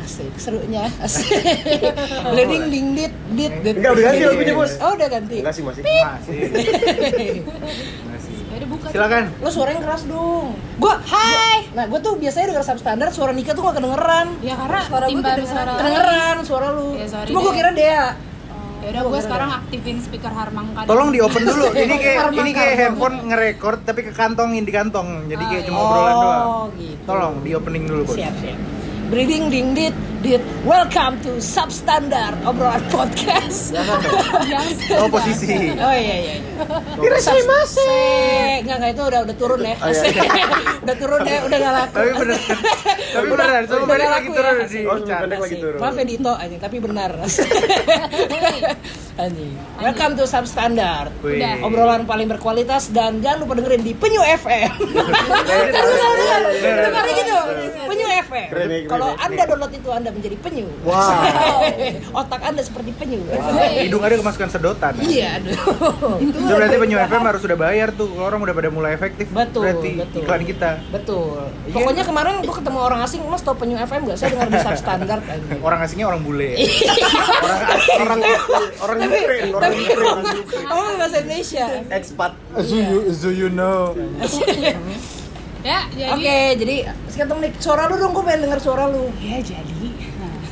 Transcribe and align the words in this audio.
Asik, 0.00 0.32
serunya. 0.36 0.84
Asik. 1.00 1.28
Bleeding 2.32 2.64
ding 2.68 2.86
dit 2.96 3.12
dit 3.36 3.52
dit. 3.62 3.74
Enggak, 3.78 3.90
udah 3.96 4.04
ganti 4.04 4.24
lagunya, 4.26 4.54
Bos. 4.56 4.72
Oh, 4.80 4.92
udah 4.92 5.08
ganti. 5.08 5.36
Enggak 5.40 5.54
sih 5.54 5.62
masih. 5.64 5.82
Masih. 5.84 6.38
Masih. 8.04 8.36
Ya 8.50 8.54
udah 8.58 8.68
buka. 8.68 8.86
Silakan. 8.90 9.24
Lo 9.40 9.48
suaranya 9.48 9.80
keras 9.80 10.02
dong. 10.04 10.46
Gua 10.76 10.94
hai. 11.00 11.56
Nah, 11.72 11.84
gua 11.86 12.00
tuh 12.00 12.18
biasanya 12.18 12.46
denger 12.52 12.64
substandard 12.66 13.12
suara 13.14 13.32
Nika 13.32 13.52
tuh 13.54 13.62
gak 13.62 13.76
kedengeran. 13.78 14.26
Ya 14.42 14.54
karena 14.58 14.80
Suara 14.84 15.06
gua 15.06 15.20
kedengeran. 15.22 15.46
suara. 15.46 15.72
Kedengeran 15.78 16.36
suara 16.44 16.66
lu. 16.74 16.88
Ya, 16.96 17.06
Cuma 17.24 17.38
gua 17.40 17.52
kira 17.54 17.70
dia. 17.72 18.02
Ya 18.80 18.88
udah 18.90 19.02
gue 19.06 19.20
sekarang 19.20 19.50
aktifin 19.52 19.96
speaker 20.00 20.32
Harmangka. 20.32 20.88
Tolong 20.88 21.12
di 21.12 21.20
open 21.20 21.42
dulu. 21.44 21.66
Ini 21.76 21.96
kayak 21.96 22.24
ini 22.32 22.50
kayak 22.50 22.74
handphone 22.78 23.16
nge-record 23.28 23.78
tapi 23.84 24.00
kekantongin 24.02 24.64
di 24.64 24.72
kantong. 24.72 25.28
Jadi 25.28 25.44
kayak 25.44 25.62
cuma 25.68 25.78
Oh, 25.78 25.84
obrolan 25.84 26.14
doang. 26.14 26.48
gitu. 26.80 27.04
Tolong 27.04 27.34
di 27.44 27.50
opening 27.52 27.84
dulu, 27.84 28.02
Bos. 28.08 28.16
Siap, 28.16 28.34
siap. 28.40 28.58
Breeding 29.12 29.44
ding 29.50 29.68
dit. 30.20 30.36
Welcome 30.62 31.16
to 31.24 31.40
Substandard 31.40 32.36
obrolan 32.44 32.84
podcast. 32.92 33.72
Yang 34.52 34.92
Oh, 35.00 35.08
posisi. 35.08 35.72
Oh 35.72 35.88
iya 35.90 36.16
iya. 36.20 36.34
iya. 36.36 37.18
Subse. 37.18 37.88
Enggak 38.60 38.76
enggak 38.76 38.92
itu 38.92 39.02
udah 39.02 39.20
udah 39.24 39.36
turun 39.36 39.60
ya. 39.64 39.74
Oh, 39.80 39.88
iya. 39.88 40.12
udah 40.84 40.96
turun 40.96 41.20
ya, 41.24 41.38
udah 41.40 41.56
gak 41.56 41.72
laku. 41.72 41.94
Tapi 41.96 42.10
bener. 42.20 42.38
Tapi 43.16 43.26
coba 43.26 43.44
udah 43.72 43.86
balik 43.88 44.08
lagi 44.08 44.28
ya. 44.28 44.36
turun 44.36 44.54
di 44.60 44.80
Oh, 44.84 44.98
chat. 45.00 45.20
pendek 45.24 45.40
lagi 45.40 45.56
turun. 45.56 45.78
Maaf 45.80 45.96
ya 45.96 46.04
Dito 46.04 46.32
anjing, 46.32 46.60
tapi 46.60 46.76
benar. 46.78 47.10
anjing. 49.16 49.52
Welcome 49.78 50.12
to 50.14 50.24
Substandard. 50.26 51.10
Wih. 51.22 51.40
Udah. 51.40 51.54
Obrolan 51.64 52.02
paling 52.04 52.28
berkualitas 52.28 52.92
dan 52.92 53.18
jangan 53.18 53.40
lupa 53.42 53.56
dengerin 53.56 53.80
di 53.80 53.92
Penyu 53.96 54.20
FM. 54.20 54.68
Bener. 54.84 56.40
Dengar 56.60 57.04
gitu. 57.08 57.38
Penyu 57.88 58.06
FM. 58.22 58.48
Ya, 58.52 58.78
Kalau 58.86 59.08
ya. 59.10 59.24
Anda 59.24 59.42
download 59.46 59.72
itu 59.72 59.88
Anda 59.90 60.09
menjadi 60.12 60.36
penyu. 60.38 60.66
Wow. 60.82 61.22
Otak 62.20 62.40
Anda 62.42 62.62
seperti 62.62 62.90
penyu. 62.94 63.20
Hidung 63.80 64.02
ada 64.02 64.14
kemasukan 64.16 64.48
sedotan. 64.50 64.94
Iya, 64.98 65.38
aduh. 65.38 65.56
Itu 66.20 66.52
berarti 66.52 66.76
penyu 66.76 66.96
FM 66.98 67.22
harus 67.22 67.40
sudah 67.40 67.56
bayar 67.56 67.88
tuh. 67.92 68.08
Kalau 68.10 68.26
orang 68.26 68.40
udah 68.42 68.54
pada 68.54 68.68
mulai 68.68 68.92
efektif. 68.92 69.30
Betul, 69.30 69.62
Berarti 69.66 69.90
betul. 70.00 70.20
iklan 70.22 70.42
kita. 70.44 70.70
Betul. 70.90 71.48
Iya. 71.66 71.74
Pokoknya 71.74 72.04
kemarin 72.04 72.34
gua 72.42 72.54
ketemu 72.56 72.78
orang 72.80 73.00
asing, 73.02 73.20
Mas 73.26 73.42
tau 73.42 73.54
penyu 73.54 73.76
FM 73.76 74.00
gak? 74.06 74.16
Saya 74.18 74.28
dengar 74.34 74.48
di 74.48 74.58
Substandard 74.58 75.22
anjing. 75.24 75.60
Orang 75.68 75.80
asingnya 75.80 76.06
orang 76.08 76.22
bule. 76.22 76.50
Iya. 76.56 76.92
orang 77.40 77.60
asing. 77.68 78.00
Orang 78.00 78.18
orang 78.84 78.96
Ukraine, 79.02 79.50
orang 79.52 79.62
Tapi 79.70 79.80
Ukraine. 79.84 80.66
kamu 80.66 80.80
bahasa 80.96 81.16
Indonesia. 81.20 81.66
Expat. 81.88 82.32
So 82.56 82.74
you, 82.74 82.98
so 83.12 83.28
you 83.28 83.48
know. 83.48 83.94
ya 85.60 85.84
jadi. 85.92 86.16
Oke, 86.16 86.38
jadi 86.56 86.76
sekarang 87.12 87.38
nih 87.38 87.52
suara 87.60 87.84
lu 87.86 88.00
dong, 88.00 88.16
gue 88.16 88.24
pengen 88.24 88.48
denger 88.48 88.60
suara 88.64 88.88
lu. 88.88 89.12
Ya 89.20 89.38
jadi. 89.38 89.89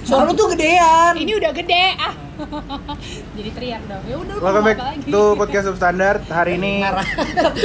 Suara 0.08 0.24
lu 0.24 0.32
tuh 0.32 0.56
gedean. 0.56 1.20
Ini 1.20 1.36
udah 1.36 1.52
gede 1.52 1.84
ah. 2.00 2.16
jadi 3.36 3.50
teriak 3.52 3.82
dong. 3.84 4.00
Ya 4.08 4.16
udah. 4.16 4.34
Welcome 4.40 4.64
back 4.64 4.78
to 5.04 5.22
podcast 5.36 5.64
substandard. 5.68 6.24
Hari 6.24 6.56
ini 6.56 6.80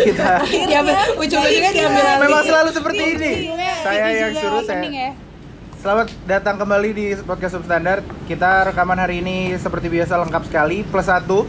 kita 0.04 0.44
Diambil, 0.68 0.96
ujung-ujungnya 1.24 1.72
diambil 1.72 2.04
alih. 2.04 2.20
memang 2.20 2.44
selalu 2.44 2.70
seperti 2.76 3.04
ini. 3.16 3.34
Saya 3.80 4.06
yang 4.12 4.36
suruh 4.36 4.60
saya. 4.68 4.84
ya. 4.84 5.10
Selamat 5.80 6.12
datang 6.28 6.60
kembali 6.60 6.90
di 6.92 7.06
podcast 7.24 7.56
substandard. 7.56 8.04
Kita 8.28 8.68
rekaman 8.68 9.00
hari 9.00 9.24
ini 9.24 9.56
seperti 9.56 9.88
biasa 9.88 10.20
lengkap 10.28 10.44
sekali 10.44 10.84
plus 10.84 11.08
satu. 11.08 11.48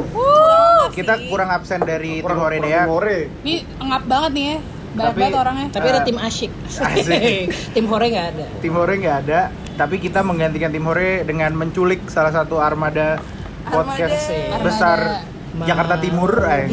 Kita 0.94 1.18
kurang 1.26 1.50
absen 1.50 1.82
dari 1.82 2.22
tim 2.22 2.38
Horedea. 2.38 2.86
Hore. 2.86 3.42
Ini 3.42 3.66
ngap 3.82 4.06
banget 4.06 4.30
nih 4.30 4.46
ya. 4.46 4.58
Banyak 4.94 5.10
Tapi- 5.10 5.20
banget 5.20 5.36
orangnya. 5.36 5.66
Tapi 5.68 5.86
ada 5.88 6.00
tim 6.02 6.18
asyik. 6.18 6.52
Asik. 6.64 7.44
tim 7.74 7.84
hore 7.84 8.06
gak 8.08 8.26
ada. 8.30 8.44
Tim 8.58 8.72
Hore 8.72 8.94
nggak 8.96 9.16
ada, 9.22 9.40
tapi 9.74 9.98
kita 9.98 10.22
menggantikan 10.22 10.70
tim 10.70 10.82
Hore 10.82 11.22
dengan 11.22 11.50
menculik 11.52 12.06
salah 12.06 12.30
satu 12.30 12.58
armada 12.58 13.18
podcast 13.64 14.30
Armada. 14.30 14.62
besar 14.62 14.98
Jakarta 15.60 15.94
Timur. 15.98 16.30
eh. 16.44 16.66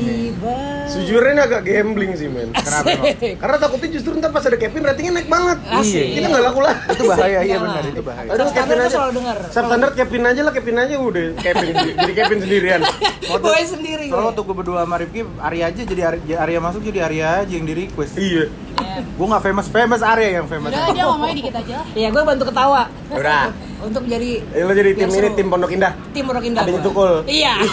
Sejujurnya 0.91 1.31
ini 1.31 1.41
agak 1.41 1.61
gambling 1.63 2.11
sih, 2.13 2.27
men. 2.27 2.51
Kenapa? 2.51 2.91
Karena 3.15 3.57
takutnya 3.57 3.89
justru 3.89 4.11
ntar 4.13 4.29
pas 4.29 4.43
ada 4.43 4.55
Kevin 4.55 4.83
ratingnya 4.83 5.13
naik 5.15 5.27
banget. 5.27 5.57
Asik. 5.71 6.05
Kita 6.11 6.27
nggak 6.27 6.43
laku 6.43 6.59
lah. 6.59 6.75
Itu 6.85 7.03
bahaya, 7.05 7.39
iya 7.41 7.57
benar 7.57 7.83
itu 7.83 8.01
bahaya. 8.01 8.29
Aduh, 8.29 8.47
Kevin 8.51 8.77
aja. 8.77 8.89
selalu 8.91 9.11
denger. 9.15 9.37
Substandard 9.49 9.93
Kevin 9.95 10.23
aja 10.25 10.41
lah, 10.41 10.51
Kevin 10.51 10.77
aja 10.77 10.93
udah 10.97 11.25
Kevin 11.37 11.67
jadi 11.73 12.13
Kevin 12.13 12.39
sendirian. 12.39 12.81
Gue 13.41 13.57
sendiri 13.63 14.05
Soalnya 14.05 14.17
gue. 14.17 14.27
waktu 14.27 14.41
gue 14.43 14.55
berdua 14.55 14.83
sama 14.83 14.95
Rifki, 14.97 15.21
Arya 15.39 15.63
aja 15.65 15.81
jadi 15.81 16.01
Arya, 16.03 16.35
Arya 16.37 16.59
masuk 16.59 16.83
jadi 16.83 16.99
Arya 17.01 17.27
aja 17.41 17.53
yang 17.53 17.63
di 17.63 17.73
request. 17.77 18.19
Iya. 18.19 18.51
Ya. 18.75 18.99
Gue 19.07 19.25
nggak 19.25 19.39
famous 19.41 19.67
famous 19.67 20.01
Arya 20.03 20.29
yang 20.35 20.45
famous. 20.45 20.69
Udah 20.69 20.91
dia 20.91 21.03
ngomongnya 21.05 21.35
dikit 21.39 21.53
aja 21.55 21.73
lah. 21.79 21.85
Iya, 21.93 22.07
gue 22.11 22.23
bantu 22.23 22.43
ketawa. 22.45 22.81
Udah. 23.09 23.45
Untuk 23.87 24.03
jadi 24.05 24.43
Eh, 24.51 24.61
lo 24.61 24.73
jadi 24.75 24.93
tim 24.93 25.09
ini 25.09 25.29
tim 25.31 25.47
Pondok 25.47 25.71
Indah. 25.71 25.93
tim 26.11 26.23
Pondok 26.23 26.43
Indah. 26.43 26.61
Adanya 26.61 26.77
gua. 26.77 26.85
Tukul. 26.85 27.13
Iya. 27.25 27.53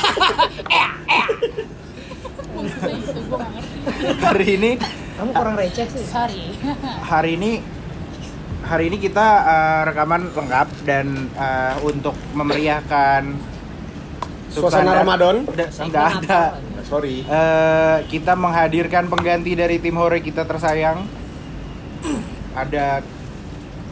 Itu 2.59 3.35
ngerti. 3.37 4.21
hari 4.21 4.47
ini 4.53 4.71
Kamu 5.15 5.31
kurang 5.33 5.55
receh 5.55 5.87
sih. 5.87 6.05
Sorry. 6.05 6.55
hari 7.03 7.35
ini 7.35 7.53
hari 8.61 8.85
ini 8.87 8.97
kita 8.99 9.27
eh, 9.41 9.81
rekaman 9.85 10.31
lengkap 10.31 10.69
dan 10.83 11.07
eh, 11.33 11.75
untuk 11.83 12.15
memeriahkan 12.33 13.23
Suasana 14.49 14.97
Ramadan. 14.97 15.45
Udah, 15.45 15.69
nggak 15.69 16.07
ada. 16.23 16.41
Sorry. 16.83 17.21
Eh, 17.21 17.97
kita 18.09 18.33
menghadirkan 18.33 19.07
pengganti 19.07 19.53
dari 19.53 19.77
tim 19.77 19.95
hore 19.95 20.19
kita 20.19 20.43
tersayang. 20.43 21.05
Ada 22.55 23.05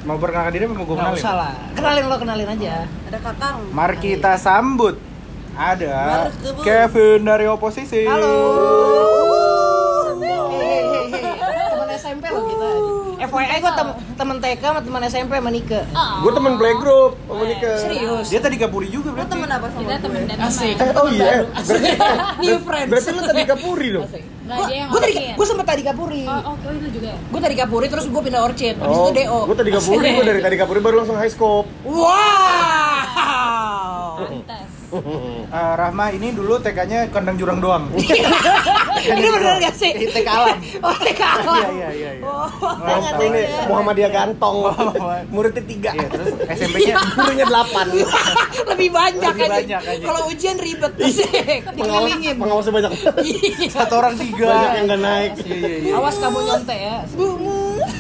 mau 0.03 0.17
perkenalkan 0.17 0.51
diri 0.51 0.65
apa 0.65 0.75
mau 0.75 0.83
gue 0.83 0.95
Gak 0.95 1.03
kenalin? 1.03 1.19
usah 1.19 1.35
lah. 1.35 1.53
Kenalin 1.75 2.05
lo 2.07 2.17
kenalin 2.17 2.49
aja. 2.49 2.75
Ada 3.05 3.19
kakang. 3.21 3.59
Mari 3.71 3.97
kita 4.01 4.33
sambut 4.37 4.97
ada 5.57 6.29
Kevin 6.61 7.21
dari 7.23 7.45
oposisi. 7.47 8.05
Halo. 8.05 8.37
Teman 11.67 11.89
SMP 11.93 12.25
kita. 12.29 12.69
FYI 13.17 13.59
gue 13.59 13.73
tem 13.73 13.89
temen 14.15 14.37
TK 14.39 14.61
sama 14.63 14.81
teman 14.81 15.01
SMP 15.03 15.33
sama 15.33 15.49
Nika. 15.49 15.81
Gue 16.21 16.31
temen 16.31 16.53
playgroup 16.55 17.17
sama 17.19 17.43
Nika. 17.43 17.73
Serius. 17.79 18.29
Dia 18.29 18.39
tadi 18.39 18.57
Kapuri 18.57 18.89
juga 18.89 19.09
Lo 19.09 19.17
berarti. 19.17 19.33
temen 19.33 19.49
apa 19.49 19.67
sama 19.67 19.81
Kita 19.81 19.97
temen 19.99 20.21
gue? 20.21 20.29
dan 20.29 20.39
Asik. 20.43 20.77
Eh, 20.77 20.93
oh 20.95 21.09
iya. 21.09 21.49
Berarti 21.49 21.91
New 22.45 22.59
friends. 22.61 22.89
berarti 22.93 23.09
lu 23.11 23.23
tadi 23.23 23.43
Kapuri 23.47 23.89
yang 24.69 24.89
Gue 24.93 25.01
tadi 25.01 25.15
gue 25.33 25.47
sempet 25.49 25.67
tadi 25.67 25.83
Kapuri. 25.83 26.23
Oh, 26.23 26.39
oh, 26.45 26.55
oh, 26.55 26.71
itu 26.71 26.89
juga 26.93 27.09
ya? 27.09 27.17
Gue 27.27 27.41
tadi 27.41 27.57
Kapuri 27.57 27.87
terus 27.89 28.05
gue 28.07 28.23
pindah 28.23 28.43
Orchid. 28.45 28.77
Habis 28.77 28.93
Oh, 28.95 29.09
itu 29.09 29.25
DO. 29.25 29.39
gue 29.43 29.57
tadi 29.57 29.71
Kapuri, 29.73 30.07
gue 30.13 30.25
dari 30.27 30.41
tadi 30.45 30.55
Kapuri 30.55 30.79
baru 30.79 30.97
langsung 31.01 31.17
high 31.17 31.33
scope. 31.33 31.67
Wow. 31.83 32.05
Pantes. 34.19 34.66
Eh, 35.47 35.73
Rahma 35.75 36.11
ini 36.11 36.33
dulu 36.33 36.57
TK-nya 36.57 37.09
kandang 37.09 37.37
jurang 37.37 37.59
doang. 37.59 37.85
Ini 38.97 39.29
bener 39.29 39.61
gak 39.61 39.77
sih? 39.77 39.93
TK 39.95 40.27
alam. 40.27 40.59
Oh, 40.83 40.97
TK 40.97 41.21
alam. 41.23 41.47
Iya 41.47 41.69
iya 41.71 41.89
iya. 41.93 42.11
iya. 42.19 42.27
Oh, 42.27 42.49
Nggak 42.75 43.23
ini. 43.23 43.43
Muhammadiyah 43.67 44.11
Gantong. 44.11 44.57
Muridnya 45.31 45.63
tiga. 45.63 45.91
Iya, 45.95 46.07
terus 46.11 46.29
SMP-nya 46.51 46.95
Gurunya 47.15 47.47
delapan. 47.47 47.87
lebih 48.73 48.89
banyak 48.91 49.33
Lebih 49.33 49.47
aja. 49.47 49.55
banyak 49.55 49.83
aja. 49.85 50.03
Kalau 50.03 50.21
ujian 50.27 50.57
ribet 50.59 50.93
sih. 51.07 51.23
Pengawas, 51.23 51.77
Dikelilingin. 51.77 52.35
pengawasnya 52.37 52.73
banyak. 52.73 52.93
Iya. 53.23 53.69
satu 53.71 53.95
orang 53.95 54.15
tiga. 54.17 54.47
Banyak 54.49 54.73
yang 54.73 54.85
nggak 54.87 55.01
naik. 55.01 55.33
Iya 55.41 55.55
iya 55.57 55.77
iya. 55.79 55.93
Awas 55.95 56.17
kamu 56.19 56.39
nyontek 56.43 56.79
ya. 56.81 56.97
Bumus. 57.13 57.91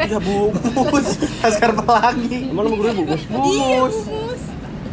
Iya 0.00 0.18
bumus. 0.18 1.06
Laskar 1.42 1.70
Pelangi. 1.74 2.38
Emang 2.48 2.64
lu 2.64 2.76
guru 2.76 2.90
bungkus? 2.96 3.22
Bumus. 3.28 3.96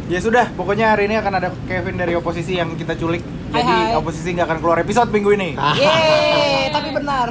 Ya 0.08 0.24
sudah, 0.24 0.48
pokoknya 0.56 0.96
hari 0.96 1.04
ini 1.04 1.20
akan 1.20 1.32
ada 1.36 1.52
Kevin 1.68 2.00
dari 2.00 2.16
oposisi 2.16 2.56
yang 2.56 2.72
kita 2.80 2.96
culik. 2.96 3.20
Hai, 3.52 3.60
Jadi 3.60 3.92
hai. 3.92 3.92
oposisi 3.92 4.32
nggak 4.32 4.46
akan 4.48 4.58
keluar 4.60 4.78
episode 4.80 5.12
minggu 5.12 5.36
ini. 5.36 5.52
Yeay, 5.52 6.68
tapi 6.76 6.88
benar. 6.96 7.28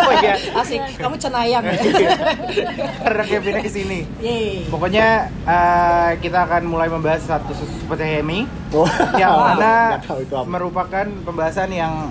Oh 0.00 0.12
iya. 0.16 0.40
Asik, 0.56 0.80
kamu 0.96 1.20
cenayang 1.20 1.60
ya. 1.60 1.76
Karena 3.04 3.22
Kevinnya 3.22 3.60
ke 3.60 3.68
sini. 3.68 4.08
Yeay. 4.24 4.64
Pokoknya 4.64 5.28
eh, 5.44 6.10
kita 6.24 6.48
akan 6.48 6.64
mulai 6.64 6.88
membahas 6.88 7.20
satu 7.20 7.52
seperti 7.52 8.04
Hemi 8.08 8.48
Oh. 8.72 8.88
yang 9.16 9.36
mana 9.36 10.00
merupakan 10.56 11.04
pembahasan 11.22 11.68
yang 11.68 12.08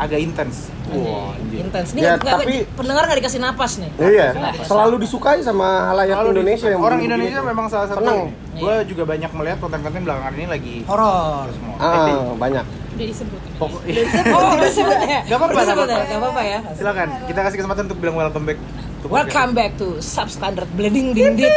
agak 0.00 0.18
intens. 0.18 0.72
Wah, 0.88 1.36
anjir. 1.36 1.60
Intens. 1.60 1.88
Nih, 1.92 2.02
Ya, 2.02 2.16
nggak- 2.16 2.40
tapi- 2.40 2.64
pendengar 2.72 3.02
nggak 3.04 3.18
dikasih 3.20 3.38
napas 3.38 3.76
nih. 3.76 3.90
Iya, 4.00 4.26
selalu 4.64 4.96
disukai 4.98 5.38
sama 5.40 5.86
halayak 5.86 6.16
di- 6.18 6.28
Indonesia 6.32 6.66
yang 6.66 6.80
orang. 6.80 6.98
Indonesia 6.98 7.40
memang 7.44 7.66
salah 7.68 7.86
satu. 7.86 8.00
Seneng. 8.00 8.32
Gue 8.56 8.74
juga 8.86 9.02
banyak 9.06 9.30
melihat 9.30 9.58
konten-konten 9.60 10.02
belakangan 10.02 10.32
ini 10.34 10.46
lagi 10.46 10.84
Horor. 10.84 11.46
semua. 11.50 11.76
Ah, 11.76 12.34
banyak. 12.34 12.64
Udah 12.90 13.06
disebut 13.06 13.38
ini. 13.38 13.56
Pokok- 13.56 13.82
Oh, 14.34 14.52
udah 14.52 14.70
sebut 14.70 14.98
ya? 15.02 15.20
Gak 15.22 15.36
apa-apa, 15.36 15.54
gak 15.54 15.62
ya? 15.62 15.70
apa-apa. 15.70 16.02
Gak 16.02 16.18
apa-apa 16.18 16.42
ya. 16.42 16.58
Silakan, 16.74 17.08
kita 17.26 17.42
kasih 17.42 17.56
kesempatan 17.60 17.84
untuk 17.86 17.98
bilang 18.00 18.16
welcome 18.16 18.44
back. 18.44 18.58
Welcome 19.00 19.54
back 19.54 19.76
to 19.76 19.98
Substandard 19.98 20.68
Bleeding 20.70 21.12
Ding 21.12 21.32
Bit 21.32 21.52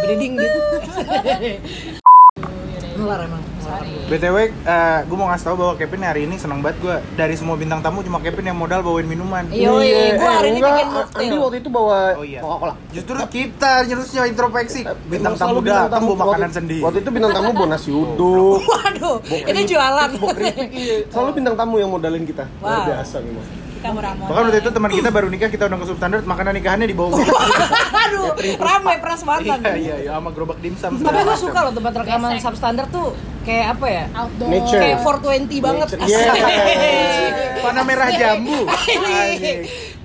Bleeding 0.00 0.32
Dit 0.34 0.48
Nular 2.96 3.20
emang 3.20 3.42
nular. 3.76 3.80
sorry. 3.80 4.10
BTW, 4.10 4.36
gue 5.04 5.16
mau 5.16 5.26
ngasih 5.26 5.44
tau 5.44 5.56
bahwa 5.56 5.72
Kevin 5.74 6.02
hari 6.02 6.20
ini 6.22 6.36
seneng 6.36 6.60
banget 6.60 6.76
gue 6.80 6.96
Dari 7.14 7.34
semua 7.34 7.54
bintang 7.54 7.80
tamu 7.80 8.00
cuma 8.00 8.18
Kevin 8.18 8.46
yang 8.46 8.56
modal 8.56 8.80
bawain 8.80 9.04
minuman 9.04 9.44
Yoi, 9.48 9.90
gua 10.14 10.30
hari 10.34 10.48
ini 10.48 10.58
enggak, 10.58 10.72
bikin 10.72 10.88
mocktail. 10.90 11.20
Andi 11.20 11.36
waktu 11.38 11.56
itu 11.56 11.68
bawa 11.68 11.98
Oh 12.14 12.22
iya. 12.22 12.40
Coca-Cola. 12.40 12.74
Justru 12.90 13.14
kita 13.28 13.72
nyerusnya 13.84 14.22
introspeksi 14.26 14.80
Bintang 15.04 15.32
Emang 15.32 15.40
selalu 15.40 15.58
tamu 15.60 15.66
datang 15.66 16.00
bawa 16.02 16.16
makanan 16.16 16.32
waktu- 16.40 16.54
sendiri 16.54 16.82
Waktu 16.82 16.98
itu 17.00 17.10
bintang 17.10 17.32
tamu 17.32 17.50
bawa 17.50 17.68
nasi 17.68 17.90
uduk. 17.90 18.58
Waduh, 18.62 19.16
itu 19.24 19.60
jualan. 19.66 20.10
Iya, 20.70 20.96
selalu 21.12 21.30
bintang 21.34 21.54
tamu 21.54 21.74
yang 21.76 21.88
modalin 21.88 22.22
kita. 22.22 22.44
Luar 22.58 22.72
Wow. 22.76 22.86
biasa 22.90 23.16
memang. 23.18 23.46
Kita 23.84 23.92
murah-murah. 23.92 24.28
Bahkan 24.32 24.44
waktu 24.48 24.58
itu 24.64 24.70
teman 24.72 24.90
kita 24.96 25.08
baru 25.12 25.28
nikah, 25.28 25.50
kita 25.52 25.68
undang 25.68 25.84
ke 25.84 25.88
substandard, 25.92 26.24
makanan 26.24 26.56
nikahannya 26.56 26.88
di 26.88 26.96
bawah 26.96 27.20
Aduh, 28.08 28.32
ramai 28.56 28.96
peras 28.96 29.20
banget. 29.28 29.60
Iya, 29.60 29.76
iya, 29.76 29.96
iya, 30.08 30.10
sama 30.16 30.32
gerobak 30.32 30.56
dimsum 30.64 30.96
Tapi 30.96 31.20
gue 31.20 31.36
suka 31.36 31.58
loh 31.68 31.72
tempat 31.76 31.92
rekaman 32.00 32.40
substandard 32.40 32.88
tuh 32.88 33.12
kayak 33.44 33.76
apa 33.76 33.86
ya? 33.92 34.04
Outdoor. 34.16 34.48
Nature. 34.48 34.80
Kayak 34.80 34.98
420 35.04 35.60
banget. 35.60 35.86
Nature. 35.92 36.08
Yeah. 36.08 37.60
Panah 37.68 37.84
merah 37.84 38.08
jambu 38.08 38.58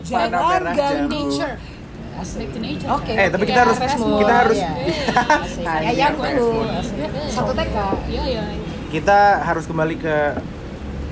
Jangan 0.03 0.27
merah 0.43 0.75
jambu 0.75 1.23
Nature. 1.31 1.55
Back 2.19 2.51
to 2.51 2.59
nature. 2.59 2.89
Oke. 2.91 3.11
Eh, 3.15 3.27
tapi 3.31 3.43
kita 3.47 3.55
Iya, 3.55 3.63
harus, 3.63 3.77
kita 3.95 4.33
harus 4.43 4.59
Iya. 4.59 5.71
Ayam 5.87 6.13
dulu. 6.19 6.51
food. 6.51 6.67
Satu 7.31 7.51
TK. 7.55 7.75
Iya, 8.11 8.23
iya. 8.27 8.43
Kita 8.91 9.19
harus 9.39 9.63
kembali 9.63 9.95
ke 9.95 10.15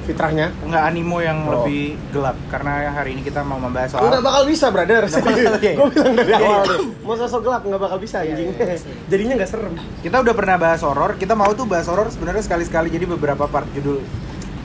Fitrahnya. 0.07 0.47
nggak 0.61 0.83
animo 0.85 1.19
yang 1.19 1.43
Oh. 1.43 1.51
lebih 1.59 1.83
gelap 2.09 2.39
karena 2.47 2.71
hari 2.89 3.11
ini 3.11 3.21
kita 3.21 3.43
mau 3.43 3.57
membahas 3.57 3.91
soal 3.91 4.07
Enggak 4.07 4.23
bakal 4.23 4.43
bisa, 4.43 4.65
brother. 4.67 5.03
Iya. 5.57 5.73
Gue 5.75 5.87
bilang 5.91 6.13
dari 6.15 6.29
Iya, 6.29 6.37
awal 6.39 6.57
iya. 6.57 6.71
deh. 6.71 6.79
Mau 7.03 7.15
sosok 7.15 7.41
gelap 7.43 7.61
nggak 7.61 7.81
bakal 7.81 7.97
bisa 7.97 8.17
anjing. 8.19 8.49
Jadinya 9.11 9.33
nggak 9.35 9.49
serem. 9.49 9.73
kita 9.99 10.17
udah 10.17 10.33
pernah 10.33 10.55
bahas 10.57 10.81
horor 10.81 11.11
kita 11.15 11.33
mau 11.33 11.51
tuh 11.51 11.65
bahas 11.65 11.85
horor 11.85 12.07
sebenarnya 12.07 12.41
sekali-sekali 12.41 12.87
jadi 12.87 13.05
beberapa 13.05 13.43
part 13.45 13.67
judul 13.69 13.99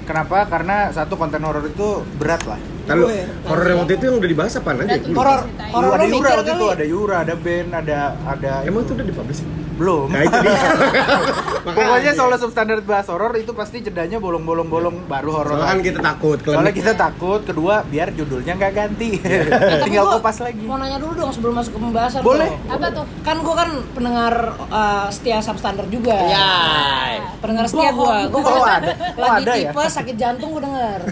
kenapa 0.03 0.47
karena 0.47 0.91
satu 0.91 1.15
konten 1.15 1.41
horor 1.41 1.65
itu 1.65 1.89
berat 2.15 2.43
lah 2.45 2.59
Lalu 2.85 3.05
horor 3.43 3.67
yang 3.67 3.79
waktu 3.81 3.95
itu 3.95 4.05
yang 4.05 4.17
udah 4.17 4.31
dibahas 4.31 4.53
apa 4.55 4.71
aja? 4.75 4.97
Horor, 5.09 5.41
horor 5.71 5.93
ada 5.93 6.05
Yura 6.05 6.31
waktu 6.35 6.53
itu 6.53 6.67
ada 6.69 6.85
Yura 6.85 7.17
ada 7.21 7.35
Ben 7.35 7.67
ada 7.71 7.99
ada 8.23 8.53
Emang 8.63 8.83
itu 8.83 8.93
udah 8.93 9.05
dipublish? 9.05 9.43
belum 9.73 10.05
Nah 10.07 10.21
itu 10.21 10.37
dia. 10.37 10.53
pokoknya 11.67 12.13
soal 12.13 12.31
substandard 12.37 12.85
bahas 12.85 13.09
horor 13.09 13.33
itu 13.35 13.53
pasti 13.53 13.81
jedanya 13.81 14.19
bolong-bolong-bolong 14.19 15.07
baru 15.07 15.31
horor 15.33 15.57
Soalnya 15.57 15.71
kan 15.71 15.79
kita 15.81 15.99
takut. 16.05 16.39
kalau- 16.39 16.55
soalnya 16.55 16.75
kita 16.75 16.93
takut 16.93 17.41
kedua 17.43 17.75
biar 17.83 18.13
judulnya 18.13 18.53
nggak 18.53 18.73
ganti 18.73 19.17
tinggal 19.87 20.05
Gua 20.05 20.15
kopas 20.19 20.39
lagi 20.41 20.61
Mau 20.63 20.77
nanya 20.77 20.99
dulu 20.99 21.13
dong 21.17 21.33
sebelum 21.33 21.55
masuk 21.57 21.73
ke 21.73 21.81
pembahasan. 21.81 22.21
Boleh. 22.21 22.53
Apa 22.67 22.87
tuh? 22.91 23.05
Kan 23.23 23.37
gua 23.41 23.55
kan 23.57 23.71
pendengar 23.91 24.35
uh, 24.69 25.07
setia 25.09 25.39
substandard 25.39 25.89
juga. 25.89 26.15
Ya. 26.21 26.51
Pendengar 27.39 27.65
setia 27.65 27.91
gua. 27.93 28.29
Gua 28.29 28.39
Oh, 28.39 28.45
kalau 28.45 28.63
ada. 28.63 28.93
Oh, 28.93 29.23
lagi 29.25 29.43
ada 29.43 29.53
ya? 29.55 29.71
tipe 29.71 29.83
sakit 29.89 30.17
jantung 30.17 30.49
gua 30.51 30.63
denger. 30.63 31.01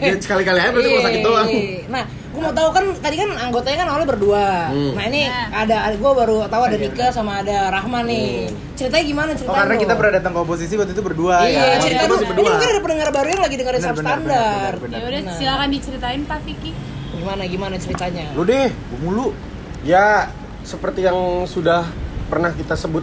Ya, 0.00 0.14
sekali-kali 0.16 0.58
aja 0.58 0.70
berarti 0.90 0.96
mau 0.96 1.06
sakit 1.06 1.20
doang. 1.22 1.46
Iya. 1.46 1.78
Nah, 1.86 2.02
gua 2.30 2.40
mau 2.42 2.52
tahu 2.52 2.68
kan 2.70 2.84
tadi 2.98 3.16
kan 3.16 3.30
anggotanya 3.32 3.78
kan 3.78 3.88
awalnya 3.88 4.08
berdua. 4.08 4.46
Hmm. 4.68 4.92
Nah, 4.92 5.04
ini 5.06 5.22
Nah. 5.24 5.46
ada 5.56 5.76
ada 5.82 5.94
gua 5.96 6.10
baru 6.12 6.36
tahu 6.46 6.62
ada 6.64 6.76
Iya. 6.76 6.84
Nika 6.86 7.06
sama 7.10 7.32
ada 7.40 7.58
Rahman 7.70 8.04
nih. 8.04 8.28
Ceritanya 8.74 9.04
gimana 9.04 9.28
oh 9.28 9.36
ceritanya? 9.36 9.58
karena 9.60 9.74
kita 9.76 9.92
pernah 9.94 10.12
datang 10.16 10.32
ke 10.32 10.40
oposisi 10.40 10.74
waktu 10.74 10.92
itu 10.92 11.02
berdua 11.02 11.34
Iya, 11.42 11.60
ya 11.60 11.76
cerita 11.78 12.04
dulu. 12.06 12.16
Ini 12.16 12.28
berdua. 12.28 12.44
mungkin 12.48 12.68
ada 12.68 12.80
pendengar 12.80 13.08
baru 13.10 13.28
yang 13.28 13.42
lagi 13.42 13.56
dengerin 13.56 13.80
benar, 13.92 14.18
Ya 14.80 15.00
udah, 15.00 15.20
Nah. 15.22 15.34
silakan 15.34 15.68
diceritain 15.70 16.22
Pak 16.24 16.40
Vicky. 16.42 16.72
Gimana 17.12 17.42
gimana 17.44 17.74
ceritanya? 17.76 18.26
lu 18.32 18.42
deh 18.42 18.68
gua 18.70 18.98
mulu 19.00 19.26
Ya, 19.80 20.28
seperti 20.60 21.00
yang 21.02 21.16
sudah 21.44 21.88
pernah 22.28 22.52
kita 22.52 22.76
sebut 22.76 23.00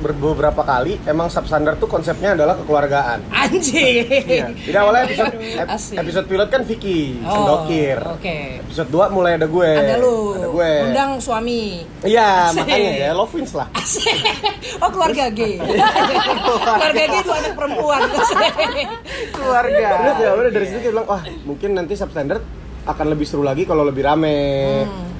beberapa 0.00 0.60
kali, 0.60 0.96
emang 1.04 1.28
substandard 1.28 1.76
tuh 1.76 1.86
konsepnya 1.86 2.32
adalah 2.32 2.56
kekeluargaan. 2.56 3.20
Anjing. 3.28 4.08
Iya. 4.08 4.46
Jadi 4.50 4.76
awalnya 4.76 5.02
episode 5.04 5.34
ep- 5.36 5.70
Asik. 5.70 5.96
episode 5.96 6.26
pilot 6.26 6.48
kan 6.48 6.62
Vicky, 6.62 7.20
Oh, 7.20 7.30
Sendokir. 7.30 7.98
Oke. 8.10 8.38
Episode 8.62 8.88
2 8.88 9.08
mulai 9.10 9.36
ada 9.36 9.44
gue. 9.44 9.70
Ada 9.70 9.94
lu. 9.96 10.16
Ada 10.34 10.48
gue. 10.48 10.70
Undang 10.86 11.10
suami. 11.18 11.62
Iya, 12.00 12.48
Asik. 12.48 12.64
makanya 12.64 12.90
ya 12.98 13.10
love 13.12 13.30
wins 13.30 13.52
lah. 13.52 13.68
oh 14.78 14.90
keluarga 14.90 15.24
gay. 15.28 15.54
keluarga 16.74 17.04
gay 17.06 17.22
dua 17.22 17.36
anak 17.38 17.54
perempuan. 17.54 18.00
keluarga 19.36 19.86
Terus 20.00 20.16
ya 20.18 20.30
udah 20.32 20.50
dari 20.50 20.66
situ 20.66 20.78
kita 20.80 20.92
bilang, 20.92 21.06
wah 21.06 21.22
mungkin 21.44 21.70
nanti 21.72 21.94
substandard 21.94 22.42
akan 22.80 23.06
lebih 23.08 23.28
seru 23.28 23.44
lagi 23.44 23.62
kalau 23.62 23.84
lebih 23.84 24.02
rame. 24.02 24.40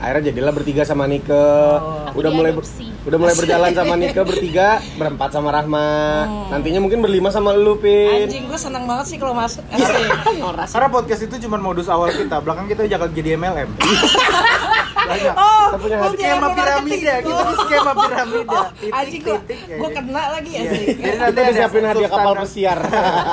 Akhirnya 0.00 0.32
jadilah 0.32 0.52
bertiga 0.52 0.82
sama 0.82 1.04
Nike. 1.04 1.28
Oh. 1.30 2.08
Udah 2.16 2.30
mulai 2.32 2.50
Diadopsi. 2.50 2.88
Udah 3.10 3.18
mulai 3.18 3.34
berjalan 3.34 3.70
sama 3.74 3.94
Nike 3.96 4.22
bertiga, 4.22 4.68
berempat 4.94 5.28
sama 5.30 5.50
Rahma. 5.50 5.90
Nantinya 6.48 6.78
mungkin 6.78 6.98
berlima 7.00 7.28
sama 7.28 7.50
lu, 7.52 7.74
Pin. 7.74 8.24
Anjing 8.24 8.46
gue 8.46 8.54
seneng 8.56 8.86
banget 8.86 9.06
sih 9.06 9.18
kalau 9.18 9.34
masuk. 9.34 9.66
Asik. 9.66 10.06
karena 10.72 10.88
podcast 10.88 11.20
itu 11.20 11.34
cuma 11.42 11.58
modus 11.58 11.86
awal 11.86 12.08
kita 12.08 12.38
belakang 12.38 12.66
kita 12.66 12.86
jangan 12.86 13.10
jadi 13.10 13.34
MLM 13.34 13.70
banyak 15.00 15.32
Oh, 15.32 15.66
Kita 15.66 15.78
punya 15.80 15.96
hati. 15.98 16.14
dia 16.14 16.28
skema 16.30 16.48
piramida 16.52 17.14
kita 17.18 17.42
di 17.42 17.54
skema 17.58 17.92
piramida 17.96 18.52
Oh, 18.52 18.66
Titik, 18.70 18.92
anjing 18.92 19.22
titik, 19.24 19.58
gue 19.66 19.80
aja. 19.80 19.96
kena 19.96 20.22
lagi 20.30 20.50
ya 20.50 20.60
Iya. 20.60 20.70
sih. 20.70 20.86
Jadi 20.92 21.16
nanti 21.16 21.38
ada 21.40 21.50
disiapin 21.50 21.84
hadiah 21.84 22.10
kapal 22.10 22.34
pesiar. 22.36 22.78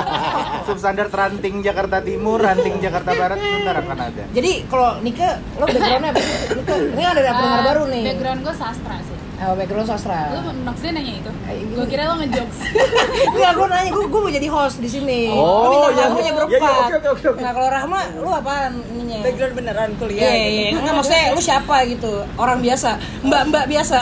substandard 0.66 1.12
ranting 1.12 1.54
Jakarta 1.60 1.98
Timur 2.00 2.38
ranting 2.38 2.76
Jakarta 2.78 3.10
Barat 3.12 3.38
ntar 3.38 3.76
akan 3.78 3.98
ada 4.00 4.22
Jadi 4.28 4.50
kalau 4.66 4.98
Nika, 5.00 5.28
lo 5.54 5.64
backgroundnya 5.64 6.10
apa 6.10 6.20
sih? 6.20 6.34
Nika, 6.56 6.74
ini 6.74 7.04
ada 7.04 7.20
Eh, 7.20 7.62
baru 7.62 7.82
nih. 7.86 8.02
Background 8.06 8.40
gue 8.42 8.54
sastra 8.54 8.96
sih. 9.00 9.17
Oh, 9.38 9.54
background 9.54 9.86
sastra. 9.86 10.34
Lu 10.34 10.50
maksudnya 10.66 10.98
nanya 10.98 11.14
itu? 11.22 11.30
Eh, 11.46 11.62
Gue 11.70 11.86
kira 11.86 12.10
lo 12.10 12.18
ngejokes. 12.18 12.58
Enggak, 13.38 13.52
gue 13.54 13.66
nanya, 13.70 13.90
gue, 13.94 14.04
gue 14.10 14.20
mau 14.26 14.32
jadi 14.34 14.48
host 14.50 14.82
di 14.82 14.90
sini. 14.90 15.30
Oh, 15.30 15.70
bintang 15.70 15.94
iya, 15.94 16.02
tamunya 16.10 16.26
iya. 16.26 16.32
berempat. 16.34 16.58
Iya, 16.58 16.66
iya, 16.74 16.96
oke, 16.98 17.08
oke, 17.14 17.26
oke. 17.30 17.40
Nah, 17.46 17.52
kalau 17.54 17.68
Rahma, 17.70 18.00
lu 18.18 18.30
apaan 18.34 18.72
ininya? 18.90 19.18
background 19.22 19.54
beneran 19.54 19.90
Iya, 19.94 19.98
kuliah 20.02 20.30
iya, 20.34 20.48
iya. 20.50 20.68
Enggak, 20.74 20.94
maksudnya 20.98 21.24
lu 21.38 21.40
siapa 21.40 21.76
gitu? 21.86 22.12
Orang 22.34 22.58
biasa, 22.58 22.90
mbak-mbak 23.22 23.64
biasa. 23.70 23.98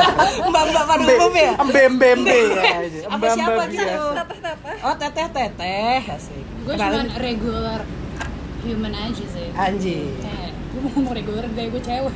mbak-mbak 0.50 0.84
pada 0.90 1.04
umum 1.06 1.34
ya? 1.38 1.52
Embe-embe 1.62 2.10
ya 2.50 2.64
Apa 3.14 3.26
siapa 3.30 3.62
gitu? 3.70 4.02
Oh, 4.82 4.94
teteh, 4.98 5.26
teteh. 5.30 5.98
Asik. 6.02 6.44
Gue 6.66 6.74
cuma 6.74 7.02
regular 7.22 7.80
human 8.66 8.92
aja 8.98 9.24
sih. 9.30 9.48
Anjing. 9.54 10.18
Gue 10.80 10.88
mau 10.88 10.96
ngomong 10.96 11.12
regular 11.12 11.44
gaya 11.46 11.68
gue 11.68 11.82
cewek. 11.82 12.12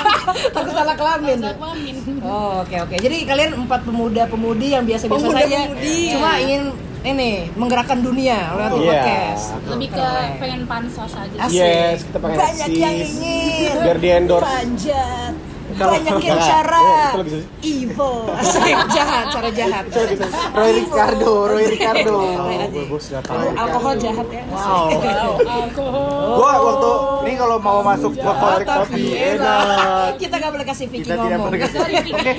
Takut 0.54 0.68
salah 0.70 0.92
kelamin. 0.92 1.38
Salah 1.40 1.56
kelamin. 1.56 1.94
Oh, 2.20 2.60
oke 2.60 2.76
oke. 2.78 2.94
Jadi 2.94 3.16
kalian 3.24 3.50
empat 3.58 3.80
pemuda-pemudi 3.82 4.68
yang 4.70 4.84
biasa-biasa 4.84 5.26
saja 5.26 5.40
Pemuda-pemudi. 5.40 5.96
cuma 6.12 6.30
ingin 6.36 6.62
ini 7.02 7.30
menggerakkan 7.52 7.98
dunia 7.98 8.52
lewat 8.52 8.72
Iya. 8.74 8.84
podcast. 8.94 9.44
Lebih 9.66 9.88
ke 9.88 9.96
Keren. 9.98 10.30
pengen 10.38 10.60
pansos 10.68 11.12
aja. 11.12 11.36
Asik. 11.40 11.56
Yes, 11.56 11.98
kita 12.04 12.18
pengen 12.20 12.36
Banyak 12.38 12.68
yang 12.70 12.96
ingin. 13.00 13.72
Biar 13.80 13.98
di 13.98 14.08
endorse. 14.12 14.44
Panjat. 14.44 15.34
Kalau- 15.74 15.94
Banyak 15.94 16.14
yang 16.18 16.34
Nah, 16.34 16.46
cara. 16.46 16.80
iya, 16.82 17.22
sih. 17.24 17.42
Evil. 17.62 18.14
Asik, 18.34 18.76
jahat, 18.90 19.24
cara 19.30 19.48
jahat. 19.50 19.84
Roy 20.52 20.70
Ricardo 20.76 21.32
Roy 21.46 21.64
Ricardo. 21.66 22.16
Bagus 22.68 23.04
nggak 23.08 23.22
tahu. 23.22 23.36
Kalau 23.38 23.52
alkohol 23.58 23.94
jahat 23.96 24.26
ya. 24.28 24.42
wow 24.48 24.86
Alkohol. 25.62 26.28
gua 26.34 26.52
waktu 26.58 26.90
ini 27.22 27.34
kalau 27.36 27.56
mau 27.58 27.80
masuk 27.80 28.12
ke 28.12 28.20
Oh, 28.22 28.34
tapi 28.34 28.64
kopi 28.64 29.02
enak. 29.14 30.16
Kita 30.16 30.34
gak 30.36 30.50
boleh 30.50 30.64
kasih 30.64 30.86
Vicky 30.86 31.04
kita 31.04 31.14
tidak 31.14 31.28
ngomong. 31.32 31.46
boleh 31.46 31.58
kasih 31.60 31.78
oke 31.78 32.32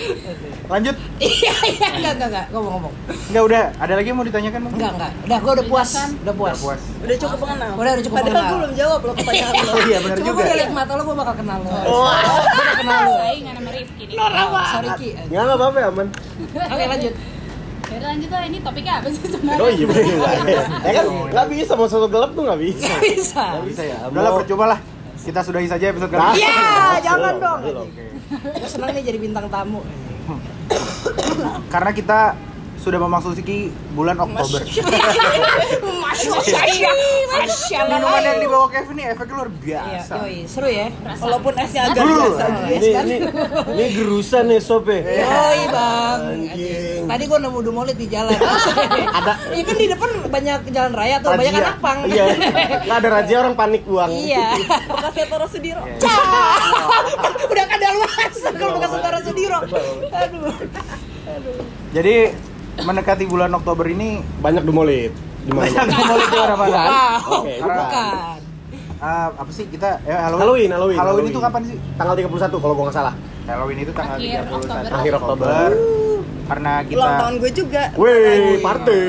lanjut 0.66 0.96
Iya, 1.20 1.54
iya, 1.68 1.88
enggak, 1.92 2.14
enggak, 2.14 2.30
enggak. 2.30 2.46
Ngomong-ngomong. 2.50 2.94
Enggak 3.30 3.44
udah 3.44 3.62
ada 3.78 3.94
lagi 3.94 4.08
yang 4.10 4.18
mau 4.18 4.26
ditanyakan 4.26 4.60
Bang? 4.62 4.74
Enggak, 4.74 4.92
enggak. 4.94 5.12
Udah, 5.24 5.38
gue 5.38 5.52
udah 5.54 5.66
puas. 5.68 5.90
Udah 6.18 6.34
puas. 6.34 6.58
Udah 7.04 7.16
cukup 7.18 7.38
mengenal 7.42 7.70
Udah, 7.74 7.92
udah 7.94 8.04
cukup 8.04 8.16
padahal 8.16 8.32
mengenal. 8.34 8.48
gue 8.48 8.58
belum 8.58 8.74
jawab 8.74 9.00
loh 9.02 9.14
pertanyaan 9.14 9.54
lo 9.54 9.72
oh 9.74 9.82
iya 9.84 9.98
benar 10.00 10.16
juga 10.18 10.32
gue 10.32 10.44
udah 10.44 10.56
liat 10.56 10.72
mata 10.74 10.92
lo, 10.94 11.02
gue 11.04 11.16
bakal 11.16 11.36
kenal 11.36 11.60
lo. 11.60 11.70
Oh, 11.70 12.08
gue 12.08 12.64
udah 12.64 12.76
kenal 12.76 13.00
lo. 13.04 13.16
Saingan 13.24 13.54
sama 13.56 13.72
Rifki 13.72 14.04
nih. 14.06 14.16
Oh, 14.18 14.30
sorry 14.66 14.90
Ki. 14.96 15.10
Nggak 15.26 15.42
nggak 15.42 15.58
apa-apa 15.58 15.78
ya, 15.78 15.88
aman. 15.90 16.08
Oke 16.68 16.84
lanjut. 16.86 17.14
Ya 17.84 17.98
lanjut 18.02 18.30
lah 18.30 18.44
ini 18.44 18.58
topiknya 18.60 18.94
apa 18.98 19.08
sih 19.08 19.28
sebenarnya? 19.28 19.62
Oh 19.62 19.70
iya 19.70 19.86
bener 19.86 20.04
Ya 20.88 20.92
kan 20.96 21.06
nggak 21.30 21.48
bisa 21.48 21.72
mau 21.76 21.86
sosok 21.86 22.10
gelap 22.10 22.32
tuh 22.34 22.44
nggak 22.44 22.60
bisa. 22.60 22.90
Gak 22.90 23.02
bisa. 23.06 23.44
Nggak 23.54 23.66
bisa 23.70 23.82
ya. 23.86 23.98
udah 24.10 24.22
lah 24.22 24.32
percuma 24.34 24.66
lah 24.66 24.80
kita 25.24 25.40
sudahi 25.40 25.68
saja 25.68 25.86
episode 25.88 26.10
kali 26.10 26.20
Nah. 26.20 26.34
ini 26.34 26.42
Ya, 26.42 26.52
Belum, 26.52 27.00
jangan 27.02 27.34
dong. 27.40 27.60
Gue 28.34 28.68
senang 28.68 28.90
nih 28.92 29.04
jadi 29.04 29.20
bintang 29.22 29.46
tamu. 29.48 29.80
karena 31.70 31.92
kita 31.92 32.20
sudah 32.76 33.00
memasuki 33.00 33.68
bulan 33.92 34.18
Oktober 34.18 34.60
Masya 36.04 37.78
Allah. 37.80 37.98
Minuman 37.98 38.22
yang 38.22 38.40
dibawa 38.40 38.68
Kevin 38.68 38.94
ini 38.94 39.04
efeknya 39.08 39.36
luar 39.36 39.50
Iya, 39.54 39.82
biasa 39.84 40.14
yoi, 40.20 40.38
seru 40.46 40.68
ya. 40.68 40.88
walaupun 41.18 41.54
esnya 41.56 41.82
agak 41.88 42.04
Dulu. 42.04 42.24
biasa 42.30 42.46
Ini 42.70 42.88
ini 42.94 43.16
ini 43.72 43.86
gerusan 43.94 44.44
nih 44.48 44.60
sob 44.60 44.86
ya. 44.86 45.00
Yoi 45.02 45.64
bang. 45.68 46.20
Anjing. 46.24 47.02
Tadi 47.04 47.24
gue 47.26 47.40
nemu 47.40 47.60
dumolit 47.62 47.96
di 47.96 48.08
jalan. 48.08 48.36
Ada. 49.18 49.34
Iya 49.50 49.64
kan 49.64 49.76
di 49.76 49.88
depan 49.88 50.10
banyak 50.28 50.60
jalan 50.70 50.92
raya 50.94 51.16
tuh, 51.20 51.30
banyak 51.32 51.54
anak 51.54 51.78
pang. 51.80 52.00
Iya. 52.06 52.26
Nggak 52.86 52.98
ada 53.00 53.10
razia 53.10 53.38
orang 53.40 53.56
panik 53.56 53.84
buang. 53.84 54.12
Iya. 54.12 54.46
bekasnya 54.88 55.26
Toro 55.28 55.48
Sudiro 55.48 55.84
Udah 57.44 57.66
kadal 57.66 57.94
luas 57.96 58.36
kalau 58.52 58.72
bekas 58.76 58.92
utara 58.94 59.20
Sudiro. 59.20 59.60
Aduh. 59.64 60.56
jadi 61.90 62.36
mendekati 62.82 63.30
bulan 63.30 63.54
Oktober 63.54 63.86
ini 63.86 64.24
Banyak 64.42 64.64
dumolit. 64.66 65.14
Di 65.44 65.52
banyak 65.52 65.86
mau 65.92 66.16
itu 66.16 66.36
mana 66.40 66.56
mana. 66.56 66.78
Bukan. 66.80 67.44
Oke, 67.44 67.54
bukan. 67.60 67.76
bukan. 67.84 68.40
Ah, 69.04 69.28
apa 69.36 69.52
sih 69.52 69.68
kita 69.68 70.00
eh, 70.08 70.16
Halloween? 70.16 70.40
Halloween, 70.40 70.70
Halloween. 70.72 70.98
Halloween 70.98 71.26
itu 71.28 71.40
kapan 71.44 71.62
sih? 71.68 71.78
Tanggal 72.00 72.16
31 72.16 72.64
kalau 72.64 72.74
gua 72.80 72.84
nggak 72.88 72.96
salah. 72.96 73.14
Halloween 73.44 73.80
itu 73.84 73.92
tanggal 73.92 74.16
Akhir 74.16 74.48
31 74.48 74.56
Oktober. 74.56 74.88
Akhir 74.96 75.14
Oktober. 75.20 75.68
Karena 76.44 76.74
kita 76.84 76.96
Ulang 77.00 77.16
tahun 77.20 77.34
gue 77.40 77.52
juga. 77.52 77.84
Wih, 78.00 78.60
party. 78.64 79.04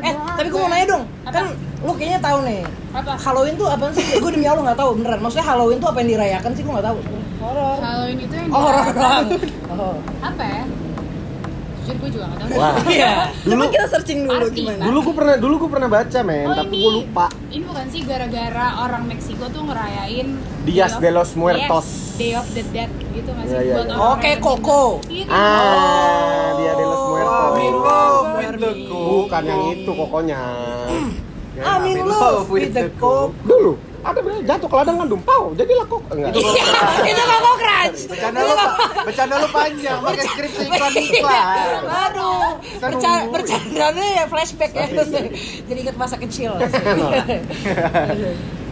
Eh, 0.00 0.14
tapi 0.16 0.48
gue 0.48 0.60
mau 0.60 0.70
nanya 0.72 0.86
dong. 0.96 1.02
Kan 1.28 1.44
lu 1.84 1.92
kayaknya 1.96 2.20
tahu 2.24 2.38
nih. 2.48 2.60
Apa? 2.96 3.12
Halloween 3.20 3.54
tuh 3.60 3.68
apa 3.68 3.84
sih? 3.92 4.04
Gue 4.16 4.30
demi 4.32 4.48
Allah 4.48 4.62
nggak 4.72 4.78
tahu 4.80 4.90
beneran. 4.96 5.20
Maksudnya 5.20 5.46
Halloween 5.48 5.78
tuh 5.80 5.88
apa 5.92 5.98
yang 6.00 6.10
dirayakan 6.16 6.50
sih? 6.56 6.62
Gue 6.64 6.72
nggak 6.72 6.88
tahu. 6.88 6.98
Horor. 7.40 7.76
Halloween 7.80 8.18
itu 8.24 8.34
yang 8.36 8.48
Oh, 8.52 8.60
horor. 8.64 8.84
Oh. 9.76 9.96
apa 10.20 10.42
ya? 10.44 10.62
Jujur 11.90 11.98
gue 11.98 12.10
juga 12.12 12.24
gak 12.26 12.38
tahu. 12.40 12.50
Wah. 12.54 12.74
Iya. 12.90 13.12
Coba 13.42 13.64
kita 13.66 13.86
searching 13.88 14.18
dulu 14.22 14.46
Party. 14.46 14.56
gimana. 14.56 14.82
Dulu 14.82 14.98
gua 15.00 15.14
pernah 15.14 15.34
dulu 15.36 15.54
gua 15.58 15.70
pernah 15.70 15.88
baca, 15.88 16.18
men, 16.20 16.46
Oh, 16.46 16.54
tapi 16.54 16.76
gua 16.76 16.92
lupa. 16.96 17.26
Ini 17.46 17.62
bukan 17.64 17.86
sih 17.88 18.00
gara-gara 18.02 18.66
orang 18.80 19.02
Meksiko 19.06 19.44
tuh 19.48 19.62
ngerayain 19.64 20.28
Dias 20.62 20.94
de 20.96 21.10
los 21.10 21.30
Muertos. 21.34 21.86
Yes, 21.86 22.16
Day 22.16 22.32
of 22.32 22.46
the 22.48 22.62
Dead 22.68 22.90
gitu 23.10 23.28
nggak 23.28 23.44
sih 23.44 23.52
Iya, 23.52 23.60
iya, 23.60 23.74
buat 23.74 23.86
iya. 23.86 23.94
orang 23.96 24.06
Oh, 24.06 24.16
kayak 24.16 24.38
Koko. 24.38 24.82
Itu. 25.04 25.30
Ah, 25.30 26.48
dia 26.54 26.72
de 26.72 26.84
los 26.84 27.02
Muertos. 27.02 27.28
I'm 27.32 27.58
in 27.58 27.74
love 27.76 28.28
with 28.30 28.54
the 28.56 28.72
Bukan 28.86 29.42
yang 29.44 29.62
itu 29.72 29.90
pokoknya. 29.90 30.40
I'm 31.60 31.84
in 31.84 31.98
love 32.00 32.46
with 32.46 32.70
the 32.70 32.86
coke. 32.96 33.34
Dulu 33.42 33.74
ada 34.00 34.18
bener 34.18 34.40
jatuh 34.42 34.64
ke 34.64 34.76
ladang 34.76 34.96
gandum, 34.96 35.20
pau, 35.20 35.52
jadilah 35.52 35.84
kok 35.84 36.00
enggak. 36.08 36.32
Itu 36.32 36.40
Iya, 36.40 36.64
itu 37.04 37.22
Koko 37.22 37.52
Crunch. 37.54 38.00
Bercanda 38.08 38.40
lu, 38.40 38.54
bercanda 39.04 39.34
lu 39.36 39.48
panjang, 39.48 39.98
pakai 40.00 40.24
skripsi 40.24 40.62
iklan 40.66 40.92
iklan. 40.96 41.44
Aduh, 41.84 42.48
bercanda, 42.80 43.28
bercandanya 43.28 44.06
ya 44.16 44.24
flashback 44.24 44.72
ya. 44.72 44.86
Jadi 45.68 45.78
ingat 45.78 45.96
masa 45.96 46.16
kecil. 46.16 46.56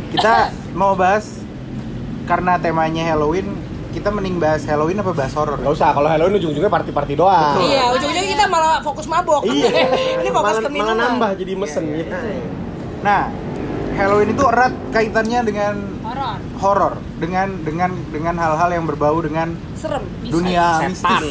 Kita 0.09 0.35
mau 0.73 0.97
bahas 0.97 1.45
karena 2.25 2.57
temanya 2.57 3.05
Halloween, 3.13 3.53
kita 3.89 4.09
mending 4.09 4.41
bahas 4.41 4.65
Halloween 4.65 5.01
apa 5.01 5.13
bahas 5.13 5.33
horor? 5.37 5.61
Enggak 5.61 5.75
usah, 5.77 5.93
kalau 5.93 6.09
Halloween 6.09 6.41
ujung-ujungnya 6.41 6.73
party-party 6.73 7.15
doang. 7.17 7.57
Iya, 7.61 7.93
ujung-ujungnya 7.93 8.33
kita 8.37 8.47
malah 8.49 8.81
fokus 8.81 9.05
mabok. 9.05 9.45
Iya. 9.45 9.69
Ini 10.25 10.31
fokus 10.33 10.57
malah, 10.57 10.61
ke 10.65 10.69
malah 10.73 10.73
minuman. 10.73 10.97
nambah 10.97 11.31
jadi 11.37 11.53
mesen 11.57 11.85
Iya, 11.93 12.05
ya. 12.09 12.41
Nah, 12.99 13.21
Halloween 13.99 14.31
itu 14.31 14.47
erat 14.47 14.71
kaitannya 14.95 15.41
dengan 15.43 15.75
horor. 16.09 16.39
horor, 16.59 16.95
dengan 17.21 17.49
dengan 17.61 17.91
dengan 18.09 18.35
hal-hal 18.41 18.71
yang 18.73 18.85
berbau 18.89 19.21
dengan 19.21 19.53
Serem. 19.77 20.03
dunia 20.25 20.81
Setan. 20.91 21.21
mistis, 21.21 21.29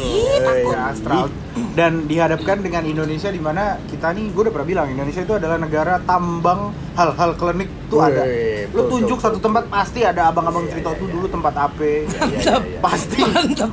ya, 0.69 0.79
astral, 0.93 1.25
dan 1.73 2.05
dihadapkan 2.05 2.61
dengan 2.61 2.85
Indonesia 2.85 3.33
di 3.33 3.41
mana 3.41 3.81
kita 3.89 4.13
nih, 4.13 4.31
gue 4.31 4.41
udah 4.47 4.53
pernah 4.53 4.67
bilang 4.69 4.87
Indonesia 4.93 5.21
itu 5.25 5.33
adalah 5.35 5.57
negara 5.57 5.99
tambang 6.05 6.71
hal-hal 6.97 7.31
klinik 7.37 7.69
tuh 7.89 8.01
ada. 8.01 8.23
Lu 8.73 8.89
tunjuk 8.89 9.19
satu 9.21 9.37
tempat 9.37 9.69
pasti 9.69 10.01
ada 10.01 10.29
abang-abang 10.33 10.65
Iya, 10.67 10.71
cerita 10.73 10.89
iya, 10.91 10.99
tuh 10.99 11.07
iya. 11.07 11.13
dulu 11.13 11.25
tempat 11.29 11.53
AP, 11.55 11.79
pasti. 12.81 13.19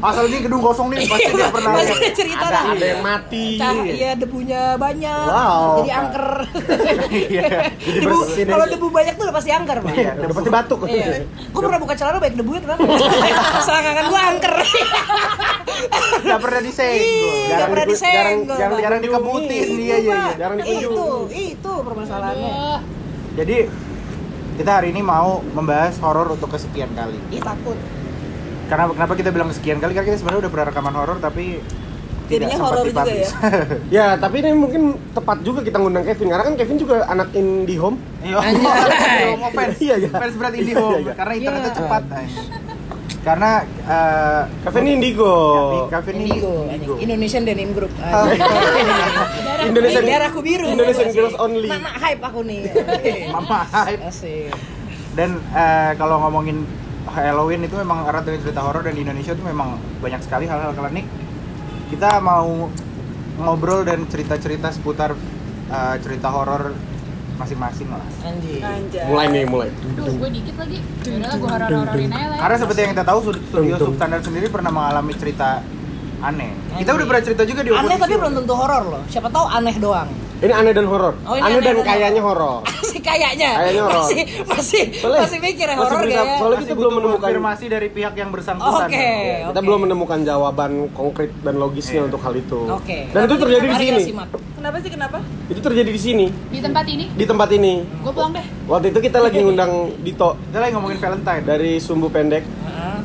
Asal 0.04 0.24
ini 0.28 0.38
gedung 0.44 0.62
kosong 0.62 0.92
nih 0.92 1.08
pasti 1.08 1.30
dia 1.32 1.48
pernah. 1.48 1.72
Pasti 1.74 1.94
ada 1.96 2.10
cerita 2.12 2.46
Ada, 2.46 2.60
ada 2.76 2.86
yang 2.86 3.02
mati. 3.02 3.46
Iya 3.84 4.10
debunya 4.20 4.62
banyak. 4.76 5.26
Wow. 5.26 5.68
Jadi 5.82 5.90
angker. 5.90 6.28
Iya. 7.14 7.70
Debu, 8.04 8.16
kalau 8.48 8.66
debu 8.66 8.86
banyak 8.90 9.14
tuh 9.16 9.24
udah 9.28 9.36
pasti 9.36 9.50
angker, 9.54 9.78
Pak. 9.80 9.92
Iya, 9.94 10.12
Udah 10.18 10.36
pasti 10.36 10.50
batuk. 10.50 10.78
Iya. 10.94 11.26
Gue 11.50 11.60
pernah 11.66 11.80
buka 11.82 11.94
celana 11.98 12.18
banyak 12.22 12.36
debunya 12.38 12.60
kenapa? 12.62 12.82
Selangkangan 13.66 14.04
gue 14.06 14.20
angker. 14.20 14.54
Nggak 16.24 16.40
pernah 16.40 16.60
disenggol. 16.62 17.34
Nggak 17.50 17.68
pernah 17.68 17.86
disenggol, 17.90 18.58
jarang, 18.58 18.78
jarang 18.80 19.00
dikebutin, 19.02 19.48
dikunjungi. 19.50 19.84
iya, 19.84 19.96
iya, 19.98 20.14
iya. 20.14 20.34
Jarang 20.38 20.56
dikunjungi. 20.62 20.94
Itu, 20.94 21.08
itu 21.34 21.72
permasalahannya. 21.82 22.54
Jadi 23.34 23.56
kita 24.54 24.70
hari 24.70 24.94
ini 24.94 25.02
mau 25.02 25.42
membahas 25.42 25.98
horor 25.98 26.30
untuk 26.38 26.54
kesekian 26.54 26.94
kali. 26.94 27.18
Ih 27.34 27.42
takut. 27.42 27.74
Karena 28.70 28.88
kenapa 28.88 29.12
kita 29.18 29.28
bilang 29.34 29.50
kesekian 29.50 29.82
kali? 29.82 29.92
Karena 29.92 30.06
kita 30.14 30.18
sebenarnya 30.22 30.40
udah 30.46 30.52
pernah 30.54 30.66
rekaman 30.70 30.94
horor 30.94 31.18
tapi 31.18 31.58
Jadinya 32.24 32.56
horor 32.56 32.84
juga 32.88 33.02
dipublish. 33.04 33.32
Ya, 33.96 34.06
tapi 34.16 34.36
ini 34.40 34.50
mungkin 34.56 34.82
tepat 35.12 35.44
juga 35.44 35.60
kita 35.60 35.76
ngundang 35.76 36.04
Kevin 36.04 36.28
karena 36.32 36.44
kan 36.44 36.54
Kevin 36.56 36.76
juga 36.80 36.96
anak 37.04 37.28
IndiHome. 37.32 37.96
Iya, 38.24 38.38
Anjay. 38.48 39.24
mau 39.36 39.50
fans, 39.52 39.76
Iya, 39.76 39.94
iya. 40.00 40.08
fans 40.10 40.34
berat 40.34 40.52
Iya, 40.52 40.60
IndiHome 40.64 40.98
iya. 41.00 41.12
karena 41.14 41.32
internetnya 41.36 41.68
Iya. 41.68 41.78
cepat. 41.78 42.02
anjing. 42.08 42.46
Karena 43.24 43.50
eh, 43.64 44.42
Kevin 44.68 44.84
Indigo. 44.86 45.34
Kevin 45.88 46.14
ini 46.16 46.24
Indigo, 46.28 46.52
Indigo. 46.68 46.94
Indonesian 47.00 47.42
Denim 47.48 47.70
Group. 47.72 47.92
Oh. 47.96 48.26
Indonesian 49.68 50.04
Darahku 50.04 50.40
biru. 50.44 50.68
Indonesian 50.68 51.08
Girls 51.08 51.36
Only. 51.40 51.72
Mama 51.72 51.88
hype 51.96 52.20
aku 52.20 52.40
nih. 52.44 52.68
Mama 53.32 53.64
hype. 53.64 54.00
Asik. 54.04 54.52
Dan 55.16 55.40
eh, 55.56 55.92
kalau 55.96 56.20
ngomongin 56.20 56.68
Halloween 57.04 57.64
itu 57.64 57.76
memang 57.76 58.04
erat 58.04 58.24
dengan 58.24 58.40
cerita 58.44 58.60
horor 58.60 58.84
dan 58.84 58.92
di 58.92 59.04
Indonesia 59.04 59.32
itu 59.32 59.44
memang 59.44 59.76
banyak 60.00 60.20
sekali 60.20 60.44
hal-hal 60.44 60.72
klinik. 60.72 61.04
Kita 61.86 62.18
mau 62.18 62.68
ngobrol 63.36 63.82
dan 63.82 64.06
cerita-cerita 64.06 64.70
seputar 64.70 65.14
eh, 65.68 65.96
cerita 66.00 66.30
horor 66.30 66.72
masing-masing 67.34 67.90
lah. 67.90 68.04
Anjir. 68.22 68.62
Mulai 69.10 69.26
nih, 69.26 69.42
mulai. 69.44 69.68
Aduh, 69.74 70.06
gue 70.06 70.30
dikit 70.30 70.54
lagi. 70.54 70.78
Yaudah 71.02 71.34
gue 71.34 71.48
horor-hororin 71.50 72.10
aja 72.10 72.26
lah. 72.30 72.38
Karena 72.38 72.56
seperti 72.62 72.78
yang 72.80 72.92
kita 72.94 73.04
tahu 73.04 73.18
stud- 73.20 73.42
studio 73.44 73.74
Tung, 73.74 73.78
tung. 73.78 73.86
substandar 73.90 74.20
sendiri 74.22 74.46
pernah 74.48 74.70
mengalami 74.70 75.12
cerita 75.18 75.58
aneh. 76.22 76.54
Kita 76.78 76.90
udah 76.94 77.06
pernah 77.10 77.22
cerita 77.26 77.42
juga 77.42 77.60
di 77.60 77.70
Aneh 77.74 77.98
tapi 77.98 78.14
belum 78.14 78.32
tentu 78.38 78.54
horor 78.54 78.82
loh. 78.88 79.02
Siapa 79.10 79.28
tahu 79.28 79.46
aneh 79.46 79.76
doang. 79.76 80.08
Ini 80.34 80.50
aneh 80.52 80.72
dan 80.72 80.84
horor. 80.84 81.14
Oh, 81.22 81.32
aneh, 81.32 81.46
aneh 81.46 81.60
dan 81.60 81.74
dan 81.74 81.86
kayaknya 81.86 82.20
horor. 82.20 82.66
Masih 82.66 83.00
kayaknya. 83.08 83.50
Kayaknya 83.54 83.82
horor. 83.82 84.02
Masih 84.02 84.20
masih 84.44 84.82
Soalnya- 84.96 85.22
masih 85.22 85.38
mikir 85.40 85.64
ya 85.64 85.74
masih 85.74 85.82
horor 85.84 86.00
kayaknya. 86.02 86.36
soalnya 86.36 86.42
Masih 86.54 86.66
kita 86.66 86.74
belum 86.74 86.92
menemukan 86.92 87.20
konfirmasi 87.22 87.64
dari 87.66 87.88
pihak 87.88 88.14
yang 88.14 88.30
bersangkutan. 88.30 88.86
Oke. 88.86 89.08
Kita 89.40 89.50
oke. 89.52 89.64
belum 89.64 89.80
menemukan 89.84 90.18
jawaban 90.20 90.70
konkret 90.90 91.30
dan 91.40 91.54
logisnya 91.56 91.94
Iya. 91.96 92.06
untuk 92.06 92.20
hal 92.20 92.34
itu. 92.34 92.60
Oke. 92.68 92.98
Dan 93.08 93.20
itu 93.22 93.36
terjadi 93.38 93.64
di 93.64 93.76
sini. 93.78 94.02
kita. 94.04 94.36
Kenapa 94.54 94.76
sih 94.78 94.90
kenapa? 94.90 95.18
Itu 95.44 95.60
terjadi 95.60 95.90
di 95.90 96.00
sini, 96.00 96.26
Di 96.48 96.58
tempat 96.58 96.84
ini, 96.86 97.04
di 97.10 97.24
tempat 97.24 97.48
ini. 97.50 97.72
gue 97.84 98.12
pulang 98.12 98.32
deh. 98.32 98.46
Waktu 98.64 98.86
itu 98.90 98.98
kita 99.02 99.18
lagi 99.20 99.38
ngundang 99.38 99.92
Dito 100.00 100.40
Kita 100.42 100.58
lagi 100.58 100.72
ngomongin 100.72 100.96
Valentine. 100.96 101.42
dari 101.42 101.76
Sumbu 101.76 102.08
Pendek. 102.08 102.42
Heeh. 102.42 102.96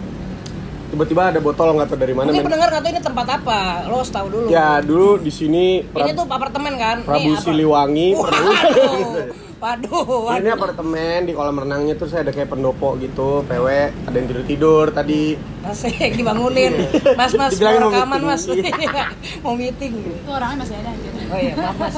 Tiba-tiba 0.90 1.22
ada 1.30 1.38
botol 1.38 1.78
nggak 1.78 1.88
tahu 1.94 2.00
dari 2.02 2.14
mana. 2.18 2.34
Mungkin 2.34 2.46
pendengar 2.50 2.68
nggak 2.74 2.82
tahu 2.82 2.92
ini 2.98 3.02
tempat 3.06 3.28
apa. 3.30 3.60
Lo 3.86 4.02
harus 4.02 4.10
tahu 4.10 4.28
dulu. 4.34 4.48
Ya 4.50 4.82
dulu 4.82 5.22
di 5.22 5.30
sini 5.30 5.86
Ini 5.86 6.12
tuh 6.18 6.26
apartemen 6.26 6.74
kan? 6.82 7.06
Prabu 7.06 7.30
Nih, 7.30 7.38
apa? 7.38 7.44
Siliwangi. 7.46 8.08
Waduh. 8.20 9.50
Waduh. 9.60 10.08
waduh. 10.26 10.40
Ini 10.40 10.50
apartemen 10.56 11.28
di 11.28 11.36
kolam 11.36 11.60
renangnya 11.62 11.94
terus 12.00 12.16
ada 12.16 12.32
kayak 12.32 12.48
pendopo 12.48 12.96
gitu, 12.96 13.44
PW, 13.44 13.68
ada 14.08 14.16
yang 14.16 14.28
tidur 14.32 14.46
tidur 14.48 14.86
tadi. 14.96 15.36
Asik 15.68 16.16
dibangunin. 16.16 16.80
Mas 17.20 17.36
Mas 17.36 17.60
mau 17.60 17.92
rekaman 17.92 18.22
Mas. 18.24 18.44
meeting. 18.48 18.74
Iya, 18.88 19.06
mau 19.44 19.54
meeting. 19.60 19.94
Itu 19.94 20.32
orangnya 20.32 20.64
masih 20.64 20.76
ada 20.80 20.90
anjir. 20.96 21.12
Oh 21.12 21.40
iya, 21.44 21.54
Mas. 21.76 21.96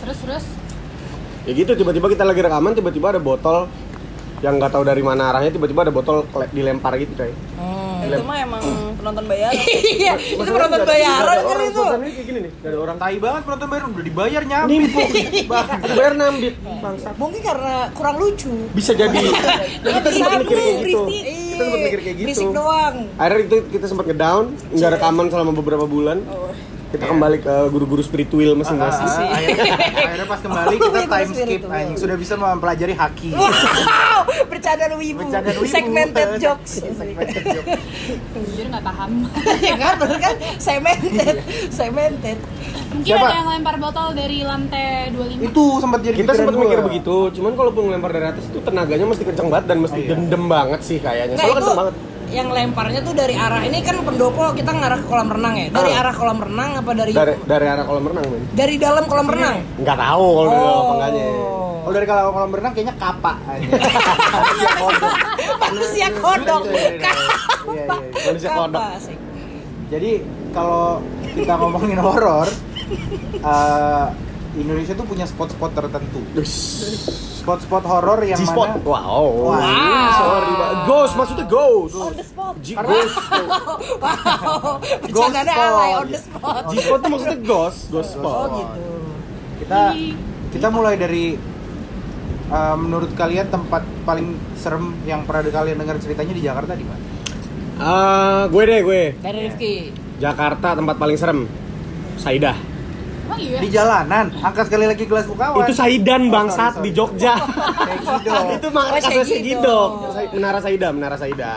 Terus 0.00 0.18
terus 0.24 0.44
Ya 1.48 1.56
gitu 1.56 1.72
tiba-tiba 1.72 2.12
kita 2.12 2.28
lagi 2.28 2.44
rekaman 2.44 2.76
tiba-tiba 2.76 3.08
ada 3.08 3.20
botol 3.20 3.72
yang 4.44 4.54
nggak 4.58 4.70
tahu 4.70 4.84
dari 4.86 5.02
mana 5.02 5.34
arahnya 5.34 5.50
tiba-tiba 5.50 5.86
ada 5.86 5.92
botol 5.94 6.26
dilempar 6.54 6.94
gitu 6.98 7.12
coy. 7.18 7.32
Hmm. 7.58 7.88
Itu 8.08 8.24
mah 8.24 8.38
emang 8.40 8.62
penonton 8.98 9.24
bayaran. 9.26 9.58
Iya, 9.98 10.14
itu 10.14 10.50
penonton 10.50 10.82
bayaran 10.86 11.38
kan 11.42 11.58
itu. 11.60 11.82
Kayak 11.82 12.26
gini 12.26 12.38
nih, 12.46 12.52
gak 12.62 12.70
ada 12.70 12.78
orang. 12.78 12.96
Tai 12.96 13.16
banget 13.18 13.42
penonton 13.44 13.68
bayar 13.68 13.84
udah 13.90 14.04
dibayar 14.06 14.42
nyambung. 14.46 14.70
Nimpuk. 14.70 15.08
Bayar 15.98 16.14
nambit. 16.14 16.54
Bangsat. 16.62 17.14
Mungkin 17.18 17.40
karena 17.42 17.74
kurang 17.92 18.16
lucu. 18.22 18.54
Bisa 18.72 18.92
jadi. 18.94 19.18
Ya, 19.18 19.90
kita 19.98 20.08
sempat 20.14 20.40
mikir 20.46 20.56
kayak 20.56 20.76
gitu. 20.86 21.02
Kita 21.10 21.62
sempat 21.62 21.80
mikir 21.82 22.00
kayak 22.00 22.16
gitu. 22.16 22.26
Berisik 22.28 22.50
doang. 22.54 22.94
Akhirnya 23.18 23.42
itu 23.44 23.56
kita 23.74 23.86
sempat 23.90 24.04
ngedown, 24.06 24.44
nggak 24.72 24.90
rekaman 24.98 25.26
selama 25.32 25.52
beberapa 25.52 25.84
bulan. 25.84 26.18
Kita 26.88 27.04
kembali 27.04 27.36
ke 27.38 27.54
guru-guru 27.68 28.00
spiritual 28.00 28.56
Ah, 28.56 28.58
masing-masing. 28.58 29.04
ah, 29.04 29.36
akhirnya, 29.36 29.76
akhirnya 29.76 30.24
pas 30.24 30.40
kembali 30.40 30.74
kita 30.80 31.00
time 31.04 31.30
skip 31.30 31.62
anjing 31.68 31.96
sudah 32.00 32.16
bisa 32.16 32.34
mempelajari 32.34 32.94
haki. 32.94 33.30
Wow, 33.36 34.20
bercandaan 34.48 34.92
wibu. 34.96 35.20
Bercandaan 35.20 35.56
wibu. 35.58 35.68
Segmented 35.68 36.28
jokes. 36.42 36.72
Segmented 36.80 37.44
joke. 37.44 37.68
jujur 38.40 38.66
nggak 38.66 38.80
paham. 38.82 39.10
ya 39.68 39.74
kan, 39.76 39.92
bener 40.00 40.18
kan? 40.18 40.34
Segmented, 40.56 41.36
segmented. 41.68 42.38
Mungkin 42.88 43.04
Siapa? 43.04 43.26
ada 43.26 43.36
yang 43.36 43.48
lempar 43.52 43.76
botol 43.76 44.16
dari 44.16 44.40
lantai 44.40 45.12
25. 45.12 45.44
Itu 45.44 45.64
sempat 45.78 46.00
jadi 46.00 46.16
Kita 46.16 46.32
sempat 46.32 46.56
mikir 46.56 46.80
begitu, 46.80 47.16
cuman 47.30 47.52
kalaupun 47.52 47.82
ngelempar 47.86 48.10
dari 48.10 48.26
atas 48.28 48.48
itu 48.48 48.58
tenaganya 48.58 49.04
mesti 49.04 49.22
kenceng 49.22 49.52
banget 49.52 49.66
dan 49.66 49.78
mesti 49.78 49.92
Oh, 49.94 50.02
iya. 50.02 50.10
dendem 50.10 50.44
banget 50.48 50.80
sih 50.80 50.96
kayaknya. 50.96 51.36
Soalnya 51.36 51.56
kenceng 51.60 51.76
banget. 51.76 51.96
Yang 52.28 52.48
lemparnya 52.48 53.00
tuh 53.00 53.12
dari 53.12 53.32
arah 53.32 53.62
ini 53.62 53.80
kan 53.80 53.96
pendopo 54.00 54.52
kita 54.52 54.70
ngarah 54.70 54.98
ke 54.98 55.06
kolam 55.06 55.28
renang 55.28 55.54
ya. 55.54 55.66
Dari 55.70 55.90
Ah. 55.90 56.00
arah 56.00 56.14
kolam 56.14 56.38
renang 56.38 56.70
apa 56.76 56.90
dari 56.92 57.12
Dari 57.12 57.34
dari 57.42 57.66
arah 57.66 57.84
kolam 57.84 58.04
renang, 58.04 58.24
men. 58.26 58.42
dari 58.52 58.74
dalam 58.76 59.04
kolam 59.04 59.26
renang? 59.26 59.56
Nggak 59.76 59.96
tahu 59.96 60.26
kalau 60.28 60.46
dari 60.46 60.60
dalam 60.60 60.92
enggaknya. 60.92 61.26
Oh 61.80 61.90
dari 61.90 62.04
kalau 62.04 62.30
kolam 62.30 62.50
berenang 62.50 62.72
kayaknya 62.72 62.94
kapak 62.94 63.36
anjing. 63.48 63.70
Manusia 65.64 66.08
kodok. 66.14 66.62
Manusia 66.68 66.68
kodok. 66.68 66.68
Iya, 66.68 66.84
iya, 66.84 66.88
iya. 66.92 67.28
Iya, 67.64 67.84
iya. 67.84 68.26
Manusia 68.28 68.50
kodok. 68.52 68.82
Jadi 69.88 70.10
kalau 70.52 71.00
kita 71.32 71.52
ngomongin 71.56 71.96
horor, 71.96 72.48
eh, 73.40 74.06
Indonesia 74.54 74.92
tuh 74.92 75.04
punya 75.04 75.24
spot-spot 75.24 75.70
tertentu. 75.70 76.20
Spot-spot 77.38 77.84
horor 77.84 78.20
yang 78.22 78.36
G-spot. 78.36 78.68
mana 78.74 78.80
Wow. 78.80 79.52
Wow. 79.52 80.08
Sorry, 80.14 80.50
Pak. 80.50 80.70
Ghost 80.84 81.12
maksudnya 81.14 81.46
ghost. 81.46 81.94
On 81.94 82.12
the 82.12 82.22
spot. 82.22 82.54
G 82.58 82.68
Karena- 82.72 82.88
ghost. 82.90 83.16
Wow, 83.98 84.80
bercandanya 85.02 85.52
spot. 85.52 85.68
alay 85.68 85.90
on 85.94 86.06
the 86.06 86.20
spot. 86.20 86.62
G-spot 86.68 86.98
tuh 86.98 87.10
maksudnya 87.10 87.38
ghost. 87.40 87.80
Ghost 87.88 88.10
Oh, 88.14 88.20
spot. 88.20 88.48
gitu. 88.54 88.82
kita 89.58 89.80
kita 90.48 90.68
mulai 90.68 90.94
dari 90.94 91.36
eh, 92.48 92.76
menurut 92.76 93.12
kalian 93.12 93.46
tempat 93.46 93.84
paling 94.02 94.26
serem 94.54 94.96
yang 95.04 95.22
pernah 95.22 95.44
kalian 95.44 95.76
dengar 95.76 95.96
ceritanya 95.98 96.32
di 96.32 96.40
Jakarta 96.40 96.72
di 96.72 96.84
mana? 96.84 97.04
Ah, 97.78 98.42
gue 98.48 98.62
deh, 98.64 98.80
gue. 98.82 99.02
Dari 99.14 99.38
Rifki. 99.44 99.74
Jakarta 100.18 100.74
tempat 100.74 100.96
paling 100.96 101.14
serem. 101.14 101.40
Saidah. 102.16 102.56
Oh 103.28 103.36
iya. 103.36 103.58
Di 103.58 103.68
jalanan. 103.68 104.26
Angkat 104.34 104.64
sekali 104.66 104.84
lagi 104.84 105.04
gelas 105.04 105.24
bukawan. 105.24 105.60
Itu 105.60 105.72
Saidan 105.72 106.22
Oh, 106.22 106.30
bangsat 106.30 106.72
sorry, 106.74 106.84
di 106.84 106.90
sorry. 106.90 106.98
Jogja. 106.98 107.34
Kayak 107.78 107.98
gitu. 108.00 108.30
itu 108.56 108.68
makanya 108.68 108.92
Oh, 108.98 109.04
kasusnya 109.04 109.24
Segidok. 109.26 109.90
Gidok. 110.08 110.30
Menara 110.30 110.58
Saida, 110.58 110.88
Menara 110.90 111.16
Saida. 111.16 111.52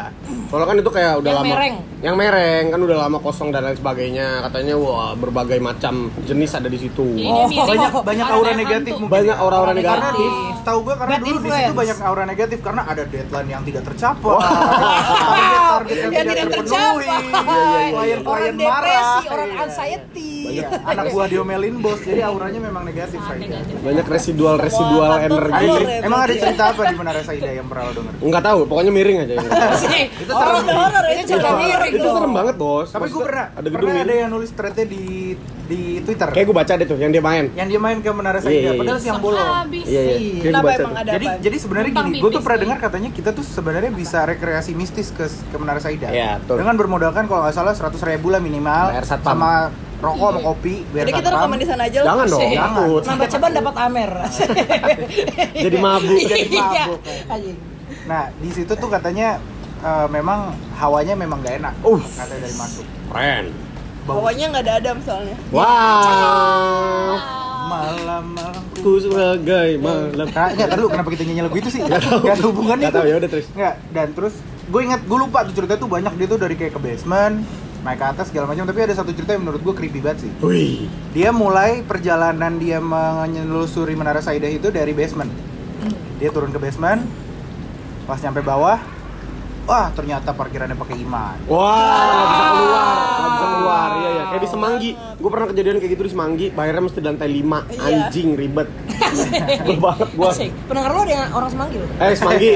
Soalnya 0.47 0.67
kan 0.67 0.75
itu 0.77 0.91
kayak 0.91 1.13
udah 1.17 1.29
Yang 1.29 1.39
lama. 1.39 1.49
mereng. 1.49 1.75
Yang 2.01 2.15
mereng 2.17 2.63
kan 2.67 2.79
udah 2.81 2.97
lama 2.99 3.17
kosong 3.19 3.49
dan 3.49 3.61
lain 3.63 3.77
sebagainya. 3.77 4.27
Katanya 4.43 4.73
wah 4.75 5.11
berbagai 5.13 5.59
macam 5.59 5.93
jenis 6.21 6.51
ada 6.53 6.67
di 6.67 6.77
situ. 6.77 7.07
Oh, 7.23 7.47
banyak 7.47 7.91
banyak 7.93 8.27
aura 8.27 8.51
negatif 8.53 8.93
mungkin. 8.95 9.11
Banyak 9.11 9.35
ya. 9.35 9.41
aura-aura 9.41 9.71
Aura 9.71 9.73
negatif. 9.73 10.11
negatif. 10.27 10.55
Tahu 10.61 10.79
gue 10.81 10.95
karena 10.95 11.11
Bad 11.11 11.21
dulu 11.21 11.37
di 11.39 11.49
situ 11.51 11.71
banyak 11.73 11.97
aura 12.01 12.23
negatif 12.25 12.59
karena 12.61 12.81
ada 12.83 13.03
deadline 13.03 13.49
yang 13.49 13.63
tidak 13.63 13.83
tercapai. 13.85 14.35
Target-target 14.35 15.95
yang, 16.01 16.11
Yang 16.11 16.11
tidak 16.11 16.25
tidak 16.27 16.47
terpenuhi. 16.51 17.07
tercapai. 17.07 17.85
Klien-klien 17.91 18.21
Orang 18.27 18.55
marah. 18.57 18.81
depresi, 18.81 19.25
orang 19.27 19.49
Iya. 19.51 19.59
Anxiety. 20.43 20.57
Iya, 20.57 20.67
anak 20.83 21.05
buah 21.09 21.27
diomelin 21.27 21.75
bos, 21.77 21.99
jadi 21.99 22.21
auranya 22.23 22.59
memang 22.59 22.83
negatif 22.83 23.17
Sangat 23.17 23.37
Saida. 23.37 23.45
negatif. 23.47 23.73
Banyak 23.79 24.05
residual 24.07 24.55
residual 24.57 25.11
Ada 25.11 25.25
energi. 25.27 25.65
Ya, 25.67 25.79
emang 26.01 26.19
ada 26.21 26.31
ya? 26.31 26.39
cerita 26.39 26.63
apa 26.67 26.81
di 26.83 26.95
Menara 26.95 27.21
Saida 27.21 27.49
yang 27.49 27.67
pernah 27.67 27.83
lo 27.83 27.93
denger? 27.93 28.13
Enggak 28.21 28.43
tahu, 28.43 28.59
pokoknya 28.65 28.91
miring 28.91 29.17
aja. 29.21 29.33
Itu 30.21 30.31
Horor, 30.31 30.61
serem. 30.61 30.75
horor, 30.75 31.03
itu 31.07 31.23
cerita 31.27 31.49
miring 31.53 31.93
serem 31.93 32.31
banget, 32.31 32.55
Bos. 32.55 32.87
Tapi 32.89 33.07
gue 33.07 33.21
pernah, 33.21 33.45
ada 33.51 33.67
pernah 33.67 33.93
ada 33.95 34.13
yang 34.15 34.29
nulis 34.29 34.49
threadnya 34.51 34.85
di 34.85 35.03
di 35.63 35.81
Twitter. 36.03 36.27
Kayak 36.27 36.45
gue 36.45 36.55
baca 36.57 36.73
deh 36.75 36.85
tuh 36.85 36.97
yang 36.97 37.11
dia 37.11 37.23
main. 37.23 37.45
yang 37.53 37.67
dia 37.67 37.79
main 37.79 37.97
ke 37.99 38.09
Menara 38.11 38.37
Iya, 38.37 38.43
Saida, 38.43 38.59
iya, 38.61 38.71
padahal 38.75 38.97
iya. 38.97 39.03
siang 39.03 39.19
bolong. 39.19 39.47
Iya, 39.71 40.01
iya. 40.11 40.41
Kenapa 40.41 40.69
emang 40.69 40.83
tuh. 40.91 40.99
ada 40.99 41.11
Jadi 41.11 41.25
apa? 41.25 41.39
jadi 41.39 41.57
sebenarnya 41.57 41.91
gini, 41.95 42.17
gue 42.19 42.29
tuh 42.29 42.41
pernah 42.41 42.59
dengar 42.59 42.77
katanya 42.81 43.09
kita 43.09 43.29
tuh 43.31 43.45
sebenarnya 43.45 43.91
bisa 43.91 44.19
rekreasi 44.21 44.71
mistis 44.73 45.07
ke 45.09 45.23
ke 45.25 45.55
Menara 45.55 45.79
Saida. 45.79 46.11
Iya, 46.11 46.37
betul. 46.37 46.59
Dengan 46.59 46.75
bermodalkan 46.75 47.23
kalau 47.25 47.41
nggak 47.41 47.55
salah 47.55 47.71
100 47.71 47.95
ribu 48.05 48.27
lah 48.27 48.39
minimal 48.39 48.85
sama 49.21 49.71
rokok 50.01 50.27
sama 50.33 50.41
kopi 50.41 50.73
biar 50.89 51.05
Jadi 51.05 51.13
kita 51.13 51.29
rekaman 51.29 51.57
di 51.61 51.67
sana 51.69 51.83
aja 51.85 51.99
lah. 52.01 52.07
Jangan 52.09 52.25
dong, 52.25 52.41
Asik. 52.41 52.57
takut. 52.57 53.01
Nambah 53.05 53.27
ceban 53.29 53.51
dapat 53.53 53.75
Amer. 53.77 54.11
Jadi 55.65 55.77
mabuk. 55.77 56.17
Jadi 56.25 56.47
Iya. 56.49 56.65
mabuk. 56.65 56.99
Anjing. 57.29 57.57
Nah, 58.09 58.23
di 58.41 58.49
situ 58.49 58.73
tuh 58.73 58.89
katanya 58.89 59.37
eh, 59.81 60.07
memang 60.09 60.57
hawanya 60.81 61.13
memang 61.13 61.45
gak 61.45 61.61
enak. 61.61 61.73
Uh. 61.85 62.01
Katanya 62.01 62.41
dari 62.49 62.55
masuk. 62.57 62.85
Keren. 63.13 63.45
Bau 64.01 64.25
Bawahnya 64.25 64.45
nggak 64.49 64.63
ada 64.65 64.73
Adam 64.81 64.97
soalnya. 65.05 65.37
Wow. 65.53 67.13
malam-malam 67.71 68.63
Ku 68.81 68.97
sebagai 68.97 69.77
malam. 69.77 70.27
Nah, 70.33 70.49
enggak, 70.51 70.73
tahu 70.73 70.89
kenapa 70.89 71.09
kita 71.13 71.23
nyanyi 71.29 71.41
lagu 71.45 71.57
itu 71.61 71.69
sih? 71.69 71.79
Gak 71.85 72.01
ada 72.25 72.43
hubungannya 72.49 72.89
Gak 72.89 72.97
tahu 72.97 73.07
ya 73.07 73.15
udah 73.21 73.29
terus. 73.29 73.47
Enggak, 73.53 73.75
dan 73.93 74.07
terus 74.17 74.33
gue 74.41 74.81
ingat, 74.81 75.01
gue 75.05 75.17
lupa 75.21 75.45
tuh 75.45 75.53
cerita 75.53 75.77
tuh 75.77 75.85
banyak 75.85 76.13
dia 76.17 76.27
tuh 76.27 76.39
dari 76.41 76.57
kayak 76.57 76.73
ke 76.73 76.81
basement 76.81 77.45
naik 77.81 77.97
ke 77.97 78.05
atas 78.05 78.25
segala 78.29 78.49
macam. 78.49 78.65
Tapi 78.65 78.79
ada 78.85 78.93
satu 78.93 79.11
cerita 79.13 79.33
yang 79.33 79.43
menurut 79.45 79.61
gue 79.61 79.73
creepy 79.73 79.99
banget 80.01 80.29
sih. 80.29 80.31
Wih. 80.41 80.87
dia 81.11 81.29
mulai 81.33 81.81
perjalanan 81.81 82.57
dia 82.61 82.77
menyelusuri 82.77 83.97
menara 83.97 84.21
Saidah 84.21 84.49
itu 84.49 84.69
dari 84.69 84.93
basement. 84.93 85.29
Dia 86.21 86.29
turun 86.29 86.53
ke 86.53 86.59
basement. 86.61 87.01
Pas 88.05 88.21
nyampe 88.21 88.41
bawah 88.45 88.77
wah 89.63 89.87
ternyata 89.89 90.29
parkirannya 90.31 90.73
pakai 90.73 90.97
iman 90.99 91.35
Wah, 91.45 91.69
nggak 92.07 92.27
bisa 92.27 92.45
keluar, 92.49 92.87
nggak 92.91 93.31
bisa 93.31 93.47
keluar. 93.47 93.89
Iya 93.91 94.09
ya, 94.09 94.23
kayak 94.25 94.41
di 94.41 94.49
Semanggi. 94.49 94.89
Gue 95.15 95.29
pernah 95.29 95.47
kejadian 95.47 95.75
kayak 95.77 95.91
gitu 95.91 96.03
di 96.03 96.11
Semanggi. 96.11 96.45
Bayarnya 96.49 96.81
mesti 96.81 96.97
di 96.97 97.05
lantai 97.05 97.29
5 97.29 97.39
Iya. 97.71 97.81
Anjing 97.81 98.29
ribet. 98.33 98.67
Gue 99.65 99.77
banget 99.77 100.09
gue. 100.11 100.27
Asik. 100.27 100.51
Pendengar 100.65 100.91
lo 100.91 100.99
ada 100.99 101.13
yang 101.13 101.29
orang 101.31 101.49
Semanggi 101.49 101.75
lo? 101.75 101.87
Eh 101.99 102.13
Semanggi. 102.13 102.49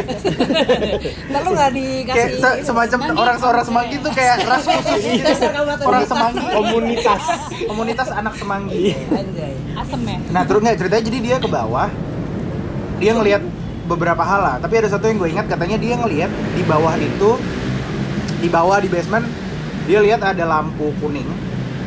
Ntar 1.29 1.41
lo 1.41 1.49
nggak 1.51 1.65
kayak 1.65 1.73
dikasih 1.73 2.29
se- 2.35 2.59
semacam 2.63 2.97
Semanggi. 2.97 3.17
orang 3.17 3.37
seorang 3.37 3.63
semanggi 3.63 3.95
tuh 3.99 4.11
kayak 4.11 4.35
ras 4.43 4.63
khusus 4.67 5.01
gitu 5.03 5.25
Dasar 5.25 5.49
kabupaten 5.51 5.85
orang 5.85 6.03
semanggi 6.05 6.45
Komunitas. 6.47 7.21
komunitas 7.65 8.07
anak 8.09 8.33
semanggi 8.35 8.83
Anjay. 9.07 9.53
Asem 9.75 10.01
ya. 10.03 10.17
Nah 10.31 10.41
terus 10.43 10.59
nggak 10.59 10.77
ceritanya 10.77 11.03
jadi 11.03 11.17
dia 11.21 11.37
ke 11.37 11.47
bawah 11.47 11.89
Dia 12.95 13.11
ngelihat 13.13 13.43
beberapa 13.85 14.21
hal 14.25 14.41
lah 14.41 14.55
Tapi 14.59 14.73
ada 14.81 14.89
satu 14.89 15.05
yang 15.07 15.17
gue 15.21 15.29
ingat 15.31 15.45
katanya 15.47 15.77
dia 15.77 15.95
ngelihat 15.95 16.31
di 16.53 16.63
bawah 16.65 16.93
itu 16.97 17.31
Di 18.41 18.49
bawah 18.49 18.77
di 18.81 18.89
basement 18.89 19.25
Dia 19.85 20.01
lihat 20.01 20.21
ada 20.25 20.43
lampu 20.45 20.89
kuning 20.99 21.29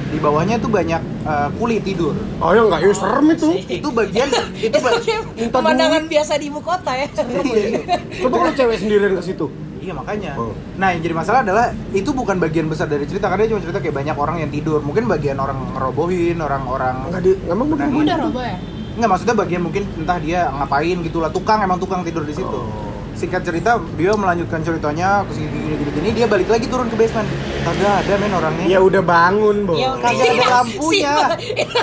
Di 0.09 0.19
bawahnya 0.23 0.57
tuh 0.63 0.71
banyak 0.73 1.03
eh, 1.27 1.49
kuli 1.59 1.83
tidur 1.83 2.15
Oh 2.41 2.55
ya 2.55 2.63
nggak, 2.65 2.81
ya 2.81 2.95
serem 2.95 3.27
itu. 3.35 3.49
Itu 3.67 3.89
bagian 3.93 4.29
Itu 4.31 4.41
Itu 4.71 4.77
ba- 4.81 5.03
kayak 5.03 5.23
minta 5.37 5.57
pemandangan 5.59 6.03
biasa 6.07 6.33
di 6.39 6.47
ibu 6.49 6.61
kota 6.63 6.93
ya. 6.95 7.07
Iya, 7.09 7.63
iya. 7.69 7.81
Coba 8.23 8.35
kalau 8.47 8.53
cewek 8.55 8.77
sendirian 8.79 9.13
ke 9.19 9.23
situ. 9.23 9.47
Iya 9.79 9.93
makanya. 9.95 10.33
Oh. 10.37 10.53
Nah 10.77 10.93
yang 10.93 11.01
jadi 11.01 11.15
masalah 11.15 11.41
adalah 11.47 11.71
itu 11.95 12.11
bukan 12.11 12.37
bagian 12.43 12.67
besar 12.67 12.91
dari 12.91 13.07
cerita 13.07 13.31
karena 13.31 13.47
dia 13.47 13.51
cuma 13.57 13.63
cerita 13.63 13.79
kayak 13.79 13.97
banyak 13.97 14.17
orang 14.19 14.37
yang 14.43 14.51
tidur. 14.51 14.83
Mungkin 14.83 15.07
bagian 15.07 15.39
orang 15.39 15.59
ngerobohin, 15.75 16.37
orang-orang 16.43 16.95
Enggak 17.09 17.23
di, 17.25 17.31
emang 17.47 17.67
Udah 17.73 18.17
robo 18.19 18.41
ya. 18.43 18.59
Nggak 18.99 19.11
maksudnya 19.15 19.37
bagian 19.39 19.63
mungkin 19.63 19.87
entah 19.95 20.19
dia 20.19 20.51
ngapain 20.51 20.99
gitu 21.07 21.23
lah 21.23 21.31
tukang 21.31 21.63
emang 21.63 21.79
tukang 21.79 22.03
tidur 22.03 22.27
di 22.27 22.35
situ. 22.35 22.51
Oh. 22.51 22.98
Singkat 23.19 23.43
cerita 23.43 23.71
dia 23.93 24.15
melanjutkan 24.15 24.63
ceritanya 24.63 25.27
ke 25.27 25.35
sini 25.35 25.51
gini 25.51 25.75
gini 25.77 25.91
gini 25.93 26.09
dia 26.15 26.25
balik 26.25 26.47
lagi 26.47 26.65
turun 26.65 26.87
ke 26.87 26.95
basement. 26.95 27.27
Kagak 27.61 27.95
ada 28.01 28.15
men 28.17 28.31
orangnya. 28.33 28.65
Ya 28.65 28.79
udah 28.79 29.03
bangun, 29.03 29.57
Bo. 29.65 29.75
Ya, 29.75 29.91
Kagak 29.99 30.27
ada 30.31 30.47
lampunya. 30.57 31.13
Si- 31.35 31.51
itu? 31.59 31.79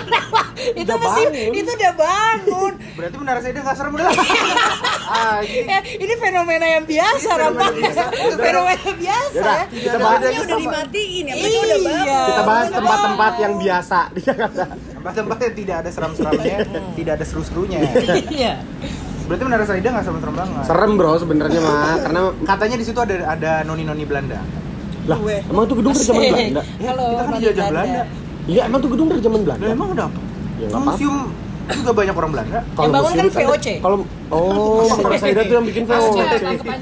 Itu 0.74 0.88
Udah 0.88 0.98
masih 0.98 1.26
bangun. 1.28 1.52
itu 1.54 1.69
udah 1.69 1.93
bangun. 1.93 2.74
Berarti 2.95 3.15
menara 3.17 3.39
saya 3.39 3.52
nggak 3.54 3.76
serem 3.76 3.91
udah. 3.93 4.08
ah, 5.12 5.38
ini 5.43 5.76
ini 6.00 6.13
fenomena 6.15 6.65
yang 6.65 6.84
biasa, 6.84 7.30
Rampang. 7.36 7.74
Fenomena 8.34 8.91
biasa 8.95 9.43
ya. 9.52 9.65
kita 9.67 9.98
bahas, 10.00 10.19
udah 10.24 10.32
sama- 10.39 10.58
dimatiin 10.58 11.24
ya, 11.26 11.34
udah 11.36 11.50
Iya. 11.52 11.78
bangun. 11.84 12.26
kita 12.26 12.41
bahas 12.43 12.67
tempat-tempat 12.71 13.34
yang 13.38 13.54
biasa 13.60 14.00
di 14.10 14.21
Jakarta. 14.21 14.63
tempat-tempat 14.95 15.38
yang 15.38 15.54
tidak 15.54 15.76
ada 15.78 15.89
seram-seramnya, 15.91 16.58
tidak 16.98 17.13
ada 17.13 17.26
seru-serunya. 17.28 17.78
Iya. 18.26 18.54
Berarti 19.25 19.43
menara 19.43 19.65
Saida 19.65 19.88
nggak 19.89 20.05
serem-serem 20.05 20.35
banget. 20.35 20.63
Serem 20.63 20.91
bro 20.95 21.11
sebenarnya 21.17 21.59
mah, 21.59 21.97
karena 21.99 22.21
Katanya 22.45 22.75
di 22.77 22.85
situ 22.85 22.99
ada 22.99 23.15
ada 23.27 23.51
noni-noni 23.63 24.05
Belanda. 24.05 24.39
lah 25.05 25.21
Gue. 25.21 25.38
emang 25.45 25.63
itu 25.65 25.75
gedung 25.77 25.93
dari 25.93 26.01
zaman. 26.03 26.21
Belanda. 26.25 26.61
Halo, 26.81 27.05
kita 27.05 27.21
kan 27.21 27.33
dijajah 27.35 27.65
Belanda. 27.69 28.01
Iya 28.45 28.61
emang 28.65 28.79
itu 28.79 28.89
gedung 28.89 29.07
dari 29.07 29.21
zaman 29.21 29.39
Belanda. 29.41 29.63
Lah 29.63 29.71
emang 29.71 29.89
udah 29.91 30.05
apa? 30.05 30.19
Ya, 30.55 30.67
museum 30.71 31.17
juga 31.67 31.91
banyak 31.91 32.13
orang 32.13 32.32
Belanda. 32.32 32.60
Kalau 32.75 32.89
bangun 32.93 33.12
kan 33.12 33.28
VOC. 33.28 33.67
Kalau 33.82 33.97
oh, 34.30 34.86
Menara 35.01 35.17
Saida 35.17 35.41
tuh 35.41 35.56
yang 35.56 35.65
bikin 35.65 35.84
VOC. 35.86 36.17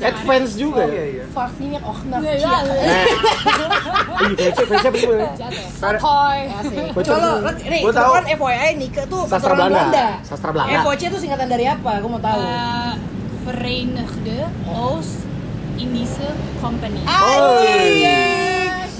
Advance 0.01 0.51
juga 0.55 0.83
Oh, 0.83 0.87
ya. 0.87 0.93
iya 0.93 1.05
iya. 1.07 1.23
Vaksinnya 1.29 1.79
oh 1.81 1.95
Iya, 2.03 2.33
iya, 2.35 2.49
iya. 2.67 3.03
Nah, 4.13 4.31
VOC, 4.33 4.57
VOC 4.65 4.85
apa 4.85 4.99
lo, 5.07 5.15
nih, 7.53 7.81
Gua 7.81 7.93
tahu. 7.93 8.11
kan 8.13 8.25
FYI 8.27 8.69
Nike 8.77 9.03
tuh 9.07 9.23
Sastra 9.27 9.53
Belanda. 9.53 10.05
Sastra 10.23 10.49
Belanda. 10.51 10.79
FOC 10.83 11.01
itu 11.07 11.17
singkatan 11.19 11.47
dari 11.47 11.65
apa? 11.67 11.91
Gue 11.99 12.09
mau 12.09 12.21
tahu. 12.21 12.39
Eh, 12.39 12.93
Verenigde 13.43 14.39
Oost-Indische 14.67 16.29
Company. 16.59 17.03
Ah, 17.03 17.59
iya. 17.83 18.42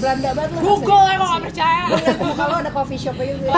Belanda 0.04 0.30
banget 0.36 0.50
lu. 0.52 0.58
Google 0.60 1.00
kok 1.08 1.24
nggak 1.24 1.42
percaya. 1.42 1.82
Kalau 2.36 2.56
ada 2.60 2.70
coffee 2.70 3.00
shop 3.00 3.16
aja. 3.16 3.32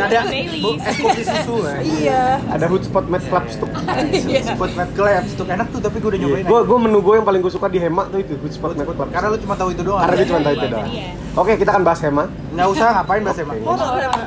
Ada 0.00 0.18
bu- 0.24 0.80
es 0.80 0.96
kopi 0.96 1.22
susu 1.22 1.54
ya. 1.60 1.74
Iya. 1.82 2.22
Ada 2.48 2.64
Hoodspot 2.64 3.04
Mad 3.06 3.20
Club 3.22 3.44
Stuk. 3.46 3.68
Iya. 4.10 4.40
Spot 4.48 4.72
Mad 4.72 4.90
Club, 4.90 5.22
itu 5.22 5.42
enak 5.44 5.66
tuh 5.68 5.80
tapi 5.80 5.96
gue 6.00 6.08
udah 6.08 6.20
nyobain. 6.22 6.44
Gue 6.48 6.60
gue 6.64 6.78
menu 6.80 6.98
gue 6.98 7.14
yang 7.14 7.26
paling 7.28 7.40
gue 7.40 7.52
suka 7.52 7.68
di 7.68 7.76
Hema 7.76 8.08
tuh 8.08 8.18
itu 8.18 8.40
Hoodspot 8.40 8.72
Mad 8.72 8.88
Club. 8.88 9.08
Karena 9.10 9.28
lu 9.28 9.38
cuma 9.38 9.54
tahu 9.54 9.68
itu 9.70 9.82
doang. 9.82 10.00
Karena 10.00 10.16
dia 10.16 10.26
cuma 10.26 10.40
tahu 10.40 10.54
itu 10.54 10.64
Iya, 10.64 10.72
doang. 10.72 10.88
iya. 10.88 11.08
Oke, 11.36 11.52
kita 11.54 11.70
akan 11.70 11.82
bahas 11.84 12.00
Hema. 12.00 12.24
Nggak 12.50 12.68
usah 12.70 12.86
ngapain 12.96 13.20
bahas 13.20 13.38
emang. 13.38 13.56
Horor 13.60 14.00
emang. 14.00 14.22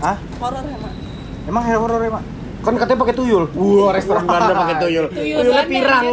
Hah? 0.00 0.16
Horor 0.40 0.64
emang. 0.64 0.92
Emang 1.42 1.62
horor 1.66 2.00
emang? 2.02 2.24
Kan 2.60 2.74
katanya 2.76 2.98
pakai 3.00 3.14
tuyul. 3.14 3.44
Wah, 3.52 3.90
restoran 3.90 4.24
Belanda 4.24 4.52
pakai 4.54 4.76
tuyul. 4.78 5.06
Tuyul 5.08 5.36
Tuyulnya 5.40 5.64
pirang. 5.64 6.04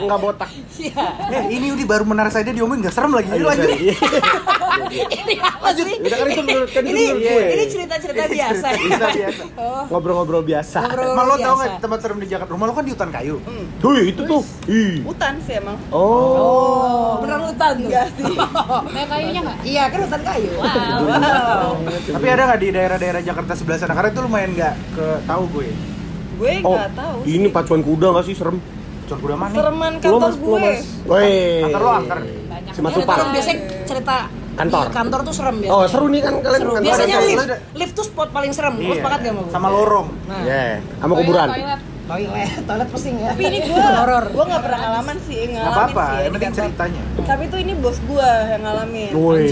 Enggak 0.00 0.18
botak. 0.24 0.50
Iya. 0.76 1.06
Eh, 1.32 1.44
ini 1.50 1.66
udah 1.72 1.86
baru 1.86 2.04
menara 2.04 2.30
saya 2.30 2.46
diomongin 2.46 2.86
nggak 2.86 2.94
serem 2.94 3.10
lagi. 3.10 3.28
Ini 3.28 3.36
Ayo, 3.36 3.46
lanjut. 3.46 3.66
sorry. 3.66 3.90
ini 5.08 5.34
apa 5.38 5.68
sih? 5.72 5.96
Udah 5.98 6.16
kan 6.16 6.26
itu 6.28 6.42
menurut 6.42 6.70
kan 6.70 6.82
Ini 6.84 7.02
ini 7.48 7.64
cerita-cerita 7.66 8.24
biasa. 8.28 8.66
Cerita 8.72 9.06
biasa. 9.10 9.42
Oh, 9.56 9.82
Ngobrol-ngobrol 9.88 10.44
biasa. 10.44 10.78
ngobrol 10.84 11.16
Emang 11.16 11.26
lo 11.26 11.36
tau 11.38 11.54
nggak 11.56 11.80
tempat 11.80 11.98
serem 11.98 12.18
di 12.20 12.28
Jakarta? 12.28 12.50
Rumah 12.52 12.66
lo 12.68 12.74
kan 12.76 12.84
di 12.84 12.92
hutan 12.92 13.10
kayu. 13.10 13.36
Wih, 13.80 14.12
itu 14.12 14.20
tuh. 14.22 14.42
Ih. 14.68 15.00
Hutan 15.02 15.40
sih 15.42 15.56
emang. 15.56 15.74
Oh. 15.88 16.36
Oh, 16.36 17.10
beneran 17.18 17.48
hutan 17.48 17.72
tuh. 17.74 17.88
Enggak 17.88 18.06
sih. 18.14 18.24
Banyak 18.94 19.08
kayunya 19.08 19.40
nggak? 19.42 19.58
Iya, 19.64 19.82
kan 19.88 19.98
hutan 20.04 20.22
kayu. 20.22 20.50
Wow. 20.54 21.70
Tapi 21.88 22.26
ada 22.28 22.42
nggak 22.46 22.60
di 22.60 22.68
daerah-daerah 22.70 23.20
Jakarta 23.24 23.52
sebelah 23.56 23.78
sana? 23.80 23.94
Karena 23.96 24.10
itu 24.12 24.20
lumayan 24.20 24.50
nggak 24.52 24.74
ke 24.92 25.06
tahu 25.24 25.42
gue. 25.56 25.68
Gue 26.36 26.52
Oh, 26.62 26.76
tahu. 26.76 27.16
sih. 27.22 27.32
ini 27.34 27.48
pacuan 27.48 27.80
kuda 27.80 28.08
gak 28.12 28.24
sih 28.24 28.34
serem? 28.34 28.56
Cuman 29.06 29.18
kuda 29.18 29.34
mana? 29.34 29.52
Sereman 29.54 29.92
Lo 29.94 30.00
kantor 30.02 30.20
mas, 30.20 30.34
lo 30.34 30.42
gue. 30.42 30.60
mas. 30.60 30.80
Woi. 31.06 31.32
Kantor 31.62 31.80
lo 31.80 31.90
angker. 31.94 32.18
Banyak. 32.46 32.72
Si 32.72 32.80
Mas 32.80 32.94
Upar. 32.94 33.16
kan 33.16 33.28
biasanya 33.30 33.56
cerita 33.84 34.16
Kantor. 34.54 34.82
di 34.82 34.90
kantor 34.90 35.20
tuh 35.22 35.34
serem 35.34 35.56
ya. 35.58 35.68
Oh, 35.70 35.82
seru 35.84 36.06
nih 36.06 36.20
kan 36.20 36.34
kalian 36.38 36.60
Seru. 36.60 36.72
kantor 36.72 36.84
Biasanya 36.86 37.16
lift, 37.22 37.46
lift 37.74 37.92
tuh 37.94 38.04
spot 38.04 38.28
paling 38.30 38.50
serem. 38.50 38.74
Lo 38.74 38.84
Iya. 38.84 38.94
sepakat 38.98 39.18
gak 39.18 39.28
sama 39.28 39.40
gue? 39.40 39.52
Sama 39.52 39.68
lorong. 39.70 40.08
Nah, 40.26 40.40
Yeah, 40.42 40.72
sama 40.96 41.12
kuburan. 41.14 41.46
Toilet. 41.46 41.60
toilet, 41.62 41.80
toilet 42.06 42.88
pusing 42.88 43.14
ya. 43.18 43.34
Tapi 43.34 43.42
ini 43.50 43.58
gue, 43.66 43.74
horor. 43.74 44.24
gue 44.30 44.44
nggak 44.46 44.62
pernah 44.62 44.78
ngalaman 44.78 45.16
sih, 45.26 45.40
Nggak 45.50 45.62
ngalamin 45.62 45.74
apa-apa, 45.74 46.04
sih. 46.06 46.14
ya 46.14 46.20
yang 46.22 46.32
penting 46.32 46.52
ceritanya. 46.54 47.02
Tapi 47.26 47.42
tuh 47.50 47.58
ini 47.58 47.72
bos 47.74 47.98
gue 47.98 48.30
yang 48.46 48.62
ngalamin. 48.62 49.10
Woi. 49.12 49.44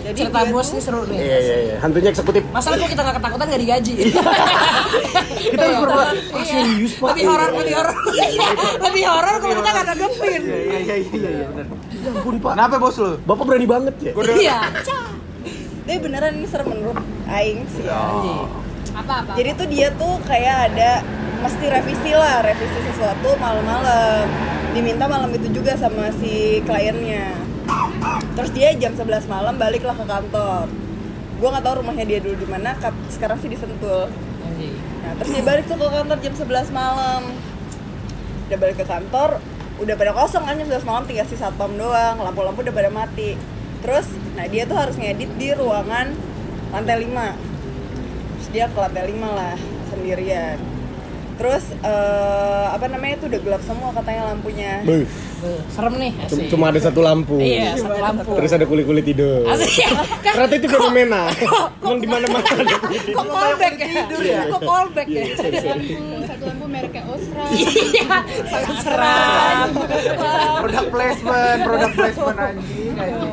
Jadi 0.00 0.16
cerita 0.26 0.40
bos 0.50 0.68
nih 0.74 0.82
seru 0.82 1.02
nih. 1.06 1.18
Iya, 1.18 1.38
iya, 1.38 1.56
iya. 1.60 1.76
Hantunya 1.78 2.10
eksekutif. 2.10 2.42
Masalah 2.50 2.76
kok 2.78 2.90
kita 2.90 3.02
gak 3.02 3.16
ketakutan 3.22 3.46
gak 3.46 3.62
digaji. 3.62 3.94
Kita 5.50 5.62
harus 5.66 5.78
berbuat. 5.82 6.14
Ah, 6.30 6.44
serius, 6.46 6.92
Pak. 7.00 7.08
Lebih 7.10 7.24
horor, 7.26 7.50
lebih 7.56 7.74
horor. 7.74 7.96
lebih 8.86 9.04
horor 9.08 9.34
kalau 9.40 9.54
kita 9.58 9.70
gak. 9.72 9.84
Iya 9.90 10.38
iya 10.38 10.58
iya 10.78 10.94
iya 11.00 11.30
iya 11.30 11.46
benar. 11.48 11.66
Ya 11.90 12.10
ampun, 12.10 12.34
Pak. 12.38 12.52
Kenapa 12.54 12.76
bos 12.78 12.96
lo? 12.98 13.10
Bapak 13.26 13.44
berani 13.46 13.66
banget 13.66 13.94
ya? 14.02 14.12
Iya. 14.14 14.58
Tapi 15.90 15.98
beneran 15.98 16.38
ini 16.38 16.46
serem 16.46 16.70
menurut 16.70 17.02
Aing 17.26 17.66
sih 17.66 17.82
ya. 17.82 17.98
Apa 18.94 19.12
apa? 19.24 19.32
Jadi 19.38 19.50
tuh 19.54 19.68
dia 19.70 19.88
tuh 19.94 20.18
kayak 20.26 20.72
ada 20.72 21.02
mesti 21.40 21.64
revisi 21.70 22.12
lah, 22.12 22.44
revisi 22.44 22.78
sesuatu 22.90 23.36
malam-malam. 23.38 24.26
Diminta 24.70 25.06
malam 25.10 25.30
itu 25.34 25.50
juga 25.50 25.74
sama 25.74 26.14
si 26.18 26.62
kliennya. 26.62 27.34
Terus 28.38 28.50
dia 28.54 28.70
jam 28.78 28.94
11 28.94 29.26
malam 29.26 29.54
baliklah 29.58 29.96
ke 29.96 30.06
kantor. 30.06 30.66
Gua 31.40 31.48
nggak 31.56 31.64
tahu 31.64 31.74
rumahnya 31.80 32.04
dia 32.04 32.18
dulu 32.20 32.36
di 32.36 32.48
mana, 32.48 32.76
sekarang 33.08 33.40
sih 33.40 33.48
di 33.48 33.56
Sentul. 33.56 34.12
Nah, 35.00 35.12
terus 35.16 35.30
dia 35.32 35.42
balik 35.42 35.64
tuh 35.64 35.80
ke 35.80 35.88
kantor 35.88 36.18
jam 36.20 36.34
11 36.36 36.68
malam. 36.70 37.22
Udah 38.50 38.58
balik 38.60 38.76
ke 38.76 38.84
kantor, 38.84 39.30
udah 39.80 39.94
pada 39.96 40.12
kosong 40.12 40.44
kan 40.44 40.54
jam 40.60 40.68
11 40.68 40.84
malam 40.84 41.02
tinggal 41.08 41.26
si 41.26 41.36
satpam 41.40 41.72
doang, 41.80 42.20
lampu-lampu 42.20 42.60
udah 42.60 42.74
pada 42.74 42.90
mati. 42.92 43.40
Terus, 43.80 44.04
nah 44.36 44.44
dia 44.44 44.68
tuh 44.68 44.76
harus 44.76 44.92
ngedit 45.00 45.32
di 45.40 45.56
ruangan 45.56 46.12
lantai 46.70 47.00
5 47.00 47.08
Terus 47.08 47.59
dia 48.50 48.66
ke 48.66 48.78
lantai 48.78 49.04
5 49.10 49.38
lah, 49.38 49.54
sendirian 49.88 50.58
Terus, 51.40 51.72
eh, 51.72 52.66
apa 52.68 52.84
namanya 52.84 53.16
tuh 53.24 53.32
udah 53.32 53.40
gelap 53.40 53.62
semua 53.64 53.96
katanya 53.96 54.28
lampunya 54.28 54.84
Beuh, 54.84 55.08
Serem 55.72 55.96
nih. 55.96 56.12
asik. 56.20 56.52
Cuma 56.52 56.68
ada 56.68 56.76
satu 56.76 57.00
lampu. 57.00 57.40
Iya, 57.40 57.80
satu 57.80 57.96
lampu. 57.96 58.30
Terus 58.36 58.52
ada 58.52 58.68
kulit-kulit 58.68 59.08
tidur. 59.08 59.48
Asik. 59.48 59.88
Kan 60.20 60.36
Ternyata 60.36 60.54
itu 60.60 60.68
fenomena. 60.68 61.32
Emang 61.80 61.96
di 61.96 62.04
mana-mana 62.04 62.44
ada 62.44 62.76
kulit 62.84 63.02
kok 63.08 63.24
callback 63.24 63.74
ya? 63.80 64.04
Kok 64.52 64.60
callback 64.68 65.08
ya? 65.08 65.24
Lampu, 65.32 66.04
satu 66.28 66.42
lampu 66.44 66.64
mereknya 66.68 67.02
Osra. 67.08 67.44
Iya, 67.56 68.16
sangat 68.44 68.76
seram. 68.84 69.68
Produk 70.60 70.86
placement, 70.92 71.58
produk 71.64 71.90
placement 71.96 72.36
anjing 72.36 72.94
anjing. 73.00 73.32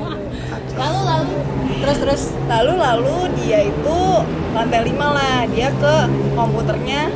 Lalu 0.80 1.00
lalu 1.04 1.36
Terus 1.78 1.98
terus. 2.02 2.24
Lalu 2.48 2.74
lalu 2.80 3.18
dia 3.42 3.60
itu 3.68 3.98
lantai 4.56 4.82
5 4.90 4.98
lah, 4.98 5.46
dia 5.52 5.70
ke 5.70 5.96
komputernya 6.34 7.12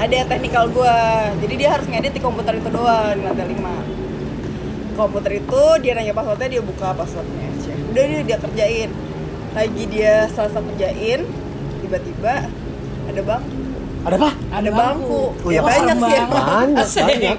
ada 0.00 0.18
teknikal 0.24 0.64
gua. 0.72 1.28
Jadi 1.38 1.54
dia 1.60 1.68
harus 1.76 1.84
ngedit 1.84 2.16
di 2.16 2.22
komputer 2.24 2.56
itu 2.56 2.68
doang 2.72 3.12
di 3.18 3.22
lantai 3.24 3.46
5. 3.52 4.96
Komputer 4.96 5.32
itu 5.40 5.62
dia 5.84 5.92
nanya 5.96 6.12
passwordnya, 6.16 6.48
dia 6.48 6.62
buka 6.64 6.92
passwordnya. 6.96 7.48
Udah 7.92 8.04
dia 8.06 8.20
dia 8.24 8.38
kerjain. 8.40 8.90
Lagi 9.50 9.82
dia 9.90 10.30
selesai 10.30 10.62
kerjain, 10.62 11.26
tiba-tiba 11.82 12.46
ada 13.10 13.20
bang, 13.26 13.42
Ada 14.00 14.16
apa? 14.16 14.30
ada 14.50 14.70
bangku. 14.72 15.20
Oh, 15.44 15.50
ya 15.52 15.52
iya, 15.52 15.60
banyak 15.60 15.96
sih. 16.00 16.16
Banyak, 16.24 16.78
banyak. 17.04 17.36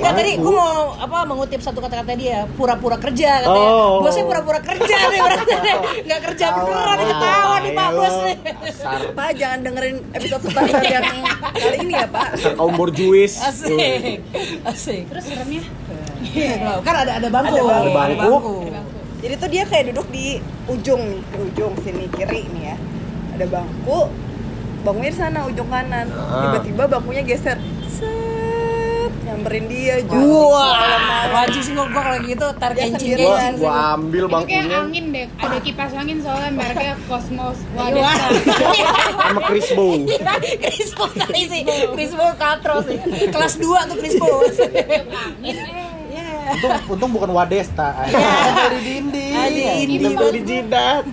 Ya 0.00 0.10
tadi 0.16 0.30
gue 0.40 0.52
mau 0.56 0.96
apa 0.96 1.18
mengutip 1.28 1.60
satu 1.60 1.84
kata-kata 1.84 2.16
dia, 2.16 2.48
pura-pura 2.56 2.96
kerja 2.96 3.44
katanya. 3.44 3.70
Oh. 3.72 4.00
Bosnya 4.00 4.24
pura-pura 4.24 4.60
kerja 4.64 4.96
nih 5.12 5.20
berarti. 5.26 5.54
Nggak 6.08 6.20
kerja 6.32 6.46
beneran 6.56 6.98
ketawa 7.04 7.56
nih 7.60 7.72
Pak 7.76 7.88
Bos 7.92 8.16
nih. 8.24 8.36
Pak 9.12 9.28
jangan 9.36 9.58
dengerin 9.68 9.96
episode 10.16 10.42
setelah 10.48 10.68
yang 10.96 11.06
kali 11.52 11.76
ini 11.84 11.92
ya 11.92 12.08
Pak. 12.08 12.28
Kaum 12.56 12.72
borjuis. 12.72 13.32
Asik. 13.44 14.24
Asik. 14.64 15.02
terus 15.12 15.24
seremnya 15.28 15.62
Kan 16.84 16.94
ada 17.04 17.12
ada 17.20 17.28
bangku. 17.28 17.56
Ada 17.68 17.90
bangku. 17.92 18.16
di 18.16 18.16
bangku. 18.16 18.56
Jadi 19.18 19.34
tuh 19.34 19.48
dia 19.50 19.64
kayak 19.66 19.84
duduk 19.92 20.06
di 20.14 20.38
ujung 20.70 21.02
nih, 21.10 21.20
di 21.20 21.38
ujung 21.52 21.72
sini 21.82 22.06
kiri 22.08 22.46
nih 22.54 22.62
ya. 22.72 22.76
Ada 23.34 23.46
bangku, 23.50 23.98
bangkunya 24.80 25.10
di 25.10 25.18
sana 25.18 25.38
ujung 25.44 25.68
kanan. 25.68 26.06
Ah. 26.08 26.54
Tiba-tiba 26.54 26.82
bangkunya 26.88 27.22
geser. 27.22 27.58
Set, 27.88 29.12
nyamperin 29.22 29.66
dia 29.66 30.00
juga. 30.00 30.22
Wah, 30.48 30.78
wajib 31.34 31.60
sih 31.60 31.72
gua, 31.72 31.86
kalau 31.88 32.18
gitu 32.20 32.46
tarik 32.56 32.76
Dia 32.76 32.84
kencing 32.86 32.98
sendirian. 33.16 33.52
Gua, 33.54 33.60
gua 33.60 33.74
ambil 33.94 34.24
Itu 34.24 34.28
kayak 34.28 34.32
bangkunya 34.38 34.78
angin 34.78 35.04
deh, 35.10 35.26
ada 35.36 35.58
kipas 35.58 35.92
angin 35.92 36.18
soalnya 36.20 36.50
mereknya 36.52 36.94
Cosmos. 37.10 37.58
Wah, 37.72 37.86
Wah. 37.90 38.14
sama 39.28 39.40
Chris 39.46 39.68
Bow. 39.72 39.92
Crispo 40.58 41.04
tadi 41.12 41.42
sih, 41.46 41.60
Crispo 41.66 42.24
katro 42.36 42.76
sih. 42.82 42.96
Kelas 43.28 43.54
2 43.56 43.88
tuh 43.88 43.96
Crispo. 43.96 44.26
eh. 44.56 45.02
Untung, 46.48 46.72
untung 46.88 47.10
bukan 47.12 47.30
Wadesta. 47.30 47.92
di 48.72 48.80
dinding. 48.80 49.32
Ada 49.36 49.72
ini 49.78 49.94
Nempel 50.00 50.28
di 50.32 50.42
jidat. 50.42 51.04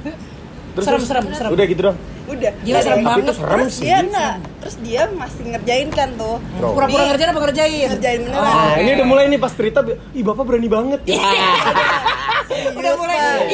Terus, 0.76 0.86
Serem, 0.88 1.02
serem, 1.04 1.24
serem. 1.32 1.52
Udah 1.52 1.66
gitu 1.68 1.82
dong. 1.92 1.98
Udah. 2.26 2.52
Gila, 2.60 2.80
serem 2.82 3.02
banget. 3.02 3.22
itu 3.22 3.34
serem 3.36 3.58
Terus 3.60 3.74
sih. 3.74 3.84
dia 3.84 3.98
enggak, 4.02 4.34
terus 4.58 4.76
dia 4.82 5.02
masih 5.12 5.44
ngerjain 5.46 5.90
kan 5.90 6.10
tuh. 6.18 6.36
Pura-pura 6.58 7.04
ngerjain 7.06 7.30
apa 7.30 7.42
ngerjain? 7.44 7.88
Ngerjain 7.88 8.20
beneran. 8.24 8.46
Nah, 8.46 8.74
ini 8.78 8.90
udah 8.98 9.06
mulai 9.06 9.24
nih 9.28 9.38
pas 9.38 9.54
cerita, 9.54 9.80
ih 10.12 10.24
bapak 10.24 10.44
berani 10.44 10.66
banget 10.68 11.02
ya. 11.06 11.22
Udah 12.50 12.94
mulai. 12.98 13.48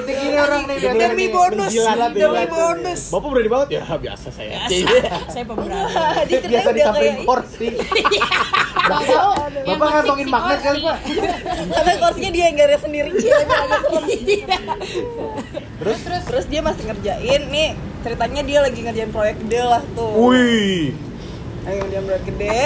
Titik 0.00 0.16
ini 0.16 0.36
orang 0.40 0.62
nih 0.66 0.76
Demi 0.80 1.26
bonus, 1.28 1.72
demi 2.14 2.44
bonus. 2.48 3.00
Bapak 3.12 3.28
berani 3.30 3.50
banget 3.50 3.68
ya, 3.78 3.82
biasa 4.04 4.28
saya. 4.32 4.58
Saya 5.28 5.44
pemberani. 5.44 6.28
Dia 6.28 6.40
biasa 6.40 6.68
udah 6.68 6.76
disamperin 6.76 7.16
kursi. 7.24 7.68
Yang 8.90 9.76
Bapak 9.76 9.78
konsep 9.78 9.96
ngantongin 10.02 10.28
magnet 10.32 10.60
kali 10.66 10.78
pak. 10.82 10.96
Sampai 11.70 11.94
kursinya 12.00 12.30
dia 12.32 12.44
yang 12.50 12.56
garis 12.58 12.80
sendiri 12.82 13.10
serem. 13.14 13.46
Terus 15.80 15.98
terus 16.04 16.22
terus 16.28 16.44
dia 16.50 16.60
masih 16.60 16.92
ngerjain 16.92 17.42
nih 17.48 17.72
ceritanya 18.04 18.42
dia 18.44 18.58
lagi 18.60 18.80
ngerjain 18.84 19.12
proyek 19.12 19.36
gede 19.44 19.60
lah 19.64 19.82
tuh 19.96 20.12
Wih. 20.28 20.92
lagi 21.64 21.76
ngerjain 21.80 22.04
proyek 22.04 22.24
gede 22.28 22.60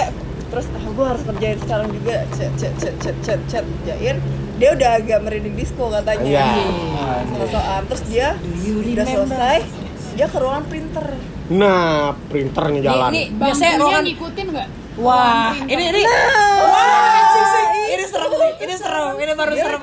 terus 0.55 0.71
ah 0.71 0.87
gue 0.87 1.07
harus 1.11 1.23
ngerjain 1.27 1.59
sekarang 1.59 1.89
juga 1.91 2.17
cet 2.31 2.53
cet 2.55 2.75
cet 2.79 2.95
cet 3.03 3.17
cet 3.27 3.41
cet 3.51 3.65
kerjain 3.83 4.23
dia 4.55 4.71
udah 4.71 4.91
agak 5.03 5.19
merinding 5.27 5.59
disco 5.59 5.91
katanya 5.91 6.23
Iya. 6.23 6.47
sosokan 7.43 7.83
terus 7.91 8.03
dia 8.07 8.29
udah 8.63 9.03
selesai 9.03 9.59
dia 10.15 10.27
ke 10.31 10.37
ruangan 10.39 10.65
printer 10.71 11.07
Nah, 11.45 12.17
printernya 12.33 12.81
jalan. 12.81 13.13
Nih, 13.13 13.29
nih 13.29 13.37
biasanya 13.37 13.77
ruangan 13.77 14.05
ngikutin 14.09 14.47
nggak? 14.49 14.69
Wah, 14.97 15.53
ini 15.69 15.83
ini 15.93 16.01
Wah, 16.01 17.21
anjing 17.21 17.47
sih. 17.53 17.67
Ini 17.93 18.05
serem 18.09 18.31
sih. 18.33 18.53
Ini 18.65 18.75
serem. 18.81 19.15
Ini 19.21 19.33
baru 19.37 19.53
dia 19.53 19.65
serem 19.69 19.81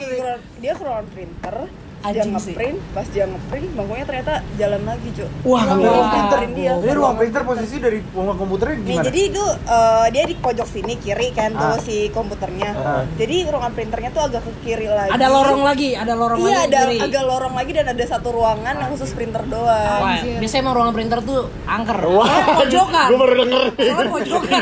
dia 0.57 0.71
ke 0.73 0.81
ruangan 0.81 1.07
printer 1.13 1.55
dia 2.03 2.25
ngeprint 2.25 2.77
pas 2.91 3.05
dia 3.05 3.25
ngeprint 3.25 3.67
bangkunya 3.71 4.03
ternyata 4.03 4.33
jalan 4.55 4.81
lagi 4.81 5.07
cuy 5.11 5.29
Wah, 5.43 5.63
ruang 5.67 5.81
wah. 5.83 6.09
printerin 6.09 6.51
dia 6.51 6.71
Jadi 6.75 6.93
ruang 6.93 7.15
printer 7.15 7.41
posisi 7.43 7.75
dari 7.77 7.99
ruang 8.07 8.33
komputernya 8.35 8.75
Nih, 8.75 8.85
gimana? 8.87 9.05
jadi 9.05 9.19
itu 9.23 9.43
eh, 9.63 10.05
dia 10.09 10.23
di 10.23 10.35
pojok 10.35 10.67
sini 10.67 10.93
kiri 10.95 11.29
kan 11.29 11.51
tuh 11.51 11.69
Ah. 11.69 11.77
si 11.77 12.09
komputernya. 12.09 12.69
Ah. 12.73 13.03
Jadi 13.13 13.45
ruangan 13.45 13.71
printernya 13.71 14.09
tuh 14.09 14.23
agak 14.23 14.41
ke 14.41 14.51
kiri 14.63 14.87
lagi. 14.87 15.11
Ada 15.11 15.27
lorong 15.27 15.61
lagi, 15.61 15.89
ada 15.93 16.13
lorong 16.13 16.39
Iya, 16.39 16.49
lagi 16.57 16.65
ada 16.67 16.79
kiri. 16.81 16.97
agak 17.01 17.23
lorong 17.23 17.53
lagi 17.53 17.71
dan 17.71 17.85
ada 17.87 18.05
satu 18.07 18.27
ruangan 18.31 18.73
yang 18.75 18.89
khusus 18.89 19.11
printer 19.11 19.43
doang. 19.45 20.01
Wah, 20.01 20.17
biasanya 20.35 20.61
emang 20.61 20.73
ruangan 20.73 20.93
printer 20.93 21.19
tuh 21.21 21.39
angker. 21.63 21.97
Wah. 22.03 22.33
Pojokan. 22.57 23.07
Gue 23.07 23.19
baru 23.19 23.35
denger. 23.39 23.61
Soalnya 23.77 24.05
pojokan. 24.09 24.59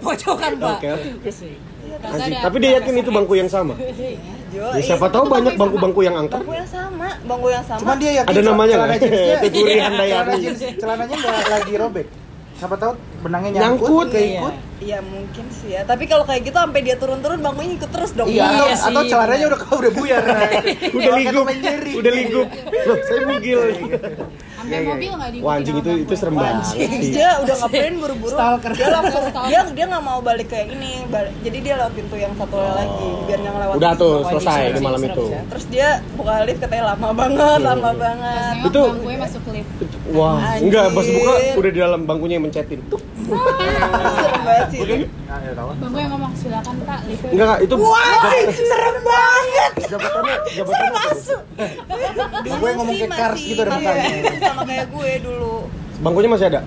Pojokan, 0.00 0.52
Pak. 0.58 0.76
Oke, 0.76 0.88
oke. 0.90 1.10
Terus 1.20 1.38
Anjing, 1.98 2.30
ada 2.32 2.44
Tapi 2.44 2.56
dia 2.58 2.70
yakin 2.78 2.94
itu 2.96 3.10
bangku 3.10 3.34
yang 3.34 3.48
sama. 3.48 3.74
Jo, 4.48 4.64
Ya, 4.64 4.68
iya, 4.74 4.84
siapa 4.86 5.06
tahu 5.08 5.24
banyak 5.26 5.54
bangku-bangku 5.54 6.00
yang 6.00 6.16
angker. 6.16 6.40
bangku 6.40 6.54
yang 6.54 6.64
sama, 6.66 7.08
bangku 7.20 7.48
yang 7.48 7.60
sama. 7.62 7.80
Cuman 7.80 7.96
dia 7.98 8.10
yakin 8.16 8.30
Ada 8.30 8.40
namanya 8.42 8.74
celana 8.74 8.88
nggak? 8.88 9.00
jeansnya- 9.02 9.40
Tuturi 9.44 9.70
celana 9.70 9.84
Handayani. 9.86 10.34
jeans- 10.40 10.76
celananya 10.78 11.16
nggak 11.16 11.44
lagi 11.50 11.74
robek. 11.74 12.06
Siapa 12.58 12.74
tahu 12.74 12.92
benangnya 13.20 13.50
Nyangkut, 13.56 13.86
nyangkut, 13.86 14.06
iya. 14.08 14.12
keikut. 14.12 14.54
Iya 14.78 14.98
mungkin 15.00 15.46
sih 15.50 15.74
ya. 15.74 15.82
Tapi 15.82 16.06
kalau 16.06 16.22
kayak 16.22 16.42
gitu 16.44 16.54
sampai 16.54 16.82
dia 16.82 16.94
turun-turun 16.94 17.38
bangkunya 17.38 17.74
ikut 17.74 17.90
terus 17.90 18.10
dong. 18.14 18.26
Iya, 18.26 18.46
atau, 18.46 18.54
Iya 18.64 18.74
sih, 18.76 18.86
atau 18.88 19.02
celananya 19.04 19.46
udah 19.48 19.58
udah 19.72 19.92
buyar. 19.92 20.22
udah 20.28 20.38
Kayak 20.94 21.14
ligup 21.18 21.46
udah 21.98 22.12
ligup 22.12 22.46
loh 22.84 22.98
saya 23.00 23.20
bugil. 23.24 23.58
Sampai 24.58 24.68
Iya, 24.68 24.76
iya, 24.76 24.90
mobil 24.90 25.10
nggak 25.14 25.30
di 25.30 25.38
wah 25.40 25.54
anjing 25.54 25.76
itu 25.78 25.90
itu 26.02 26.14
serem 26.14 26.34
banget 26.34 26.66
dia 27.14 27.28
udah 27.38 27.54
ngapain 27.56 27.94
buru-buru. 27.96 28.34
Stalker. 28.34 28.72
dia 28.74 28.88
langsung 28.92 29.22
dia 29.46 29.60
dia 29.72 29.84
nggak 29.86 30.04
mau 30.04 30.18
balik 30.20 30.46
kayak 30.46 30.66
ini 30.68 30.90
balik- 31.08 31.34
jadi 31.40 31.58
dia 31.58 31.74
lewat 31.78 31.92
pintu 31.94 32.14
yang 32.14 32.32
satu 32.34 32.56
lagi 32.58 33.08
biar 33.24 33.38
nggak 33.38 33.54
lewat 33.56 33.74
udah 33.78 33.92
tuh 33.94 34.14
selesai 34.28 34.60
di 34.68 34.80
malam 34.80 35.00
itu. 35.00 35.24
sih. 35.24 35.40
terus 35.48 35.64
dia 35.68 35.88
buka 36.14 36.42
lift 36.42 36.60
katanya 36.60 36.84
lama 36.92 37.08
banget 37.16 37.58
lama 37.64 37.90
banget. 37.96 38.54
Itu- 38.62 38.88
bang 38.88 38.98
gue 39.00 39.14
masuk 39.16 39.42
lift 39.48 39.72
wah 40.10 40.36
Anjir. 40.38 40.62
enggak 40.64 40.84
pas 40.90 41.06
buka 41.06 41.32
udah 41.54 41.70
di 41.70 41.78
dalam 41.78 42.00
bangkunya 42.02 42.34
yang 42.36 42.46
mencetin 42.46 42.80
tuh 42.86 43.00
serem 43.28 44.40
banget 44.40 44.66
sih. 44.70 44.80
Nah, 45.28 45.38
ya 45.38 45.52
tahu. 45.52 45.68
bang 45.70 45.90
gue 45.90 46.00
yang 46.00 46.12
ngomong 46.12 46.32
silakan 46.32 46.76
kak 46.80 47.00
lift 47.04 47.22
enggak 47.24 47.46
enggak 47.46 47.58
itu 47.60 47.74
Wah, 47.76 48.24
serem 48.48 48.96
banget. 49.02 49.72
jabatannya 49.84 50.36
jabatannya 50.50 51.00
tuh? 51.04 51.40
Dulu 52.38 52.56
Gue 52.58 52.70
ngomong 52.72 52.94
kayak 52.96 53.10
Cars 53.10 53.32
masih 53.34 53.48
gitu 53.48 53.60
ada 53.60 53.70
mukanya. 53.70 54.08
sama 54.38 54.62
kayak 54.64 54.86
gue 54.88 55.10
dulu. 55.20 55.54
bangkunya 55.98 56.30
masih 56.30 56.46
ada 56.48 56.60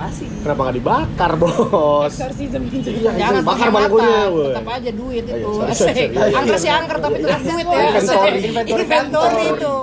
Masih. 0.00 0.26
kenapa 0.40 0.60
nggak 0.62 0.76
dibakar 0.76 1.32
bos 1.36 2.08
exorcism 2.08 2.62
itu 2.64 2.88
Iya, 2.90 3.10
Jangan 3.12 3.42
bakar 3.44 3.68
bangkunya 3.68 4.18
tetap 4.48 4.66
aja 4.66 4.90
duit 4.90 5.22
Oh, 5.22 5.28
iya, 5.28 5.36
itu. 5.36 5.52
Angker 6.32 6.56
sih 6.56 6.70
angker 6.70 6.96
tapi 6.98 7.16
tetap 7.20 7.40
duit 7.42 7.66
ya. 7.66 7.80
Inventory, 8.72 9.44
itu. 9.50 9.74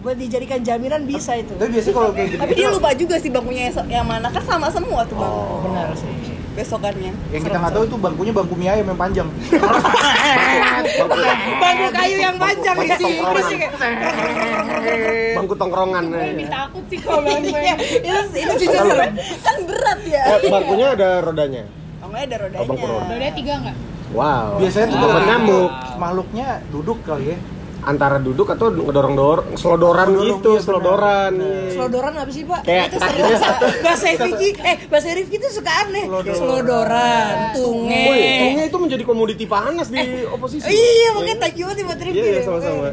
Buat 0.00 0.16
dijadikan 0.16 0.60
jaminan 0.60 1.02
bisa 1.02 1.34
itu. 1.34 1.50
Tapi 1.52 1.70
biasanya 1.72 1.94
kalau 1.94 2.10
kayak 2.12 2.28
gitu 2.28 2.40
Tapi 2.40 2.52
dia 2.54 2.68
lupa 2.70 2.90
juga 2.94 3.14
sih 3.18 3.28
bangkunya 3.28 3.62
yang- 3.68 3.90
yang 3.92 4.06
mana 4.06 4.28
kan 4.28 4.42
sama 4.44 4.70
semua 4.70 5.02
tuh 5.02 5.16
bang. 5.16 5.34
Benar 5.64 5.86
sih. 5.94 6.10
Besokannya. 6.56 7.12
yang 7.36 7.42
kita 7.44 7.56
nggak 7.60 7.72
tahu 7.76 7.84
itu 7.84 7.96
bangkunya 8.00 8.32
bangku 8.32 8.54
mie 8.56 8.70
ayam 8.72 8.86
yang 8.88 8.96
panjang. 8.96 9.28
Bangku 11.60 11.88
kayu 11.92 12.16
yang 12.16 12.36
panjang 12.40 12.76
isi 12.80 13.20
isi 13.20 13.54
kayak. 13.60 13.76
bangku 15.36 15.54
tongkrongan 15.54 16.04
eh. 16.16 16.32
lebih 16.32 16.48
takut 16.48 16.84
sih 16.88 16.98
kalau 17.04 17.20
gue 17.20 17.38
Iya, 17.44 17.74
itu 17.76 18.20
itu 18.40 18.52
jujur 18.64 18.82
serem. 18.88 19.12
Kan 19.44 19.56
berat 19.68 20.00
ya. 20.08 20.22
Eh, 20.32 20.48
bangkunya 20.48 20.86
ada 20.96 21.08
rodanya 21.20 21.62
Bangkunya 22.00 22.24
ada 22.24 22.36
rodanya. 22.40 22.60
Oh, 22.62 22.66
bangku 22.72 22.86
roda. 22.88 23.12
udah 23.12 23.32
tiga 23.36 23.52
nggak 23.60 23.76
wow 24.14 24.48
Biasanya 24.56 24.86
tuh 24.88 24.98
kalau 25.02 25.22
nyamuk 25.26 25.70
makhluknya 26.00 26.46
duduk 26.72 26.98
kali 27.04 27.34
ya. 27.34 27.38
Antara 27.86 28.18
duduk 28.18 28.50
atau 28.50 28.66
ngedorong 28.68 29.14
dorong 29.14 29.48
selodoran 29.54 30.10
Ngedorong, 30.10 30.26
gitu 30.42 30.50
iya, 30.52 30.60
selodoran 30.60 31.32
Benar. 31.32 31.46
iya. 31.46 31.70
Selodoran 31.70 32.12
apa 32.18 32.30
sih, 32.30 32.42
Pak? 32.42 32.60
Kayak 32.60 32.84
itu 32.84 32.96
kakinya 32.98 33.22
bahasa, 33.22 33.46
satu. 33.46 33.64
bahasa 33.80 34.06
Rifki, 34.10 34.48
eh 34.58 34.76
bahasa 34.90 35.08
Rifki 35.14 35.36
itu 35.38 35.48
suka 35.54 35.72
aneh. 35.80 36.04
Selodoran. 36.04 36.34
Selodoran, 36.34 37.34
tunge. 37.54 38.02
Woi, 38.04 38.20
tunge 38.42 38.62
itu 38.66 38.78
menjadi 38.82 39.02
komoditi 39.06 39.46
panas 39.46 39.86
di 39.86 40.02
oposisi. 40.26 40.66
Iya, 40.66 41.08
makanya 41.14 41.36
thank 41.38 41.56
you 41.56 41.64
banget 41.64 41.86
buat 41.86 42.00
Rifki. 42.02 42.18
Iya, 42.18 42.26
iya, 42.28 42.42
sama-sama. 42.42 42.90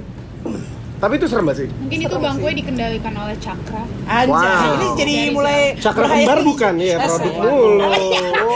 Tapi 0.96 1.20
itu 1.20 1.28
serem 1.28 1.44
banget 1.44 1.60
sih. 1.60 1.70
mungkin 1.76 2.00
itu 2.00 2.16
bang 2.16 2.36
gue 2.40 2.52
dikendalikan 2.56 3.12
oleh 3.12 3.36
cakra 3.36 3.84
Anjay, 4.06 4.32
Wow. 4.32 4.72
ini 4.72 4.88
jadi 4.96 5.16
mulai 5.36 5.60
Cakra 5.76 6.06
kembar 6.08 6.40
bukan? 6.40 6.74
Iya, 6.80 6.96
Asik. 6.96 7.12
produk 7.28 7.34
mulu. 7.44 7.88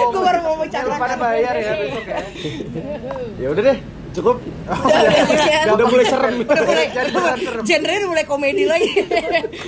Gue 0.07 0.21
baru 0.23 0.39
mau 0.47 0.63
cakra 0.63 0.95
pada 0.95 1.15
bayar 1.19 1.53
ya 1.57 1.71
besok 1.75 2.05
ya. 2.07 2.17
Ya 3.43 3.47
udah 3.51 3.63
deh, 3.67 3.77
cukup. 4.17 4.35
Udah, 4.41 4.77
udah, 4.81 5.25
sekian. 5.27 5.65
Udah 5.69 5.85
mulai 5.87 6.05
serem. 6.05 6.33
Udah 6.41 6.63
mulai, 6.65 6.85
Jadi 6.89 7.09
beneran 7.13 7.39
serem. 7.39 7.63
genre 7.63 7.93
udah 7.93 8.09
mulai 8.09 8.25
komedi 8.25 8.63
lagi. 8.65 8.89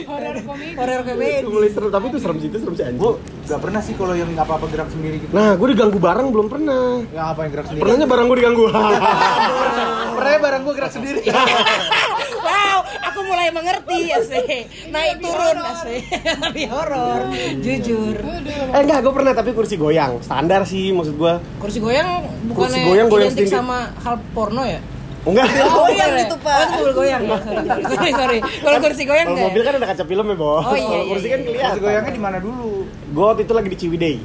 horror 0.03 0.37
komedi 0.41 0.73
Horor 0.73 1.01
komedi. 1.05 1.35
Udah 1.39 1.51
mulai 1.53 1.69
serem, 1.69 1.89
tapi 1.89 2.05
itu 2.09 2.17
serem 2.17 2.37
sih, 2.37 2.47
itu 2.49 2.57
serem 2.57 2.73
sih 2.73 2.83
anjing. 2.83 2.99
Gue 2.99 3.11
nggak 3.45 3.59
pernah 3.61 3.81
sih 3.81 3.93
kalau 3.93 4.13
yang 4.13 4.29
apa-apa 4.33 4.65
gerak 4.67 4.89
sendiri 4.89 5.15
gitu. 5.21 5.31
Nah, 5.31 5.53
gue 5.53 5.67
diganggu 5.69 5.99
barang 5.99 6.27
belum 6.29 6.47
pernah. 6.49 6.85
Yang 7.09 7.27
apa 7.27 7.39
yang 7.45 7.51
gerak 7.53 7.65
sendiri? 7.69 7.81
Pernahnya 7.85 8.07
barang 8.07 8.25
gue 8.25 8.37
diganggu. 8.37 8.65
Pernah 10.19 10.37
barang 10.39 10.61
gue 10.65 10.73
gerak 10.75 10.91
sendiri. 10.91 11.21
Wow, 12.39 12.79
aku 13.03 13.19
mulai 13.27 13.51
mengerti 13.51 14.15
asik. 14.15 14.47
Naik 14.89 15.19
turun 15.19 15.59
asik. 15.59 16.07
Tapi 16.23 16.61
horor, 16.71 17.27
jujur. 17.59 18.15
eh 18.15 18.79
enggak, 18.79 19.03
gue 19.03 19.13
pernah 19.13 19.35
tapi 19.35 19.51
kursi 19.51 19.75
goyang. 19.75 20.23
Standar 20.23 20.63
sih 20.63 20.95
maksud 20.95 21.19
gue. 21.19 21.33
Kursi 21.59 21.83
goyang 21.83 22.23
bukannya 22.47 22.79
Kursi 22.79 22.79
goyang, 22.87 23.07
goyang 23.11 23.33
sama 23.43 23.91
hal 23.99 24.23
porno 24.39 24.63
ya? 24.63 24.79
Enggak. 25.27 25.51
Goyang 25.51 25.67
bukan 25.75 26.09
ya? 26.15 26.21
gitu, 26.23 26.35
Pak. 26.39 26.55
Oh, 26.55 26.63
itu 26.63 26.73
mobil 26.79 26.93
goyang. 26.95 27.21
sorry, 27.91 28.11
sorry. 28.15 28.39
Kalau 28.39 28.77
kursi 28.79 29.03
goyang 29.03 29.27
Kalau 29.27 29.35
enggak? 29.35 29.49
mobil 29.51 29.61
kan 29.67 29.73
ada 29.75 29.87
kaca 29.91 30.03
filmnya, 30.07 30.35
Bos. 30.39 30.63
Oh, 30.63 30.75
iya, 30.79 30.87
Kalau 30.87 30.95
iya, 30.95 31.11
kursi 31.11 31.27
iya. 31.27 31.33
kan 31.35 31.39
kelihatan. 31.43 31.67
Kursi 31.67 31.81
goyangnya 31.83 32.13
di 32.15 32.21
mana 32.23 32.37
dulu? 32.39 32.69
Gue 32.87 33.25
waktu 33.27 33.41
itu 33.43 33.53
lagi 33.53 33.67
di 33.67 33.77
Ciwidey. 33.83 34.15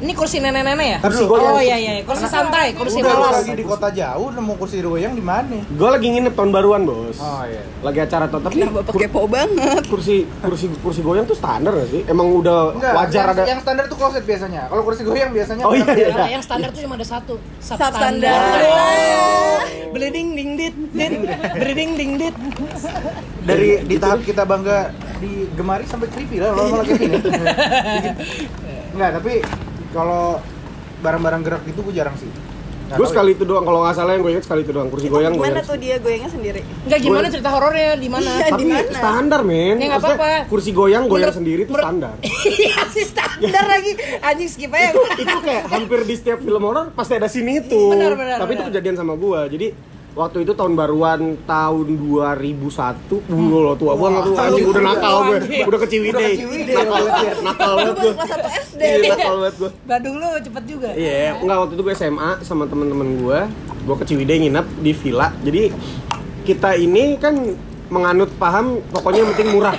Ini 0.00 0.12
kursi 0.12 0.40
nenek-nenek 0.40 0.86
ya? 0.86 0.98
Kursi 0.98 1.22
goyang. 1.22 1.52
Oh 1.52 1.60
iya 1.60 1.76
iya, 1.76 1.92
kursi 2.02 2.24
santai, 2.24 2.72
kursi 2.72 2.98
Udah, 2.98 3.12
malas. 3.12 3.32
lagi 3.38 3.52
di 3.52 3.62
kota 3.62 3.88
jauh 3.90 4.32
nemu 4.32 4.52
kursi 4.56 4.80
goyang 4.80 5.12
di 5.12 5.20
mana? 5.20 5.60
Gue 5.68 5.88
lagi 5.88 6.08
nginep 6.08 6.32
tahun 6.32 6.50
baruan, 6.50 6.88
Bos. 6.88 7.20
Oh 7.20 7.44
iya. 7.44 7.60
Lagi 7.80 8.00
acara 8.00 8.24
tuh, 8.24 8.40
tapi 8.40 8.64
Kenapa 8.64 8.80
kepo 8.88 9.28
banget? 9.28 9.84
kursi 9.86 10.24
kursi 10.40 10.72
kursi 10.80 11.00
goyang 11.00 11.24
tuh 11.24 11.36
standar 11.36 11.76
gak 11.76 11.88
sih? 11.90 12.00
Emang 12.06 12.32
udah 12.32 12.72
Enggak, 12.72 12.92
wajar 12.96 13.20
yang, 13.20 13.28
ada 13.30 13.42
yang 13.44 13.60
standar 13.60 13.84
tuh 13.86 13.96
closet 13.96 14.24
biasanya. 14.24 14.62
Kalau 14.66 14.82
kursi 14.82 15.02
goyang 15.04 15.30
biasanya 15.30 15.62
Oh, 15.62 15.76
iya, 15.76 15.92
iya. 15.92 16.08
Nah, 16.10 16.28
yang 16.30 16.40
standar 16.40 16.68
tuh 16.70 16.80
cuma 16.80 16.96
ada 16.96 17.04
satu, 17.06 17.34
Substandar. 17.60 18.40
Oh, 18.64 19.60
Beleding 19.90 20.28
ding 20.32 20.50
dit, 20.54 20.74
dit, 20.88 21.12
beleding 21.52 21.90
ding 21.94 22.10
dit. 22.16 22.34
dari 23.40 23.82
di 23.82 23.96
tahap 23.96 24.22
kita 24.22 24.44
bangga 24.44 24.88
digemari 25.18 25.84
sampai 25.84 26.08
creepy 26.08 26.38
lah 26.38 26.54
kalau 26.54 26.80
kayak 26.86 26.96
gini. 26.96 27.18
Enggak, 28.90 29.10
tapi 29.18 29.34
kalau 29.90 30.38
barang-barang 31.00 31.42
gerak 31.42 31.62
gitu 31.64 31.80
gue 31.82 31.94
jarang 31.94 32.16
sih. 32.16 32.28
Nggak 32.90 32.98
Gue 32.98 33.06
tahu 33.06 33.14
sekali 33.14 33.30
itu 33.38 33.44
doang, 33.46 33.62
kalau 33.62 33.86
nggak 33.86 33.94
salah 33.94 34.12
yang 34.12 34.22
gue 34.26 34.32
inget 34.34 34.44
sekali 34.44 34.60
itu 34.60 34.74
doang 34.74 34.90
Kursi 34.90 35.06
goyang 35.06 35.30
Gimana 35.30 35.46
goyang 35.54 35.62
tuh 35.62 35.78
dia 35.78 35.94
goyangnya 35.96 36.26
sendiri? 36.26 36.60
Enggak 36.82 37.00
gimana 37.00 37.26
cerita 37.30 37.50
horornya 37.54 37.94
di 37.94 38.08
mana? 38.10 38.26
Iya. 38.26 38.46
Tapi 38.50 38.58
di 38.58 38.66
mana? 38.66 38.90
standar 38.90 39.40
men 39.46 39.76
Ya, 39.78 39.86
nggak 39.86 40.02
apa-apa. 40.02 40.30
Kursi 40.50 40.70
goyang, 40.74 41.06
goyang 41.06 41.30
Menurut- 41.30 41.38
sendiri 41.38 41.60
itu 41.62 41.72
standar 41.72 42.14
Iya 42.58 42.82
sih 42.90 43.04
standar 43.06 43.64
lagi. 43.70 43.92
Anjing 44.18 44.50
skip 44.50 44.74
aja. 44.74 44.90
itu, 44.90 45.00
itu 45.22 45.36
kayak 45.38 45.62
hampir 45.70 46.00
di 46.02 46.14
setiap 46.18 46.38
film 46.42 46.62
horor 46.66 46.90
pasti 46.90 47.14
ada 47.14 47.30
scene 47.30 47.62
itu 47.62 47.78
Benar, 47.94 48.18
benar, 48.18 48.36
Tapi 48.42 48.58
itu 48.58 48.62
kejadian 48.66 48.96
sama 48.98 49.14
gue 49.14 49.40
Jadi 49.46 49.66
waktu 50.10 50.42
itu 50.42 50.52
tahun 50.58 50.74
baruan 50.74 51.38
tahun 51.46 51.86
2001 52.02 53.30
Wuh 53.30 53.60
lo 53.62 53.72
tua 53.78 53.94
banget 53.94 54.22
tuh 54.26 54.34
anjing 54.34 54.66
udah 54.66 54.82
nakal 54.82 55.14
gue. 55.30 55.38
Udah 55.66 55.78
ke 55.78 55.86
Ciwidey. 55.86 56.10
Udah 56.10 56.22
ke 56.26 56.38
Ciwidey, 56.42 56.74
Nakal 56.74 57.02
nakal 57.46 57.70
banget 57.78 57.96
gue 57.96 58.12
kelas 58.18 58.40
1 58.42 58.66
SD. 58.66 58.80
Iya 58.82 58.96
nakal 59.14 59.34
banget 59.38 59.54
gue 59.54 59.70
Badung 59.86 60.16
lu 60.18 60.28
cepet 60.42 60.62
juga. 60.66 60.88
Iya, 60.94 61.38
enggak 61.38 61.56
waktu 61.62 61.72
itu 61.78 61.82
gue 61.86 61.94
SMA 61.94 62.30
sama 62.42 62.64
temen-temen 62.66 63.08
gue 63.22 63.38
Gue 63.86 63.96
ke 63.96 64.04
Ciwidey 64.04 64.36
nginep 64.46 64.66
di 64.82 64.92
villa. 64.92 65.28
Jadi 65.40 65.62
kita 66.44 66.74
ini 66.74 67.16
kan 67.20 67.34
menganut 67.90 68.30
paham 68.38 68.78
pokoknya 68.94 69.26
yang 69.26 69.30
penting 69.34 69.50
murah 69.50 69.76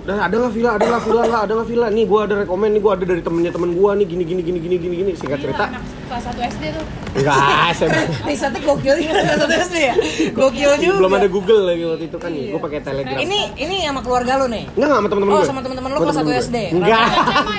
Udah 0.00 0.16
ada 0.26 0.34
nggak 0.34 0.52
villa, 0.56 0.70
ada 0.80 0.84
nggak 0.88 1.02
villa 1.04 1.22
lah, 1.28 1.40
ada 1.44 1.52
nggak 1.60 1.68
villa 1.68 1.86
Nih 1.92 2.04
gue 2.08 2.20
ada 2.24 2.34
rekomen, 2.40 2.68
nih 2.72 2.80
gue 2.80 2.92
ada 2.96 3.04
dari 3.04 3.20
temennya 3.20 3.52
temen 3.52 3.70
gue 3.76 3.90
nih 4.00 4.06
Gini 4.08 4.24
gini 4.24 4.40
gini 4.40 4.58
gini 4.58 4.76
gini 4.80 4.94
gini 4.96 5.10
Singkat 5.12 5.38
cerita 5.44 5.64
anak 5.68 5.82
kelas 6.08 6.24
1 6.32 6.50
SD 6.56 6.62
tuh 6.72 6.84
Enggak, 7.10 7.36
SMA 7.74 8.02
Risetnya 8.30 8.60
gokil 8.62 8.94
juga 9.02 9.20
satu 9.34 9.54
SD 9.66 9.76
ya. 9.82 9.94
Gokil 10.30 10.70
juga. 10.78 10.96
Belum 11.02 11.12
ada 11.18 11.28
Google 11.28 11.62
lagi 11.66 11.82
waktu 11.82 12.04
itu 12.06 12.18
kan 12.22 12.30
gue 12.32 12.60
pakai 12.62 12.78
telegram 12.80 13.18
Ini 13.18 13.40
ini 13.58 13.76
sama 13.82 14.00
keluarga 14.00 14.32
lu 14.38 14.46
nih. 14.46 14.64
Enggak, 14.78 14.88
sama 14.94 15.06
temen-temen 15.10 15.32
Oh, 15.34 15.42
sama 15.42 15.60
temen-temen 15.60 15.88
lu 15.90 15.96
Sama 15.98 16.06
kelas 16.06 16.16
satu 16.22 16.30
SD? 16.48 16.56
Enggak, 16.70 17.02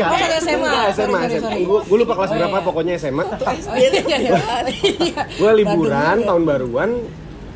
Oh, 0.01 0.17
satu 0.17 0.35
SMA. 0.39 0.71
SMA. 0.95 1.19
Gue 1.67 1.97
lupa 1.99 2.13
kelas 2.15 2.31
berapa, 2.31 2.57
iya. 2.57 2.65
pokoknya 2.65 2.93
SMA 2.95 3.23
iya, 3.79 3.89
iya, 3.91 4.17
iya. 4.17 4.31
Iya. 4.71 5.21
gue 5.29 5.51
liburan 5.61 6.17
tahun 6.23 6.43
baruan 6.47 6.89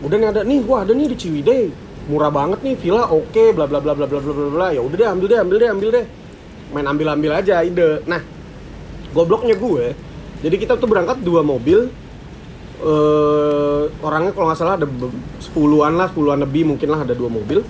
udah 0.03 0.17
nih 0.19 0.27
ada 0.29 0.41
nih 0.43 0.59
wah 0.67 0.83
ada 0.83 0.91
nih 0.91 1.07
di 1.07 1.17
Ciwidey 1.17 1.63
murah 2.05 2.29
banget 2.29 2.59
nih 2.61 2.75
villa 2.77 3.09
oke 3.09 3.43
bla 3.57 3.65
bla 3.65 3.81
bla 3.81 3.93
bla 3.97 4.05
bla 4.05 4.19
bla 4.21 4.31
bla. 4.33 4.49
Bla 4.53 4.67
ya 4.73 4.81
udah 4.81 4.97
deh 4.97 5.09
ambil 5.09 5.27
deh 5.29 5.39
ambil 5.41 5.57
deh 5.57 5.69
ambil 5.69 5.89
deh. 5.89 6.05
Main 6.73 6.85
ambil 6.85 7.07
ambil 7.13 7.31
aja 7.37 7.61
ide. 7.65 8.05
Nah 8.05 8.21
gobloknya 9.15 9.55
gue 9.55 9.95
jadi 10.43 10.55
kita 10.59 10.73
tuh 10.77 10.85
berangkat 10.91 11.23
dua 11.25 11.41
mobil 11.41 11.89
eh 12.75 13.83
orangnya 14.03 14.35
kalau 14.35 14.51
nggak 14.51 14.59
salah 14.59 14.75
ada 14.75 14.87
sepuluhan 15.39 15.95
lah 15.95 16.11
sepuluhan 16.11 16.43
lebih 16.43 16.67
mungkin 16.67 16.91
lah 16.91 17.01
ada 17.01 17.15
dua 17.15 17.31
mobil. 17.31 17.65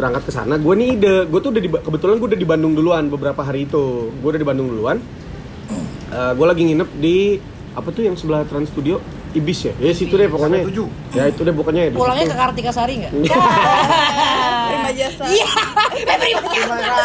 Berangkat 0.00 0.22
ke 0.26 0.32
sana 0.32 0.56
gue 0.56 0.74
nih 0.80 0.88
ide. 0.96 1.16
Gue 1.28 1.44
tuh 1.44 1.52
udah 1.52 1.60
di, 1.60 1.68
kebetulan 1.68 2.16
gue 2.16 2.28
udah 2.32 2.40
di 2.40 2.48
Bandung 2.48 2.72
duluan 2.72 3.12
beberapa 3.12 3.44
hari 3.44 3.68
itu. 3.68 4.08
Gue 4.18 4.28
udah 4.32 4.40
di 4.40 4.48
Bandung 4.48 4.72
duluan. 4.72 4.96
Eh, 6.10 6.32
gue 6.34 6.46
lagi 6.48 6.62
nginep 6.64 6.88
di 6.98 7.36
apa 7.76 7.88
tuh 7.92 8.02
yang 8.08 8.16
sebelah 8.18 8.42
Trans 8.48 8.72
Studio 8.72 8.98
Ibis 9.30 9.58
ya 9.70 9.72
ya 9.78 9.92
situ 9.94 10.14
deh 10.18 10.26
pokoknya 10.26 10.66
ya 11.14 11.30
itu 11.30 11.40
deh 11.46 11.54
pokoknya 11.54 11.94
di 11.94 11.96
Pulangnya 11.96 12.26
ke 12.26 12.36
Kartika 12.36 12.72
Sari 12.74 12.98
enggak? 12.98 13.12
Prima 13.14 14.90
jasa. 14.98 15.24
Iya. 15.30 15.50
Eh, 16.00 16.16
prima 16.18 16.40
Terima 16.50 16.76
jasa. 16.82 17.04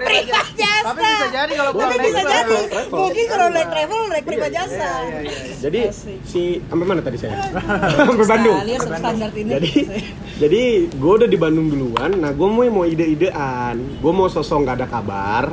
Prima 0.00 0.40
jasa. 0.56 0.80
Tapi 0.80 1.00
bisa 1.04 1.28
jadi 1.28 1.52
kalau 1.60 1.70
naik 1.76 2.00
bisa 2.00 2.20
jadi. 2.24 2.58
Mungkin 2.88 3.24
kalau 3.28 3.46
naik 3.52 3.68
travel 3.68 4.00
naik 4.08 4.24
prima 4.24 4.48
jasa. 4.48 4.88
Iya, 5.04 5.18
iya, 5.20 5.38
iya. 5.44 5.54
jadi 5.60 5.80
si 6.24 6.42
sampai 6.72 6.86
mana 6.88 7.00
tadi 7.04 7.16
saya 7.20 7.36
sampai 8.08 8.26
Bandung 8.26 8.56
Alias 8.56 8.80
standar 8.88 9.30
ini. 9.36 9.52
jadi 9.60 9.72
jadi 10.40 10.62
gue 10.88 11.12
udah 11.20 11.28
di 11.28 11.36
Bandung 11.36 11.68
duluan 11.68 12.16
nah 12.16 12.32
gue 12.32 12.48
mau 12.48 12.64
mau 12.72 12.84
ide-idean 12.88 13.76
gue 13.76 14.12
mau 14.12 14.26
sosok 14.26 14.64
nggak 14.64 14.76
ada 14.80 14.88
kabar 14.88 15.44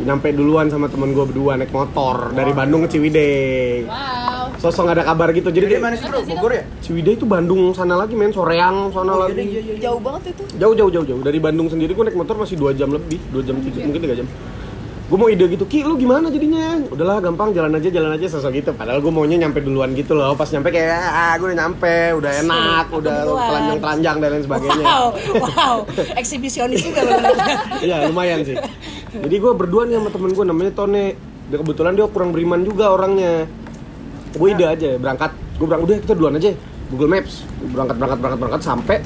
nyampe 0.00 0.28
duluan 0.30 0.66
sama 0.66 0.86
temen 0.86 1.10
gue 1.10 1.22
berdua 1.22 1.54
naik 1.54 1.70
motor 1.70 2.32
dari 2.32 2.50
Bandung 2.50 2.82
ke 2.82 2.88
Ciwidey 2.90 3.84
Wow. 3.84 4.56
sosok 4.58 4.82
nggak 4.82 4.96
ada 4.96 5.06
kabar 5.06 5.28
gitu 5.30 5.48
jadi 5.48 5.56
Jadi 5.62 5.72
dia- 5.72 5.82
mana 5.82 5.94
sih 5.94 6.06
bro? 6.06 6.20
Bogor 6.22 6.52
ya? 6.52 6.62
Ciwidey 6.80 7.14
itu 7.14 7.24
Bandung 7.24 7.70
sana 7.70 7.94
lagi 7.94 8.12
men 8.12 8.30
Soreang 8.30 8.88
sana 8.90 9.10
Oh, 9.10 9.18
lagi 9.22 9.36
iya, 9.36 9.60
iya, 9.60 9.60
iya. 9.62 9.74
Jauh 9.82 9.98
banget 9.98 10.32
itu. 10.32 10.42
jauh 10.54 10.74
jauh 10.74 10.90
jauh 10.90 11.06
jauh 11.06 11.20
dari 11.20 11.38
Bandung 11.38 11.66
sendiri 11.66 11.90
gue 11.90 12.04
naik 12.06 12.16
motor 12.16 12.34
masih 12.34 12.56
dua 12.56 12.72
jam 12.72 12.88
lebih 12.88 13.20
dua 13.28 13.42
jam 13.42 13.56
tiga 13.58 13.78
mungkin 13.82 14.00
tiga 14.00 14.16
jam 14.16 14.28
gue 15.10 15.18
mau 15.18 15.26
ide 15.26 15.42
gitu 15.44 15.66
ki 15.66 15.82
lu 15.82 15.98
gimana 15.98 16.30
jadinya 16.30 16.86
udahlah 16.86 17.18
gampang 17.18 17.50
jalan 17.50 17.74
aja 17.74 17.90
jalan 17.90 18.14
aja 18.14 18.30
sosok 18.30 18.54
gitu 18.54 18.70
padahal 18.70 19.02
gue 19.02 19.10
maunya 19.10 19.34
nyampe 19.36 19.58
duluan 19.58 19.90
gitu 19.90 20.14
loh 20.14 20.32
pas 20.32 20.46
nyampe 20.46 20.70
kayak 20.70 20.86
ah 21.02 21.34
gue 21.34 21.50
udah 21.50 21.58
nyampe 21.58 21.94
udah 22.14 22.30
enak 22.38 22.86
aku 22.86 23.02
udah 23.02 23.10
duluan. 23.18 23.42
telanjang 23.42 23.78
telanjang 23.80 24.16
dan 24.16 24.28
lain 24.30 24.44
sebagainya 24.44 24.84
Wow, 24.86 25.06
wow, 25.34 25.76
eksibisionis 26.14 26.78
juga 26.80 27.02
lo 27.02 27.10
Iya 27.82 28.06
lumayan 28.06 28.46
sih. 28.46 28.54
Jadi 29.10 29.36
gue 29.42 29.52
berdua 29.54 29.82
nih 29.90 29.98
sama 29.98 30.10
temen 30.14 30.30
gue 30.30 30.44
namanya 30.46 30.72
Tone. 30.74 31.04
Dia 31.50 31.58
kebetulan 31.58 31.92
dia 31.98 32.06
kurang 32.06 32.30
beriman 32.30 32.62
juga 32.62 32.94
orangnya. 32.94 33.50
Gue 34.38 34.54
ide 34.54 34.66
aja 34.66 34.94
berangkat. 34.96 35.34
Gue 35.58 35.66
bilang 35.66 35.82
udah 35.82 35.96
kita 35.98 36.14
duluan 36.14 36.38
aja. 36.38 36.54
Google 36.94 37.10
Maps. 37.10 37.42
Berangkat 37.74 37.96
berangkat 37.98 38.18
berangkat 38.22 38.38
berangkat 38.38 38.62
sampai 38.62 38.98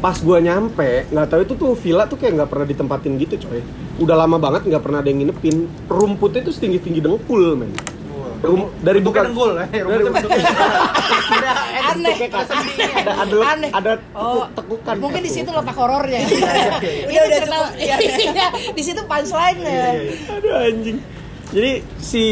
pas 0.00 0.16
gue 0.16 0.38
nyampe 0.40 1.12
nggak 1.12 1.28
tahu 1.28 1.40
itu 1.44 1.54
tuh 1.60 1.76
villa 1.76 2.08
tuh 2.08 2.16
kayak 2.16 2.40
nggak 2.40 2.48
pernah 2.48 2.64
ditempatin 2.64 3.20
gitu 3.20 3.36
coy 3.36 3.60
udah 4.00 4.16
lama 4.16 4.40
banget 4.40 4.64
nggak 4.64 4.80
pernah 4.80 5.04
ada 5.04 5.12
yang 5.12 5.28
nginepin 5.28 5.68
rumputnya 5.92 6.40
tuh 6.40 6.56
setinggi 6.56 6.80
tinggi 6.80 7.00
dengkul 7.04 7.52
men 7.52 7.68
Rum- 8.40 8.72
dari 8.80 9.00
Bukan 9.00 9.22
denggul, 9.28 9.52
eh, 9.58 9.68
dari 9.68 10.02
Aneh. 11.90 12.16
ada 12.24 13.12
ada 13.20 13.36
Aneh. 13.46 13.70
ada 13.70 13.92
Oh, 14.12 14.48
tekukan 14.50 14.96
Mungkin 14.96 15.20
di 15.20 15.28
situ 15.28 15.46
letak 15.46 15.76
horornya. 15.76 16.24
Udah, 16.24 17.20
udah 17.20 17.38
cukup 17.38 17.64
sekian. 17.70 17.98
Iya, 18.00 18.46
di 18.72 18.82
situ 18.82 19.00
punchline-nya. 19.02 19.80
Aduh 20.30 20.52
anjing. 20.56 20.98
Jadi 21.50 21.72
si 21.98 22.22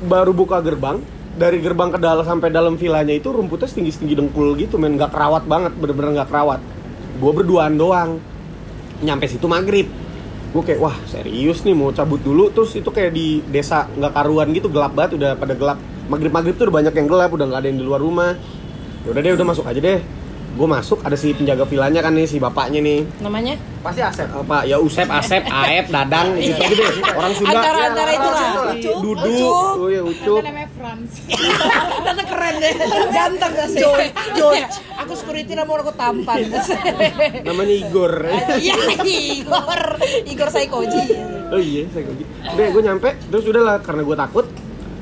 baru 0.00 0.32
buka 0.32 0.58
gerbang 0.58 0.98
dari 1.32 1.60
gerbang 1.60 1.92
ke 1.92 1.98
dalam 1.98 2.24
sampai 2.24 2.48
dalam 2.48 2.74
villanya 2.74 3.12
itu 3.12 3.28
rumputnya 3.28 3.68
setinggi 3.68 3.92
setinggi 3.92 4.14
dengkul 4.16 4.56
gitu 4.56 4.76
men 4.76 4.96
nggak 4.96 5.12
kerawat 5.12 5.44
banget 5.44 5.72
bener-bener 5.76 6.18
nggak 6.18 6.28
kerawat. 6.28 6.60
Gue 7.16 7.32
berduaan 7.32 7.76
doang. 7.76 8.18
Nyampe 8.98 9.26
situ 9.26 9.46
maghrib. 9.46 9.86
Gue 10.52 10.62
kayak 10.62 10.80
wah 10.84 10.96
serius 11.08 11.64
nih 11.64 11.72
mau 11.72 11.88
cabut 11.96 12.20
dulu 12.20 12.52
terus 12.52 12.76
itu 12.76 12.84
kayak 12.92 13.16
di 13.16 13.40
desa 13.48 13.88
nggak 13.88 14.12
karuan 14.12 14.52
gitu 14.52 14.68
gelap 14.68 14.92
banget 14.92 15.16
udah 15.16 15.30
pada 15.40 15.56
gelap. 15.56 15.78
Maghrib 16.12 16.28
maghrib 16.28 16.54
tuh 16.60 16.68
udah 16.68 16.76
banyak 16.84 16.94
yang 16.94 17.08
gelap 17.08 17.30
udah 17.32 17.46
nggak 17.48 17.60
ada 17.64 17.68
yang 17.72 17.78
di 17.80 17.84
luar 17.88 18.00
rumah. 18.04 18.36
Ya 19.02 19.08
udah 19.16 19.20
deh 19.24 19.32
udah 19.32 19.46
masuk 19.48 19.64
aja 19.64 19.80
deh. 19.80 20.00
Gue 20.52 20.68
masuk 20.68 21.00
ada 21.00 21.16
si 21.16 21.32
penjaga 21.32 21.64
villanya 21.64 22.04
kan 22.04 22.12
nih 22.12 22.28
si 22.28 22.36
bapaknya 22.36 22.84
nih 22.84 23.00
Namanya? 23.24 23.56
Pasti 23.80 24.04
Asep. 24.04 24.28
apa 24.28 24.62
ya 24.62 24.76
Usep, 24.76 25.08
Asep, 25.08 25.42
Aep, 25.42 25.88
Dadang 25.88 26.36
gitu 26.38 26.60
gitu 26.60 26.76
deh. 26.76 26.92
Orang 27.16 27.32
Sunda. 27.32 27.56
Antara 27.56 27.78
Ya, 27.80 27.86
antara 27.88 28.10
itu 28.12 28.28
lah. 28.28 28.44
Ucup, 28.68 28.94
Dudu, 29.00 29.32
Ucup. 29.32 29.80
oh 29.80 29.88
ya 29.88 30.02
Ucup. 30.04 30.40
Namanya 30.44 30.68
Franz. 30.76 31.10
Tante 32.04 32.24
keren 32.28 32.54
deh. 32.60 32.72
Ganteng 33.10 33.52
gak 33.56 33.68
sih? 33.72 33.80
George. 34.36 34.74
Aku 35.02 35.12
security 35.16 35.52
namun 35.56 35.80
aku 35.80 35.92
tampan. 35.96 36.38
Namanya 37.48 37.74
Igor. 37.74 38.12
Iya, 38.60 38.76
Igor. 39.02 39.82
Igor 40.28 40.48
Saikoji. 40.52 41.00
oh 41.48 41.58
iya, 41.58 41.84
gitu. 41.84 42.24
Udah, 42.44 42.66
gue 42.70 42.82
nyampe, 42.82 43.08
terus 43.28 43.44
udah 43.44 43.62
lah 43.62 43.76
karena 43.80 44.04
gue 44.04 44.16
takut, 44.16 44.46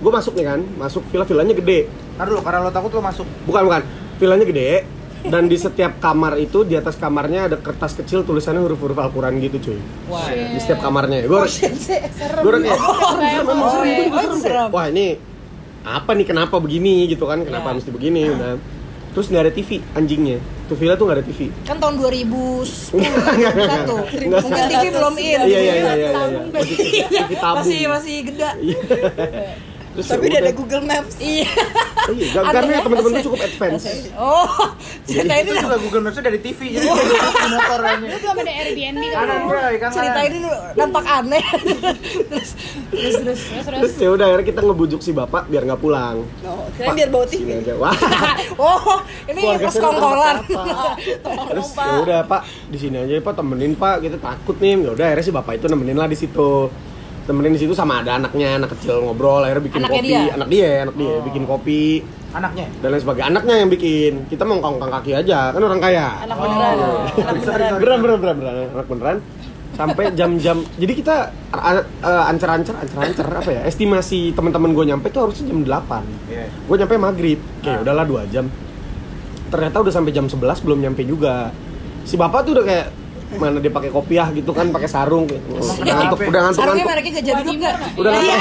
gue 0.01 0.11
masuk 0.11 0.33
nih 0.35 0.47
kan, 0.47 0.61
masuk 0.79 1.03
villa-villanya 1.11 1.55
gede. 1.55 1.87
Ntar 2.17 2.27
dulu, 2.27 2.41
karena 2.41 2.59
lo 2.65 2.73
takut 2.73 2.91
lo 2.91 3.03
masuk. 3.03 3.27
Bukan 3.45 3.63
bukan, 3.67 3.83
villanya 4.17 4.47
gede. 4.47 4.71
Dan 5.21 5.47
di 5.47 5.55
setiap 5.55 5.99
kamar 5.99 6.37
itu 6.37 6.63
di 6.63 6.73
atas 6.73 6.97
kamarnya 6.97 7.45
ada 7.45 7.57
kertas 7.57 7.93
kecil 7.93 8.23
tulisannya 8.23 8.57
huruf-huruf 8.59 8.97
Al-Quran 8.97 9.37
gitu 9.39 9.57
cuy 9.63 9.79
Wah. 10.07 10.25
di 10.27 10.57
setiap 10.57 10.81
kamarnya 10.81 11.23
gue 11.23 11.39
Serem. 11.45 12.41
gue 12.41 12.51
kayak 12.59 12.81
Oh, 12.81 12.89
oh, 12.89 13.21
iya. 13.21 13.41
Oh, 13.43 13.85
serem. 14.17 14.39
serem. 14.39 14.69
wah 14.71 14.87
ini 14.87 15.21
apa 15.81 16.13
nih 16.13 16.25
kenapa 16.25 16.57
begini 16.57 17.05
gitu 17.07 17.25
kan 17.25 17.41
kenapa 17.41 17.69
Ya. 17.71 17.75
mesti 17.77 17.91
begini 17.91 18.29
udah 18.29 18.57
terus 19.11 19.27
nggak 19.27 19.43
ada 19.43 19.53
TV 19.53 19.71
anjingnya 19.93 20.39
tuh 20.67 20.75
villa 20.75 20.95
tuh 20.95 21.05
nggak 21.05 21.19
ada 21.19 21.27
TV 21.27 21.41
Kan 21.65 21.77
tahun 21.77 21.95
2010 21.99 22.95
Enggak, 22.95 23.27
enggak, 23.29 23.55
satu. 23.67 23.97
enggak. 24.15 24.41
Mungkin 24.41 24.65
TV 24.71 24.85
belum 24.89 25.15
in. 25.17 25.39
iya 25.43 25.61
iya 25.61 25.75
iya 25.75 25.75
iya 25.75 26.11
iya 26.15 26.41
Masih 26.49 26.77
TV 27.11 27.33
tabung 27.35 27.59
Masih 27.61 27.81
masih 27.87 28.17
gede. 28.25 28.51
Iya. 29.91 29.99
Terus 29.99 30.07
Tapi 30.07 30.23
ya 30.23 30.31
udah 30.31 30.41
ada. 30.41 30.53
Google 30.55 30.85
Maps. 30.87 31.15
Iya. 31.19 31.51
Oh 32.01 32.15
iya, 32.15 32.27
karena 32.33 32.73
ya, 32.73 32.81
teman-teman 32.83 33.11
gue 33.13 33.23
cukup 33.27 33.41
advance. 33.43 33.85
Oh, 34.17 34.49
cerita 35.05 35.33
ini 35.37 35.51
Itu 35.51 35.63
juga 35.63 35.77
Google 35.83 36.03
Maps 36.07 36.19
dari 36.23 36.39
TV, 36.39 36.61
jadi 36.75 36.87
di 36.87 37.49
motornya. 37.51 38.07
Itu 38.07 38.19
belum 38.23 38.37
ada 38.41 38.53
Airbnb 38.55 39.05
kan? 39.11 39.27
Kanan 39.27 39.93
cerita 39.93 40.21
ini 40.27 40.39
nampak 40.79 41.05
aneh. 41.07 41.45
terus 42.31 42.51
Terus 42.91 43.15
terus 43.23 43.41
terus 43.63 43.93
ya 43.97 44.11
udah 44.11 44.27
akhirnya 44.27 44.47
kita 44.51 44.61
ngebujuk 44.67 45.01
si 45.01 45.11
bapak 45.15 45.47
biar 45.47 45.63
nggak 45.63 45.81
pulang. 45.81 46.27
Oh, 46.43 46.67
kirain 46.75 46.95
biar 46.99 47.09
bawa 47.09 47.27
TV. 47.31 47.49
aja. 47.63 47.75
Wah. 47.79 47.95
oh, 48.63 48.99
ini 49.31 49.41
Keluarga 49.41 49.67
pas 49.71 49.77
kongkolan. 49.79 50.37
Terus 51.55 51.69
ya 51.75 51.95
udah 52.03 52.21
pak 52.27 52.41
di 52.69 52.79
sini 52.79 52.97
aja 52.99 53.15
pak 53.23 53.35
temenin 53.39 53.73
pak 53.79 54.03
kita 54.03 54.19
takut 54.19 54.57
nih. 54.59 54.75
Ya 54.85 54.91
udah 54.93 55.07
akhirnya 55.15 55.27
si 55.27 55.33
bapak 55.33 55.53
itu 55.63 55.67
nemenin 55.71 55.99
lah 55.99 56.09
di 56.11 56.19
situ. 56.19 56.69
Temenin 57.21 57.53
di 57.53 57.61
situ 57.61 57.73
sama 57.73 58.01
ada 58.01 58.17
anaknya, 58.17 58.59
anak 58.59 58.75
kecil 58.75 59.01
ngobrol, 59.01 59.41
akhirnya 59.41 59.65
bikin 59.65 59.79
Anaknya 59.79 59.97
kopi. 59.97 60.09
dia? 60.09 60.23
Anak 60.35 60.49
dia, 60.49 60.71
anak 60.83 60.95
dia 60.97 61.15
bikin 61.23 61.43
kopi 61.45 61.83
Anaknya. 62.31 62.67
dan 62.79 62.89
lain 62.89 63.01
sebagainya. 63.01 63.27
Anaknya 63.29 63.55
yang 63.57 63.71
bikin. 63.71 64.13
Kita 64.27 64.43
mau 64.43 64.57
ngkong 64.59 64.77
kaki 64.81 65.13
aja, 65.15 65.39
kan 65.51 65.61
orang 65.61 65.79
kaya. 65.79 66.07
Anak 66.21 66.37
beneran. 66.37 66.75
Oh. 66.77 66.99
Anak 67.01 67.15
beneran. 67.15 67.35
sorry. 67.43 67.65
beneran 67.73 67.99
beneran 68.01 68.19
beneran 68.19 68.37
beneran 68.37 68.69
anak 68.71 68.87
beneran 68.89 69.19
sampai 69.71 70.13
jam-jam 70.13 70.61
jadi 70.77 70.93
kita 70.93 71.17
uh, 71.49 71.65
uh, 72.03 72.25
ancer-ancer 72.29 72.75
ancer-ancer 72.75 73.25
apa 73.25 73.51
ya 73.51 73.63
estimasi 73.65 74.35
teman-teman 74.35 74.77
gue 74.77 74.85
nyampe 74.85 75.09
tuh 75.09 75.25
harusnya 75.25 75.47
jam 75.47 75.63
8 75.63 76.29
Iya. 76.29 76.45
gue 76.53 76.77
nyampe 76.77 76.95
maghrib 76.99 77.39
kayak 77.63 77.81
udahlah 77.81 78.05
dua 78.05 78.23
jam 78.29 78.51
ternyata 79.49 79.81
udah 79.81 79.89
sampai 79.91 80.13
jam 80.13 80.27
11 80.27 80.37
belum 80.61 80.79
nyampe 80.81 81.01
juga 81.03 81.55
si 82.05 82.15
bapak 82.15 82.45
tuh 82.45 82.61
udah 82.61 82.65
kayak 82.67 82.87
mana 83.39 83.59
dia 83.59 83.71
pakai 83.71 83.91
kopiah 83.91 84.27
gitu 84.33 84.51
kan 84.51 84.67
pakai 84.71 84.89
sarung 84.89 85.25
gitu. 85.27 85.55
udah 85.55 85.95
ngantuk 85.95 86.19
udah 86.25 86.41
ngantuk 86.43 86.59
Sarungnya 86.59 86.83
ngantuk 86.83 86.91
mereknya 86.91 87.13
gak 87.15 87.27
jadi 87.27 87.43
juga. 87.45 87.71
Udah 87.95 88.13
Iya. 88.17 88.39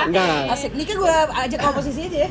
Enggak. 0.00 0.42
Asik. 0.50 0.70
Nikah 0.72 0.96
gue 0.96 1.14
ajak 1.44 1.60
komposisi 1.60 2.00
aja 2.08 2.18
ya. 2.24 2.28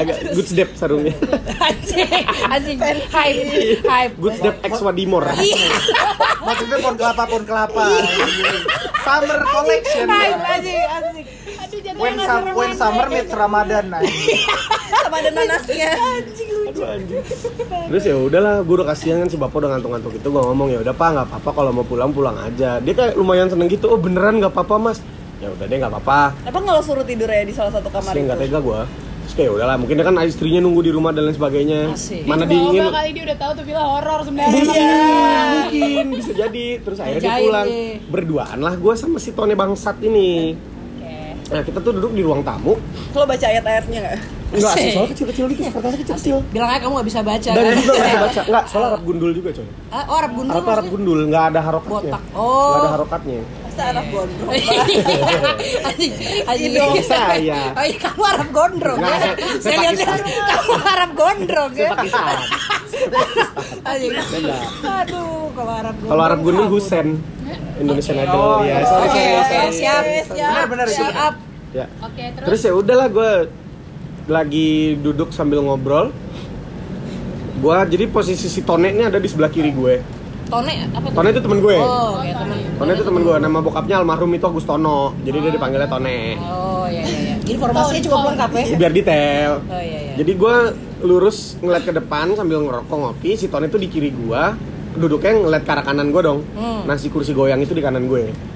agak 0.00 0.16
good 0.32 0.48
step 0.48 0.68
sarungnya 0.72 1.12
Anjing, 1.60 2.24
anjing. 2.48 2.78
Hype, 3.12 3.40
hype. 3.84 4.14
good 4.16 4.34
step 4.40 4.56
X 4.62 4.80
Wadimor 4.80 5.28
Iya. 5.28 5.60
Motifnya 6.40 6.78
pohon 6.80 6.96
kelapa, 6.96 7.22
pohon 7.28 7.44
kelapa. 7.44 7.84
Summer 9.02 9.38
collection. 9.44 10.06
Hype, 10.08 10.40
anjing, 10.48 10.78
anjing. 10.80 11.26
When, 11.92 12.14
sum- 12.16 12.54
when 12.54 12.72
summer 12.72 13.06
meets 13.06 13.32
Ramadan. 13.32 13.84
Nah. 13.88 14.00
Sama 15.02 15.16
ada 15.18 15.30
nanasnya. 15.30 15.90
Anjing. 15.92 16.50
Terus 17.90 18.02
ya 18.02 18.16
udahlah, 18.16 18.64
gue 18.64 18.74
udah 18.74 18.88
kasihan 18.88 19.20
kan 19.20 19.28
si 19.28 19.36
bapak 19.36 19.60
udah 19.60 19.76
ngantuk-ngantuk 19.76 20.12
itu 20.14 20.26
gue 20.26 20.42
ngomong 20.42 20.68
ya 20.70 20.78
udah 20.80 20.94
pak 20.94 21.08
nggak 21.12 21.26
apa-apa 21.28 21.50
kalau 21.52 21.70
mau 21.70 21.84
pulang 21.84 22.10
pulang 22.10 22.36
aja. 22.38 22.78
Dia 22.78 22.94
kayak 22.94 23.14
lumayan 23.14 23.48
seneng 23.48 23.68
gitu. 23.68 23.90
Oh 23.90 24.00
beneran 24.00 24.40
nggak 24.40 24.52
apa-apa 24.52 24.76
mas? 24.80 24.98
Ya 25.38 25.50
udah 25.50 25.66
deh 25.66 25.76
nggak 25.76 25.92
apa-apa. 25.92 26.20
Apa 26.48 26.58
nggak 26.58 26.74
lo 26.74 26.82
suruh 26.82 27.04
tidur 27.04 27.26
ya 27.26 27.42
di 27.42 27.52
salah 27.52 27.74
satu 27.74 27.90
kamar 27.90 28.14
Sih 28.14 28.22
nggak 28.22 28.38
itu? 28.38 28.44
tega 28.46 28.58
gue. 28.62 28.80
Terus 29.22 29.34
kayak 29.38 29.52
udahlah, 29.54 29.76
mungkin 29.78 29.94
dia 29.94 30.06
kan 30.06 30.14
istrinya 30.18 30.60
nunggu 30.60 30.80
di 30.82 30.90
rumah 30.90 31.14
dan 31.14 31.30
lain 31.30 31.36
sebagainya. 31.38 31.80
Asik. 31.94 32.26
Mana 32.26 32.42
Coba 32.42 32.52
dingin? 32.52 32.82
kali 32.90 33.10
dia 33.14 33.24
udah 33.30 33.38
tahu 33.38 33.52
tuh 33.54 33.64
villa 33.64 33.84
horor 33.86 34.20
sebenarnya. 34.26 34.62
Iya. 34.66 34.96
Mungkin 35.62 36.06
bisa 36.18 36.32
jadi. 36.34 36.66
Terus 36.82 36.98
akhirnya 36.98 37.22
dia 37.22 37.44
pulang. 37.46 37.66
Berduaan 38.10 38.58
lah 38.58 38.74
gue 38.74 38.94
sama 38.98 39.18
si 39.18 39.30
Tone 39.30 39.54
bangsat 39.54 40.02
ini. 40.02 40.58
Nah 41.52 41.62
kita 41.62 41.78
tuh 41.84 41.92
duduk 41.92 42.12
di 42.16 42.22
ruang 42.24 42.40
tamu. 42.40 42.74
Lo 43.12 43.24
baca 43.28 43.46
ayat-ayatnya 43.46 43.98
nggak? 44.00 44.16
Enggak 44.52 44.72
sih, 44.76 44.92
soalnya 44.92 45.10
kecil-kecil 45.16 45.44
gitu, 45.48 45.60
kertasnya 45.72 45.98
kecil-kecil. 46.04 46.36
Bilang 46.52 46.68
aja 46.68 46.80
kamu 46.84 46.92
gak 47.00 47.08
bisa 47.08 47.20
baca 47.24 47.50
Dan 47.56 47.62
kan? 47.64 47.72
juga 47.72 47.92
nggak 47.96 48.04
bisa 48.04 48.20
baca. 48.20 48.40
Enggak, 48.44 48.64
soalnya 48.68 48.88
Arab 48.92 49.02
gundul 49.08 49.30
juga 49.32 49.48
coy. 49.56 49.66
Ah, 49.88 50.04
oh, 50.04 50.16
Arab 50.20 50.32
gundul 50.36 50.52
Arab 50.52 50.66
Arab 50.68 50.86
gundul, 50.92 51.18
nggak 51.32 51.44
ada 51.52 51.60
harokatnya. 51.64 52.12
Botak. 52.12 52.22
Oh. 52.36 52.52
Nggak 52.52 52.80
ada 52.80 52.92
harokatnya. 52.92 53.38
Masa 53.72 53.88
anak 53.88 54.04
gondrong? 54.12 54.52
Anjing, 55.88 56.12
anjing. 56.44 56.72
dong. 56.76 56.92
Saya. 57.00 57.72
Oh 57.72 57.80
iya, 57.80 57.96
kamu 57.96 58.20
Arab 58.20 58.48
gondrong. 58.52 58.98
Ya? 59.00 59.16
saya- 59.64 59.96
lihat 59.96 60.20
kamu 60.28 60.72
Arab 60.76 61.10
gondrong 61.16 61.72
ya. 61.72 61.88
Anjing. 63.80 64.12
Beda. 64.12 64.56
Aduh, 65.00 65.48
kalau 65.56 65.72
Arab 65.72 65.94
gondrong. 65.96 66.12
Kalau 66.12 66.22
Arab 66.28 66.40
kabur. 66.44 66.68
Husen. 66.68 67.06
Indonesian 67.80 68.16
Oke. 68.20 68.28
Idol 68.28 68.36
Oh, 68.36 68.60
ya. 68.60 68.68
iya. 68.68 68.76
Sorry, 68.84 69.08
Oke, 69.08 69.24
sorry, 69.24 69.72
siap. 69.72 70.02
Siap. 70.28 70.66
Itu. 70.68 70.92
Siap. 70.92 71.34
Ya. 71.72 71.86
Oke, 72.04 72.24
terus, 72.28 72.44
Terus 72.44 72.60
ya 72.60 72.72
udahlah 72.76 73.08
gue 73.08 73.30
lagi 74.28 74.68
duduk 75.00 75.32
sambil 75.32 75.64
ngobrol. 75.64 76.12
Gua 77.56 77.88
jadi 77.88 78.04
posisi 78.04 78.52
si 78.52 78.60
Tone 78.60 78.92
ini 78.92 79.08
ada 79.08 79.16
di 79.16 79.32
sebelah 79.32 79.48
kiri 79.48 79.72
gue. 79.72 80.20
Tone 80.52 80.72
apa 80.86 81.06
tuh? 81.06 81.16
Tone 81.16 81.28
itu 81.30 81.40
temen 81.40 81.58
gue. 81.58 81.76
Oh, 81.78 82.20
ya 82.20 82.34
teman. 82.36 82.56
Tone 82.76 82.90
itu 82.92 83.02
temen 83.02 83.20
gue. 83.22 83.36
Nama 83.38 83.58
bokapnya 83.58 83.96
almarhum 83.96 84.30
itu 84.30 84.44
Agustono. 84.44 85.16
Jadi 85.22 85.36
dia 85.40 85.50
dipanggilnya 85.50 85.88
Tone. 85.88 86.18
Oh, 86.38 86.84
iya 86.84 87.02
iya 87.02 87.18
iya. 87.18 87.34
Informasinya 87.42 88.02
cukup 88.02 88.20
lengkap 88.28 88.50
ya. 88.52 88.64
Biar 88.76 88.92
detail. 88.92 89.52
Oh 89.64 89.80
iya 89.80 89.98
iya. 90.02 90.14
Jadi 90.14 90.32
gue 90.34 90.56
lurus 91.02 91.38
ngeliat 91.58 91.82
ke 91.82 91.92
depan 91.92 92.36
sambil 92.36 92.60
ngerokok 92.60 92.92
ngopi. 92.94 93.34
Si 93.34 93.48
Tone 93.48 93.66
itu 93.66 93.80
di 93.80 93.88
kiri 93.88 94.12
gue. 94.12 94.42
Duduknya 94.92 95.32
ngeliat 95.34 95.64
ke 95.64 95.72
arah 95.72 95.82
kanan 95.82 96.12
gue 96.12 96.20
dong. 96.20 96.44
Hmm. 96.52 96.84
Nah 96.84 96.94
si 96.94 97.08
kursi 97.08 97.32
goyang 97.32 97.58
itu 97.58 97.72
di 97.72 97.80
kanan 97.80 98.04
gue. 98.06 98.52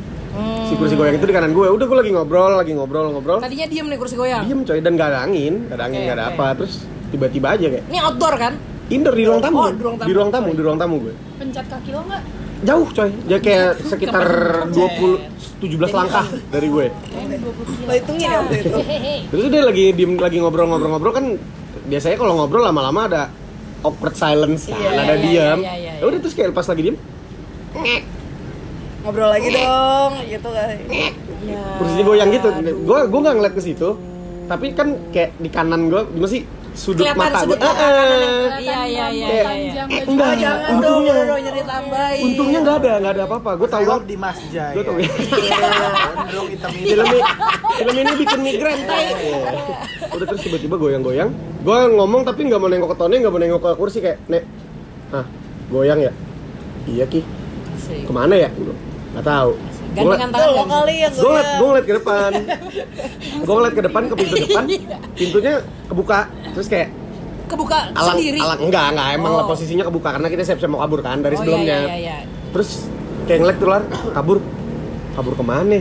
si 0.68 0.76
kursi 0.76 0.92
goyang 0.92 1.16
itu 1.16 1.24
di 1.24 1.32
kanan 1.32 1.56
gue 1.56 1.64
udah 1.64 1.86
gue 1.88 1.96
lagi 1.96 2.12
ngobrol 2.12 2.60
lagi 2.60 2.76
ngobrol 2.76 3.08
ngobrol 3.08 3.40
Tadinya 3.40 3.64
diem 3.64 3.88
nih 3.88 3.96
kursi 3.96 4.20
goyang. 4.20 4.44
diem 4.44 4.60
coy 4.60 4.84
dan 4.84 4.92
gak 4.92 5.08
ada 5.08 5.24
angin 5.24 5.64
gak 5.64 5.80
ada 5.80 5.84
angin 5.88 6.00
Oke, 6.02 6.08
gak 6.12 6.16
ada 6.18 6.24
oke. 6.26 6.34
apa 6.34 6.46
terus 6.60 6.74
tiba-tiba 7.08 7.56
aja 7.56 7.66
kayak 7.72 7.84
Ini 7.88 7.98
outdoor 8.04 8.34
kan? 8.36 8.52
Indoor 8.88 9.12
di 9.12 9.24
ruang 9.24 9.40
tamu 9.40 9.56
Oh, 9.58 9.68
di 9.68 9.80
ruang 9.80 9.96
tamu. 9.96 10.06
di 10.06 10.12
ruang 10.12 10.30
tamu 10.30 10.48
di 10.48 10.62
ruang 10.62 10.78
tamu 10.78 10.96
gue 11.00 11.14
Pencet 11.36 11.66
kaki 11.66 11.90
lo 11.90 12.02
nggak? 12.02 12.22
jauh 12.56 12.88
coy 12.88 13.10
ya 13.26 13.36
kayak 13.36 13.68
sekitar 13.82 14.24
Kepencet. 14.64 15.28
20 15.60 15.76
17 15.76 15.92
langkah 15.92 16.24
dari 16.48 16.66
gue 16.66 16.86
Kayaknya 16.88 17.36
20 17.38 17.52
kilo. 17.66 17.84
Lo 17.84 17.92
hitungin 17.92 18.26
ya 18.26 18.38
waktu 18.38 18.56
itu. 18.58 18.78
Terus 19.28 19.44
dia 19.46 19.62
lagi 19.62 19.84
diem 19.90 20.12
lagi 20.16 20.36
ngobrol-ngobrol-ngobrol 20.38 21.12
kan 21.12 21.26
biasanya 21.82 22.16
kalau 22.16 22.32
ngobrol 22.34 22.62
lama-lama 22.62 23.00
ada 23.04 23.22
awkward 23.82 24.14
silence 24.14 24.66
kan 24.66 24.74
Iya, 24.74 24.90
ada 24.94 25.14
iya, 25.14 25.22
diam 25.22 25.58
iya, 25.60 25.74
iya, 25.74 25.92
ya 25.96 26.04
udah 26.04 26.18
terus 26.18 26.32
kayak 26.32 26.50
pas 26.50 26.64
lagi 26.64 26.82
diem 26.82 26.96
Ngobrol 28.98 29.30
lagi 29.30 29.48
dong, 29.48 30.12
gitu 30.26 30.48
kan. 30.50 30.66
Ya. 31.46 31.62
kursinya 31.78 32.02
goyang 32.02 32.30
gitu 32.32 32.48
gue 32.58 32.98
gue 33.06 33.20
nggak 33.20 33.34
ngeliat 33.36 33.54
ke 33.54 33.62
situ 33.62 33.94
tapi 34.46 34.74
kan 34.74 34.98
kayak 35.08 35.30
di 35.36 35.46
kanan 35.46 35.86
gue 35.86 36.02
gimana 36.08 36.26
sih 36.26 36.42
sudut 36.76 37.02
Kelihatan 37.02 37.18
mata 37.18 37.38
sudut 37.40 37.56
gue 37.56 37.66
mata 37.66 37.84
kanan 37.88 38.06
yang 38.14 38.36
Iya, 38.36 38.52
iya, 38.54 38.76
iya, 38.84 39.06
iya, 39.08 39.42
Panjang 39.42 39.86
Eh, 39.86 39.96
baju. 39.96 40.06
enggak, 40.06 40.32
jangan 40.36 40.68
untungnya. 40.70 41.14
dong, 41.16 41.40
nyari 41.40 41.62
tambahin. 41.64 42.22
untungnya 42.22 42.58
nggak 42.60 42.76
ada 42.76 42.92
nggak 42.96 43.12
ada 43.12 43.22
apa-apa. 43.24 43.50
Gue 43.56 43.68
tahu 43.68 43.82
di 44.04 44.16
Mas 44.16 44.38
Jaya. 44.46 44.72
Gua 44.72 44.84
tahu. 44.84 44.96
Hitam 46.46 46.70
film 46.72 47.06
ini 47.06 47.20
film 47.74 47.94
ini 47.96 48.12
bikin 48.16 48.40
migrain. 48.40 48.80
Tay 48.84 49.04
udah 50.14 50.26
terus 50.26 50.40
tiba-tiba 50.42 50.76
goyang-goyang. 50.76 51.30
Gue 51.60 51.78
ngomong 51.90 52.22
tapi 52.22 52.40
nggak 52.44 52.58
mau 52.58 52.68
nengok 52.68 52.90
ke 52.92 52.96
Tony 52.96 53.14
nggak 53.18 53.32
mau 53.32 53.40
nengok 53.40 53.60
ke 53.60 53.70
kursi 53.74 53.98
kayak 53.98 54.18
nek 54.26 54.42
ah 55.10 55.24
goyang 55.68 55.98
ya? 55.98 56.12
Iya 56.86 57.04
ki. 57.06 57.20
Ke 58.04 58.12
mana 58.12 58.36
ya? 58.36 58.48
Nggak 59.12 59.24
tahu 59.24 59.52
Gandengan 59.96 60.28
tangan 60.28 60.48
lo 60.52 60.64
kali 60.66 60.94
yang 60.98 61.12
gue 61.12 61.24
ngeliat 61.24 61.48
gue 61.50 61.66
ngeliat 61.66 61.86
ke 61.86 61.94
depan. 61.96 62.30
Gue 63.46 63.54
ngeliat 63.54 63.74
ke 63.74 63.82
depan 63.82 64.02
ke 64.02 64.14
pintu 64.14 64.34
depan. 64.38 64.64
Pintunya 65.12 65.52
kebuka. 65.86 66.18
Terus 66.52 66.68
kayak 66.68 66.88
Kebuka 67.46 67.78
alang 67.94 68.18
sendiri. 68.18 68.38
alang 68.38 68.60
enggak 68.60 68.86
enggak. 68.92 69.08
Emang 69.14 69.30
Oh. 69.30 69.38
lah 69.38 69.46
posisinya 69.46 69.84
kebuka 69.84 70.08
karena 70.12 70.28
kita 70.28 70.42
siap-siap 70.44 70.68
mau 70.68 70.80
kabur 70.80 71.00
kan 71.00 71.18
dari 71.18 71.34
Oh, 71.34 71.40
sebelumnya. 71.40 71.78
Iya, 71.80 71.96
iya, 71.96 71.96
iya. 71.96 72.16
terus 72.50 72.90
kayak 73.24 73.38
ngeliat 73.40 73.56
tuh 73.56 73.68
Lar, 73.68 73.82
kabur. 74.12 74.38
Kabur 75.14 75.32
ke 75.32 75.42
mana 75.42 75.78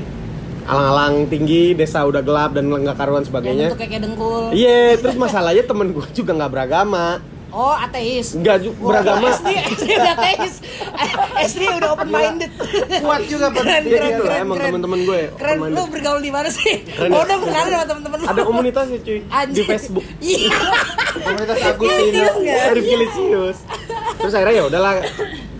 alang-alang 0.66 1.30
tinggi 1.30 1.74
desa 1.74 2.01
udah 2.01 2.22
gelap 2.22 2.53
dan 2.53 2.66
nggak 2.66 2.95
karuan 2.95 3.22
sebagainya. 3.22 3.70
Bentuk 3.70 3.82
kayak 3.84 4.01
dengkul. 4.01 4.49
iya 4.51 4.95
terus 4.95 5.13
masalahnya 5.13 5.61
temen 5.61 5.91
gue 5.91 6.05
juga 6.11 6.34
nggak 6.34 6.51
beragama 6.51 7.22
Oh, 7.56 7.72
ateis. 7.72 8.36
nggak 8.36 8.56
ju- 8.60 8.76
Wah, 8.78 8.99
beragama 8.99 9.32
SD, 9.32 9.47
SD 9.72 9.89
udah 9.95 10.14
ateis. 10.14 10.53
SD 11.47 11.64
udah 11.72 11.89
open 11.89 12.10
minded. 12.10 12.51
Kuat 12.99 13.22
juga 13.26 13.47
keren. 13.49 13.82
Iya 13.82 13.95
keren, 13.95 14.10
gitu 14.10 14.22
lah 14.22 14.28
keren, 14.30 14.43
emang 14.43 14.56
keren. 14.56 14.68
temen-temen 14.70 14.99
gue 15.01 15.20
Keren, 15.34 15.56
open-minded. 15.56 15.76
lu 15.78 15.84
bergaul 15.88 16.20
di 16.20 16.32
mana 16.32 16.49
sih? 16.49 16.76
Keren 16.84 17.10
oh, 17.10 17.16
ya? 17.16 17.24
udah 17.24 17.38
kenal 17.39 17.66
sama 17.66 17.86
temen-temen 17.86 18.18
lu. 18.18 18.26
ada 18.28 18.41
komunitasnya 18.43 18.99
cuy 18.99 19.18
di 19.18 19.32
Anjir. 19.32 19.64
Facebook 19.66 20.06
Iya. 20.26 20.58
Komunitas 21.16 21.58
Agustino. 21.64 21.95
Serius 21.95 22.36
nggak? 22.36 22.60
dari 22.66 22.82
Filisius 22.82 23.58
terus 24.16 24.34
akhirnya 24.34 24.56
ya 24.56 24.64
udahlah 24.66 24.93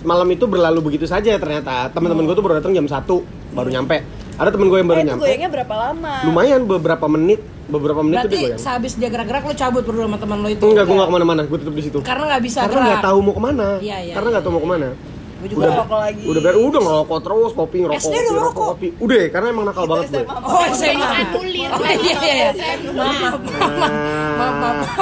malam 0.02 0.28
itu 0.28 0.46
berlalu 0.46 0.80
begitu 0.84 1.06
saja 1.06 1.36
ternyata 1.36 1.88
teman-teman 1.90 2.24
gue 2.24 2.34
tuh 2.34 2.44
baru 2.44 2.60
datang 2.60 2.74
jam 2.74 2.84
1 2.84 3.08
baru 3.52 3.70
nyampe 3.70 3.98
ada 4.36 4.50
temen 4.50 4.68
gue 4.68 4.78
yang 4.78 4.86
baru 4.86 4.96
Eh, 4.96 5.02
itu 5.02 5.10
nyampe 5.10 5.24
goyangnya 5.24 5.50
berapa 5.50 5.74
lama? 5.76 6.14
lumayan 6.24 6.62
beberapa 6.64 7.06
menit 7.08 7.40
beberapa 7.66 8.02
menit 8.02 8.18
tuh 8.18 8.22
dia 8.22 8.30
Berarti 8.30 8.46
goyang 8.46 8.62
sehabis 8.62 8.94
dia 8.94 9.10
gerak-gerak 9.10 9.44
lu 9.44 9.54
cabut 9.54 9.82
berdua 9.82 10.06
sama 10.06 10.18
teman 10.18 10.38
lu 10.38 10.50
itu. 10.50 10.66
enggak 10.66 10.84
gue 10.84 10.96
nggak 10.96 11.08
ke 11.08 11.14
mana-mana 11.14 11.42
gue 11.42 11.58
tetap 11.58 11.74
di 11.74 11.84
situ 11.84 11.98
Karena 12.02 12.24
nggak 12.28 12.44
bisa 12.44 12.60
karena 12.62 12.74
gerak. 12.74 12.88
nggak 12.90 13.04
tahu 13.04 13.18
mau 13.20 13.34
ke 13.34 13.42
mana 13.42 13.68
Iya, 13.80 13.98
iya, 14.02 14.14
karena 14.14 14.28
nggak 14.30 14.44
tahu 14.44 14.54
mau 14.54 14.62
ke 14.62 14.72
mana 14.72 14.90
Gue 15.36 15.48
juga 15.52 15.60
Udah 15.62 15.76
rokok 15.78 16.00
lagi. 16.00 16.24
udah 16.26 16.42
ber 16.42 16.54
udah 16.58 16.82
ngerokok 16.82 17.20
terus 17.22 17.52
kopi 17.52 17.78
ngerokok 17.78 18.00
SD 18.00 18.08
kopi 18.08 18.16
udah 18.16 18.24
ngerokok 18.26 18.40
ngerokok? 18.56 18.68
kopi 18.72 18.88
udah 18.98 19.22
karena 19.30 19.48
emang 19.50 19.66
nakal 19.66 19.86
banget 19.86 20.06
gue. 20.08 20.24
Oh, 20.26 20.64
SMA. 20.72 21.06
Anulir. 21.06 21.70
Oh, 21.70 21.80
iya, 21.84 22.16
iya, 22.18 22.34
iya. 22.34 22.50
Maaf, 22.90 23.36
maaf, 23.36 23.38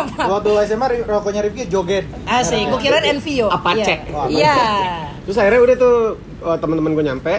maaf. 0.10 0.28
Waktu 0.32 0.50
SMA 0.66 0.86
rokoknya 1.06 1.42
Rifki 1.42 1.64
joget. 1.68 2.06
Asik, 2.26 2.66
gue 2.66 2.80
kira 2.82 2.98
Envio. 3.04 3.48
Iya. 3.48 3.96
Oh, 4.10 4.28
Iya. 4.28 4.56
terus 5.22 5.38
akhirnya 5.38 5.62
udah 5.62 5.76
tuh 5.78 5.96
oh, 6.42 6.58
teman-teman 6.58 6.92
gue 6.92 7.06
nyampe 7.06 7.34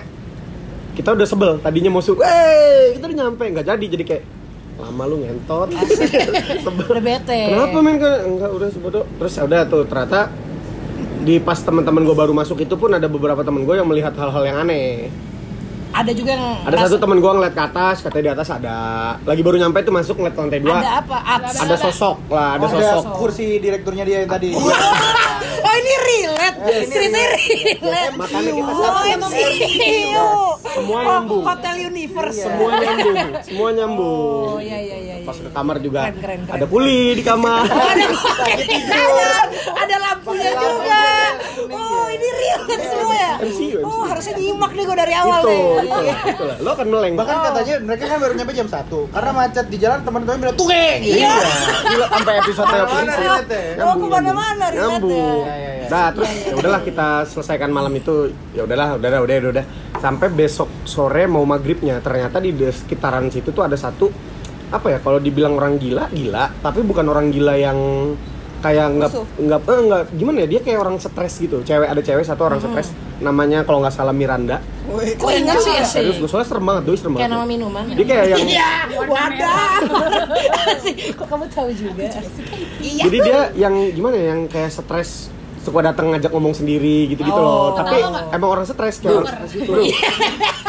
kita 0.95 1.11
udah 1.11 1.27
sebel 1.27 1.53
tadinya 1.59 1.91
mau 1.91 2.01
suka 2.01 2.23
eh 2.23 2.95
kita 2.95 3.05
udah 3.05 3.19
nyampe. 3.21 3.45
Nggak 3.45 3.67
jadi 3.67 3.87
jadi 3.91 4.05
kayak 4.07 4.25
lama 4.75 5.03
lu 5.07 5.17
ngentot. 5.21 5.69
Sebel. 6.67 6.87
Udah 6.89 7.05
bete. 7.05 7.41
kenapa 7.47 7.79
men? 7.79 7.95
Kan, 7.97 8.15
enggak 8.27 8.51
udah 8.51 8.69
sebodoh 8.69 9.05
terus 9.17 9.33
ya 9.33 9.43
udah 9.43 9.61
tuh 9.65 9.83
ternyata 9.85 10.35
di 11.21 11.39
pas 11.39 11.57
teman-teman 11.57 12.03
gue 12.03 12.13
baru 12.13 12.33
masuk 12.33 12.59
itu 12.59 12.75
pun 12.75 12.91
ada 12.91 13.07
beberapa 13.07 13.41
temen 13.41 13.63
gue 13.63 13.75
yang 13.75 13.87
melihat 13.87 14.13
hal-hal 14.13 14.43
yang 14.45 14.59
aneh. 14.61 15.09
Ada 15.95 16.11
juga 16.11 16.35
yang 16.35 16.45
ada 16.67 16.77
satu 16.85 16.99
temen 16.99 17.23
gue 17.23 17.33
ngeliat 17.33 17.55
ke 17.55 17.63
atas 17.65 18.03
katanya 18.03 18.25
di 18.27 18.33
atas 18.35 18.49
ada. 18.51 18.79
Lagi 19.23 19.41
baru 19.41 19.57
nyampe 19.57 19.79
tuh 19.81 19.95
masuk 19.95 20.19
ngeliat 20.19 20.35
lantai 20.35 20.59
dua. 20.59 20.75
Ada 20.75 20.91
apa? 21.01 21.17
Abs. 21.23 21.55
ada 21.55 21.77
sosok 21.79 22.17
lah 22.29 22.49
ada 22.59 22.67
Oh, 22.67 22.71
sosok. 22.75 23.15
kursi 23.15 23.63
direkturnya 23.63 24.03
dia 24.03 24.17
yang 24.21 24.29
tadi. 24.29 24.51
Oh 25.75 25.83
ini 25.83 25.95
relate, 25.99 26.57
ceritanya 26.87 27.31
relate. 27.35 28.15
Makanya 28.15 28.51
kita 28.55 28.71
oh, 28.71 28.79
satu. 28.79 29.07
MCU. 29.19 30.29
Semua 30.71 30.95
Oh, 30.95 31.03
nyambung. 31.05 31.43
Hotel 31.43 31.75
Universe. 31.85 32.39
semua 32.41 32.71
nyambung 32.77 33.17
semua 33.43 33.69
nyambung 33.71 34.47
Oh 34.49 34.61
iya 34.61 34.79
iya 34.79 34.97
iya. 34.97 35.15
pas 35.23 35.35
iya. 35.35 35.45
ke 35.45 35.51
kamar 35.51 35.77
juga 35.79 36.01
Keren, 36.05 36.17
keren, 36.17 36.41
keren. 36.47 36.55
ada 36.55 36.67
puli 36.67 36.99
di 37.15 37.23
kamar 37.23 37.63
Oh, 37.65 37.89
ada 37.95 38.07
ada, 38.07 39.29
ada 39.75 39.97
lampunya 40.01 40.51
juga. 40.53 41.03
Oh 41.71 42.07
ini 42.09 42.29
relate 42.29 42.85
semua 42.85 43.15
ya. 43.17 43.33
MCU, 43.41 43.79
Oh 43.81 43.89
MCU. 43.89 44.09
harusnya 44.11 44.35
nyimak 44.37 44.73
nih 44.73 44.85
gue 44.85 44.97
dari 44.97 45.15
awal 45.15 45.41
itu 45.41 45.49
nih. 45.49 45.63
itu 45.85 46.01
lah 46.05 46.19
itu 46.29 46.45
lah 46.45 46.57
lo 46.61 46.71
kan 46.77 46.87
meleng. 46.89 47.15
Bahkan 47.17 47.37
katanya 47.41 47.75
mereka 47.81 48.05
kan 48.11 48.19
baru 48.21 48.33
nyampe 48.37 48.53
jam 48.53 48.69
1 48.69 49.15
karena 49.15 49.31
macet 49.33 49.67
di 49.69 49.77
jalan 49.81 50.01
teman-teman 50.03 50.39
bilang 50.41 50.57
tuge 50.57 50.87
gitu. 51.01 51.17
iya. 51.19 51.35
Gila 51.85 52.07
sampai 52.11 52.35
episode 52.41 52.67
Mana-mana 52.69 53.13
episode 53.13 53.21
relate 53.23 53.55
ya. 53.55 53.83
Oh 53.85 53.95
ke 53.95 54.07
mana-mana 54.07 54.65
nyambung. 54.71 55.13
Ya. 55.45 55.55
Iya, 55.55 55.55
iya, 55.55 55.73
iya. 55.75 55.87
nah 55.89 56.07
terus 56.13 56.31
ya 56.33 56.55
udahlah 56.57 56.83
kita 56.85 57.09
selesaikan 57.29 57.71
malam 57.71 57.93
itu. 57.95 58.15
Ya 58.53 58.63
udahlah 58.65 58.89
udah 58.99 59.09
udah 59.25 59.39
udah 59.41 59.51
udah. 59.61 59.65
Sampai 60.01 60.29
besok 60.29 60.69
sore 60.85 61.25
mau 61.25 61.45
maghribnya 61.49 62.01
ternyata 62.05 62.43
di 62.43 62.53
sekitaran 62.53 63.33
situ 63.33 63.53
tuh 63.57 63.65
ada 63.65 63.77
satu 63.79 64.13
apa 64.69 64.91
ya 64.91 64.99
kalau 64.99 65.23
dibilang 65.23 65.57
orang 65.57 65.81
gila 65.81 66.09
gila. 66.13 66.51
Tapi 66.61 66.81
bukan 66.85 67.07
orang 67.09 67.33
gila 67.33 67.55
yang 67.57 67.79
kayak 68.65 68.97
nggak 68.97 69.11
nggak 69.37 69.61
eh, 69.61 69.81
nggak 69.85 70.03
gimana 70.17 70.37
ya 70.41 70.49
dia 70.49 70.61
kayak 70.65 70.79
orang 70.81 70.97
stres 70.97 71.37
gitu 71.37 71.61
cewek 71.61 71.85
ada 71.85 72.01
cewek 72.01 72.25
satu 72.25 72.49
orang 72.49 72.59
stres 72.59 72.89
namanya 73.21 73.61
kalau 73.63 73.85
nggak 73.85 73.93
salah 73.93 74.11
Miranda 74.11 74.65
Wih, 74.85 75.17
Kok 75.17 75.33
ingat 75.33 75.57
sih 75.61 75.73
ya 75.73 75.85
serius 75.85 76.17
sih? 76.17 76.21
gue 76.21 76.29
soalnya 76.29 76.49
serem 76.49 76.65
banget 76.65 76.83
doi 76.85 76.97
serem 76.97 77.13
Kayak 77.13 77.25
banget 77.25 77.35
nama 77.35 77.47
minuman. 77.47 77.83
dia 77.89 78.05
kayak 78.05 78.27
yang 78.27 78.41
Iya, 78.45 78.71
wadah. 79.05 79.77
Sih, 80.85 80.95
Kok 81.13 81.27
kamu 81.27 81.45
tahu 81.49 81.69
juga? 81.73 82.05
Iya. 82.81 83.03
Jadi 83.03 83.17
dia 83.19 83.41
yang 83.57 83.75
gimana 83.91 84.15
ya, 84.15 84.27
yang 84.33 84.41
kayak 84.45 84.69
stres 84.69 85.33
suka 85.65 85.81
datang 85.83 86.13
ngajak 86.13 86.29
ngomong 86.29 86.53
sendiri 86.53 87.09
gitu-gitu 87.09 87.35
Oh. 87.35 87.73
loh. 87.73 87.75
Tapi 87.75 87.97
emang 88.31 88.49
orang 88.53 88.65
stres 88.65 89.01
orang 89.01 89.25
stres 89.25 89.51
gitu. 89.53 89.73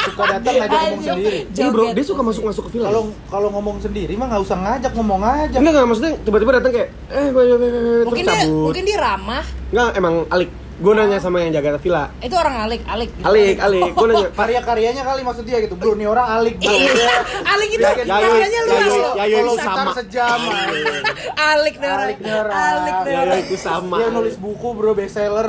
Suka 0.05 0.23
datang 0.31 0.53
ngajak 0.55 0.79
ngomong 0.81 1.03
sendiri. 1.03 1.39
Iya 1.51 1.67
bro, 1.69 1.85
dia 1.91 2.05
suka 2.05 2.21
masuk-masuk 2.23 2.63
ke 2.65 2.69
film. 2.73 2.85
Kalau 2.85 3.01
kalau 3.27 3.49
ngomong 3.51 3.77
sendiri 3.77 4.13
mah 4.15 4.27
nggak 4.27 4.41
usah 4.41 4.57
ngajak 4.57 4.91
ngomong 4.95 5.21
aja. 5.21 5.57
enggak 5.59 5.73
enggak 5.73 5.85
maksudnya 5.85 6.11
tiba-tiba 6.23 6.51
datang 6.55 6.71
kayak 6.71 6.89
eh 7.11 7.27
Mungkin 8.03 8.23
dia 8.23 8.41
mungkin 8.47 8.83
dia 8.83 8.97
ramah. 8.97 9.43
Enggak, 9.69 9.89
emang 9.93 10.15
alik. 10.29 10.49
Gue 10.75 10.91
nanya 10.91 11.17
sama 11.17 11.39
yang 11.39 11.55
jaga 11.55 11.79
villa. 11.79 12.11
Itu 12.19 12.35
orang 12.35 12.55
alik, 12.61 12.83
alik. 12.83 13.07
gitu. 13.09 13.23
Alik, 13.23 13.55
alik. 13.57 13.91
Gue 13.95 14.07
nanya, 14.07 14.27
Pak, 14.27 14.35
Karya-karyanya 14.35 15.03
kali 15.03 15.21
maksud 15.23 15.43
dia 15.43 15.63
gitu. 15.63 15.73
Bro, 15.73 15.95
nih 15.95 16.03
orang 16.05 16.27
alik 16.35 16.59
bro. 16.59 16.67
Iya. 16.67 17.15
Alik 17.47 17.69
itu 17.71 17.83
karyanya 18.03 18.59
luas 18.67 18.91
loh. 18.93 19.13
Yayo 19.15 19.37
itu 19.39 19.55
sama. 19.57 19.91
sejam. 19.95 20.39
Alik 21.33 21.75
nih 21.77 21.87
orang. 21.87 22.03
Alik 22.03 22.17
nih 22.19 22.33
orang. 22.33 22.53
Alik 22.53 22.95
nih 23.01 23.15
orang. 23.15 23.39
itu 23.39 23.55
sama. 23.55 23.95
Dia 23.97 24.07
nulis 24.11 24.35
buku 24.35 24.67
bro 24.71 24.91
bestseller. 24.91 25.47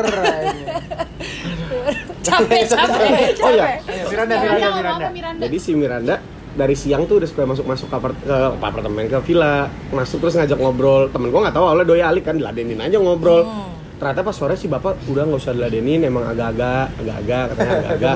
Capek, 2.23 2.63
capek. 2.71 3.11
Oh 3.39 3.51
iya, 3.51 3.67
Ayo, 3.81 4.05
Miranda, 4.07 4.35
Miranda, 4.37 4.39
Miranda, 4.39 4.39
Miranda. 4.39 4.79
Miranda. 4.79 5.09
Miranda. 5.11 5.43
Jadi 5.43 5.57
si 5.59 5.71
Miranda 5.75 6.15
dari 6.57 6.73
siang 6.73 7.05
tuh 7.05 7.21
udah 7.21 7.29
supaya 7.29 7.47
masuk-masuk 7.47 7.87
ke, 7.87 7.97
apart- 7.97 8.23
ke 8.23 8.37
apartemen 8.57 9.05
ke 9.05 9.19
villa 9.23 9.69
masuk 9.93 10.25
terus 10.25 10.35
ngajak 10.35 10.57
ngobrol 10.57 11.13
temen 11.13 11.29
gua 11.29 11.45
nggak 11.45 11.55
tahu 11.55 11.69
awalnya 11.69 11.85
doi 11.85 12.01
alik 12.01 12.25
kan 12.25 12.33
diladenin 12.35 12.81
aja 12.81 12.97
ngobrol 12.97 13.45
Hmm. 13.45 13.76
Ternyata 13.97 14.21
pas 14.23 14.33
sore 14.33 14.55
si 14.55 14.67
bapak 14.67 15.09
udah 15.09 15.25
nggak 15.25 15.41
usah 15.41 15.53
diladenin 15.53 16.05
emang 16.05 16.25
agak-agak 16.27 16.93
agak-agak 16.99 17.45
katanya 17.49 17.75
agak-agak. 17.89 18.15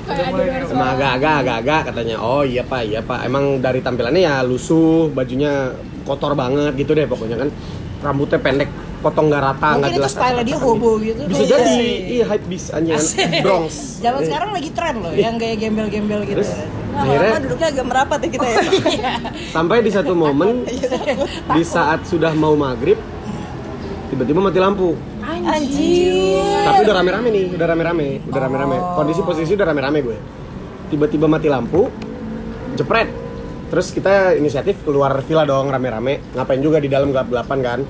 Kayak 0.00 0.24
ada 0.24 0.40
luar 0.40 0.60
emang 0.66 0.88
agak-agak 0.90 1.34
agak-agak 1.36 1.80
katanya 1.86 2.16
oh 2.18 2.42
iya 2.42 2.62
pak 2.62 2.82
iya 2.82 3.00
pak 3.00 3.20
emang 3.22 3.44
dari 3.58 3.80
tampilannya 3.80 4.22
ya 4.22 4.40
lusuh 4.40 5.12
bajunya 5.12 5.76
kotor 6.02 6.32
banget 6.32 6.72
gitu 6.76 6.96
deh 6.96 7.04
pokoknya 7.04 7.36
kan 7.36 7.48
rambutnya 8.00 8.40
pendek 8.40 8.70
potong 9.00 9.28
nggak 9.28 9.42
rata 9.42 9.68
nggak 9.70 9.76
Mungkin 9.76 9.90
itu 9.90 10.00
jelas 10.00 10.12
style 10.12 10.40
dia 10.42 10.58
hobo 10.58 10.90
gitu. 10.98 11.20
bisa 11.24 11.40
Iya 11.40 11.48
jadi 11.50 11.72
iya 12.10 12.24
hype 12.26 12.46
bis 12.46 12.64
anjing 12.68 12.96
Asik. 12.96 13.28
Bronx 13.40 13.72
Zaman 14.00 14.20
sekarang 14.24 14.50
lagi 14.50 14.70
tren 14.72 14.94
loh, 14.96 15.12
yang 15.12 15.36
gaya 15.36 15.56
gembel-gembel 15.56 16.20
gitu. 16.24 16.40
Terus? 16.40 16.52
Nah, 16.90 17.04
Akhirnya- 17.06 17.30
lama 17.30 17.40
duduknya 17.40 17.68
agak 17.70 17.86
merapat 17.86 18.18
ya 18.18 18.28
kita 18.30 18.46
ya. 18.48 18.60
sampai 19.52 19.76
di 19.80 19.90
satu 19.90 20.12
momen 20.12 20.64
di 21.50 21.62
saat 21.62 22.04
sudah 22.04 22.32
mau 22.32 22.52
maghrib 22.52 22.96
tiba-tiba 24.10 24.40
mati 24.42 24.58
lampu. 24.58 24.98
Anjir. 25.40 26.42
tapi 26.66 26.84
udah 26.84 26.96
rame-rame 27.00 27.28
nih 27.32 27.46
udah 27.56 27.66
rame-rame 27.66 28.06
udah 28.28 28.40
rame-rame. 28.44 28.76
Oh. 28.76 28.94
kondisi 29.00 29.20
posisi 29.24 29.52
udah 29.56 29.66
rame-rame 29.70 29.98
gue. 30.04 30.18
Tiba-tiba 30.90 31.26
mati 31.30 31.48
lampu 31.48 31.88
jepret. 32.74 33.08
Terus 33.70 33.94
kita 33.94 34.34
inisiatif 34.34 34.82
keluar 34.82 35.14
villa 35.22 35.46
dong 35.46 35.70
rame-rame. 35.70 36.34
Ngapain 36.34 36.60
juga 36.60 36.82
di 36.82 36.90
dalam 36.90 37.14
gelap-gelapan 37.14 37.58
kan? 37.62 37.80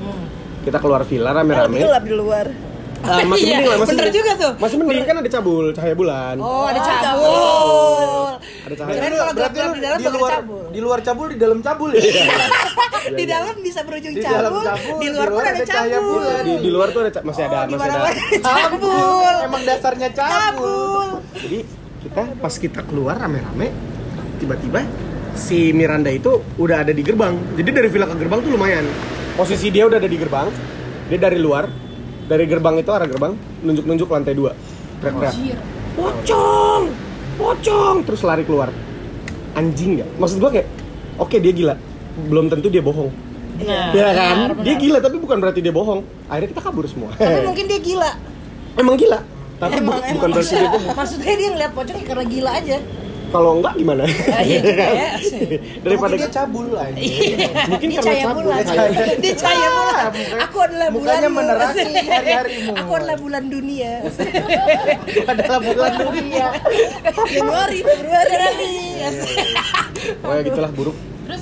Kita 0.61 0.77
keluar 0.77 1.09
villa 1.09 1.33
rame-rame. 1.33 1.81
Gelap 1.81 2.05
di 2.05 2.15
luar. 2.15 2.70
Ah, 3.01 3.25
masih 3.25 3.43
Iya, 3.43 3.57
mending 3.57 3.65
lah 3.65 3.79
masih 3.79 3.89
bener 3.91 4.05
mending. 4.05 4.19
juga 4.21 4.33
tuh. 4.37 4.53
masih 4.57 4.77
mending 4.79 5.05
kan 5.05 5.17
ada 5.17 5.31
cabul 5.31 5.65
cahaya 5.73 5.95
bulan 5.95 6.35
Oh, 6.39 6.65
ada 6.65 6.79
Oh, 6.79 6.85
cabul. 6.85 8.27
ada 8.61 8.75
cahaya 8.77 8.93
Kirain 8.93 9.11
kalau 9.11 9.33
Berarti 9.33 9.39
gelap-gelap 9.57 9.67
lu 9.67 9.73
di 9.73 9.81
dalam 9.81 9.97
di 9.97 10.05
bakal 10.05 10.19
luar 10.19 10.33
cabul. 10.35 10.63
di 10.69 10.81
luar 10.81 10.99
cabul 11.01 11.27
di 11.27 11.39
dalam 11.39 11.59
cabul 11.61 11.91
ya. 11.91 12.03
Di 13.01 13.25
dalam 13.25 13.57
bisa 13.59 13.81
berujung 13.81 14.13
Di 14.13 14.21
cabul, 14.21 14.61
cabul, 14.61 15.01
di 15.01 15.09
luar 15.09 15.29
pun 15.31 15.41
ada 15.43 15.65
cahaya 15.65 15.97
cabul. 15.97 16.13
bulan. 16.21 16.43
di, 16.43 16.53
di 16.59 16.71
luar 16.71 16.89
tuh 16.91 17.01
ada 17.03 17.21
masih 17.23 17.43
ada 17.43 17.57
Oh, 17.57 17.65
masih 17.73 17.91
ada 17.91 18.11
cabul. 18.39 19.35
Emang 19.43 19.63
dasarnya 19.65 20.09
cabul. 20.11 20.37
Cabul. 20.37 21.09
jadi 21.35 21.59
kita 22.01 22.23
pas 22.37 22.55
kita 22.55 22.81
keluar 22.83 23.17
rame-rame 23.17 23.73
tiba-tiba 24.37 24.81
si 25.33 25.71
Miranda 25.71 26.09
itu 26.09 26.29
udah 26.57 26.83
ada 26.83 26.93
di 26.93 27.01
gerbang 27.01 27.33
jadi 27.55 27.71
dari 27.75 27.89
villa 27.89 28.05
ke 28.05 28.17
gerbang 28.17 28.41
tuh 28.41 28.51
lumayan 28.51 28.85
posisi 29.35 29.69
dia 29.69 29.85
udah 29.85 29.97
ada 29.97 30.07
di 30.07 30.17
gerbang 30.17 30.49
dia 31.07 31.19
dari 31.19 31.37
luar 31.37 31.65
dari 32.31 32.47
gerbang 32.47 32.79
itu 32.79 32.91
arah 32.95 33.11
gerbang 33.11 33.35
nunjuk-nunjuk 33.67 34.07
lantai 34.07 34.39
dua. 34.39 34.55
Teriak-teriak 35.03 35.59
pocong 35.99 36.83
pocong 37.35 37.97
terus 38.07 38.23
lari 38.23 38.47
keluar. 38.47 38.71
Anjing 39.59 39.99
ya. 39.99 40.07
Maksud 40.15 40.39
gua 40.39 40.55
kayak 40.55 40.71
oke 41.19 41.35
dia 41.35 41.51
gila. 41.51 41.75
Belum 42.31 42.47
tentu 42.47 42.71
dia 42.71 42.79
bohong. 42.79 43.11
Nah, 43.61 43.93
ya 43.93 44.09
kan? 44.15 44.37
benar, 44.47 44.51
benar. 44.55 44.65
dia 44.65 44.75
gila 44.79 44.99
tapi 45.03 45.17
bukan 45.19 45.37
berarti 45.37 45.61
dia 45.61 45.75
bohong. 45.75 46.01
Akhirnya 46.31 46.49
kita 46.55 46.63
kabur 46.63 46.87
semua. 46.87 47.11
Tapi 47.19 47.43
mungkin 47.43 47.67
dia 47.67 47.81
gila. 47.83 48.11
emang 48.79 48.95
gila? 48.95 49.21
Tapi 49.61 49.77
bu- 49.77 49.93
Emang, 49.93 50.01
bukan 50.01 50.15
emang. 50.17 50.31
berarti 50.33 50.55
dia 50.55 50.71
bohong. 50.71 50.95
Maksudnya 50.95 51.35
dia 51.35 51.49
ngeliat 51.51 51.73
pocong 51.75 51.97
ya 51.99 52.05
karena 52.07 52.25
gila 52.25 52.51
aja. 52.55 52.77
Kalau 53.31 53.51
enggak 53.59 53.75
gimana 53.75 54.03
Ah, 54.05 54.43
iya 54.43 54.59
juga 54.61 54.87
ya. 54.87 55.09
daripada 55.87 56.13
Mungkin 56.13 56.21
dia 56.21 56.31
cabul 56.31 56.67
aja. 56.75 56.93
Mungkin 57.67 57.89
Dia 57.89 57.97
karena 57.97 58.11
cahaya 58.11 58.25
cabul, 58.27 58.43
bulan. 58.45 58.65
Dia 59.23 59.35
cahaya 59.35 59.69
bulan. 59.71 59.95
Ah, 60.11 60.45
Aku 60.45 60.57
adalah 60.61 60.89
bulan. 60.91 61.07
mukanya 61.17 61.31
menerangi 61.31 61.95
hari-harimu. 62.05 62.73
Aku 62.77 62.91
adalah 62.95 63.17
bulan 63.17 63.45
dunia. 63.47 63.93
adalah 65.31 65.59
bulan 65.59 65.93
dunia. 65.97 66.47
Januari, 67.31 67.79
Februari. 67.81 68.37
Oh 70.23 70.33
ya 70.33 70.41
gitulah 70.43 70.71
buruk 70.71 70.97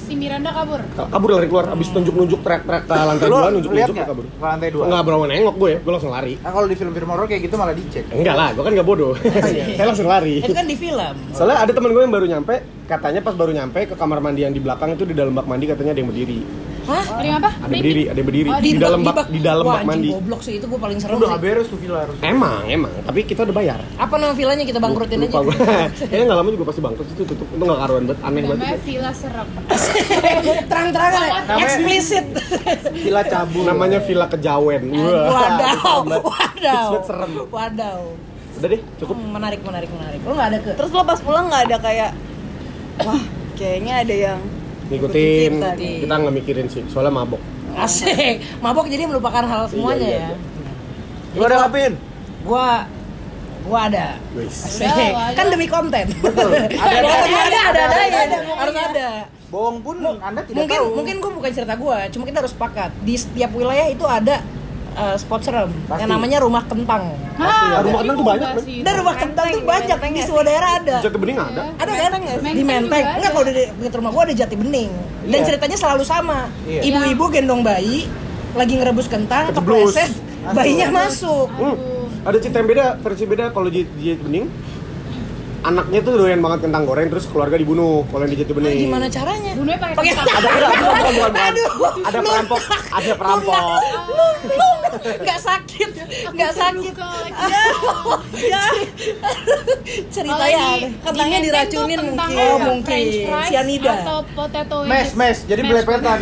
si 0.08 0.16
Miranda 0.16 0.50
kabur. 0.56 0.80
kabur 0.96 1.28
lari 1.36 1.46
keluar 1.52 1.66
abis 1.68 1.88
tunjuk-nunjuk 1.92 2.40
teriak-teriak 2.40 2.82
ke 2.88 2.94
lantai 2.96 3.28
dua 3.28 3.48
nunjuk-nunjuk 3.52 3.92
nggak? 3.92 4.06
ke 4.08 4.10
kabur 4.16 4.24
Ke 4.24 4.46
lantai 4.48 4.68
dua. 4.72 4.82
Enggak 4.88 5.02
berapa 5.04 5.24
nengok 5.28 5.56
gue, 5.60 5.72
gue 5.84 5.92
langsung 5.92 6.12
lari 6.12 6.34
Nah 6.40 6.50
kalau 6.56 6.66
di 6.66 6.76
film-film 6.80 7.08
horor 7.12 7.26
kayak 7.28 7.42
gitu 7.44 7.54
malah 7.60 7.74
dicek. 7.76 8.04
Enggak 8.08 8.34
lah, 8.40 8.48
gue 8.56 8.62
kan 8.64 8.72
gak 8.72 8.88
bodoh 8.88 9.12
Saya 9.76 9.86
langsung 9.86 10.08
lari 10.08 10.40
Itu 10.40 10.56
kan 10.56 10.64
di 10.64 10.76
film. 10.80 11.14
Soalnya 11.36 11.68
ada 11.68 11.72
teman 11.76 11.92
gue 11.92 12.02
yang 12.02 12.14
baru 12.14 12.26
nyampe 12.26 12.54
Katanya 12.88 13.20
pas 13.20 13.36
baru 13.36 13.52
nyampe 13.52 13.84
ke 13.84 13.94
kamar 14.00 14.24
mandi 14.24 14.48
yang 14.48 14.54
di 14.56 14.64
belakang 14.64 14.96
itu 14.96 15.04
di 15.04 15.12
dalam 15.12 15.36
bak 15.36 15.44
mandi 15.44 15.68
katanya 15.68 15.92
ada 15.92 16.00
yang 16.00 16.08
berdiri 16.08 16.40
Hah? 16.88 17.04
Dari 17.20 17.30
apa? 17.30 17.50
Ada 17.52 17.68
yang 17.68 17.82
berdiri, 17.84 18.02
ada 18.04 18.16
yang 18.16 18.28
berdiri 18.28 18.48
Oh, 18.48 18.58
di, 18.58 18.70
dalam 18.74 19.00
bak, 19.02 19.28
di 19.28 19.40
dalam 19.40 19.62
bak 19.62 19.82
mandi 19.84 20.08
goblok 20.08 20.40
sih 20.40 20.56
itu 20.56 20.64
gue 20.64 20.80
paling 20.80 20.96
serem 20.96 21.14
Udah 21.14 21.36
beres 21.36 21.68
tuh 21.68 21.76
villa 21.76 21.98
harus. 22.02 22.16
Emang, 22.18 22.64
emang, 22.64 22.88
tapi 23.04 23.20
kita 23.22 23.44
udah 23.44 23.52
bayar 23.52 23.78
Apa 23.94 24.14
nama 24.16 24.32
villanya 24.32 24.64
kita 24.64 24.80
bangkrutin 24.80 25.20
aja? 25.22 25.36
Kayaknya 26.08 26.24
gak 26.26 26.38
lama 26.40 26.48
juga 26.48 26.64
pasti 26.64 26.80
bangkrut 26.80 27.08
itu 27.08 27.22
tutup 27.24 27.44
Itu 27.46 27.62
gak 27.62 27.78
karuan 27.78 28.02
banget, 28.04 28.20
aneh 28.24 28.42
banget 28.42 28.56
Namanya 28.58 28.78
Villa 28.80 29.12
Serem. 29.12 29.48
Terang-terangan 30.70 31.20
ya. 31.20 31.32
Eksplisit. 31.58 32.26
Villa 32.94 33.22
cabul. 33.22 33.62
Namanya 33.64 33.98
Villa 34.00 34.26
Kejawen 34.26 34.82
Wadaw. 34.88 36.00
Wadaw. 36.08 36.88
Serem 37.04 37.30
Wadaw. 37.46 38.00
Udah 38.58 38.68
deh, 38.68 38.80
cukup 38.96 39.14
Hmm, 39.14 39.30
menarik, 39.30 39.60
menarik, 39.62 39.86
menarik. 39.88 40.18
Lo 40.24 40.34
nggak 40.34 40.48
ada 40.50 40.58
ke? 40.58 40.70
Terus 40.74 40.90
lo 40.90 41.02
pas 41.02 41.20
pulang 41.20 41.46
nggak 41.46 41.62
ada 41.70 41.76
kayak, 41.78 42.10
wah 43.00 43.22
kayaknya 43.54 43.94
ada 44.02 44.14
yang 44.14 44.38
ngikutin 44.88 45.52
kita 46.02 46.14
nggak 46.14 46.34
mikirin 46.34 46.66
sih 46.66 46.82
soalnya 46.88 47.12
mabok 47.14 47.40
Asik. 47.78 48.42
Mabok 48.58 48.90
jadi 48.90 49.06
melupakan 49.06 49.44
hal 49.46 49.70
semuanya 49.70 50.02
Iya, 50.02 50.18
iya, 50.18 50.28
ya. 50.34 51.36
Lu 51.38 51.44
ada 51.46 51.56
ngapain? 51.62 51.92
Gua 52.42 52.66
gua 53.62 53.80
ada. 53.86 54.18
Asik. 54.34 55.14
Kan 55.38 55.46
demi 55.46 55.70
konten. 55.70 56.10
Betul. 56.18 56.50
Ada 56.82 56.98
ada 56.98 57.06
ada 57.06 57.38
ada 57.38 57.60
ada 57.70 57.82
ada, 58.02 58.18
ada. 58.18 58.38
harus 58.58 58.74
ada. 58.74 59.08
Bohong 59.46 59.78
pun 59.78 59.96
Anda 60.02 60.42
tidak 60.42 60.58
Mungkin 60.58 60.80
tahu. 60.82 60.88
mungkin 60.98 61.14
gua 61.22 61.32
bukan 61.38 61.50
cerita 61.54 61.74
gua, 61.78 61.98
cuma 62.10 62.26
kita 62.26 62.38
harus 62.42 62.50
sepakat 62.50 62.90
di 63.06 63.14
setiap 63.14 63.50
wilayah 63.54 63.86
itu 63.86 64.02
ada 64.02 64.42
uh, 64.98 65.14
spot 65.14 65.40
serem 65.40 65.70
Pasti. 65.86 66.02
yang 66.02 66.10
namanya 66.10 66.38
rumah 66.42 66.66
kentang. 66.66 67.14
Hah, 67.34 67.80
Rumah 67.80 68.00
kentang 68.02 68.16
tuh 68.16 68.26
banyak, 68.26 68.48
sih 68.60 68.78
Dan 68.82 68.92
rumah 68.98 69.14
kentang 69.14 69.46
tuh 69.48 69.62
banyak 69.62 69.96
di 69.96 70.08
nggak 70.10 70.26
semua 70.26 70.42
daerah 70.42 70.70
ada. 70.74 70.96
jati 70.98 71.16
bening 71.16 71.38
ada 71.38 71.62
Ada 71.78 71.92
kan? 71.94 72.10
Menteng 72.18 72.52
Di 72.52 72.64
Menteng. 72.66 73.04
Enggak 73.14 73.30
kalau 73.30 73.44
di 73.46 73.52
dekat 73.54 73.94
rumah 73.94 74.10
gua 74.10 74.22
ada 74.26 74.34
Jati 74.34 74.54
Bening. 74.54 74.90
Dan 75.22 75.38
Iya. 75.38 75.46
ceritanya 75.46 75.76
selalu 75.76 76.02
sama. 76.02 76.38
Iya. 76.64 76.80
Ibu-ibu 76.84 77.24
gendong 77.30 77.62
bayi 77.62 78.10
lagi 78.52 78.74
ngerebus 78.74 79.06
kentang, 79.06 79.52
kepleset, 79.52 80.10
bayinya 80.50 80.88
masuk. 80.90 81.46
Hmm, 81.52 81.76
ada 82.24 82.36
cerita 82.36 82.58
yang 82.58 82.68
beda 82.68 82.86
versi 82.98 83.24
beda 83.24 83.44
kalau 83.50 83.68
di 83.68 83.84
Jati 83.84 84.18
bening 84.20 84.46
anaknya 85.64 86.00
tuh 86.06 86.12
doyan 86.14 86.40
banget 86.40 86.70
kentang 86.70 86.82
goreng 86.86 87.08
terus 87.10 87.26
keluarga 87.26 87.56
dibunuh 87.58 88.06
kalau 88.08 88.22
yang 88.24 88.32
di 88.34 88.38
Jati 88.38 88.52
bening 88.54 88.78
Gimana 88.86 89.06
caranya? 89.10 89.52
Bunuhnya 89.58 89.78
pakai 89.82 89.94
kentang. 90.14 90.26
ada 90.28 90.48
ada 90.48 90.78
bukan, 90.78 90.82
bukan, 90.86 91.12
bukan. 91.18 91.32
Aduh. 91.34 91.70
ada 92.06 92.18
perampok 92.22 92.60
ada 92.94 93.12
perampok 93.18 93.80
Nggak 94.98 95.40
sakit, 95.40 95.90
nggak 96.34 96.52
sakit. 96.52 96.94
Ya, 96.98 97.64
ya. 98.40 98.64
Ceritanya 100.10 100.64
kentangnya 101.04 101.38
diracunin 101.44 102.00
mungkin. 102.12 102.38
Oh 102.40 102.56
mungkin. 102.58 103.04
Sianida. 103.46 103.94
Atau 104.02 104.18
potato 104.32 104.76
Mes, 104.88 105.12
mes, 105.14 105.38
jadi 105.46 105.62
belepetan. 105.62 106.18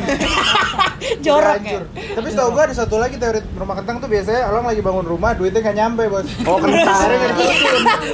Jorok 1.25 1.63
ya. 1.63 1.81
Tapi 2.19 2.27
setahu 2.33 2.49
gua 2.53 2.63
ada 2.67 2.75
satu 2.75 2.99
lagi 2.99 3.17
teori 3.17 3.41
rumah 3.55 3.77
kentang 3.79 4.03
tuh 4.03 4.09
biasanya 4.11 4.51
orang 4.51 4.65
lagi 4.67 4.81
bangun 4.83 5.07
rumah 5.07 5.31
duitnya 5.39 5.61
nggak 5.63 5.77
nyampe 5.77 6.03
bos. 6.11 6.27
oh 6.45 6.59
kentang 6.59 7.01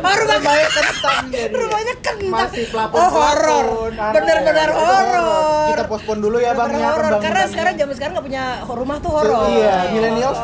rumah 0.02 0.38
Banyak 0.42 0.70
kentang. 0.70 1.11
Rumahnya 1.60 1.94
kentang. 2.00 2.30
Masih 2.32 2.64
pelapon 2.70 2.96
Oh, 2.98 3.10
horor. 3.10 3.66
Bener-bener 3.92 4.68
horor. 4.72 5.66
Kita 5.72 5.84
pospon 5.88 6.18
dulu 6.20 6.38
ya 6.38 6.52
bang 6.54 6.70
ya. 6.76 6.88
Karena 7.18 7.42
sekarang 7.48 7.74
zaman 7.78 7.94
sekarang 7.96 8.12
nggak 8.18 8.26
punya 8.26 8.44
rumah 8.66 8.96
tuh 9.00 9.10
horor. 9.12 9.42
Iya, 9.48 9.74
diduga 9.92 9.92
Millennials 9.92 10.38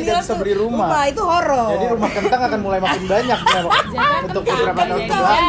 tidak 0.00 0.22
bisa 0.26 0.34
beli 0.36 0.54
rumah. 0.56 0.86
Rumah 0.88 1.02
itu 1.08 1.22
horor. 1.22 1.68
Jadi 1.70 1.84
rumah 1.90 2.10
kentang 2.10 2.40
akan 2.40 2.60
mulai 2.60 2.80
makin 2.80 3.02
banyak 3.06 3.38
ya, 3.40 3.60
untuk 4.26 4.42
beberapa 4.44 4.80
tahun 4.80 5.00
ke 5.00 5.14
depan. 5.14 5.42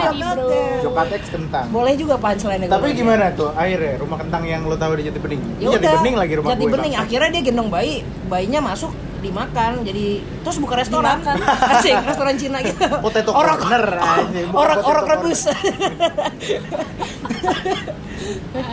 Jokatex 0.82 1.22
kentang. 1.30 1.66
Boleh 1.72 1.94
juga 1.96 2.16
punchline 2.18 2.66
Tapi 2.68 2.88
gimana 2.96 3.26
tuh 3.34 3.50
akhirnya 3.54 3.94
rumah 4.02 4.18
kentang 4.20 4.44
yang 4.48 4.62
lo 4.66 4.76
tahu 4.76 4.98
di 5.00 5.04
Jati 5.08 5.20
Bening? 5.20 5.42
Jati 5.62 5.88
Bening 6.02 6.16
lagi 6.18 6.34
rumah 6.38 6.50
Jati. 6.54 6.66
Bening. 6.68 6.94
Akhirnya 6.98 7.30
dia 7.32 7.44
gendong 7.44 7.70
bayi, 7.70 8.04
bayinya 8.30 8.62
masuk 8.74 8.92
dimakan 9.22 9.72
jadi 9.82 10.06
terus 10.42 10.58
buka 10.58 10.76
restoran. 10.76 11.22
Asik 11.74 11.96
restoran 12.02 12.36
Cina 12.36 12.58
gitu. 12.60 12.82
Potato 12.98 13.32
orok. 13.32 13.58
corner, 13.58 13.86
orok 14.62 14.80
orok 14.84 15.06
rebus. 15.08 15.42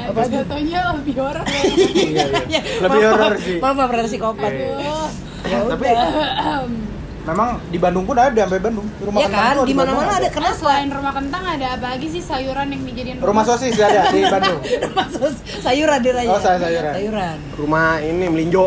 Apa 0.09 0.23
jatuhnya 0.25 0.81
lebih 0.95 1.15
horor. 1.19 1.45
Iya, 1.45 2.25
iya. 2.49 2.61
Lebih 2.81 2.99
Maaf, 2.99 3.13
horor 3.15 3.33
sih. 3.39 3.57
maaf 3.59 3.75
maaf 3.75 3.91
rada 3.91 4.07
psikopat 4.07 4.51
Iya. 4.51 4.69
Oh, 4.83 5.09
ya 5.45 5.59
Tapi 5.69 5.85
memang 7.29 7.49
di 7.69 7.77
Bandung 7.79 8.05
pun 8.05 8.17
ada 8.17 8.33
sampai 8.39 8.57
Bandung. 8.59 8.89
Rumah 8.99 9.19
ya 9.19 9.27
kentang 9.29 9.45
kan 9.55 9.69
di 9.69 9.75
mana 9.75 9.91
mana 9.93 10.13
ada 10.15 10.21
Nah, 10.23 10.31
kenapa 10.31 10.55
selain 10.55 10.89
rumah 10.89 11.13
kentang 11.13 11.43
ada 11.47 11.67
apa 11.71 11.87
lagi 11.91 12.07
sih 12.09 12.23
sayuran 12.23 12.67
yang 12.67 12.83
dijadiin 12.83 13.17
Rumah? 13.21 13.45
Sosis 13.45 13.77
ada 13.79 14.01
di 14.09 14.21
Bandung. 14.25 14.59
rumah 14.59 15.07
sos- 15.11 15.43
sayuran 15.61 15.99
dia 16.01 16.13
Oh, 16.27 16.41
say- 16.41 16.57
sayuran. 16.59 16.93
sayuran. 16.95 17.37
Rumah 17.55 17.87
ini 18.03 18.25
melinjo 18.27 18.65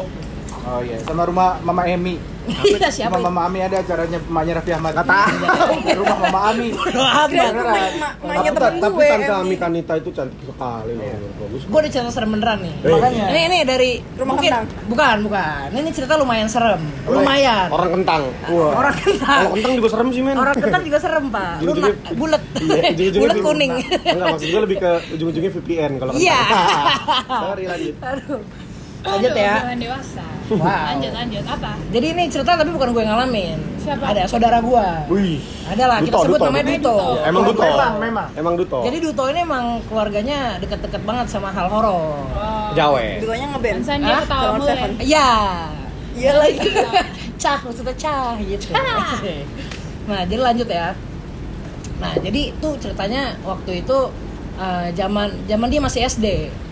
Oh 0.64 0.80
iya, 0.80 0.97
sama 0.99 1.24
rumah 1.24 1.57
Mama 1.59 1.84
Emi. 1.84 2.16
iya 2.66 2.89
siapa 2.89 3.16
Rumah? 3.16 3.30
Mama 3.30 3.41
Ami 3.45 3.62
ada 3.62 3.78
acaranya 3.78 4.18
emaknya 4.20 4.53
Raffi 4.57 4.72
Ahmad. 4.72 4.93
Kata. 4.93 5.30
rumah 5.99 6.18
Mama 6.20 6.39
Ami. 6.47 6.70
Beneran. 6.74 7.91
Tapi, 8.22 8.47
temen 8.49 8.74
tapi 8.80 8.91
gue 8.91 9.05
tante 9.07 9.26
Emi. 9.28 9.41
Ami 9.41 9.55
Kanita 9.55 9.93
itu 9.95 10.09
cantik 10.09 10.41
sekali 10.41 10.91
loh 10.91 11.03
Iya. 11.03 11.18
bagus 11.38 11.62
gue 11.64 11.80
ada 11.80 11.89
cerita 11.89 12.12
serem 12.12 12.30
beneran 12.32 12.57
nih 12.59 12.74
Eh. 12.80 12.89
Makanya. 12.91 13.26
ini 13.30 13.39
ini 13.43 13.57
dari 13.64 13.91
Rumah 13.97 14.26
mungkin 14.28 14.51
kentang. 14.51 14.66
bukan 14.88 15.16
bukan 15.24 15.68
ini 15.72 15.89
cerita 15.91 16.14
lumayan 16.16 16.47
serem 16.47 16.82
lumayan 17.03 17.68
orang 17.70 17.89
kentang 17.91 18.22
orang 18.47 18.95
kentang 18.95 19.39
kalau 19.39 19.53
kentang 19.53 19.74
juga 19.76 19.89
serem 19.89 20.07
sih 20.09 20.22
men 20.22 20.36
orang 20.36 20.55
kentang 20.55 20.84
juga 20.84 20.97
serem 20.97 21.26
pak 21.28 21.53
bulat 22.20 22.41
Iya, 22.55 23.09
bulat 23.12 23.36
di- 23.36 23.43
kuning 23.43 23.72
enggak 23.82 24.28
maksud 24.28 24.47
gue 24.47 24.62
lebih 24.62 24.78
ke 24.80 24.91
ujung-ujungnya 25.12 25.51
VPN 25.51 25.91
kalau 25.97 26.12
kentang 26.12 26.24
Iya. 26.24 26.41
sorry 27.28 27.64
lanjut 27.68 27.95
aduh 27.99 28.41
lanjut 29.02 29.34
ya 29.34 29.56
dewasa. 29.74 30.26
Wow. 30.52 30.68
Lanjut 30.68 31.12
lanjut 31.16 31.43
apa? 31.47 31.72
jadi 31.89 32.08
ini 32.12 32.24
cerita 32.28 32.60
tapi 32.60 32.70
bukan 32.70 32.91
gue 32.91 33.02
yang 33.02 33.16
ngalamin 33.16 33.56
Siapa? 33.80 34.04
ada 34.04 34.28
saudara 34.28 34.60
gue 34.60 34.86
wih 35.08 35.39
ada 35.64 35.84
lah 35.88 35.97
kita 36.04 36.18
sebut 36.22 36.36
Duto, 36.36 36.45
namanya 36.45 36.66
Duto. 36.68 36.76
Duto 36.76 36.91
Duto. 36.91 37.24
emang 37.24 37.43
Duto 37.47 37.62
Memang, 37.64 37.93
memang. 37.97 38.28
emang 38.36 38.54
Duto 38.60 38.80
jadi 38.84 38.97
Duto 38.99 39.24
ini 39.32 39.39
emang 39.41 39.66
keluarganya 39.88 40.39
deket-deket 40.60 41.02
banget 41.02 41.26
sama 41.32 41.49
hal 41.49 41.72
horor 41.72 42.20
Oh. 42.36 42.76
Jawa 42.76 42.99
Dutonya 43.24 43.47
ngeband. 43.47 43.80
Pantesan 43.80 43.97
dia 43.99 44.12
Hah? 44.12 44.22
ketawa 44.24 44.41
Salon 44.41 44.56
mulu 44.56 44.68
ya. 44.68 44.76
Seven. 44.76 44.91
Iya. 44.99 45.30
Iya 46.12 46.32
lagi. 46.36 46.60
cah 47.39 47.58
maksudnya 47.64 47.95
cah 47.95 48.36
gitu. 48.38 48.68
nah 50.08 50.22
jadi 50.28 50.41
lanjut 50.41 50.68
ya. 50.68 50.88
Nah, 52.02 52.14
jadi 52.18 52.41
tuh 52.58 52.74
ceritanya 52.82 53.38
waktu 53.45 53.86
itu 53.86 53.97
eh, 54.62 54.88
zaman 54.93 55.28
zaman 55.49 55.68
dia 55.68 55.82
masih 55.82 56.05
SD. 56.05 56.28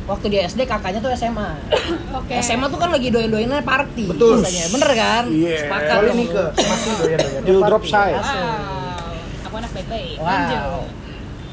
Waktu 0.10 0.26
dia 0.34 0.42
SD 0.50 0.66
kakaknya 0.66 1.02
tuh 1.02 1.14
SMA. 1.14 1.50
Oke. 2.22 2.34
SMA 2.42 2.66
tuh 2.70 2.80
kan 2.82 2.90
lagi 2.90 3.14
doyan-doyannya 3.14 3.62
party 3.62 4.10
Betul. 4.10 4.42
biasanya. 4.42 4.66
Bener 4.74 4.92
kan? 4.98 5.24
Iya. 5.30 5.58
Sepakat 5.66 5.98
ke 6.02 6.44
masih 6.66 6.94
doyan 6.98 7.20
doyan. 7.22 7.42
Deal 7.46 7.62
drop 7.62 7.84
shy. 7.86 8.10
Wow. 8.14 9.50
Aku 9.50 9.56
anak 9.58 9.72
baik-baik. 9.74 10.18
Wow. 10.18 10.30
Lanjut. 10.30 10.88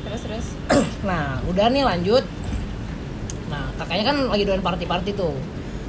Terus 0.06 0.20
terus. 0.24 0.46
Nah, 1.06 1.38
udah 1.46 1.70
nih 1.70 1.86
lanjut. 1.86 2.24
Nah, 3.46 3.70
kakaknya 3.78 4.04
kan 4.10 4.16
lagi 4.26 4.42
doyan 4.42 4.64
party-party 4.64 5.14
tuh. 5.14 5.38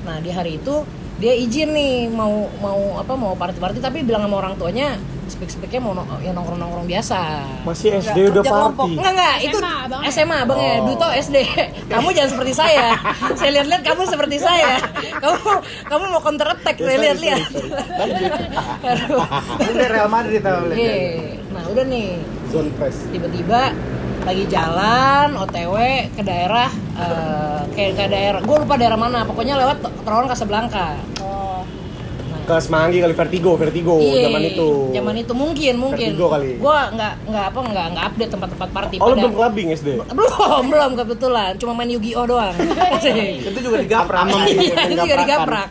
Nah, 0.05 0.21
di 0.21 0.29
hari 0.29 0.61
itu 0.61 0.85
dia 1.17 1.33
izin 1.33 1.69
nih 1.69 1.93
mau 2.07 2.29
mau 2.57 2.97
apa 2.97 3.13
mau 3.13 3.33
party-party 3.33 3.77
tapi 3.77 4.01
bilang 4.01 4.21
sama 4.21 4.37
orang 4.37 4.53
tuanya 4.53 4.93
spek-speknya 5.27 5.81
mau 5.81 5.91
no- 5.91 6.07
ya 6.17 6.31
nongkrong-nongkrong 6.31 6.87
biasa. 6.87 7.19
Masih 7.67 7.99
SD 7.99 8.15
Nggak, 8.15 8.31
udah 8.31 8.43
party. 8.45 8.91
Enggak 8.95 9.11
enggak, 9.11 9.35
itu 9.43 9.57
SMA 9.57 9.73
abangnya. 9.83 10.07
SMA 10.09 10.35
abangnya, 10.39 10.71
Oh. 10.73 10.85
Duto 10.87 11.07
SD. 11.11 11.37
Kamu 11.91 12.07
jangan 12.11 12.29
seperti 12.31 12.53
saya. 12.55 12.87
saya 13.35 13.49
lihat-lihat 13.51 13.81
kamu 13.83 14.01
seperti 14.05 14.37
saya. 14.39 14.79
Kamu 15.17 15.37
kamu 15.83 16.03
mau 16.07 16.21
counter 16.21 16.47
attack, 16.49 16.77
Ya, 16.77 16.85
saya 16.85 16.97
lihat-lihat. 17.03 17.41
Udah 19.67 19.87
Real 19.89 20.07
Madrid 20.07 20.39
tau 20.39 20.63
lihat. 20.65 20.79
Iya. 20.79 20.95
Nah, 21.51 21.63
udah 21.67 21.83
nih. 21.85 22.07
Zone 22.47 22.71
press. 22.79 22.95
tiba-tiba 23.11 23.75
lagi 24.27 24.43
jalan 24.45 25.27
OTW 25.37 25.75
ke 26.11 26.21
daerah 26.21 26.67
eh, 26.93 27.61
kayak 27.71 27.91
ke 27.93 28.05
daerah 28.07 28.39
gue 28.39 28.57
lupa 28.57 28.75
daerah 28.75 28.95
mana 28.95 29.23
pokoknya 29.23 29.55
lewat 29.55 29.77
terowongan 30.03 30.29
Casablanca 30.29 30.99
Oh. 31.19 31.63
Ke 32.43 32.59
Semanggi 32.59 32.99
kali 32.99 33.11
Vertigo, 33.11 33.55
Vertigo 33.55 33.99
Iya, 33.99 34.23
zaman 34.25 34.39
itu. 34.41 34.69
zaman 34.93 35.15
itu 35.17 35.33
mungkin 35.33 35.73
mungkin 35.77 36.11
Vertigo 36.11 36.27
kali. 36.29 36.55
gue 36.55 36.77
nggak 36.89 37.13
nggak 37.25 37.45
apa 37.45 37.59
nggak 37.61 37.85
nggak 37.89 38.05
update 38.05 38.31
tempat-tempat 38.31 38.69
party 38.71 38.95
Oh, 38.97 39.11
belum 39.13 39.31
clubbing 39.33 39.67
SD? 39.73 39.89
belum 40.17 40.63
belum 40.65 40.91
kebetulan 40.97 41.51
cuma 41.55 41.71
main 41.73 41.87
Yu-Gi-Oh 41.89 42.23
doang 42.25 42.55
Itu 43.47 43.59
juga 43.61 43.77
digaprak. 43.79 44.23
Amam 44.23 44.43
itu 44.43 44.63
juga 44.93 45.15
digaprak 45.17 45.67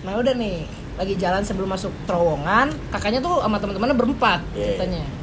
nah 0.00 0.16
udah 0.16 0.32
nih 0.32 0.64
lagi 0.96 1.12
jalan 1.14 1.40
sebelum 1.40 1.68
masuk 1.70 1.92
terowongan 2.04 2.72
kakaknya 2.88 3.20
tuh 3.20 3.40
sama 3.40 3.56
teman-temannya 3.56 3.92
berempat 3.94 4.40
Iya. 4.50 4.64
ceritanya 4.66 5.04
nah 5.04 5.19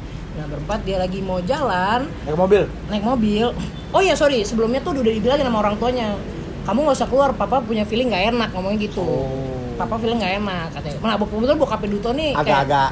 berempat 0.48 0.78
dia 0.82 0.96
lagi 0.96 1.20
mau 1.20 1.38
jalan 1.40 2.08
Naik 2.24 2.36
mobil. 2.36 2.62
naik 2.88 3.04
mobil 3.04 3.46
oh 3.88 4.00
ya 4.00 4.12
sorry 4.12 4.42
sebelumnya 4.42 4.80
tuh 4.80 4.96
udah 4.96 5.12
dibilangin 5.12 5.44
sama 5.44 5.60
orang 5.60 5.76
tuanya 5.76 6.16
kamu 6.64 6.78
nggak 6.82 6.96
usah 6.96 7.08
keluar 7.08 7.30
papa 7.32 7.60
punya 7.60 7.84
feeling 7.84 8.08
nggak 8.08 8.32
enak 8.32 8.48
ngomongnya 8.52 8.84
gitu 8.84 9.00
Oh. 9.00 9.76
papa 9.76 9.94
feeling 9.96 10.18
nggak 10.18 10.34
enak 10.38 10.66
katanya 10.72 10.98
nah 11.00 11.14
kebetulan 11.16 11.56
bokap 11.56 11.80
Duto 11.84 12.10
nih 12.12 12.32
Agak-agak 12.34 12.90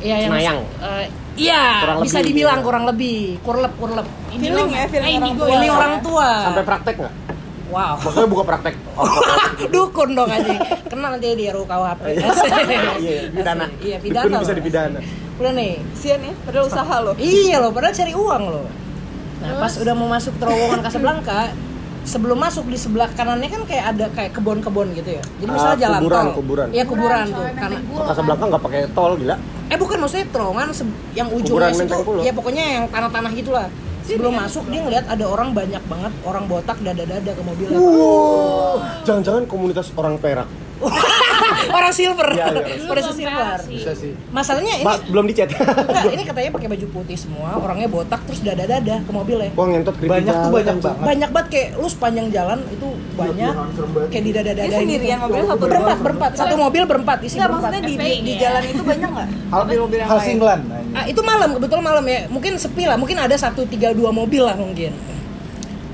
iya 0.00 0.16
yang 0.24 0.32
eh, 0.80 1.06
iya 1.36 1.62
Kurang 1.84 1.98
bisa 2.00 2.18
lebih, 2.18 2.28
dibilang 2.32 2.58
iya. 2.58 2.64
kurang 2.64 2.84
lebih 2.88 3.18
kurlep 3.42 3.72
kurlep 3.76 4.06
Feeling 4.30 4.68
ya, 4.70 4.84
feeling 4.88 5.16
orang 5.18 5.34
tua. 5.36 5.48
feeling 5.50 5.72
orang 5.72 5.94
tua 6.00 6.28
sampai 6.46 6.64
praktek 6.64 6.94
nggak? 6.96 7.14
Wow 7.70 7.94
Maksudnya 7.96 8.26
buka 8.26 8.44
praktek. 8.44 8.74
Oh, 8.94 9.06
dukun 9.72 10.12
dong 10.12 10.28
aja 10.28 10.52
kena 10.84 11.14
nanti 11.14 11.32
di 11.32 11.46
RUKUHP 11.46 12.00
Iya, 13.00 13.30
pidana. 13.30 13.66
iya 13.80 13.96
pidana 13.96 14.26
Dukun 14.26 14.42
bisa 14.42 14.54
dipidana. 14.54 14.98
udah 15.36 15.52
nih 15.52 15.80
Sian 15.94 16.20
ya, 16.20 16.34
padahal 16.42 16.66
usaha 16.66 16.96
loh. 17.00 17.14
Iya 17.16 17.56
loh, 17.58 17.70
padahal 17.70 17.94
cari 17.94 18.12
uang 18.12 18.42
loh. 18.44 18.66
Nah, 19.40 19.56
pas 19.56 19.72
udah 19.72 19.94
mau 19.94 20.04
masuk 20.06 20.36
terowongan 20.36 20.80
Casablanca, 20.80 21.48
sebelum 22.02 22.36
masuk 22.36 22.64
di 22.66 22.76
sebelah 22.76 23.08
kanannya 23.10 23.48
kan 23.48 23.62
kayak 23.64 23.84
ada 23.88 24.06
kayak 24.10 24.32
kebun-kebun 24.32 24.92
gitu 24.92 25.16
ya. 25.16 25.22
Jadi 25.40 25.48
misalnya 25.48 25.72
Ah, 25.72 25.80
jalan 25.80 25.98
kuburan, 25.98 26.20
tol. 26.22 26.34
kuburan. 26.36 26.66
Iya, 26.70 26.84
kuburan 26.84 27.24
tuh. 27.30 27.44
Karena 27.54 27.78
Kok 27.80 28.04
Casablanca 28.04 28.44
nggak 28.46 28.62
pakai 28.62 28.80
tol 28.90 29.12
gila? 29.16 29.36
eh 29.70 29.78
bukan 29.78 29.96
maksudnya 29.96 30.26
terowongan 30.28 30.68
yang 31.14 31.28
Kuburan 31.30 31.70
ujungnya 31.70 32.02
Pulau. 32.02 32.20
ya 32.20 32.32
pokoknya 32.34 32.64
yang 32.68 32.84
tanah-tanah 32.90 33.30
gitulah. 33.32 33.66
Sebelum 34.10 34.34
masuk 34.34 34.66
dia 34.66 34.82
ngeliat 34.82 35.06
ada 35.06 35.22
orang 35.22 35.54
banyak 35.54 35.82
banget 35.86 36.12
orang 36.26 36.44
botak 36.50 36.82
dada-dada 36.82 37.30
ke 37.30 37.42
mobilnya. 37.46 37.78
Wow. 37.78 38.82
Jangan-jangan 39.06 39.46
komunitas 39.46 39.94
orang 39.94 40.18
Perak. 40.18 40.50
orang 41.76 41.92
silver. 41.92 42.28
Iya, 42.30 42.44
iya, 42.50 42.84
Pada 42.84 43.00
orang 43.00 43.14
silver. 43.14 43.58
Bisa 43.66 43.90
sih. 43.92 44.12
Masalahnya 44.30 44.74
ini 44.76 44.84
Mbak, 44.84 44.98
belum 45.08 45.24
dicat. 45.26 45.48
enggak, 45.50 46.04
ini 46.10 46.22
katanya 46.22 46.50
pakai 46.50 46.68
baju 46.68 46.86
putih 46.90 47.16
semua, 47.16 47.50
orangnya 47.54 47.88
botak 47.88 48.20
terus 48.24 48.40
dada-dada 48.40 48.96
ke. 48.98 49.10
Wah, 49.10 49.66
ngentot 49.66 49.94
keripik 49.94 50.10
Banyak 50.10 50.34
tuh 50.34 50.50
banyak 50.50 50.76
banget. 50.78 51.04
banyak 51.04 51.30
banget 51.30 51.48
kayak 51.50 51.68
lu 51.76 51.86
sepanjang 51.86 52.26
jalan 52.30 52.58
itu 52.68 52.88
banyak 53.14 53.52
kayak 54.08 54.24
di 54.24 54.32
dada 54.32 54.50
dada 54.50 54.62
Dia 54.62 54.78
sendirian, 54.78 55.18
mobilnya 55.20 55.46
satu 55.46 55.60
berempat 55.60 55.98
berempat 56.00 56.30
satu 56.34 56.54
mobil 56.56 56.82
berempat 56.84 57.18
isi 57.20 57.36
Enggak, 57.36 57.48
berempat 57.48 57.70
maksudnya 57.70 57.82
di, 57.82 57.92
di, 57.92 58.00
FPI 58.00 58.18
di 58.18 58.32
ya? 58.32 58.40
jalan 58.40 58.62
itu 58.64 58.82
banyak 58.82 59.08
nggak? 59.10 59.28
Mobil-mobil 59.50 59.98
yang 59.98 60.08
Hal 60.08 60.18
lain. 60.18 60.26
singlan. 60.26 60.60
ah, 60.90 61.04
itu 61.06 61.20
malam 61.20 61.48
kebetulan 61.54 61.84
malam 61.84 62.04
ya 62.04 62.20
mungkin 62.26 62.52
sepi 62.56 62.84
lah 62.84 62.96
mungkin 62.96 63.16
ada 63.16 63.36
satu 63.36 63.62
tiga 63.64 63.92
dua 63.92 64.10
mobil 64.10 64.40
lah 64.40 64.54
mungkin 64.54 64.90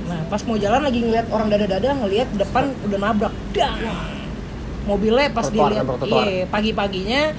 nah 0.07 0.23
pas 0.25 0.41
mau 0.43 0.55
jalan 0.55 0.81
lagi 0.81 1.03
ngeliat 1.03 1.27
orang 1.29 1.49
dada 1.49 1.67
dada 1.67 1.89
ngeliat 1.93 2.29
depan 2.33 2.65
udah 2.87 2.99
nabrak 2.99 3.35
dang 3.51 3.77
mobilnya 4.87 5.29
pas 5.35 5.51
dilihat 5.51 5.85
trotoar. 5.85 6.25
iya 6.27 6.47
pagi 6.47 6.71
paginya 6.73 7.35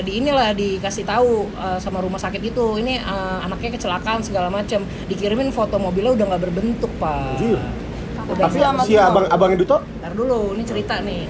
di 0.00 0.24
inilah 0.24 0.56
dikasih 0.56 1.04
tahu 1.04 1.44
eh, 1.52 1.76
sama 1.76 2.00
rumah 2.00 2.16
sakit 2.16 2.40
itu 2.40 2.80
ini 2.80 2.96
eh, 2.96 3.38
anaknya 3.44 3.76
kecelakaan 3.76 4.24
segala 4.24 4.48
macam 4.48 4.80
dikirimin 5.08 5.52
foto 5.52 5.76
mobilnya 5.76 6.16
udah 6.16 6.26
nggak 6.32 6.42
berbentuk 6.48 6.92
pak 6.96 7.36
udah 8.24 8.48
Tapi 8.48 8.56
si 8.88 8.96
abang 8.96 9.26
abangnya 9.28 9.58
Duto 9.60 9.76
Ntar 10.00 10.12
dulu, 10.16 10.56
ini 10.56 10.62
cerita 10.64 11.00
nih. 11.04 11.28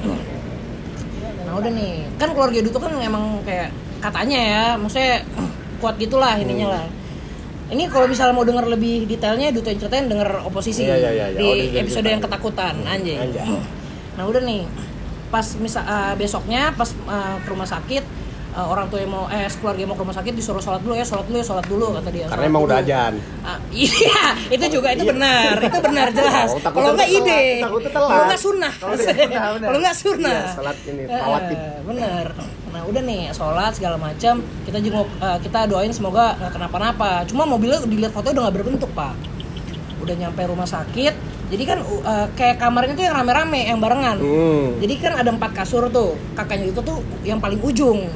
Nah 1.42 1.54
udah 1.58 1.70
nih, 1.74 1.92
kan 2.18 2.30
keluarga 2.30 2.58
Duto 2.62 2.78
kan 2.78 2.92
emang 3.02 3.42
kayak 3.42 3.74
katanya 3.98 4.38
ya, 4.38 4.64
maksudnya 4.78 5.26
kuat 5.82 5.98
gitulah 5.98 6.38
ininya 6.38 6.78
lah. 6.78 6.84
Ini 7.74 7.88
kalau 7.90 8.06
misalnya 8.06 8.36
mau 8.36 8.46
denger 8.46 8.70
lebih 8.70 9.10
detailnya 9.10 9.50
Duto 9.50 9.74
yang 9.74 9.80
ceritain 9.82 10.06
denger 10.06 10.46
oposisi 10.46 10.86
iya, 10.86 10.96
iya, 11.00 11.10
iya. 11.10 11.26
di 11.34 11.46
Oh, 11.46 11.82
episode 11.82 12.06
yang 12.06 12.22
ketakutan 12.22 12.74
anjing. 12.86 13.18
Anjay. 13.18 13.46
Nah 14.14 14.24
udah 14.30 14.42
nih, 14.46 14.62
pas 15.34 15.46
misal 15.56 15.82
eh, 15.84 16.14
besoknya 16.14 16.70
pas 16.72 16.86
eh, 16.86 17.36
ke 17.40 17.48
rumah 17.48 17.66
sakit 17.66 18.04
eh, 18.52 18.62
orang 18.64 18.86
tua 18.86 18.98
yang 18.98 19.10
mau 19.10 19.26
eh 19.28 19.50
keluarga 19.50 19.80
yang 19.80 19.90
mau 19.90 19.98
ke 19.98 20.04
rumah 20.04 20.14
sakit 20.14 20.30
disuruh 20.32 20.62
sholat 20.62 20.78
dulu 20.78 20.94
ya 20.94 21.02
sholat 21.02 21.24
dulu 21.24 21.36
ya 21.36 21.44
sholat 21.44 21.66
dulu 21.66 21.86
kata 21.92 22.08
dia 22.08 22.24
karena 22.24 22.34
sholat 22.36 22.46
emang 22.46 22.62
dulu. 22.62 22.70
udah 22.70 22.78
ajan. 22.80 23.12
Ah, 23.42 23.58
iya, 23.68 24.22
itu 24.48 24.64
juga 24.70 24.88
itu 24.90 25.02
Iya. 25.02 25.10
benar, 25.10 25.54
itu 25.60 25.78
benar 25.82 26.06
jelas. 26.16 26.48
Oh, 26.48 26.60
Kalau 26.62 26.94
nggak 26.94 27.10
ide, 27.10 27.42
kalau 27.60 28.24
nggak 28.24 28.40
sunnah, 28.40 28.72
Kalau 28.72 28.94
nggak 28.94 29.10
sunnah, 29.92 29.94
sunnah. 30.02 30.38
Iya, 30.46 30.72
ini, 30.86 31.02
Eh, 31.04 31.18
rawatib. 31.18 31.58
bener. 31.84 32.26
Nah 32.70 32.82
udah 32.84 33.02
nih 33.02 33.22
sholat 33.30 33.72
segala 33.72 33.96
macam, 33.98 34.34
kita 34.64 34.78
jenguk, 34.78 35.08
eh, 35.18 35.38
kita 35.40 35.66
doain 35.66 35.90
semoga 35.90 36.34
nggak 36.34 36.52
kenapa-napa. 36.52 37.26
Cuma 37.26 37.42
mobilnya 37.44 37.82
dilihat 37.82 38.10
foto 38.10 38.30
udah 38.30 38.42
nggak 38.44 38.56
berbentuk 38.56 38.90
pak. 38.92 39.12
Udah 39.98 40.14
nyampe 40.14 40.40
rumah 40.44 40.64
sakit, 40.64 41.14
jadi 41.52 41.64
kan 41.68 41.78
uh, 41.84 42.26
kayak 42.32 42.56
kamarnya 42.56 42.96
tuh 42.96 43.04
yang 43.04 43.16
rame-rame, 43.20 43.68
yang 43.68 43.80
barengan. 43.80 44.16
Hmm. 44.16 44.80
Jadi 44.80 44.94
kan 44.96 45.12
ada 45.20 45.28
empat 45.28 45.52
kasur 45.52 45.92
tuh, 45.92 46.16
kakaknya 46.32 46.72
itu 46.72 46.80
tuh 46.80 47.04
yang 47.22 47.36
paling 47.38 47.60
ujung. 47.60 48.08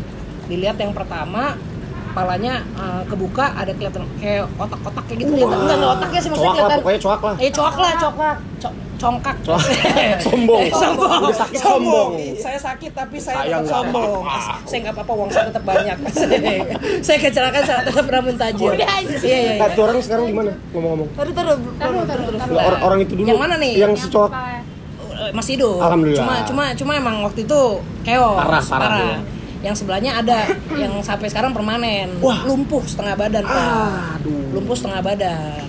Dilihat 0.48 0.80
yang 0.80 0.96
pertama, 0.96 1.60
kepalanya 2.08 2.54
uh, 2.74 3.02
kebuka 3.04 3.52
ada 3.52 3.70
kelihatan 3.70 4.02
kayak 4.16 4.48
otak-otak 4.54 5.04
kayak 5.04 5.18
gitu 5.20 5.30
kelihatan 5.34 5.58
enggak 5.58 5.76
enggak 5.76 5.92
otaknya 5.94 6.20
sih 6.20 6.28
maksudnya 6.28 6.48
Coak 6.48 6.56
lah, 6.56 6.58
kelihatan 6.58 6.78
pokoknya 6.78 7.00
coak 7.00 7.20
lah. 7.22 7.34
eh 7.36 7.50
coak 7.50 7.76
lah 7.76 7.92
cokak 7.94 8.36
Co- 8.58 8.76
congkak 8.98 9.36
Coak. 9.40 9.62
Sombong. 10.26 10.60
Eh, 10.60 10.70
sombong 10.74 11.20
Udah 11.22 11.38
sakit 11.38 11.60
sombong. 11.60 12.10
saya 12.36 12.58
sakit 12.58 12.90
tapi 12.92 13.16
saya 13.16 13.36
Sayang 13.38 13.62
tetap 13.62 13.62
nggak 13.62 13.74
sombong 13.94 14.20
saya 14.64 14.78
nggak 14.80 14.94
apa-apa 14.94 15.12
uang 15.14 15.30
saya 15.30 15.44
tetap 15.46 15.64
banyak 15.64 15.96
saya 17.00 17.18
kecelakaan 17.20 17.62
saya 17.62 17.80
tetap 17.84 18.06
namun 18.08 18.34
tajir 18.34 18.72
iya 18.74 18.86
iya, 18.98 19.38
Nah, 19.54 19.62
iya. 19.62 19.66
tuh 19.70 19.82
orang 19.84 19.98
sekarang 20.00 20.24
gimana 20.26 20.50
ngomong-ngomong? 20.70 21.08
Taruh, 21.14 21.32
taruh, 21.32 21.56
Taruh, 21.76 22.02
taruh, 22.04 22.26
taruh. 22.32 22.50
Nah, 22.50 22.64
or- 22.64 22.82
orang 22.82 22.98
itu 23.00 23.12
dulu. 23.14 23.24
Yang 23.24 23.38
mana 23.38 23.54
nih? 23.56 23.72
Yang 23.76 23.92
si 23.96 24.06
coak. 24.08 24.30
Eh, 24.30 25.30
masih 25.32 25.52
hidup. 25.54 25.78
Alhamdulillah. 25.78 26.18
Cuma 26.20 26.34
cuma 26.44 26.64
cuma 26.74 26.92
emang 26.94 27.16
waktu 27.22 27.42
itu 27.42 27.60
keos 28.02 28.34
Parah, 28.36 28.62
parah, 28.64 28.90
iya. 28.96 29.18
Yang 29.58 29.82
sebelahnya 29.82 30.16
ada 30.16 30.46
yang 30.82 30.92
sampai 31.00 31.26
sekarang 31.26 31.50
permanen. 31.50 32.18
Wah. 32.18 32.44
Lumpuh 32.44 32.82
setengah 32.82 33.14
badan, 33.14 33.42
Pak. 33.42 34.22
Aduh. 34.22 34.54
Lumpuh 34.54 34.74
setengah 34.74 35.00
badan. 35.00 35.64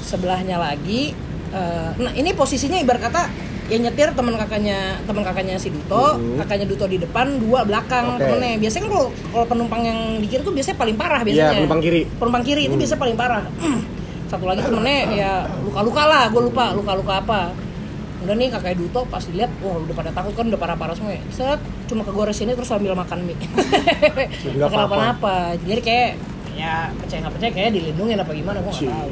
Sebelahnya 0.00 0.56
lagi 0.56 1.12
eh, 1.48 1.90
nah 1.96 2.12
ini 2.12 2.32
posisinya 2.32 2.76
ibarat 2.76 3.02
kata 3.02 3.22
yang 3.68 3.80
nyetir 3.82 4.12
teman 4.12 4.32
kakaknya 4.34 4.96
teman 5.04 5.20
kakaknya 5.20 5.56
si 5.56 5.68
Duto, 5.68 6.16
Mhm. 6.16 6.40
kakaknya 6.40 6.64
Duto 6.64 6.84
di 6.84 6.96
depan, 6.96 7.36
dua 7.36 7.64
belakang 7.64 8.16
Oke. 8.16 8.20
temennya. 8.22 8.56
Biasanya 8.58 8.82
kan 8.84 8.90
kalau 8.90 9.06
kalau 9.28 9.46
penumpang 9.46 9.82
yang 9.82 9.98
di 10.16 10.26
kiri 10.26 10.40
tuh 10.40 10.52
biasanya 10.52 10.76
paling 10.76 10.96
parah 10.96 11.20
Iya, 11.20 11.28
biasanya. 11.28 11.56
penumpang 11.58 11.80
kiri. 11.80 12.02
Penumpang 12.16 12.44
kiri 12.44 12.62
itu 12.62 12.72
Hmm. 12.72 12.80
biasanya 12.80 13.00
paling 13.00 13.16
parah. 13.16 13.44
Satu 14.28 14.44
lagi 14.44 14.60
temennya 14.60 14.98
ya 15.10 15.32
luka-luka 15.62 16.02
lah, 16.04 16.24
gue 16.28 16.42
lupa 16.42 16.64
luka-luka 16.72 17.14
apa. 17.18 17.40
Udah 18.18 18.34
nih 18.34 18.50
kakak 18.50 18.74
Duto 18.74 19.06
pas 19.06 19.22
dilihat, 19.22 19.50
wah 19.62 19.78
udah 19.78 19.94
pada 19.94 20.10
takut 20.10 20.34
kan 20.34 20.50
udah 20.50 20.58
parah-parah 20.58 20.94
semua 20.98 21.14
ya. 21.14 21.22
Set, 21.30 21.60
cuma 21.86 22.02
kegores 22.02 22.34
sini 22.34 22.52
terus 22.58 22.66
sambil 22.66 22.94
makan 22.98 23.22
mie. 23.22 23.38
Apa-apa. 23.38 24.68
kenapa-napa. 24.68 25.36
Jadi 25.62 25.80
kayak 25.82 26.10
ya 26.58 26.90
percaya 26.98 27.18
nggak 27.22 27.34
percaya 27.38 27.50
kayak 27.54 27.70
dilindungin 27.70 28.18
apa 28.18 28.32
gimana 28.34 28.58
gue 28.58 28.72
nggak 28.74 28.90
tahu. 28.90 29.10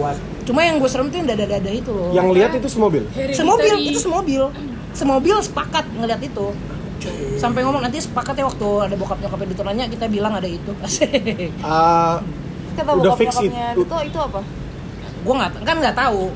Kuat. 0.00 0.16
Cuma 0.48 0.60
yang 0.64 0.80
gue 0.80 0.88
serem 0.88 1.12
tuh 1.12 1.18
yang 1.20 1.28
dada-dada 1.28 1.70
itu 1.70 1.90
loh. 1.92 2.10
Yang 2.16 2.28
lihat 2.32 2.50
itu 2.56 2.68
semobil. 2.72 3.02
semobil 3.36 3.74
itu 3.84 4.00
semobil 4.00 4.42
semobil 4.96 5.36
sepakat 5.44 5.84
ngeliat 5.94 6.18
itu 6.24 6.46
sampai 7.38 7.62
ngomong 7.62 7.86
nanti 7.86 8.02
sepakat 8.02 8.34
ya 8.34 8.44
waktu 8.50 8.68
ada 8.90 8.94
bokap 8.98 9.22
nyokapnya 9.22 9.46
Duto 9.54 9.62
nanya 9.62 9.84
kita 9.86 10.10
bilang 10.10 10.34
ada 10.34 10.48
itu. 10.50 10.72
Eh, 10.74 12.16
kata 12.78 12.90
Udah 12.94 13.12
bokap 13.14 13.18
fix 13.20 13.30
bokapnya 13.38 13.66
itu. 13.74 13.82
itu 13.86 13.96
itu 14.10 14.18
apa 14.18 14.40
gue 15.18 15.34
nggak 15.34 15.50
kan 15.66 15.76
nggak 15.82 15.96
tahu 15.98 16.30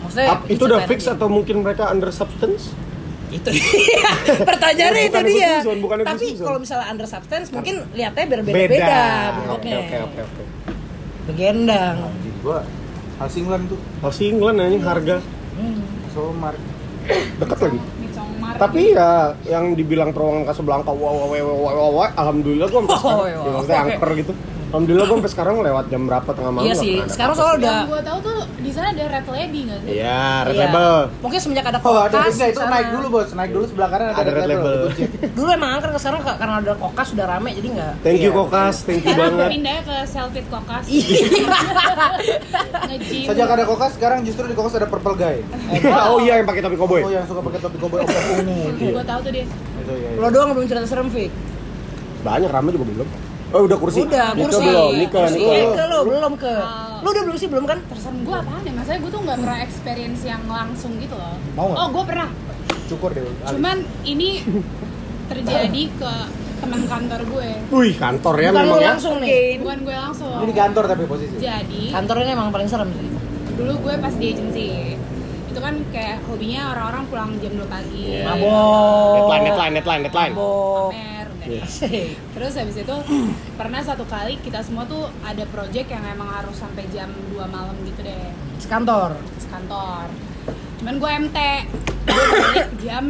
maksudnya 0.00 0.28
Ap- 0.32 0.46
itu 0.46 0.62
udah 0.62 0.78
diceritain 0.80 0.90
fix 0.90 1.00
atau 1.06 1.26
mungkin 1.28 1.56
mereka 1.60 1.88
under 1.88 2.10
substance? 2.10 2.72
itu 3.34 3.50
dia. 3.50 4.10
Pertanyaannya 4.54 5.02
itu 5.10 5.20
dia. 5.26 5.52
Bukan 5.66 5.96
tapi 6.06 6.26
kalau 6.38 6.58
misalnya 6.62 6.86
under 6.86 7.08
substance 7.08 7.50
mungkin 7.50 7.82
lihatnya 7.90 8.24
berbeda-beda. 8.30 8.94
Oke 9.50 9.66
bentuknya 9.66 9.76
oke 9.82 9.96
oke 9.98 10.20
oke. 10.22 10.42
begendang. 11.26 11.96
Anjing 12.04 12.36
gua 12.46 12.58
Helsingland 13.18 13.64
tuh. 13.66 13.78
Harus 13.98 14.18
England 14.22 14.56
anjing 14.62 14.82
harga. 14.86 15.16
Somar 16.14 16.54
deket 17.42 17.58
lagi. 17.58 17.78
Tapi 18.54 18.94
ya 18.94 19.34
yang 19.50 19.74
dibilang 19.74 20.14
terowongan 20.14 20.46
Casablanca 20.46 20.94
wow 20.94 21.26
wow 21.26 21.34
wow 21.34 21.42
wow 21.42 21.58
wow, 21.74 21.90
wow, 21.90 22.08
alhamdulillah 22.14 22.70
gua 22.70 22.80
sampai 22.86 22.98
Oh, 23.50 23.62
sekarang. 23.66 23.86
ya, 23.90 23.94
angker 23.98 24.10
gitu. 24.14 24.32
Alhamdulillah 24.74 25.06
gua 25.06 25.16
sampai 25.16 25.30
sekarang 25.30 25.54
lewat 25.60 25.84
jam 25.86 26.02
berapa 26.02 26.26
tengah 26.28 26.50
malam. 26.50 26.66
iya 26.66 26.74
sih 26.74 26.98
sekarang 27.06 27.30
soalnya 27.32 27.54
udah 27.56 27.70
yang 27.72 27.86
gue 27.86 28.02
tahu 28.02 28.18
tuh 28.20 28.34
di 28.58 28.70
sana 28.70 28.86
ada 28.90 29.04
red 29.06 29.26
lady 29.28 29.60
nggak 29.62 29.78
sih 29.78 29.88
Iya, 29.94 30.24
red 30.42 30.50
iya. 30.50 30.62
label. 30.66 30.94
mungkin 31.20 31.38
semenjak 31.38 31.64
ada 31.64 31.78
Oh 31.78 31.94
ada 31.94 32.10
kokas 32.12 32.34
enggak 32.34 32.48
itu 32.50 32.60
naik 32.66 32.86
dulu 32.90 33.06
bos, 33.08 33.28
naik 33.30 33.50
dulu 33.50 33.64
sebelah 33.64 33.88
kanan 33.88 34.06
ada, 34.08 34.18
Ada 34.18 34.30
red 34.32 34.46
label. 34.48 34.74
dikunci. 34.90 35.02
dulu 35.38 35.48
emang 35.48 35.70
angker 35.72 35.90
sekarang 35.94 36.20
ka- 36.20 36.34
karena 36.36 36.54
ada 36.58 36.72
kokas 36.74 37.06
sudah 37.08 37.26
rame 37.28 37.50
jadi 37.52 37.68
nggak 37.70 37.92
Thank 38.02 38.18
you 38.18 38.26
Iya. 38.26 38.36
Kokas, 38.36 38.74
thank 38.82 38.98
you 38.98 39.06
sekarang 39.06 39.30
banget. 39.32 39.48
pindahnya 39.52 39.82
ke 39.84 39.96
selfie 40.04 40.44
kokas 40.44 40.84
nge-gym 42.84 43.26
Sejak 43.26 43.48
ada 43.48 43.64
kokas 43.64 43.90
sekarang 43.92 44.18
justru 44.22 44.44
di 44.44 44.54
kokas 44.54 44.74
ada 44.74 44.86
purple 44.86 45.14
guy. 45.14 45.38
oh 46.10 46.18
iya 46.18 46.34
yang 46.36 46.46
pakai 46.46 46.60
topi 46.60 46.74
koboi. 46.74 47.00
Oh 47.00 47.10
yang 47.10 47.24
suka 47.24 47.40
pakai 47.40 47.60
topi 47.60 47.78
koboi 47.78 48.00
ungu. 48.02 48.58
gue 48.74 49.04
tahu 49.04 49.20
tuh 49.20 49.30
dia 49.30 49.44
Itu 49.46 49.92
ya. 49.94 50.10
lo 50.16 50.28
doang 50.28 50.50
belum 50.50 50.66
cerita 50.66 50.82
serem 50.84 51.08
Fik 51.08 51.30
Banyak 52.22 52.48
rame 52.48 52.68
juga 52.70 52.86
belum. 52.86 53.08
Oh 53.54 53.62
udah 53.70 53.78
kursi. 53.78 54.02
udah 54.02 54.34
Nika 54.34 54.50
kursi. 54.50 54.64
belum, 54.66 54.92
Nika, 54.98 55.18
kursi. 55.22 55.38
Nika. 55.38 55.54
eh, 55.54 55.66
ke 55.70 55.82
lo 55.86 55.98
belum 56.02 56.32
ke. 56.34 56.54
Lo 57.06 57.08
udah 57.14 57.22
belum 57.22 57.36
sih? 57.38 57.46
Belum 57.46 57.64
kan? 57.70 57.78
Terserah 57.86 58.18
gue 58.18 58.34
apaan 58.34 58.62
ya? 58.66 58.72
Maksudnya 58.74 58.98
gue 58.98 59.10
tuh 59.14 59.20
nggak 59.22 59.38
pernah 59.38 59.58
experience 59.62 60.20
yang 60.26 60.42
langsung 60.50 60.92
gitu 60.98 61.14
loh. 61.14 61.34
Mau 61.54 61.70
nggak? 61.70 61.78
oh 61.78 61.86
gue 61.94 62.04
pernah. 62.10 62.28
Cukur 62.90 63.10
deh. 63.14 63.22
cuman 63.24 63.78
ini 64.02 64.28
terjadi 65.30 65.82
ke 65.94 66.12
teman 66.58 66.82
kantor 66.90 67.20
gue. 67.30 67.48
Wih, 67.70 67.94
kantor 67.94 68.34
ya 68.42 68.50
bukan 68.50 68.64
memang 68.66 68.80
ya. 68.82 68.88
langsung 68.98 69.14
nih? 69.22 69.62
Bukan 69.62 69.78
gue 69.86 69.94
langsung. 69.94 70.34
Ini 70.42 70.46
di 70.50 70.56
kantor 70.58 70.84
tapi 70.90 71.02
posisi. 71.06 71.34
jadi 71.38 71.82
kantor 71.94 72.16
ini 72.26 72.30
emang 72.34 72.50
paling 72.50 72.68
serem 72.68 72.90
sih. 72.90 73.08
dulu 73.54 73.86
gue 73.86 73.94
pas 74.02 74.10
di 74.18 74.34
agency 74.34 74.98
itu 75.46 75.62
kan 75.62 75.78
kayak 75.94 76.26
hobinya 76.26 76.74
orang-orang 76.74 77.06
pulang 77.06 77.30
jam 77.38 77.54
2 77.54 77.70
pagi. 77.70 78.02
Iya. 78.18 78.26
mabok. 78.26 79.14
Deadline, 79.14 79.44
deadline, 79.46 79.72
deadline, 79.78 80.02
deadline. 80.10 80.32
mabok 80.34 80.90
Iya. 81.44 81.64
terus 82.34 82.52
habis 82.56 82.76
itu 82.80 82.96
pernah 83.54 83.80
satu 83.84 84.04
kali 84.08 84.40
kita 84.40 84.64
semua 84.64 84.88
tuh 84.88 85.08
ada 85.20 85.44
project 85.48 85.88
yang 85.92 86.04
emang 86.08 86.28
harus 86.28 86.56
sampai 86.56 86.88
jam 86.90 87.12
2 87.30 87.36
malam 87.46 87.76
gitu 87.84 88.00
deh. 88.00 88.32
Sekantor? 88.58 89.16
Sekantor. 89.36 90.08
Cuman 90.80 90.94
gue 90.98 91.10
MT 91.28 91.38
gue 92.08 92.36
balik 92.48 92.70
jam 92.80 93.04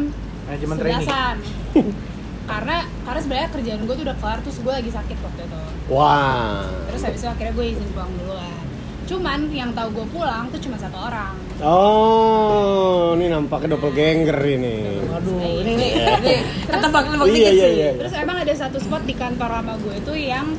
Manajemen 0.45 0.75
training. 0.77 1.03
sebelasan. 1.03 1.35
Karena 2.51 2.77
karena 3.01 3.19
sebenarnya 3.25 3.49
kerjaan 3.49 3.81
gue 3.89 3.95
tuh 3.97 4.05
udah 4.05 4.17
kelar 4.21 4.39
terus 4.45 4.57
gue 4.61 4.69
lagi 4.69 4.91
sakit 4.93 5.17
waktu 5.17 5.41
itu. 5.49 5.61
Wah. 5.89 6.65
terus 6.89 7.01
habis 7.05 7.21
itu 7.21 7.29
akhirnya 7.29 7.53
gue 7.53 7.65
izin 7.73 7.89
pulang 7.93 8.09
duluan 8.21 8.54
cuman 9.05 9.49
yang 9.49 9.69
tahu 9.71 9.89
gue 9.93 10.07
pulang 10.11 10.49
tuh 10.49 10.59
cuma 10.59 10.75
satu 10.75 10.97
orang 10.99 11.33
Oh, 11.63 13.15
ini 13.15 13.31
nampaknya 13.31 13.73
doppelganger 13.73 14.35
ini. 14.43 14.75
Waduh, 15.01 15.39
ini 15.39 15.71
ini 15.71 15.87
ini 15.95 16.33
ketebak-tebak 16.67 17.25
Iya, 17.27 17.47
iya, 17.47 17.49
sih. 17.63 17.71
iya. 17.73 17.89
terus 17.95 18.11
emang 18.13 18.37
ada 18.37 18.51
satu 18.51 18.75
spot 18.75 19.03
di 19.03 19.13
kantor 19.13 19.49
lama 19.53 19.79
gue 19.79 19.95
tuh 20.03 20.13
yang 20.13 20.51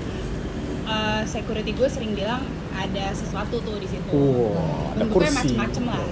uh, 0.84 1.20
security 1.24 1.70
gue 1.70 1.84
sering 1.86 2.12
bilang 2.12 2.40
ada 2.76 3.04
sesuatu 3.10 3.56
tuh 3.58 3.76
di 3.76 3.88
situ 3.88 4.04
Wow, 4.06 4.52
ada 4.92 5.02
bentuknya 5.02 5.10
kursi. 5.26 5.36
macem-macem 5.36 5.82
lah 5.84 6.02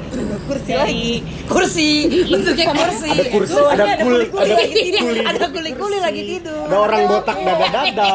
Kursi 0.45 0.67
Dari- 0.67 0.81
lagi. 0.81 1.13
Kursi, 1.45 1.89
bentuknya 2.27 2.67
kursi. 2.71 3.09
Ada 3.09 3.25
kursi, 3.27 3.61
ada 3.63 3.85
kuli- 3.97 4.29
kuli-kuli 4.29 4.45
ada 4.45 4.55
lagi 4.55 4.75
tidur. 4.75 5.01
kuli. 5.05 5.21
Ada 5.23 5.47
kuli-kuli 5.47 5.99
lagi 5.99 6.23
tidur. 6.27 6.65
Ada 6.65 6.77
orang 6.79 7.01
botak 7.07 7.37
dada-dada. 7.39 8.13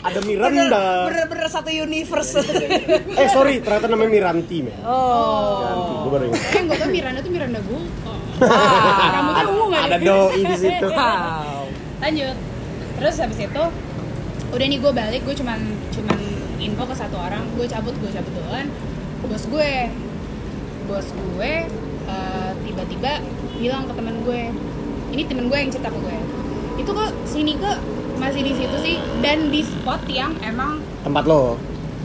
Ada 0.00 0.18
Miranda. 0.22 0.84
Bener-bener 1.06 1.46
satu 1.48 1.70
universe. 1.70 2.32
Eh, 3.14 3.28
sorry, 3.28 3.58
ternyata 3.58 3.86
namanya 3.86 4.10
Miranti, 4.10 4.58
men. 4.60 4.76
Oh. 4.82 5.64
Miranti, 5.64 5.92
gue 5.96 6.10
baru 6.10 6.24
ingat. 6.26 6.40
eh 6.40 6.52
yang 6.52 6.64
gue 6.66 6.76
tau 6.76 6.88
Miranda 6.90 7.18
tuh 7.20 7.30
Miranda 7.30 7.58
gue 7.58 7.80
oh. 8.02 8.18
Ah. 8.40 9.08
rambutnya 9.10 9.44
ungu 9.46 9.64
nggak 9.66 9.82
Ada 9.82 9.96
ya? 9.96 10.06
doi 10.06 10.40
di 10.42 10.56
situ. 10.58 10.86
Wow. 10.90 11.64
lanjut 12.00 12.36
terus 12.90 13.16
habis 13.16 13.38
itu 13.38 13.64
udah 14.50 14.66
nih 14.66 14.78
gue 14.78 14.92
balik 14.94 15.20
gue 15.22 15.34
cuman 15.34 15.60
cuman 15.90 16.19
info 16.60 16.84
ke 16.84 16.94
satu 16.94 17.16
orang 17.16 17.44
gue 17.50 17.66
cabut 17.66 17.94
gue 17.94 18.10
cabut 18.10 18.32
duluan 18.32 18.66
bos 19.22 19.44
gue 19.46 19.72
bos 20.84 21.06
gue 21.08 21.52
eh, 22.06 22.50
tiba-tiba 22.62 23.12
bilang 23.56 23.84
ke 23.84 23.92
temen 23.92 24.16
gue 24.20 24.42
ini 25.10 25.22
temen 25.24 25.46
gue 25.46 25.56
yang 25.56 25.70
cerita 25.70 25.88
ke 25.88 25.98
gue 25.98 26.18
itu 26.76 26.90
kok 26.90 27.10
sini 27.24 27.52
ke 27.54 27.72
masih 28.16 28.42
di 28.42 28.52
situ 28.52 28.76
sih 28.78 28.96
dan 29.18 29.48
di 29.48 29.60
spot 29.60 30.04
yang 30.06 30.36
emang 30.40 30.80
Tempat 31.00 31.24
lo. 31.24 31.56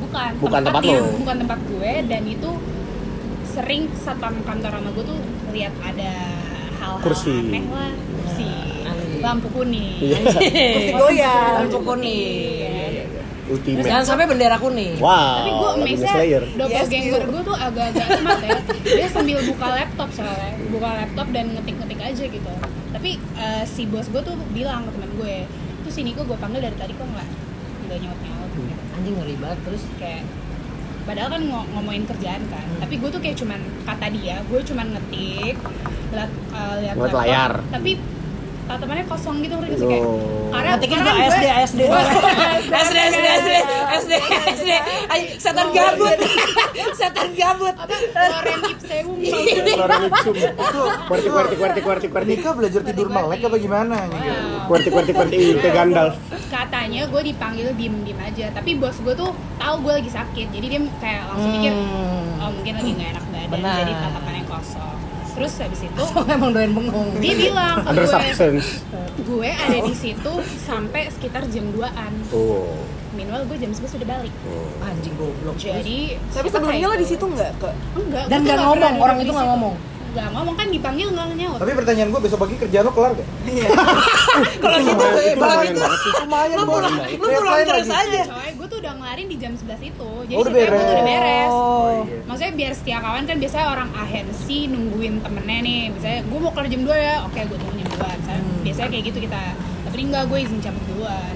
bukan 0.01 0.32
Bukan 0.39 0.62
tempat 0.64 0.82
yang- 0.82 1.03
lo. 1.03 1.20
bukan 1.20 1.36
tempat 1.38 1.60
gue 1.66 1.91
dan 2.06 2.24
itu 2.26 2.49
sering 3.45 3.88
satpam 3.93 4.39
kantor 4.41 4.72
sama 4.74 4.89
gue 4.89 5.06
tuh 5.06 5.20
lihat 5.51 5.72
ada 5.82 6.12
hal-hal 6.78 6.99
Kursi. 7.01 7.32
aneh 7.34 7.64
lah 7.66 7.91
kursi 7.93 8.47
Aneh. 8.82 9.20
lampu 9.20 9.47
kuning 9.49 9.88
Iya. 9.97 10.18
Kursi 10.24 10.91
goyang. 10.93 11.53
Lampu 11.62 11.80
kuning. 11.82 13.08
Ultimate. 13.46 13.84
Jangan 13.84 14.06
sampai 14.06 14.26
bendera 14.26 14.58
kuning. 14.58 14.98
Wow. 14.98 15.38
tapi 15.38 15.52
gue 15.52 15.70
amazed 15.78 16.08
Slayer. 16.08 16.43
doppelganger 16.52 17.14
Yes, 17.16 17.30
gue 17.30 17.41
tuh 17.43 17.56
agak-agak 17.56 18.08
smart 18.16 18.41
ya 18.41 18.58
dia 18.84 19.08
sambil 19.08 19.38
buka 19.43 19.68
laptop 19.72 20.10
soalnya 20.12 20.52
buka 20.68 20.89
laptop 20.96 21.28
dan 21.30 21.46
ngetik-ngetik 21.52 22.00
aja 22.00 22.24
gitu 22.26 22.54
tapi 22.89 23.10
eh, 23.36 23.64
si 23.66 23.86
bos 23.86 24.08
gue 24.08 24.20
tuh 24.20 24.34
bilang 24.50 24.84
ke 24.84 24.91
teman 24.91 25.12
gue 25.16 25.36
tuh 25.82 25.91
sini 25.91 26.12
kok 26.12 26.26
gue 26.26 26.36
panggil 26.36 26.58
dari 26.60 26.74
tadi 26.74 26.93
kok 26.93 27.06
nggak 27.06 27.28
nggak 27.86 27.98
nyaut 28.00 28.20
nyaut 28.20 28.50
gitu. 28.52 28.74
Anjing 28.93 29.14
ngeri 29.16 29.36
banget 29.36 29.60
terus. 29.62 29.84
kayak 29.96 30.24
padahal 31.04 31.30
kan 31.30 31.41
ngo- 31.43 31.70
ngomongin 31.72 32.04
kerjaan 32.04 32.41
kan 32.50 32.66
Hmm. 32.66 32.82
tapi 32.82 32.98
gue 32.98 33.10
tuh 33.10 33.22
kayak 33.22 33.38
cuman 33.38 33.60
kata 33.86 34.06
dia 34.12 34.41
gue 34.41 34.58
cuman 34.60 34.88
ngetik 34.89 35.58
lihat 36.08 36.32
uh, 36.50 36.76
lihat 36.80 36.96
laptop, 36.96 37.20
layar. 37.20 37.52
tapi 37.70 37.91
tatapannya 38.66 39.05
kosong 39.05 39.36
gitu 39.39 39.53
ngerti 39.55 39.76
sih 39.76 39.88
kayak 39.88 40.03
Oh. 40.05 40.49
karena 40.51 40.70
Ngetiknya 40.72 40.97
karena 40.97 41.11
kan 41.11 41.26
SD, 41.28 41.43
gue- 41.43 41.61
SD. 41.61 41.82
SD, 41.86 42.95
SD, 43.05 43.20
SD, 43.28 43.51
SD, 43.91 44.11
SD. 44.51 44.70
Ay, 45.05 45.20
setan 45.36 45.68
gabut. 45.70 46.18
Setan 46.99 47.30
gabut. 47.34 47.76
apa 47.76 47.95
Loren 48.16 48.59
Ipsewung 48.68 49.20
Iya. 49.20 49.76
Lorem 49.76 50.01
ipsum. 50.07 50.36
Kuarti, 51.05 51.28
kuarti, 51.28 51.55
kuarti, 51.55 51.80
kuarti, 51.82 52.07
kuarti. 52.07 52.28
Nika 52.32 52.49
belajar 52.51 52.82
tidur 52.82 53.07
melek 53.07 53.41
apa 53.41 53.57
gimana 53.57 53.95
gitu. 54.07 54.24
Wow. 54.24 54.66
Kuarti, 54.66 54.89
kuarti, 54.89 55.11
kuarti. 55.11 55.36
Itu 55.53 55.68
Gandalf. 55.70 56.16
katanya 56.47 57.01
gue 57.05 57.22
dipanggil 57.26 57.68
diem 57.74 57.95
diem 58.01 58.16
aja 58.18 58.47
tapi 58.49 58.76
bos 58.76 58.95
gue 58.97 59.11
tuh 59.13 59.28
tahu 59.55 59.76
gue 59.82 59.93
lagi 59.93 60.07
sakit 60.09 60.47
jadi 60.49 60.66
dia 60.68 60.80
kayak 60.97 61.22
langsung 61.28 61.51
mikir 61.51 61.74
Hmm. 61.76 62.39
oh 62.39 62.49
mungkin 62.49 62.74
lagi 62.74 62.91
nggak 62.93 63.09
enak 63.11 63.24
badan 63.45 63.59
jadi 63.76 63.93
tatapannya 63.97 64.43
kosong 64.45 64.95
terus 65.36 65.54
habis 65.58 65.82
itu 65.82 66.04
Emang 66.32 66.50
doyan 66.50 66.72
bengong. 66.72 67.10
dia 67.20 67.36
bilang 67.36 67.84
ke 67.84 67.92
gue 67.94 68.08
substance. 68.08 68.68
gue 69.18 69.50
ada 69.50 69.78
di 69.82 69.94
situ 69.94 70.32
sampai 70.60 71.08
sekitar 71.10 71.44
jam 71.46 71.68
2an 71.70 72.14
Oh. 72.32 72.72
minimal 73.12 73.44
gue 73.46 73.58
jam 73.58 73.70
11 73.70 73.86
sudah 73.90 74.08
balik 74.10 74.34
oh. 74.46 74.68
Anjing 74.82 75.16
goblok. 75.16 75.56
jadi 75.56 76.00
tapi 76.30 76.48
sebelumnya 76.48 76.88
lo 76.88 76.96
di 76.96 77.06
situ 77.06 77.26
nggak 77.26 77.52
ke 77.58 77.70
enggak 77.96 78.26
Dan 78.26 78.40
gue 78.40 78.46
nggak 78.46 78.58
tuh 78.58 78.66
ngomong, 78.66 78.94
orang 78.98 79.18
itu 79.18 79.30
nggak 79.30 79.40
situ. 79.40 79.54
ngomong? 79.54 79.76
Nggak 80.16 80.32
ngomong 80.32 80.55
kan 80.55 80.68
dipanggil 80.70 81.07
nggak 81.11 81.28
nyaut 81.36 81.59
Tapi 81.59 81.72
pertanyaan 81.76 82.09
gue 82.09 82.22
besok 82.22 82.39
pagi 82.39 82.55
kerjaan 82.55 82.84
lo 82.84 82.91
kelar 82.91 83.11
gak? 83.13 83.28
Kalau 84.63 84.78
gitu, 84.80 84.95
Itu 84.95 85.36
kalau 85.36 85.55
lumayan 85.59 85.70
gitu. 85.70 85.84
Lumayan 86.18 86.55
lu 86.55 86.63
bos. 86.63 86.74
pulang, 86.74 86.95
lu 87.11 87.26
pulang 87.36 87.59
terus 87.66 87.89
aja. 87.89 88.22
coy 88.26 88.49
gue 88.55 88.68
tuh 88.68 88.78
udah 88.80 88.93
ngelarin 88.95 89.28
di 89.28 89.38
jam 89.38 89.53
11 89.53 89.63
itu 89.86 90.09
jadi 90.26 90.34
Oh, 90.34 90.41
udah 90.41 90.51
gue 90.51 90.63
tuh 90.63 90.72
udah 90.72 90.72
beres. 90.72 91.05
beres 91.05 91.51
oh 91.51 91.95
maksudnya 92.26 92.53
biar 92.55 92.72
setia 92.74 92.97
kawan 92.97 93.24
kan 93.24 93.38
biasanya 93.38 93.68
orang 93.70 93.89
agensi 93.93 94.57
nungguin 94.66 95.13
temennya 95.20 95.59
nih 95.61 95.82
misalnya 95.89 96.20
gue 96.24 96.39
mau 96.39 96.51
kelar 96.51 96.68
jam 96.68 96.82
2 96.82 96.91
ya 96.91 97.16
oke 97.22 97.39
gue 97.41 97.57
tunggu 97.57 97.76
jam 97.78 97.89
2 97.89 97.95
misalnya, 98.16 98.24
Hmm. 98.36 98.61
biasanya 98.63 98.89
kayak 98.89 99.03
gitu 99.05 99.20
kita 99.22 99.41
tapi 99.86 99.99
enggak 100.01 100.24
gue 100.26 100.39
izin 100.41 100.59
cabut 100.59 100.84
duluan 100.86 101.36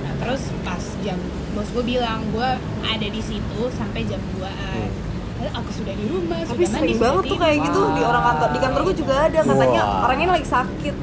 nah 0.00 0.12
terus 0.18 0.42
pas 0.60 0.84
jam 1.00 1.18
bos 1.50 1.68
gue 1.68 1.84
bilang 1.84 2.20
gue 2.30 2.48
ada 2.82 3.06
di 3.08 3.20
situ 3.20 3.60
sampai 3.70 4.04
jam 4.04 4.20
2an 4.30 4.52
Lalu 4.70 5.09
aku 5.48 5.70
sudah 5.72 5.94
di 5.96 6.04
rumah 6.06 6.36
tapi 6.44 6.62
sudah 6.62 6.70
sering 6.70 6.92
mandi, 6.92 7.04
banget 7.04 7.24
tuh 7.24 7.38
kayak 7.40 7.56
gitu 7.64 7.80
di 7.96 8.02
orang 8.04 8.22
kantor 8.24 8.48
di 8.50 8.60
kantor 8.60 8.80
gue 8.84 8.96
juga 8.96 9.14
ada 9.24 9.40
katanya 9.40 9.80
Wah. 9.82 10.04
orangnya 10.04 10.28
lagi 10.36 10.46
sakit 10.46 10.94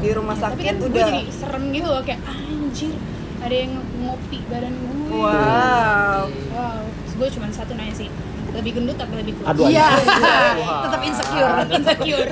di 0.00 0.10
rumah 0.12 0.34
tapi 0.36 0.44
sakit 0.44 0.64
kan 0.64 0.74
gue 0.76 0.88
udah 0.92 1.08
jadi 1.08 1.22
serem 1.32 1.64
gitu 1.72 1.88
loh 1.88 2.02
kayak 2.04 2.20
anjir 2.28 2.92
ada 3.40 3.54
yang 3.56 3.72
ngopi 4.04 4.38
badan 4.46 4.74
gue 4.76 5.08
wow 5.16 6.24
wow 6.28 6.80
Terus 7.00 7.14
gue 7.16 7.28
cuma 7.40 7.46
satu 7.50 7.72
nanya 7.72 7.94
sih 7.96 8.08
lebih 8.50 8.70
gendut 8.76 8.98
apa 8.98 9.14
lebih 9.14 9.32
kurus 9.38 9.48
Aduh, 9.54 9.66
Iya. 9.70 9.86
Tetap 10.84 11.00
insecure. 11.06 11.54
insecure 11.70 12.28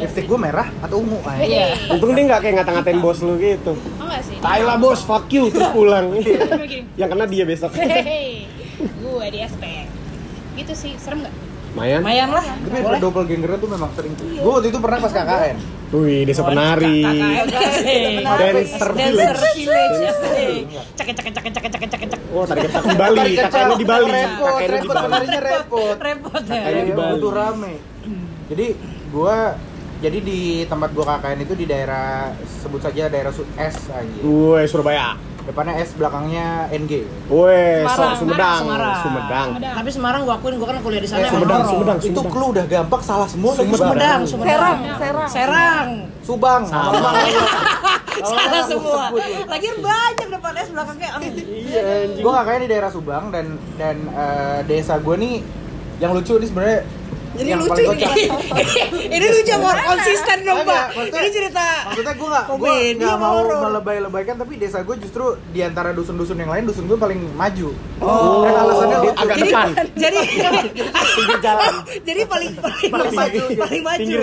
lipstick 0.00 0.26
gue 0.26 0.38
merah 0.40 0.68
atau 0.80 1.04
ungu 1.04 1.20
aja. 1.28 1.44
Iya. 1.44 1.66
Untung 1.92 2.16
dia 2.16 2.24
nggak 2.24 2.40
kayak 2.40 2.54
ngata-ngatain 2.60 2.98
bos 3.04 3.20
lu 3.20 3.36
gitu. 3.36 3.76
Oh 3.76 4.04
enggak 4.08 4.22
sih. 4.24 4.36
Tai 4.40 4.60
lah 4.64 4.76
bos, 4.80 5.00
fuck 5.04 5.28
you 5.28 5.52
terus 5.52 5.68
pulang. 5.76 6.16
Yang 6.96 7.08
kena 7.12 7.24
dia 7.28 7.44
besok. 7.44 7.70
Gue 8.80 9.26
di 9.28 9.38
SP. 9.40 9.64
Gitu 10.56 10.72
sih, 10.74 10.92
serem 10.96 11.22
nggak? 11.22 11.34
Mayan. 11.70 12.02
Lumayan 12.02 12.28
lah. 12.34 12.42
Tapi 12.42 12.82
Boleh. 12.82 12.98
doppelganger 12.98 13.50
tuh 13.56 13.70
memang 13.70 13.90
sering. 13.94 14.12
Gue 14.18 14.50
waktu 14.50 14.68
itu 14.68 14.78
pernah 14.78 14.98
pas 14.98 15.12
KKN. 15.12 15.56
Wih, 15.90 16.22
desa 16.22 16.42
penari. 16.42 16.98
KKN. 17.00 17.46
Dancer 18.40 18.90
Dancer 18.90 19.36
village. 19.54 19.98
Cek 20.98 21.06
cek 21.08 21.24
cek 21.24 21.32
cek 21.32 21.44
cek 21.46 21.62
cek 21.62 21.88
cek 21.88 22.00
cek. 22.10 22.20
Oh, 22.30 22.42
tadi 22.42 22.62
kita 22.62 22.78
di 22.80 22.94
Bali, 22.94 23.32
kakaknya 23.34 23.74
di 23.74 23.86
Bali. 23.86 24.10
Repot, 24.10 24.46
Kakaknya 24.46 24.66
di 24.66 24.70
repot, 24.72 24.94
Bali. 24.94 25.04
penarinya 25.04 25.40
repot. 25.40 25.96
Repot 25.98 26.42
ya. 26.42 26.58
Kakaknya 26.58 26.82
di 26.82 26.94
Bali. 26.94 27.10
butuh 27.14 27.32
rame. 27.32 27.72
Jadi 28.50 28.66
gua 29.10 29.36
jadi 30.00 30.18
di 30.18 30.40
tempat 30.64 30.90
gua 30.90 31.04
KKN 31.08 31.38
itu 31.40 31.54
di 31.54 31.66
daerah 31.66 32.30
sebut 32.62 32.82
saja 32.82 33.06
daerah 33.06 33.30
S 33.56 33.76
aja. 33.88 34.20
Woi, 34.22 34.66
Surabaya. 34.66 35.14
Depannya 35.40 35.74
S, 35.80 35.96
belakangnya 35.96 36.68
NG. 36.68 37.08
Woi, 37.32 37.82
Semarang, 37.82 38.12
Sumedang. 38.20 38.60
Semarang. 38.60 38.94
Sumedang. 39.00 39.48
Sumedang. 39.56 39.74
Tapi 39.80 39.88
Semarang 39.90 40.20
gua 40.28 40.34
akuin 40.36 40.54
gua 40.60 40.68
kan 40.70 40.76
kuliah 40.84 41.02
di 41.02 41.08
sana. 41.08 41.24
Eh, 41.24 41.30
Sumedang, 41.32 41.60
horor. 41.64 41.72
Sumedang. 41.72 41.98
Itu 42.04 42.20
clue 42.28 42.48
udah 42.52 42.64
gampang 42.68 43.02
salah 43.02 43.28
semua 43.28 43.52
Sumedang. 43.56 44.20
Sumedang. 44.22 44.22
Serang, 44.28 44.78
Serang. 45.00 45.28
Serang. 45.30 45.88
Subang. 46.20 46.62
Sama. 46.68 46.92
Salah 48.20 48.64
semua. 48.70 49.08
Lagi 49.48 49.68
banyak 49.80 50.28
depan 50.28 50.52
S 50.60 50.68
belakangnya. 50.68 51.08
Iya, 51.24 51.82
anjing. 52.04 52.22
Gue 52.22 52.32
kakaknya 52.36 52.60
di 52.60 52.68
daerah 52.68 52.90
Subang 52.92 53.24
dan 53.32 53.56
dan 53.80 53.96
eh, 54.12 54.58
desa 54.68 55.00
gue 55.00 55.16
nih 55.16 55.34
yang 56.00 56.12
lucu 56.12 56.36
nih 56.36 56.48
sebenarnya 56.48 56.80
Jadi 57.40 57.48
yang 57.48 57.62
lucu 57.64 57.82
ini. 57.82 58.24
Ini 59.16 59.26
lucu 59.26 59.54
mau 59.56 59.72
konsisten 59.72 60.38
dong, 60.44 60.60
Pak. 60.62 60.84
Ini 60.92 61.28
cerita 61.30 61.66
Maksudnya 61.88 62.14
gue 62.14 62.28
gak, 62.28 62.44
gue 62.52 62.74
gak 63.00 63.16
mau 63.16 63.38
melebay-lebaykan 63.42 64.34
Tapi 64.36 64.52
desa 64.54 64.84
gue 64.84 64.96
justru 65.00 65.24
di 65.50 65.60
antara 65.60 65.90
dusun-dusun 65.90 66.36
yang 66.36 66.52
lain 66.52 66.68
Dusun 66.68 66.84
gue 66.84 66.94
paling 66.94 67.20
maju 67.32 67.72
Oh. 68.00 68.42
Dan 68.42 68.56
alasannya 68.56 68.96
lucu 68.98 69.12
agak 69.14 69.36
Jadi 69.40 69.50
depan. 69.50 69.68
jadi 70.02 70.18
Pinggir 71.10 71.38
jalan. 71.40 71.72
jadi 72.00 72.20
paling 72.24 72.50
paling 72.56 72.90
Paling 72.90 73.12
maju, 73.12 73.42
paling 73.60 73.82
maju. 73.82 74.00
Pinggir 74.00 74.20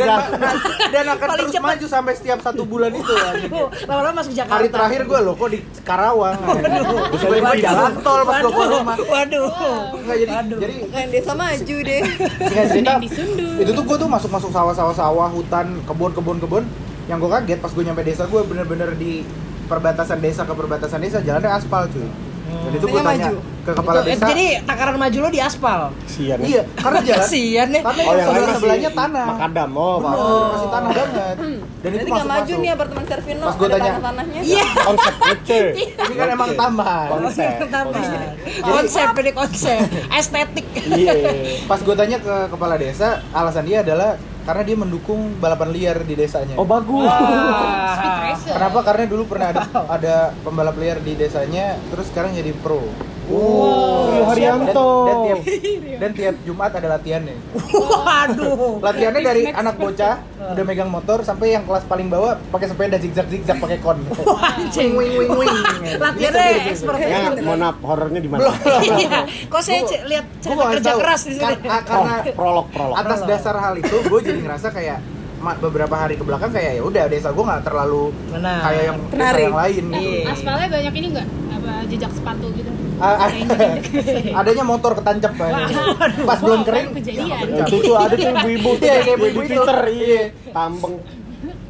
dan, 0.89 1.05
akan 1.07 1.27
Paling 1.27 1.37
terus 1.37 1.53
cepat. 1.53 1.69
maju 1.69 1.85
sampai 1.87 2.13
setiap 2.13 2.39
satu 2.41 2.63
bulan 2.65 2.89
itu. 2.91 3.13
Oh, 3.53 3.69
Lama-lama 3.85 4.21
masuk 4.21 4.33
Jakarta. 4.33 4.57
Hari 4.57 4.69
terakhir 4.69 5.01
gue 5.05 5.19
loh 5.21 5.33
kok 5.33 5.49
di 5.49 5.59
Karawang 5.81 6.37
Waduh. 6.41 7.13
Di 7.53 7.61
jalan 7.61 7.93
tol 8.01 8.21
pas 8.23 8.37
gue 8.39 8.49
keluar 8.49 8.69
rumah 8.73 8.95
Waduh. 8.97 9.45
Enggak 9.95 10.17
jadi, 10.17 10.31
Waduh. 10.31 10.57
jadi 10.57 10.73
Kalian 10.87 11.09
desa 11.11 11.33
maju 11.33 11.75
deh. 11.79 12.01
Singkat 12.41 12.65
cerita, 12.73 12.91
Disundul. 13.07 13.63
itu 13.63 13.71
tuh 13.73 13.83
gue 13.87 13.97
tuh 13.97 14.09
masuk-masuk 14.11 14.51
sawah-sawah-sawah, 14.51 15.31
hutan, 15.31 15.79
kebun-kebun-kebun 15.87 16.63
Yang 17.07 17.17
gue 17.23 17.29
kaget 17.39 17.59
pas 17.63 17.71
gue 17.71 17.83
nyampe 17.87 18.03
desa 18.03 18.23
gue 18.27 18.41
bener-bener 18.43 18.91
di 18.99 19.23
perbatasan 19.67 20.19
desa 20.19 20.43
ke 20.43 20.53
perbatasan 20.55 20.99
desa 20.99 21.19
jalannya 21.23 21.51
aspal 21.51 21.87
cuy 21.87 22.26
Dan 22.47 22.71
itu 22.73 22.83
gue 22.83 22.91
Biasanya 22.93 23.07
tanya 23.09 23.27
maju. 23.27 23.37
ke 23.57 23.71
kepala 23.73 23.97
Itu, 23.97 24.03
eh, 24.03 24.09
desa 24.09 24.25
Jadi 24.27 24.45
takaran 24.63 24.95
maju 24.97 25.17
lo 25.17 25.29
di 25.29 25.39
aspal. 25.39 25.79
Sian. 26.05 26.39
Iya, 26.39 26.61
karena 26.73 26.99
jalan 27.07 27.19
Kasian 27.21 27.67
nih. 27.69 27.81
Tapi 27.81 28.01
Oh, 28.01 28.13
yang 28.13 28.27
sebelah 28.27 28.55
sebelahnya 28.55 28.91
tanah 28.91 29.25
Makadam. 29.29 29.69
Oh, 29.73 29.95
Pak. 29.97 30.13
Masih 30.47 30.69
tanah 30.69 30.89
banget 30.89 31.35
Dan 31.77 31.89
itu 31.93 32.07
nggak 32.07 32.27
maju 32.27 32.53
nih 32.57 32.69
apartemen 32.69 33.03
Servino, 33.05 33.45
Pas 33.45 33.55
ada 33.55 33.67
tanya, 33.69 33.89
tanah-tanahnya. 33.89 34.39
Iya. 34.41 34.65
Konsep 34.81 35.13
lucu. 35.17 35.61
Ini 36.07 36.15
kan 36.15 36.27
emang 36.29 36.51
taman 36.53 37.07
Konsep. 37.09 37.51
Konsep. 37.63 38.29
Konsep 38.63 39.07
ini 39.17 39.31
konsep. 39.31 39.79
Estetik. 40.17 40.65
Iya. 40.87 41.13
Pas 41.65 41.79
gue 41.79 41.95
tanya 41.95 42.17
ke 42.17 42.35
kepala 42.47 42.75
desa, 42.75 43.23
alasan 43.31 43.63
dia 43.63 43.79
adalah 43.79 44.15
karena 44.47 44.63
dia 44.63 44.77
mendukung 44.79 45.35
balapan 45.43 45.69
liar 45.75 45.97
di 46.07 46.15
desanya 46.15 46.55
Oh, 46.55 46.63
bagus. 46.63 47.11
Speed 47.99 48.15
racer. 48.23 48.53
Kenapa? 48.55 48.79
Karena 48.87 49.03
dulu 49.03 49.23
pernah 49.27 49.47
ada 49.51 49.61
ada 49.99 50.15
pembalap 50.39 50.79
liar 50.79 51.03
di 51.03 51.19
desanya, 51.19 51.75
terus 51.91 52.07
sekarang 52.07 52.31
jadi 52.31 52.55
pro. 52.63 52.79
Oh, 53.27 54.07
Rio 54.07 54.23
Dan, 54.23 54.27
Haryanto. 54.29 54.89
dan 55.03 55.17
tiap 55.21 55.39
dan 55.97 56.11
tiap 56.13 56.35
Jumat 56.41 56.71
ada 56.71 56.87
latihannya. 56.89 57.35
Waduh. 57.69 58.79
Latihannya 58.79 59.21
dari 59.21 59.43
anak 59.47 59.75
bocah 59.75 60.15
udah 60.47 60.63
megang 60.63 60.87
motor 60.87 61.21
sampai 61.21 61.51
yang 61.51 61.63
kelas 61.63 61.83
paling 61.83 62.07
bawah 62.07 62.39
pakai 62.47 62.67
sepeda 62.67 62.95
zigzag 62.95 63.27
zigzag 63.27 63.57
pakai 63.57 63.77
kon. 63.77 63.99
Anjing. 64.49 64.95
Wing 64.95 65.13
wing 65.17 65.31
wing. 65.33 65.55
Latihannya 65.97 66.71
expert 66.71 66.95
Ya, 66.97 67.35
mohon 67.37 67.59
maaf, 67.61 67.75
horornya 67.81 68.19
di 68.19 68.29
mana? 68.29 68.47
Iya. 68.97 69.27
Kok 69.47 69.59
saya 69.59 69.83
lihat 70.05 70.25
cerita 70.39 70.55
nggak 70.55 70.69
kerja 70.79 70.91
keras 70.95 71.21
di 71.23 71.33
sini. 71.35 71.43
Kar- 71.43 71.61
a- 71.67 71.83
karena 71.83 72.13
Oh, 72.17 72.33
prolog, 72.33 72.67
prolog. 72.71 72.95
atas 72.95 73.19
dasar 73.23 73.55
hal 73.57 73.75
itu 73.75 73.95
gue 74.01 74.19
jadi 74.21 74.39
ngerasa 74.39 74.71
kayak 74.71 74.99
beberapa 75.57 75.93
hari 75.93 76.15
ke 76.15 76.23
belakang 76.23 76.49
kayak 76.49 76.75
ya 76.75 76.81
udah 76.81 77.03
desa 77.07 77.29
gue 77.29 77.39
nggak 77.39 77.61
terlalu 77.61 78.09
Benar. 78.27 78.59
kayak 78.59 78.83
yang 78.83 78.97
desa 78.97 79.11
Penari. 79.13 79.41
yang 79.41 79.55
lain 79.55 79.83
gitu. 79.85 80.01
Iya. 80.01 80.23
Aspalnya 80.27 80.67
banyak 80.69 80.93
ini 80.93 81.07
nggak? 81.09 81.27
Jejak 81.87 82.11
sepatu 82.11 82.45
gitu? 82.51 82.71
Ah, 82.97 83.23
ah, 83.23 83.31
adanya 84.39 84.63
motor 84.63 84.91
ketancap 84.93 85.31
banyak. 85.33 85.69
Pas 86.21 86.39
belum 86.39 86.61
kering 86.61 86.87
kejadian. 86.93 87.45
itu 87.61 87.75
tuh 87.81 87.95
ada 87.95 88.13
tuh 88.13 88.31
ibu-ibu 88.33 88.69
tuh 88.73 88.83
Iya, 88.83 88.95
kayak 89.01 89.17
ibu-ibu 89.17 89.39
itu. 89.41 89.49
Twitter, 89.53 89.79
iya. 89.93 90.21
Tambeng. 90.49 90.95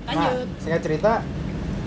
Nah, 0.08 0.32
singkat 0.58 0.82
cerita 0.82 1.12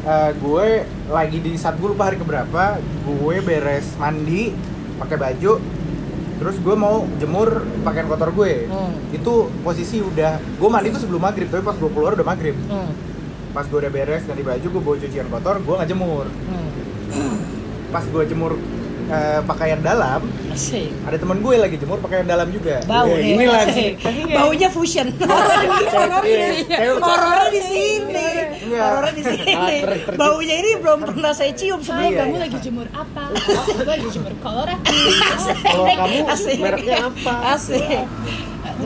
eh, 0.03 0.31
gue 0.35 0.67
lagi 1.09 1.39
di 1.39 1.53
saat 1.55 1.75
gue 1.75 1.89
lupa 1.89 2.07
hari 2.07 2.17
keberapa 2.17 2.77
gue 3.03 3.37
beres 3.41 3.97
mandi 3.97 4.53
pakai 4.97 5.17
baju 5.17 5.53
terus 6.37 6.57
gue 6.57 6.73
mau 6.75 7.05
jemur 7.17 7.49
pakaian 7.81 8.05
kotor 8.07 8.31
gue 8.31 8.65
Hmm. 8.67 8.93
itu 9.11 9.33
posisi 9.61 10.01
udah 10.01 10.37
gue 10.37 10.69
mandi 10.69 10.89
tuh 10.91 11.01
sebelum 11.01 11.21
maghrib 11.23 11.49
tapi 11.49 11.61
pas 11.61 11.73
gue 11.75 11.91
keluar 11.91 12.13
udah 12.13 12.25
maghrib 12.27 12.57
Hmm. 12.63 12.93
pas 13.51 13.61
gue 13.63 13.77
udah 13.79 13.89
beres 13.89 14.25
ganti 14.25 14.41
baju 14.43 14.67
gue 14.67 14.83
bawa 14.83 14.97
cucian 14.99 15.29
kotor 15.29 15.57
gue 15.59 15.75
nggak 15.75 15.89
jemur 15.91 16.27
Hmm. 16.29 16.69
Pas 17.91 18.03
gue 18.03 18.23
jemur 18.25 18.55
eh, 19.07 19.41
pakaian 19.43 19.81
dalam 19.81 20.23
Asik. 20.49 20.91
ada 21.03 21.15
temen 21.15 21.39
gue 21.39 21.55
lagi 21.57 21.77
jemur 21.77 21.99
pakaian 21.99 22.23
dalam 22.23 22.47
juga 22.49 22.79
Bau 22.87 23.07
Iya, 23.07 23.17
deh. 23.17 23.35
ini 23.35 23.47
lagi. 23.47 23.87
Baunya 24.31 24.69
fusion. 24.69 25.09
Iya. 26.21 26.95
Horornya 26.97 27.49
di 27.51 27.63
sini. 27.63 28.29
Iya. 28.67 28.83
Horornya 28.85 29.13
di 29.13 29.23
sini. 29.25 29.55
Baunya 30.15 30.55
ini 30.57 30.71
belum 30.79 30.99
pernah 31.05 31.33
saya 31.33 31.51
cium 31.51 31.81
Iya, 31.81 32.23
kamu 32.23 32.35
iya. 32.35 32.41
lagi 32.41 32.59
jemur 32.61 32.87
apa? 32.93 33.23
Aku 33.67 33.83
lagi 33.85 34.07
jemur 34.09 34.33
kolor. 34.39 34.69
Kalau 34.69 35.85
kamu 35.89 36.19
Asik. 36.29 36.57
mereknya 36.59 36.97
apa? 37.09 37.35
Asik. 37.55 38.05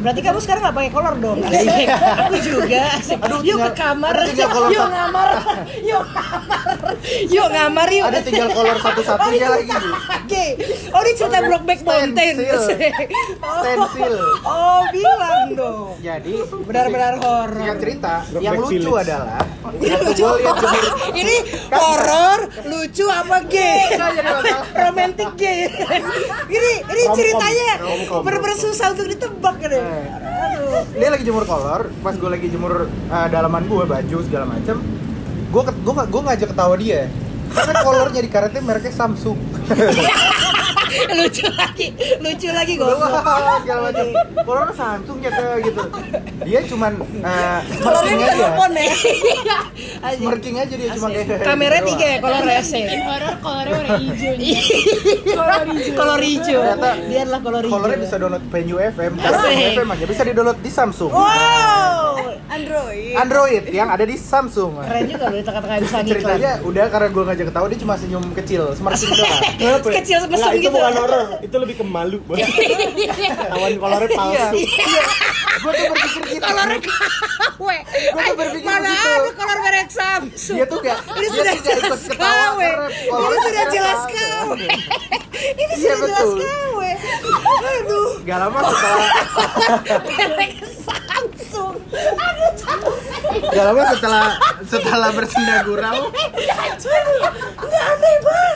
Berarti 0.01 0.21
kamu 0.21 0.39
sekarang 0.43 0.63
nggak 0.65 0.77
pakai 0.77 0.91
kolor 0.91 1.15
dong? 1.19 1.39
Asik. 1.45 1.87
Aku 2.27 2.37
juga. 2.41 2.83
Asik. 2.99 3.19
Aduh, 3.21 3.41
yuk 3.43 3.59
ke 3.59 3.71
kamar. 3.75 4.15
Yuk 4.31 4.51
ngamar. 4.51 5.29
Yuk 5.83 6.05
ngamar. 6.05 6.95
Yuk 7.31 7.49
ngamar 7.51 7.89
yuk. 7.91 8.05
ada 8.05 8.21
tinggal 8.23 8.49
kolor 8.55 8.77
satu-satunya 8.81 9.47
lagi 9.51 9.71
Oke. 10.25 10.45
Oh 10.95 11.01
ini 11.03 11.13
cerita 11.19 11.39
Brokeback 11.43 11.81
Mountain. 11.85 12.35
Stensil. 13.45 14.15
Oh. 14.45 14.65
Oh 14.75 14.81
bilang 14.91 15.41
dong. 15.55 15.87
jadi 16.03 16.35
Benar-benar 16.67 17.15
horor. 17.23 17.51
singkat 17.55 17.79
cerita 17.81 18.15
yang 18.43 18.55
lucu 18.59 18.93
adalah 18.95 19.41
Ini 19.79 19.95
waktu 19.95 20.07
lucu 20.11 20.25
Ini 21.15 21.37
horor, 21.73 22.41
lucu 22.69 23.05
apa 23.09 23.37
gay? 23.47 23.95
Romantic 24.75 25.31
gay. 25.39 25.71
Ini 26.51 26.73
ini 26.85 27.03
ceritanya 27.15 27.71
bener-bener 28.21 28.59
susah 28.59 28.93
untuk 28.93 29.07
ditebak 29.09 29.55
kan. 29.63 29.71
Eh. 29.71 29.84
Dia 30.95 31.09
lagi 31.11 31.24
jemur 31.26 31.45
kolor 31.49 31.91
pas 32.01 32.14
gue 32.14 32.30
lagi 32.30 32.47
jemur 32.49 32.87
uh, 32.87 33.26
dalaman 33.28 33.66
gue 33.66 33.85
baju 33.85 34.18
segala 34.24 34.45
macem 34.47 34.78
gue 35.51 35.62
gue 35.62 35.95
gue 35.95 36.22
ngajak 36.22 36.49
ketawa 36.51 36.74
dia 36.78 37.07
karena 37.55 37.81
kolornya 37.87 38.21
di 38.21 38.31
karetnya 38.31 38.63
mereknya 38.63 38.93
Samsung 38.93 39.39
lucu 40.95 41.47
lagi, 41.59 41.91
lucu 42.23 42.49
lagi 42.55 42.79
gue. 42.79 42.87
Wah, 42.87 43.59
segala 43.67 43.91
macam 43.91 44.07
kolornya 44.47 44.75
Samsung 44.79 45.19
ya 45.27 45.31
kayak 45.35 45.59
gitu 45.67 45.83
dia 46.45 46.61
cuman 46.69 46.93
uh, 47.25 47.61
Kolornya 47.81 48.15
smirking 48.15 48.21
aja 48.21 48.37
telepon 48.37 48.71
ya. 48.77 48.95
Smirking 50.21 50.57
aja 50.61 50.75
dia 50.77 50.89
cuma 50.95 51.09
kayak 51.09 51.41
Kamera 51.41 51.77
gitu 51.81 51.89
tiga 51.97 52.07
ya, 52.07 52.19
kolor 52.21 52.43
rese. 52.45 52.79
Bikin 52.85 53.03
horor 53.09 53.35
kolornya 53.41 53.75
warna 53.81 53.97
hijau. 53.99 54.35
kolor 55.39 55.63
hijau. 55.73 55.95
Kolor 55.97 56.21
hijau. 56.21 56.61
Dia 57.09 57.21
adalah 57.25 57.41
kolor 57.41 57.63
hijau. 57.65 57.75
kolornya 57.75 57.99
bisa 57.99 58.15
download 58.21 58.45
Penyu 58.53 58.77
FM 58.77 59.13
karena 59.17 59.47
FM 59.73 59.89
aja 59.89 60.05
bisa 60.05 60.23
di 60.23 60.33
download 60.37 60.59
di 60.61 60.71
Samsung 60.71 61.11
Wow. 61.11 61.94
Android. 62.55 63.15
Android 63.15 63.65
yang 63.69 63.89
ada 63.89 64.03
di 64.03 64.15
Samsung 64.15 64.79
Keren 64.81 65.05
juga 65.07 65.25
loh 65.27 65.39
kata-kata 65.41 65.75
bisa 65.77 65.97
ngiklan. 65.97 66.07
ceritanya 66.07 66.53
udah 66.63 66.85
karena 66.87 67.09
gue 67.09 67.23
ngajak 67.25 67.47
ketawa 67.49 67.67
dia 67.67 67.79
cuma 67.79 67.95
senyum 67.95 68.25
kecil 68.33 68.63
smirking 68.73 69.11
doang 69.13 69.43
Kenapa 69.55 69.87
ya? 69.89 69.95
Kecil 69.97 70.19
mesem 70.23 70.37
Nggak, 70.37 70.53
itu 70.53 70.61
gitu. 70.61 70.71
bukan 70.73 70.93
horor, 70.95 71.23
itu 71.41 71.57
lebih 71.59 71.75
ke 71.75 71.85
malu. 71.85 72.19
Bos. 72.21 72.39
Ketahuan 72.39 73.73
kolornya 73.77 74.09
palsu. 74.11 74.59
gue 75.55 75.73
tuh 75.73 75.87
berpikir 75.89 76.23
gitu 76.31 76.43
kolor 76.43 76.69
KW. 76.77 77.67
Gua 78.13 78.23
tuh 78.23 78.37
berpikir 78.37 78.67
Mana 78.67 78.91
ada 78.91 79.31
kolor 79.33 79.59
merek 79.61 79.89
Samsung? 79.89 80.55
dia 80.55 80.65
tuh 80.65 80.79
gak 80.81 80.99
ini 81.13 81.27
sudah 81.29 81.55
jelas 81.57 82.03
karena 82.07 82.47
Ini 82.87 83.09
kolornya 83.09 83.41
sudah 83.41 83.65
jelas. 83.69 84.01
KW. 84.07 84.51
Ini 85.35 85.63
Iya, 85.75 85.93
sudah 85.93 85.97
jelas 86.01 86.29
betul. 86.29 86.39
KW. 86.39 86.79
Aduh, 87.65 88.09
gak 88.23 88.39
lama 88.39 88.59
setelah 88.63 89.09
merek 90.09 90.53
Gak 93.43 93.64
lama 93.66 93.82
setelah 93.91 94.26
setelah 94.75 95.11
bersenda 95.11 95.57
gurau. 95.62 95.99
Nggak 97.64 97.85
aneh 97.87 98.16
banget. 98.20 98.53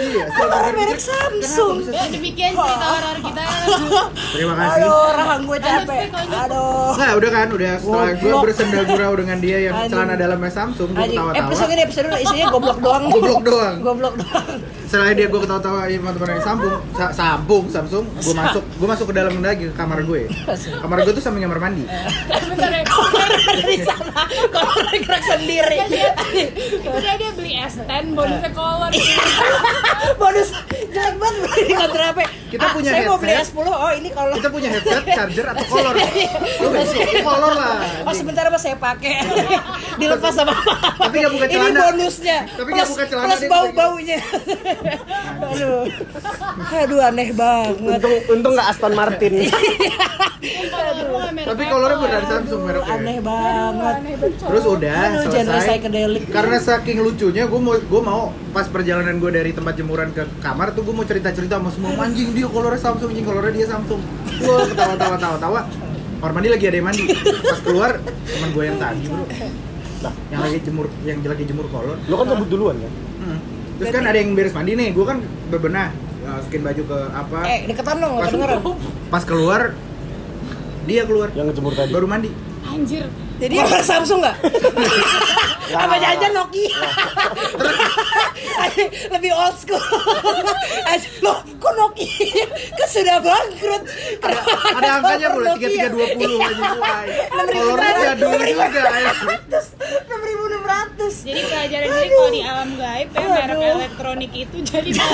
Iya, 0.00 0.24
setelah 0.26 0.58
berpikir, 0.64 0.78
merek 0.80 1.00
Samsung? 1.00 1.76
Ya 1.86 2.04
demikian 2.08 2.52
cerita 2.52 2.86
horor 2.88 3.16
kita. 3.20 3.44
Terima 4.34 4.54
kasih. 4.54 4.80
Aduh, 4.80 5.08
rahang 5.12 5.42
gue 5.44 5.58
capek. 5.60 6.06
Aduh. 6.12 6.90
Nah, 6.96 7.10
udah 7.14 7.30
kan, 7.30 7.48
udah 7.50 7.72
setelah 7.76 8.12
gue 8.14 8.32
bersenda 8.40 8.80
gurau 8.84 9.12
dengan 9.14 9.38
dia 9.38 9.58
yang 9.60 9.74
celana 9.86 10.14
dalamnya 10.14 10.50
Samsung, 10.50 10.88
gue 10.90 11.04
ketawa-tawa. 11.06 11.40
episode 11.40 11.70
ini 11.70 11.82
episode 11.84 12.06
ini 12.06 12.16
isinya 12.20 12.46
goblok 12.48 12.78
doang. 12.80 13.02
Goblok 13.08 13.42
doang. 13.44 13.74
Goblok 13.86 14.14
doang. 14.16 14.46
Selain 14.90 15.14
dia 15.14 15.28
gue 15.28 15.38
ketawa-tawa 15.38 15.86
sama 15.86 16.10
teman 16.10 16.28
yang 16.32 16.42
sambung, 16.42 16.74
sa- 16.92 17.14
sambung 17.14 17.64
Samsung, 17.70 18.04
gue 18.10 18.34
masuk, 18.34 18.64
gue 18.66 18.88
masuk 18.88 19.06
ke 19.06 19.14
dalam 19.14 19.34
lagi 19.38 19.64
ke 19.68 19.74
kamar 19.76 20.02
gue. 20.02 20.26
Kamar 20.80 20.96
gue 21.04 21.12
tuh 21.12 21.22
samping 21.22 21.44
kamar 21.44 21.60
mandi. 21.60 21.84
Ya. 21.86 22.08
Dari 22.50 23.76
sana, 23.84 24.22
kalau 24.48 24.72
gerak 24.90 25.22
sendiri. 25.22 25.59
Itu 25.60 26.96
dia 26.96 27.14
dia 27.14 27.30
beli 27.32 27.52
S10 27.58 27.84
bonusnya 28.10 28.50
kolor. 28.50 28.90
Bonus 30.20 30.48
jelek 30.86 31.14
banget 31.16 31.36
beli 31.42 31.62
di 31.62 31.74
kontra 31.74 32.04
HP. 32.10 32.18
Kita 32.50 32.60
Ah, 32.60 32.72
punya 32.74 32.90
saya 32.90 33.06
mau 33.06 33.14
beli 33.16 33.30
headset. 33.30 33.54
S10. 33.54 33.66
Oh, 33.70 33.92
ini 33.92 34.08
kalau 34.10 34.34
Kita 34.34 34.48
punya 34.50 34.68
headset, 34.68 35.02
charger 35.06 35.46
atau 35.46 35.64
kolor. 35.72 35.94
Lu 36.58 36.66
besok 36.68 37.00
kolor 37.28 37.52
lah. 37.54 37.76
Oh 38.02 38.12
sebentar 38.12 38.42
apa 38.42 38.58
saya 38.58 38.76
pakai 38.76 39.14
Dilepas 39.96 40.32
sama 40.32 40.54
Tapi 40.98 41.14
nggak 41.16 41.32
buka 41.32 41.46
Ini 41.46 41.54
celana. 41.54 41.80
bonusnya 41.86 42.38
Tapi 42.48 42.68
nggak 42.70 42.88
buka 42.88 43.04
celana, 43.04 43.26
Plus 43.28 43.38
dia 43.38 43.50
bau-baunya 43.50 44.18
Aduh 45.44 45.82
Aduh 46.72 47.00
aneh 47.00 47.28
banget 47.30 47.78
Untung 48.00 48.14
untung 48.30 48.52
nggak 48.54 48.68
Aston 48.68 48.92
Martin. 48.92 49.32
Tapi 51.40 51.62
kolornya 51.64 51.98
beneran 51.98 52.24
Samsung 52.26 52.60
mereknya. 52.64 52.92
Aneh 52.92 53.18
banget 53.20 53.96
Terus 54.40 54.64
udah 54.66 55.00
selesai. 55.22 55.49
Psychedelic. 55.58 56.22
Karena 56.28 56.56
saking 56.56 56.98
lucunya, 57.00 57.44
gue 57.44 57.58
mau 57.58 57.74
gue 57.74 58.00
mau 58.00 58.22
pas 58.50 58.66
perjalanan 58.66 59.16
gue 59.16 59.30
dari 59.30 59.50
tempat 59.50 59.74
jemuran 59.74 60.10
ke 60.10 60.22
kamar 60.38 60.70
tuh 60.70 60.82
gue 60.82 60.94
mau 60.94 61.02
cerita 61.02 61.34
cerita 61.34 61.58
sama 61.58 61.70
semua 61.70 61.90
anjing 61.98 62.30
dia 62.30 62.46
kolornya 62.46 62.78
Samsung, 62.78 63.10
anjing 63.10 63.26
kolornya 63.26 63.52
dia 63.52 63.66
Samsung. 63.66 64.00
Gue 64.38 64.56
ketawa 64.70 64.94
tawa 64.94 65.16
tawa 65.18 65.36
tawa. 65.36 65.60
Kamar 66.20 66.32
mandi 66.32 66.48
lagi 66.48 66.64
ada 66.64 66.76
yang 66.76 66.86
mandi. 66.86 67.04
Pas 67.42 67.60
keluar 67.60 67.90
teman 67.98 68.48
gue 68.52 68.64
yang 68.64 68.78
tadi 68.78 69.02
bro, 69.04 69.24
Lah, 70.00 70.14
yang 70.32 70.40
lagi 70.40 70.58
jemur 70.62 70.86
yang 71.02 71.18
lagi 71.20 71.44
jemur 71.44 71.66
kolor. 71.68 71.96
lu 72.00 72.14
kan 72.14 72.26
cabut 72.28 72.48
duluan 72.48 72.76
kan? 72.78 72.92
Hmm. 73.20 73.38
Terus 73.76 73.88
kan 73.90 74.04
ada 74.04 74.16
yang 74.16 74.32
beres 74.32 74.52
mandi 74.52 74.72
nih, 74.76 74.92
gue 74.92 75.04
kan 75.04 75.18
bebenah 75.48 75.90
masukin 76.20 76.62
baju 76.62 76.82
ke 76.84 76.98
apa. 77.10 77.38
Eh 77.48 77.58
deketan 77.66 77.96
dong 77.98 78.12
Pas, 78.20 78.32
pas 79.10 79.22
keluar 79.24 79.72
dia 80.84 81.02
keluar 81.04 81.28
Yang 81.32 81.52
ngejemur 81.52 81.72
tadi. 81.76 81.92
baru 81.92 82.06
mandi. 82.06 82.30
Anjir. 82.64 83.06
Jadi 83.40 83.54
Kolor 83.56 83.80
Samsung 83.80 84.20
gak? 84.20 84.36
Lah. 84.36 85.80
Apa 85.86 85.96
jangan 85.96 86.30
Nokia? 86.34 86.76
Lebih 89.10 89.30
old 89.32 89.56
school 89.56 89.80
Loh 91.24 91.38
kok 91.56 91.72
Nokia? 91.72 92.44
Kan 92.74 92.88
sudah 92.90 93.16
bangkrut 93.18 93.82
ada, 94.20 94.40
ada 94.76 94.88
angkanya 94.98 95.28
bro, 95.30 95.44
tiga 95.56 95.68
tiga 95.70 95.88
dua 95.88 96.06
puluh 96.12 96.38
aja 96.38 96.64
mulai. 96.70 97.06
Kolornya 97.50 97.92
jadul 98.12 98.32
juga. 98.36 98.82
ya. 98.90 99.12
6600 100.10 101.10
Jadi 101.20 101.40
pelajaran 101.42 101.86
jadi 101.86 102.08
kalau 102.08 102.30
di 102.30 102.42
alam 102.42 102.70
gaib 102.72 103.08
ya 103.10 103.20
merek 103.22 103.58
elektronik 103.72 104.32
itu 104.32 104.56
jadi 104.62 104.88
Iya, 104.90 105.10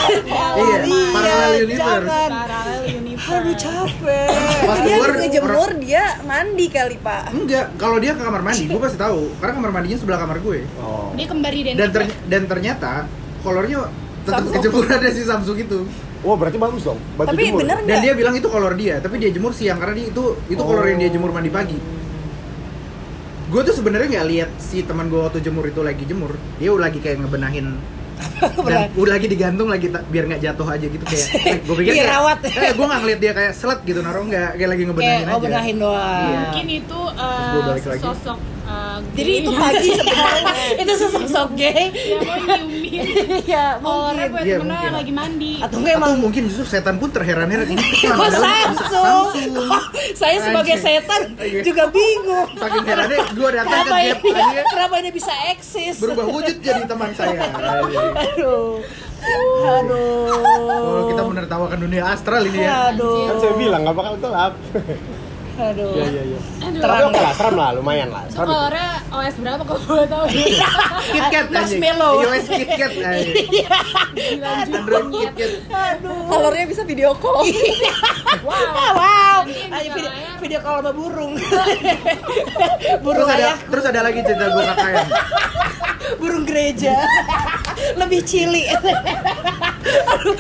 Iya, 0.57 0.77
parallel 1.13 1.53
universe. 1.63 2.09
paralel 2.29 2.83
universe. 2.87 3.15
Aduh 3.29 3.55
capek 3.57 4.29
Pas 4.63 4.79
dia 4.79 4.95
keluar 4.95 5.13
ngejemur 5.17 5.71
dia 5.79 6.05
mandi 6.23 6.67
kali 6.69 6.97
pak. 6.99 7.23
Enggak, 7.31 7.67
kalau 7.77 7.97
dia 7.97 8.13
ke 8.17 8.25
kamar 8.25 8.43
mandi, 8.43 8.65
gue 8.67 8.81
pasti 8.81 8.99
tahu. 8.99 9.21
Karena 9.39 9.53
kamar 9.61 9.71
mandinya 9.71 9.99
sebelah 10.01 10.19
kamar 10.19 10.39
gue. 10.41 10.59
Oh. 10.81 11.13
Dia 11.15 11.27
kembar 11.29 11.53
identik. 11.53 11.79
Dan 11.79 11.89
ter- 11.93 12.17
dan 12.27 12.43
ternyata 12.49 12.93
kolornya 13.45 13.87
tetap 14.25 14.43
Samsung. 14.43 14.55
kejemur 14.59 14.85
ada 14.91 15.09
si 15.13 15.23
Samsung 15.23 15.59
itu. 15.61 15.79
Wah, 16.27 16.35
berarti 16.35 16.59
bagus 16.59 16.83
dong. 16.83 16.99
Baju 17.15 17.29
Tapi 17.31 17.43
jemur. 17.47 17.61
bener 17.63 17.77
Dan 17.87 17.99
dia 18.03 18.13
bilang 18.19 18.35
itu 18.35 18.49
kolor 18.51 18.75
dia, 18.75 18.99
tapi 18.99 19.21
dia 19.23 19.31
jemur 19.31 19.53
siang 19.55 19.79
karena 19.79 19.95
dia 19.95 20.07
itu 20.11 20.25
itu 20.51 20.59
kolor 20.59 20.83
yang 20.89 20.99
dia 20.99 21.11
jemur 21.13 21.31
mandi 21.31 21.53
pagi. 21.53 21.79
Gue 23.47 23.63
tuh 23.63 23.75
sebenarnya 23.79 24.11
nggak 24.11 24.27
lihat 24.27 24.51
si 24.59 24.83
teman 24.83 25.07
gue 25.07 25.23
waktu 25.23 25.39
jemur 25.39 25.63
itu 25.71 25.79
lagi 25.87 26.03
jemur. 26.03 26.35
Dia 26.59 26.75
udah 26.75 26.91
lagi 26.91 26.99
kayak 26.99 27.23
ngebenahin 27.23 27.79
dan 28.67 28.91
udah 28.95 29.13
lagi 29.13 29.27
digantung 29.27 29.69
lagi 29.69 29.87
biar 29.89 30.25
nggak 30.27 30.43
jatuh 30.43 30.67
aja 30.67 30.87
gitu 30.87 31.05
kayak 31.05 31.27
gue 31.67 31.75
pikir 31.77 31.93
kayak, 31.93 32.05
Dirawat. 32.05 32.39
eh, 32.45 32.73
gue 32.73 32.87
nggak 32.87 33.01
ngeliat 33.01 33.21
dia 33.21 33.33
kayak 33.33 33.53
selet 33.53 33.81
gitu 33.85 34.01
naruh 34.01 34.25
nggak 34.25 34.51
kayak 34.57 34.71
lagi 34.71 34.83
ngebenahin 34.85 35.13
Kayak 35.19 35.29
oh 35.29 35.37
aja 35.37 35.45
benahin 35.45 35.77
doang 35.77 36.25
Iya. 36.27 36.39
Mungkin 36.43 36.67
itu 36.71 37.01
uh, 37.15 37.77
lagi. 37.77 38.01
sosok 38.01 38.39
uh, 38.67 38.99
Jadi 39.15 39.33
itu 39.41 39.51
pagi 39.51 39.89
sebenarnya. 39.91 40.55
Itu 40.83 40.93
sosok 40.99 41.49
gay. 41.55 41.89
Nyiumin 41.89 43.03
Iya 43.43 43.79
kolornya 43.79 44.27
mungkin. 44.27 44.31
buat 44.31 44.43
Iya, 44.43 44.57
temennya 44.57 44.77
mungkin. 44.77 44.93
lagi 44.93 45.13
mandi. 45.13 45.53
Atau 45.59 45.77
enggak 45.79 45.95
atau 45.95 46.01
emang 46.03 46.13
mungkin 46.19 46.43
justru 46.47 46.65
setan 46.67 46.97
pun 46.97 47.09
terheran-heran. 47.09 47.67
Ini 47.67 47.83
Kok 48.11 48.31
Samsung? 48.33 49.51
Kok 49.57 49.83
Saya 50.15 50.37
sebagai 50.43 50.77
setan 50.77 51.21
Iya. 51.37 51.63
juga 51.63 51.85
bingung? 51.89 52.49
Saking 52.57 52.85
herannya 52.85 53.19
gue 53.31 53.49
datang 53.53 53.79
ke 53.79 53.91
gap 53.91 54.21
ini, 54.21 54.31
aja 54.33 54.63
kenapa 54.67 54.95
ini 54.99 55.11
bisa 55.11 55.33
eksis? 55.49 55.95
berubah 55.97 56.27
wujud 56.27 56.57
jadi 56.59 56.83
teman 56.85 57.11
saya. 57.15 57.47
Aduh. 57.47 58.83
Aduh 59.77 60.31
oh, 60.77 61.03
kita 61.11 61.23
menertawakan 61.25 61.79
dunia 61.81 62.03
astral 62.07 62.47
ini 62.47 62.63
ya. 62.63 62.95
Aduh. 62.95 63.27
Kan 63.27 63.37
saya 63.41 63.55
bilang 63.57 63.81
nggak 63.83 63.97
bakal 63.97 64.15
gelap. 64.19 64.53
Aduh 65.57 65.97
Iya, 65.97 66.07
iya, 66.13 66.23
iya. 66.29 66.39
Oke 67.07 67.17
lah, 67.17 67.33
seram 67.33 67.57
lah, 67.57 67.73
lumayan 67.73 68.13
lah. 68.13 68.29
Itu 68.29 68.37
Seram. 68.37 68.47
kolornya 68.47 68.89
OS 69.09 69.35
berapa 69.41 69.63
kalau 69.65 69.81
boleh 69.83 70.05
tahu? 70.05 70.25
KitKat 71.17 71.47
Marshmallow. 71.49 72.13
iOS 72.21 72.45
KitKat 72.47 72.93
anjing. 73.01 73.49
Dilanjut. 74.13 74.75
Android 74.77 75.07
KitKat 75.09 75.53
Aduh 75.97 76.29
Kolornya 76.29 76.65
bisa 76.69 76.83
video 76.85 77.17
call. 77.17 77.49
Wow. 78.45 78.53
Ah, 78.53 78.93
wow 78.93 79.41
Ayo 79.47 79.89
video, 79.95 80.11
video 80.39 80.61
call 80.61 80.79
sama 80.81 80.93
burung 80.93 81.33
terus 81.41 83.01
Burung 83.01 83.29
ada 83.29 83.39
ayah 83.39 83.57
terus 83.71 83.85
ada 83.87 84.01
lagi 84.03 84.21
cerita 84.23 84.51
gue 84.51 84.63
KKN 84.71 85.09
burung 86.17 86.45
gereja 86.47 86.95
lebih 87.95 88.23
cili 88.23 88.67
aduh 88.71 90.35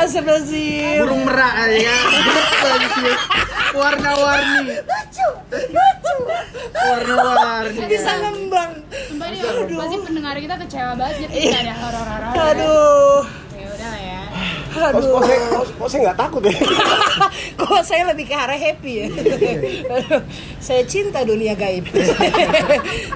astagfirullahaladzim 0.00 1.00
burung 1.00 1.22
merak 1.24 1.54
ya 1.76 1.96
warna-warni. 3.80 4.76
Lucu 4.80 5.28
lucu. 5.50 6.14
Warna-warni. 6.74 7.80
Bisa 7.86 8.12
ngembang. 8.18 8.70
Sumpah 9.08 9.26
nih, 9.28 9.40
pasti 9.70 9.96
pendengar 10.00 10.34
kita 10.36 10.54
kecewa 10.58 10.92
banget 10.94 11.14
Iya. 11.16 11.26
ketika 11.26 11.58
ada 11.58 11.74
horor-horor. 11.76 12.32
aduh. 12.36 13.20
Ya 13.52 13.66
udah 13.68 13.88
lah 13.88 14.00
ya. 14.00 14.20
Kok, 14.70 14.84
aduh. 14.86 15.02
Kok 15.10 15.22
saya, 15.22 15.38
kok, 15.42 15.64
kok 15.74 15.88
saya 15.88 16.00
nggak 16.00 16.18
takut 16.18 16.42
ya? 16.42 16.54
kok 17.60 17.82
saya 17.82 18.02
lebih 18.06 18.24
ke 18.24 18.34
arah 18.34 18.54
happy 18.56 18.92
ya? 18.94 19.06
Aduh, 19.90 20.22
saya 20.58 20.82
cinta 20.84 21.20
dunia 21.22 21.54
gaib. 21.54 21.84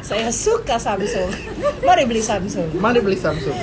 Saya 0.04 0.28
suka 0.28 0.76
Samsung. 0.76 1.32
Mari 1.80 2.04
beli 2.04 2.20
Samsung. 2.20 2.68
Mana 2.76 3.00
beli 3.00 3.16
Samsung. 3.16 3.56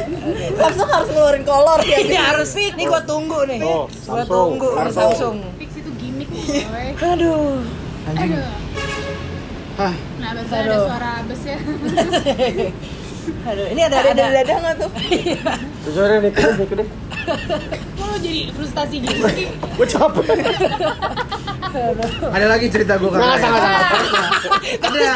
Samsung 0.58 0.90
harus 0.90 1.10
ngeluarin 1.14 1.46
kolor 1.46 1.78
ya. 1.86 2.02
ini 2.02 2.18
harus. 2.18 2.50
Nih 2.58 2.90
gua 2.90 2.98
tunggu 3.06 3.46
nih. 3.46 3.62
Oh, 3.62 3.86
gua 4.10 4.26
tunggu 4.26 4.68
Samsung. 4.90 5.38
Samsung 5.38 5.38
aduh 7.02 7.62
anjing 8.10 8.34
Aduh. 8.34 8.50
Hah, 9.80 9.96
Nah, 10.20 10.30
ada 10.36 10.44
Aduh. 10.46 10.84
suara 10.86 11.10
abes 11.24 11.42
ya. 11.48 11.58
aduh 13.22 13.66
ini 13.68 13.82
ada 13.82 13.98
Ada 14.00 14.10
ada 14.12 14.24
dada 14.34 14.54
nggak 14.58 14.76
tuh? 14.78 14.90
Sore 15.88 16.16
nih, 16.20 16.32
kedeh, 16.32 16.68
nih. 16.72 16.88
Kok 17.92 18.06
lo 18.08 18.18
jadi 18.18 18.42
frustasi 18.52 18.96
gitu 18.98 19.18
sih? 19.30 19.46
Gue 19.72 19.88
capek. 19.88 20.26
ada 22.28 22.46
lagi 22.48 22.68
cerita 22.68 22.94
gue 22.96 23.08
Nggak, 23.08 23.38
sangat, 23.38 23.62
sangat. 23.64 23.82
ada 24.84 25.14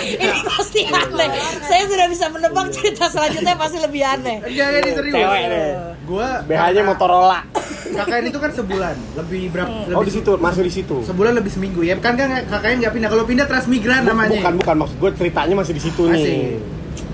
ini 0.00 0.40
pasti 0.42 0.80
aneh 0.84 1.28
saya 1.60 1.82
sudah 1.84 2.06
bisa 2.08 2.26
menebak 2.28 2.66
cerita 2.70 3.04
selanjutnya 3.06 3.54
pasti 3.54 3.76
lebih 3.76 4.00
aneh 4.00 4.40
enggak 4.40 4.68
ini 4.72 4.90
serius 4.90 5.12
Cewek 5.14 5.42
deh. 5.44 5.70
gue 6.02 6.28
BH-nya 6.48 6.82
Motorola. 6.82 7.40
KKN 7.84 8.24
itu 8.24 8.38
kan 8.40 8.50
sebulan 8.50 8.94
lebih 9.14 9.42
berapa 9.52 9.68
lebih 9.84 9.94
Oh, 9.94 10.02
di 10.02 10.12
situ, 10.14 10.30
masih 10.34 10.62
di 10.64 10.72
situ. 10.72 10.96
sebulan 11.04 11.32
lebih 11.34 11.52
seminggu 11.52 11.84
ya 11.84 11.94
kan 11.94 12.16
kan 12.16 12.40
KKN 12.40 12.76
nggak 12.80 12.92
pindah 12.96 13.10
kalau 13.12 13.24
pindah 13.24 13.44
transmigran 13.44 14.02
namanya 14.02 14.32
Bukan, 14.34 14.54
bukan 14.64 14.76
maksud 14.80 14.96
gue 14.96 15.10
ceritanya 15.14 15.54
masih 15.54 15.72
di 15.76 15.82
situ 15.82 16.02
nih. 16.08 16.56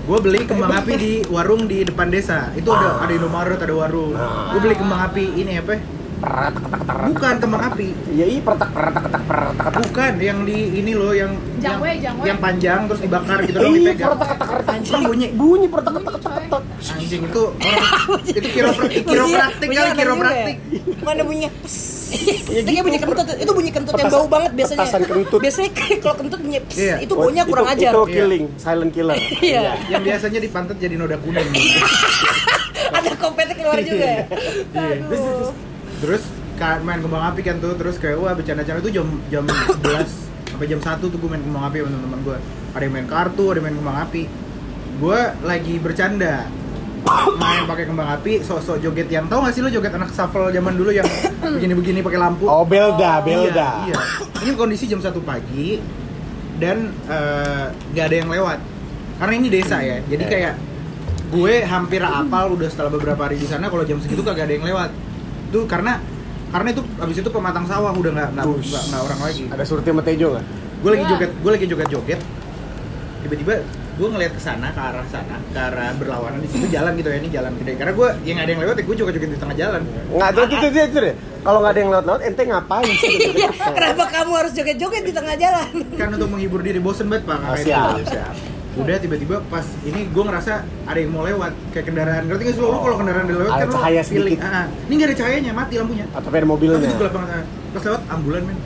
Gue 0.09 0.19
beli 0.25 0.41
kembang 0.49 0.73
api 0.73 0.93
di 0.97 1.11
warung 1.29 1.69
di 1.69 1.85
depan 1.85 2.09
desa. 2.09 2.49
Itu 2.57 2.73
ada 2.73 2.97
ada 3.05 3.13
Indomaret, 3.13 3.61
ada 3.61 3.75
warung. 3.77 4.17
Ah. 4.17 4.49
Gue 4.57 4.59
beli 4.65 4.75
kembang 4.75 5.01
api 5.05 5.37
ini 5.37 5.61
apa? 5.61 5.77
Peretak 6.19 6.61
ketak 6.61 6.79
ketak 6.79 6.97
Bukan 7.09 7.33
kembang 7.39 7.63
api. 7.65 7.87
iya 8.09 8.25
iya 8.27 8.39
peretak 8.39 8.69
peretak 8.69 9.01
ketak 9.01 9.23
peretak 9.23 9.55
ketak 9.57 9.81
Bukan 9.81 10.13
yang 10.19 10.39
di 10.43 10.57
ini 10.75 10.91
loh 10.93 11.11
yang 11.11 11.31
Jangwe, 11.59 11.89
yang, 11.89 11.99
jangwe. 12.05 12.25
yang 12.25 12.37
panjang 12.37 12.79
terus 12.85 13.01
dibakar 13.01 13.37
gitu 13.41 13.57
dong 13.57 13.73
iya 13.73 13.91
peretak 13.95 14.27
ketak 14.29 14.47
ketak 14.53 15.01
bunyi. 15.01 15.27
bunyi 15.31 15.67
peretak 15.67 15.93
ketak 15.95 16.13
ketak 16.15 16.31
ketak 16.37 16.63
Anjing 16.89 17.21
itu 17.21 17.43
itu 18.31 18.49
kiropraktik 18.49 19.03
kiropraktik 19.03 19.67
Bunyi- 19.67 19.77
kali 19.77 19.89
bunyi 19.89 19.99
kiropraktik. 19.99 20.57
Mana 20.99 21.21
bunyinya? 21.21 21.51
itu 22.49 22.65
kayak 22.65 22.81
bunyi 22.81 22.97
kentut 22.97 23.27
itu 23.37 23.51
bunyi 23.53 23.69
kentut 23.69 23.93
yang 23.93 24.09
bau 24.09 24.17
Petasan- 24.19 24.31
banget 24.31 24.51
biasanya 24.55 24.79
petasan 24.81 25.01
kentut. 25.05 25.39
biasanya 25.39 25.69
kalau 26.01 26.15
kentut 26.17 26.39
bunyi 26.41 26.59
pss, 26.59 26.77
Iya. 26.79 26.95
itu 26.99 27.13
baunya 27.13 27.43
kurang 27.43 27.65
itu, 27.67 27.73
ajar 27.75 27.91
itu 27.91 28.01
Iya. 28.01 28.15
killing 28.15 28.45
silent 28.57 28.91
killer 28.91 29.17
iya 29.45 29.61
Yang 29.87 30.01
biasanya 30.03 30.39
di 30.39 30.49
pantat 30.49 30.77
jadi 30.77 30.95
noda 30.95 31.17
kuning. 31.17 31.47
ada 32.89 33.11
kompetnya 33.15 33.53
keluar 33.53 33.77
juga 33.79 34.01
ya 34.01 34.23
Iya. 34.73 34.95
Aduh. 35.05 35.51
Terus 35.99 36.23
main 36.81 36.99
kembang 36.99 37.23
api 37.25 37.41
kan 37.41 37.55
tuh, 37.57 37.71
terus 37.73 37.95
kayak 37.95 38.19
wah 38.19 38.35
bercanda-canda 38.35 38.79
tuh 38.79 38.91
jam 38.91 39.07
jam 39.29 39.43
11 39.79 40.51
sampai 40.51 40.67
jam 40.67 40.79
1 40.79 40.99
tuh 41.01 41.13
gue 41.13 41.29
main 41.29 41.39
kembang 41.39 41.63
api 41.65 41.77
sama 41.79 41.89
teman-teman 41.89 42.19
gue. 42.21 42.37
Ada 42.69 42.83
yang 42.83 42.93
main 42.93 43.07
kartu, 43.07 43.43
ada 43.47 43.57
yang 43.57 43.65
main 43.65 43.77
kembang 43.77 43.97
api. 44.01 44.23
Gue 44.99 45.19
lagi 45.41 45.73
bercanda 45.77 46.35
main 47.33 47.63
pakai 47.63 47.87
kembang 47.87 48.09
api, 48.11 48.43
sosok 48.43 48.79
joget 48.79 49.07
yang 49.07 49.25
tau 49.25 49.39
gak 49.39 49.55
sih 49.55 49.63
lo 49.63 49.71
joget 49.71 49.89
anak 49.89 50.11
shuffle 50.11 50.51
zaman 50.51 50.75
dulu 50.75 50.91
yang 50.91 51.07
begini-begini 51.55 52.03
pakai 52.03 52.19
lampu? 52.19 52.43
oh 52.43 52.67
belda 52.67 53.23
belda 53.23 53.87
Iya, 53.87 53.95
iya. 53.95 53.97
Ini 54.41 54.51
kondisi 54.53 54.83
jam 54.83 54.99
1 54.99 55.15
pagi 55.23 55.79
dan 56.59 56.91
eh, 57.07 57.65
nggak 57.71 58.05
ada 58.05 58.15
yang 58.17 58.29
lewat. 58.29 58.59
Karena 59.15 59.33
ini 59.33 59.47
desa 59.47 59.79
ya. 59.79 60.03
Jadi 60.03 60.23
Iya. 60.23 60.31
kayak 60.31 60.53
gue 61.31 61.53
hampir 61.63 62.01
apal 62.01 62.51
udah 62.51 62.67
setelah 62.67 62.91
beberapa 62.91 63.21
hari 63.21 63.37
di 63.37 63.47
sana 63.47 63.71
kalau 63.71 63.87
jam 63.87 64.03
segitu 64.03 64.19
kagak 64.19 64.51
ada 64.51 64.53
yang 64.53 64.67
lewat. 64.67 64.91
Itu 65.49 65.65
karena 65.65 65.97
karena 66.49 66.67
itu 66.73 66.81
abis 66.97 67.17
itu 67.21 67.29
pematang 67.29 67.65
sawah 67.65 67.93
udah 67.93 68.11
nggak 68.13 68.29
nggak 68.37 69.01
orang 69.01 69.19
lagi. 69.21 69.43
ada 69.49 69.63
surti 69.65 69.89
sama 69.89 70.01
tejo 70.05 70.37
nggak? 70.37 70.45
Gue 70.79 70.89
lagi 70.95 71.05
joget, 71.11 71.31
gue 71.35 71.51
lagi 71.51 71.65
joget-joget. 71.67 72.19
Tiba-tiba 73.19 73.53
gue 73.99 74.07
ngeliat 74.07 74.31
ke 74.31 74.39
sana 74.39 74.71
ke 74.71 74.79
arah 74.79 75.03
sana 75.11 75.35
ke 75.51 75.59
arah 75.59 75.91
berlawanan 75.99 76.39
di 76.39 76.47
situ 76.47 76.71
jalan 76.71 76.95
gitu 76.95 77.11
ya 77.11 77.17
ini 77.19 77.29
jalan 77.33 77.51
gede. 77.57 77.73
Karena 77.75 77.93
gue 77.97 78.09
yang 78.23 78.35
nggak 78.39 78.45
ada 78.45 78.51
yang 78.53 78.61
lewat 78.63 78.75
ya 78.77 78.83
gue 78.85 78.95
joget-joget 78.95 79.29
di 79.33 79.39
tengah 79.41 79.55
jalan. 79.57 79.81
Nggak 80.13 80.29
gitu 80.29 80.41
gitu 80.53 80.67
gitu 80.69 80.99
deh 81.03 81.15
kalau 81.39 81.63
nggak 81.63 81.71
ada 81.71 81.79
yang 81.79 81.91
lewat 81.91 82.05
lewat 82.05 82.21
ente 82.27 82.43
ngapain 82.47 82.91
sih? 82.99 83.15
Iya, 83.39 83.49
kenapa 83.55 84.03
kamu 84.11 84.31
harus 84.35 84.51
joget-joget 84.51 85.03
di 85.07 85.13
tengah 85.15 85.35
jalan? 85.39 85.71
Kan 85.95 86.07
untuk 86.15 86.29
menghibur 86.31 86.59
diri 86.59 86.79
bosen 86.83 87.07
banget 87.07 87.23
pak. 87.27 87.63
Siap 87.63 87.87
gitu. 88.03 88.11
siap 88.11 88.35
udah 88.77 88.95
tiba-tiba 89.01 89.41
pas 89.49 89.65
ini 89.81 90.05
gue 90.05 90.23
ngerasa 90.23 90.53
ada 90.85 90.99
yang 91.01 91.11
mau 91.11 91.25
lewat 91.25 91.53
kayak 91.73 91.85
kendaraan. 91.89 92.23
Ngerti 92.29 92.41
nggak 92.45 92.55
sih 92.55 92.61
lo, 92.61 92.69
lo 92.69 92.77
kalau 92.85 92.97
kendaraan 93.01 93.25
udah 93.25 93.37
lewat 93.41 93.51
Ada 93.51 93.59
kan 93.59 93.67
lo 93.67 93.73
cahaya 93.73 94.01
feeling 94.05 94.37
sedikit. 94.37 94.53
ah, 94.53 94.57
ah. 94.61 94.65
ini 94.85 94.93
nggak 94.93 95.09
ada 95.09 95.17
cahayanya 95.17 95.51
mati 95.57 95.73
lampunya. 95.81 96.05
Atau 96.13 96.29
ada 96.29 96.37
tapi 96.37 96.45
mobilnya. 96.45 96.85
Itu 96.85 96.97
gelap 97.01 97.13
banget 97.17 97.29
ah. 97.33 97.43
pas 97.73 97.83
lewat 97.89 98.01
ambulan 98.13 98.43
men. 98.45 98.59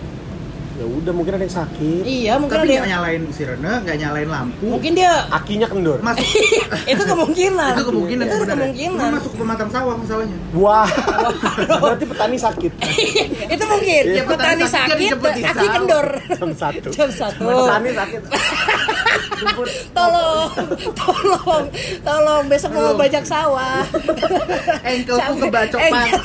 Ya 0.74 0.86
udah 0.90 1.14
mungkin 1.14 1.34
ada 1.38 1.44
yang 1.46 1.56
sakit. 1.56 2.02
Iya 2.02 2.34
mungkin 2.42 2.58
tapi 2.58 2.66
ada 2.66 2.74
nggak 2.74 2.82
yang 2.82 2.94
nyalain 2.98 3.22
sirene 3.30 3.72
nggak 3.86 3.98
nyalain 4.04 4.30
lampu. 4.30 4.66
Mungkin 4.74 4.92
dia 4.98 5.12
akinya 5.30 5.68
kendor. 5.70 6.00
Masuk 6.02 6.26
itu 6.92 7.04
kemungkinan. 7.06 7.72
Itu 7.78 7.84
kemungkinan 7.94 8.24
itu 8.26 8.36
sebenarnya. 8.42 8.58
kemungkinan. 8.58 9.00
Cuma 9.00 9.16
masuk 9.22 9.32
ke 9.32 9.38
pematang 9.38 9.70
sawah 9.70 9.96
masalahnya 9.96 10.38
wah. 10.58 10.90
Berarti 11.82 12.06
petani 12.10 12.38
sakit. 12.42 12.72
Itu 13.54 13.64
mungkin. 13.70 14.04
Iya, 14.18 14.24
petani 14.26 14.66
petani 14.66 14.66
sakit 14.66 14.98
sakit 14.98 15.46
sawah. 15.46 15.74
kendor. 15.78 16.08
Jam 16.42 16.52
satu. 16.58 16.90
Jam 16.90 17.10
satu. 17.14 17.46
Petani 17.46 17.90
sakit 17.94 18.22
tolong 19.94 20.50
tolong 20.96 21.66
tolong 22.02 22.44
besok 22.50 22.72
mau 22.74 22.94
bajak 22.98 23.24
sawah. 23.26 23.84
Kebacok 24.84 25.38
kebacok. 25.38 25.80
anjing. 25.82 26.22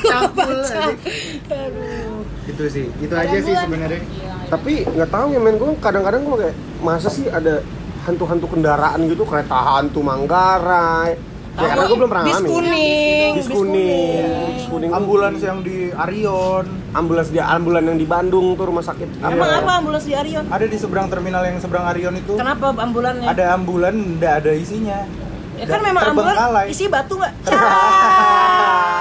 aduh 1.49 2.21
itu 2.49 2.63
sih 2.69 2.85
itu 3.01 3.13
aja 3.13 3.37
sih 3.37 3.53
sebenarnya. 3.53 4.01
Tapi 4.49 4.81
nggak 4.81 5.09
tahu 5.13 5.27
ya 5.33 5.39
men 5.39 5.55
gue 5.61 5.69
kadang-kadang 5.77 6.21
gue 6.25 6.37
kayak 6.41 6.55
masa 6.81 7.09
sih 7.11 7.29
ada 7.29 7.61
hantu-hantu 8.09 8.49
kendaraan 8.49 9.05
gitu 9.05 9.21
kereta 9.27 9.53
hantu 9.53 10.01
Manggarai 10.01 11.28
ya 11.59 11.67
karena 11.75 11.85
gue 11.85 11.97
belum 11.99 12.09
pernah 12.09 12.25
bis 12.25 12.41
kuning. 12.41 13.31
Bis 13.35 13.47
kuning. 13.51 14.25
Bis 14.55 14.65
kuning 14.71 14.91
ambulans 14.95 15.39
yang 15.43 15.59
di 15.61 15.91
Arion. 15.91 16.65
Ambulans 16.95 17.29
dia 17.29 17.45
ambulan 17.51 17.83
yang 17.85 17.97
di 17.99 18.07
Bandung 18.07 18.57
tuh 18.57 18.65
rumah 18.65 18.81
sakit. 18.81 19.21
Iya. 19.21 19.35
emang 19.35 19.49
apa 19.61 19.71
ambulans 19.83 20.05
di 20.07 20.13
Arion? 20.15 20.45
Ada 20.49 20.65
di 20.65 20.77
seberang 20.79 21.07
terminal 21.11 21.43
yang 21.45 21.59
seberang 21.61 21.85
Arion 21.91 22.15
itu. 22.17 22.33
Kenapa 22.39 22.73
ambulannya? 22.73 23.27
Ada 23.29 23.53
ambulan 23.59 23.93
nggak 24.17 24.33
ada 24.45 24.51
isinya. 24.55 25.05
Ya 25.59 25.65
kan 25.67 25.83
memang 25.83 26.15
ambulan 26.15 26.71
isi 26.71 26.87
batu 26.87 27.19
nggak 27.19 27.33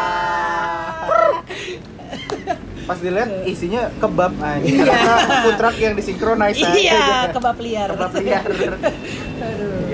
pas 2.88 2.96
dilihat 3.04 3.28
isinya 3.44 3.92
kebab 4.00 4.32
anjing. 4.40 4.80
Ternyata 4.80 5.44
food 5.44 5.56
truck 5.60 5.76
yang 5.76 5.92
disinkronize 5.92 6.64
iya 6.72 7.28
kebab 7.28 7.60
liar. 7.60 7.92
Kebab 7.92 8.12
liar. 8.16 8.48
Aduh. 9.44 9.87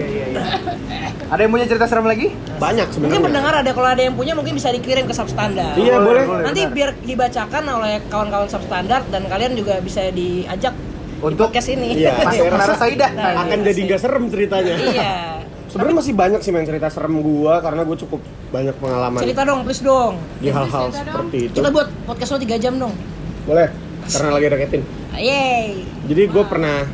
Iya 0.57 0.71
iya 0.71 1.09
iya 1.09 1.27
ada 1.27 1.41
yang 1.41 1.51
punya 1.51 1.67
cerita 1.67 1.87
serem 1.87 2.05
lagi? 2.05 2.27
Banyak 2.55 2.87
mungkin 2.87 2.95
sebenarnya. 2.95 3.25
pendengar 3.25 3.55
ada 3.57 3.71
kalau 3.71 3.89
ada 3.89 4.03
yang 4.03 4.15
punya 4.15 4.33
mungkin 4.33 4.55
bisa 4.55 4.69
dikirim 4.69 5.05
ke 5.05 5.13
substandard 5.13 5.75
Iya, 5.75 5.97
Boleh, 5.97 6.05
boleh. 6.05 6.25
boleh. 6.25 6.45
nanti 6.45 6.61
benar. 6.63 6.75
biar 6.75 6.91
dibacakan 7.01 7.65
oleh 7.73 7.95
kawan-kawan 8.07 8.47
substandard 8.47 9.05
dan 9.09 9.23
kalian 9.25 9.53
juga 9.53 9.79
bisa 9.79 10.05
diajak 10.09 10.73
di 10.73 11.21
Untuk- 11.21 11.49
podcast 11.49 11.69
ini. 11.71 11.89
Iya, 11.97 12.13
masuk 12.55 12.77
Saidah 12.77 13.11
Nah, 13.11 13.43
akan 13.43 13.59
iya 13.59 13.65
jadi 13.65 13.75
sih. 13.75 13.85
nggak 13.85 14.01
serem 14.01 14.25
ceritanya. 14.29 14.75
Iya. 14.77 15.13
Sebenarnya 15.75 15.97
masih 15.99 16.15
banyak 16.15 16.39
sih 16.39 16.51
main 16.51 16.63
cerita 16.63 16.87
serem 16.87 17.19
gua 17.19 17.59
karena 17.59 17.83
gue 17.83 17.97
cukup 17.99 18.21
banyak 18.49 18.75
pengalaman. 18.79 19.19
Cerita 19.19 19.43
dong 19.43 19.61
please 19.63 19.83
dong. 19.83 20.15
Di 20.39 20.47
hal-hal 20.49 20.87
Cerita 20.87 21.03
dong. 21.03 21.27
seperti 21.27 21.39
itu. 21.43 21.57
Kita 21.57 21.69
buat 21.69 21.89
podcast 22.07 22.31
lo 22.31 22.39
3 22.39 22.63
jam 22.63 22.75
dong. 22.77 22.95
Boleh 23.43 23.69
karena 24.05 24.31
lagi 24.31 24.47
ada 24.47 24.59
Kevin. 24.59 24.83
Yeay 25.15 25.67
jadi 26.05 26.23
gue 26.27 26.45
pernah 26.45 26.85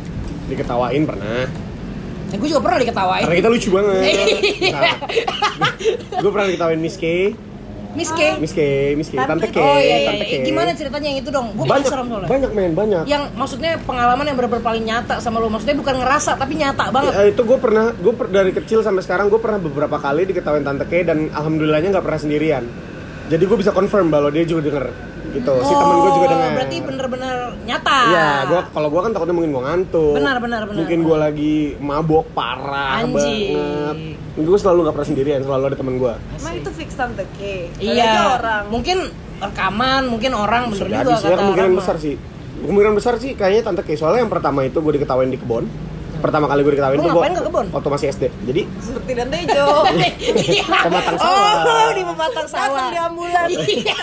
diketawain 0.46 1.02
pernah 1.02 1.44
gue 2.36 2.48
juga 2.50 2.62
pernah 2.62 2.78
diketawain. 2.82 3.24
Karena 3.26 3.36
kita 3.40 3.50
lucu 3.50 3.68
banget. 3.72 4.02
Iya. 4.60 4.80
nah, 5.58 5.72
gue 6.20 6.30
pernah 6.30 6.46
diketawain 6.46 6.80
Miss 6.80 6.96
K. 7.00 7.04
Miss 7.90 8.10
K. 8.14 8.38
Miss 8.38 8.54
K 8.54 8.60
Miss 8.94 9.10
K. 9.10 9.18
Tante 9.18 9.50
K 9.50 9.58
oh 9.58 9.78
iya 9.82 9.82
iya, 9.82 10.08
Tante 10.14 10.24
K. 10.26 10.32
Iya. 10.38 10.46
gimana 10.46 10.70
ceritanya 10.78 11.08
yang 11.10 11.18
itu 11.26 11.30
dong? 11.34 11.46
Gue 11.58 11.66
banyak 11.66 11.90
penasaran 11.90 12.06
soalnya 12.06 12.28
banyak 12.30 12.50
men 12.54 12.72
banyak. 12.78 13.02
Yang 13.10 13.22
maksudnya 13.34 13.72
pengalaman 13.82 14.24
yang 14.30 14.36
benar-benar 14.38 14.64
paling 14.64 14.84
nyata 14.86 15.14
sama 15.18 15.42
lo. 15.42 15.50
Maksudnya 15.50 15.76
bukan 15.82 15.94
ngerasa 15.98 16.38
tapi 16.38 16.54
nyata 16.54 16.84
banget. 16.94 17.12
Ya, 17.18 17.22
itu 17.26 17.42
gue 17.42 17.58
pernah 17.58 17.90
gue 17.90 18.12
dari 18.30 18.52
kecil 18.54 18.86
sampai 18.86 19.02
sekarang 19.02 19.26
gue 19.26 19.40
pernah 19.42 19.58
beberapa 19.58 19.98
kali 19.98 20.22
diketawain 20.30 20.62
tante 20.62 20.86
K 20.86 21.02
dan 21.02 21.34
alhamdulillahnya 21.34 21.90
nggak 21.98 22.04
pernah 22.06 22.20
sendirian. 22.22 22.64
Jadi 23.30 23.42
gue 23.46 23.58
bisa 23.58 23.74
confirm 23.74 24.10
bahwa 24.10 24.30
dia 24.30 24.46
juga 24.46 24.70
denger 24.70 24.84
gitu 25.32 25.52
si 25.60 25.72
temen 25.72 25.96
gue 25.96 26.10
juga 26.10 26.18
Oh, 26.20 26.30
denger 26.30 26.50
berarti 26.52 26.76
bener-bener 26.80 27.36
nyata 27.62 27.98
Iya, 28.02 28.30
gua 28.46 28.60
kalau 28.70 28.88
gua 28.88 29.00
kan 29.02 29.10
takutnya 29.10 29.34
mungkin 29.34 29.50
gua 29.50 29.62
ngantuk. 29.66 30.14
Benar, 30.16 30.36
benar, 30.38 30.60
benar. 30.64 30.78
Mungkin 30.78 30.98
gua 31.00 31.16
lagi 31.20 31.54
mabok 31.76 32.26
parah 32.32 32.98
Anjing. 32.98 33.52
banget. 33.52 33.96
Gue 34.40 34.56
selalu 34.56 34.78
nggak 34.82 34.94
pernah 34.96 35.08
sendirian, 35.08 35.40
selalu 35.40 35.62
ada 35.66 35.76
temen 35.76 35.94
gua. 35.96 36.14
Emang 36.32 36.54
itu 36.56 36.70
fix 36.72 36.90
tante 36.94 37.24
K. 37.36 37.68
Iya 37.76 38.36
orang. 38.36 38.62
mungkin 38.68 38.98
rekaman 39.38 40.02
mungkin 40.06 40.32
orang 40.32 40.62
bener 40.68 40.86
Bisa 40.86 40.86
juga 40.86 40.96
jadi 40.96 41.10
ya, 41.10 41.16
kata 41.18 41.36
kemungkinan 41.36 41.66
orang 41.66 41.78
besar 41.78 41.94
mah. 41.94 42.02
sih. 42.02 42.14
Kemungkinan 42.60 42.94
besar 42.94 43.14
sih 43.16 43.30
kayaknya 43.34 43.62
tante 43.62 43.82
K. 43.82 43.90
Soalnya 43.94 44.20
yang 44.22 44.32
pertama 44.32 44.60
itu 44.62 44.78
gue 44.78 44.92
diketawain 44.96 45.28
di 45.28 45.38
kebon. 45.38 45.64
Pertama 46.20 46.46
kali 46.46 46.60
gue 46.60 46.72
diketawain 46.72 46.98
tuh 46.98 47.08
ngapain 47.08 47.32
ke 47.32 47.42
kebon? 47.42 47.66
waktu 47.70 47.88
masih 47.88 48.06
SD. 48.12 48.24
Jadi 48.44 48.62
Seperti 48.78 49.12
dan 49.14 49.28
Tejo. 49.28 49.66
Iya. 50.20 50.64
Pematang 50.84 51.16
sawah. 51.16 51.54
Oh, 51.60 51.90
di 51.90 52.02
pematang 52.02 52.46
sawah. 52.46 52.68
Datang 52.68 52.88
di 52.88 52.98
ambulan. 53.00 53.46
Iya. 53.48 53.96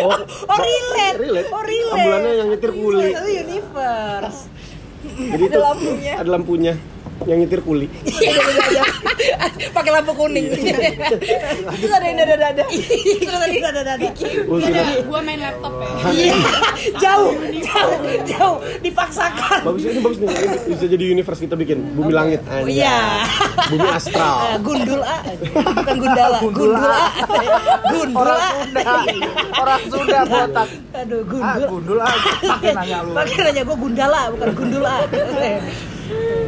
oh, 0.00 0.18
Oh, 0.44 0.58
relate. 0.58 1.16
relate. 1.18 1.48
Oh, 1.50 1.60
relate. 1.60 1.92
Ambulannya 1.92 2.32
yang 2.34 2.48
nyetir 2.48 2.70
kuli. 2.70 3.10
Itu 3.10 3.22
universe. 3.26 4.40
Jadi 5.04 5.36
Ada 5.36 5.44
itu 5.44 5.58
lampunya. 5.60 6.12
ada 6.16 6.30
lampunya 6.30 6.74
yang 7.24 7.38
nyetir 7.40 7.62
kuli. 7.62 7.86
Pakai 9.70 9.90
lampu 9.90 10.12
kuning. 10.12 10.50
Terus 10.50 11.92
ada 11.92 12.04
yang 12.04 12.18
dada-dada. 12.18 12.64
Terus 12.66 13.38
tadi 13.38 13.56
ada 13.58 13.82
dada. 13.82 14.08
Gua 15.04 15.20
main 15.22 15.38
laptop 15.38 15.72
ya 15.78 15.88
Iya. 16.10 16.34
Jauh, 17.00 17.32
jauh, 17.62 17.98
jauh 18.26 18.56
dipaksakan. 18.82 19.60
Bagus 19.62 19.82
ini 19.84 20.00
bagus 20.02 20.18
nih. 20.20 20.28
Ini 20.28 20.56
bisa 20.68 20.86
jadi 20.86 21.04
universe 21.08 21.40
kita 21.40 21.54
bikin. 21.54 21.78
Bumi 21.94 22.12
langit. 22.12 22.40
Oh 22.44 22.66
iya. 22.66 23.24
Bumi 23.70 23.88
astral. 23.88 24.36
Eh, 24.44 24.56
Gundul 24.60 25.00
A. 25.00 25.18
Bukan 25.54 25.96
gundala, 26.02 26.36
gundul 26.42 26.72
A. 26.76 26.96
Gundul 27.88 28.30
A. 28.30 28.50
orang 29.54 29.80
Sunda 29.86 30.20
botak 30.26 30.68
Aduh, 30.94 31.20
ah 31.20 31.24
gundul. 31.56 31.68
gundul 31.70 31.98
aja 32.00 32.30
pakai 32.42 32.72
nanya 32.74 32.98
lu 33.02 33.12
Pakai 33.14 33.38
nanya 33.44 33.62
gue 33.62 33.76
gundala, 33.78 34.20
bukan 34.34 34.48
gundul 34.54 34.84
A. 34.84 34.96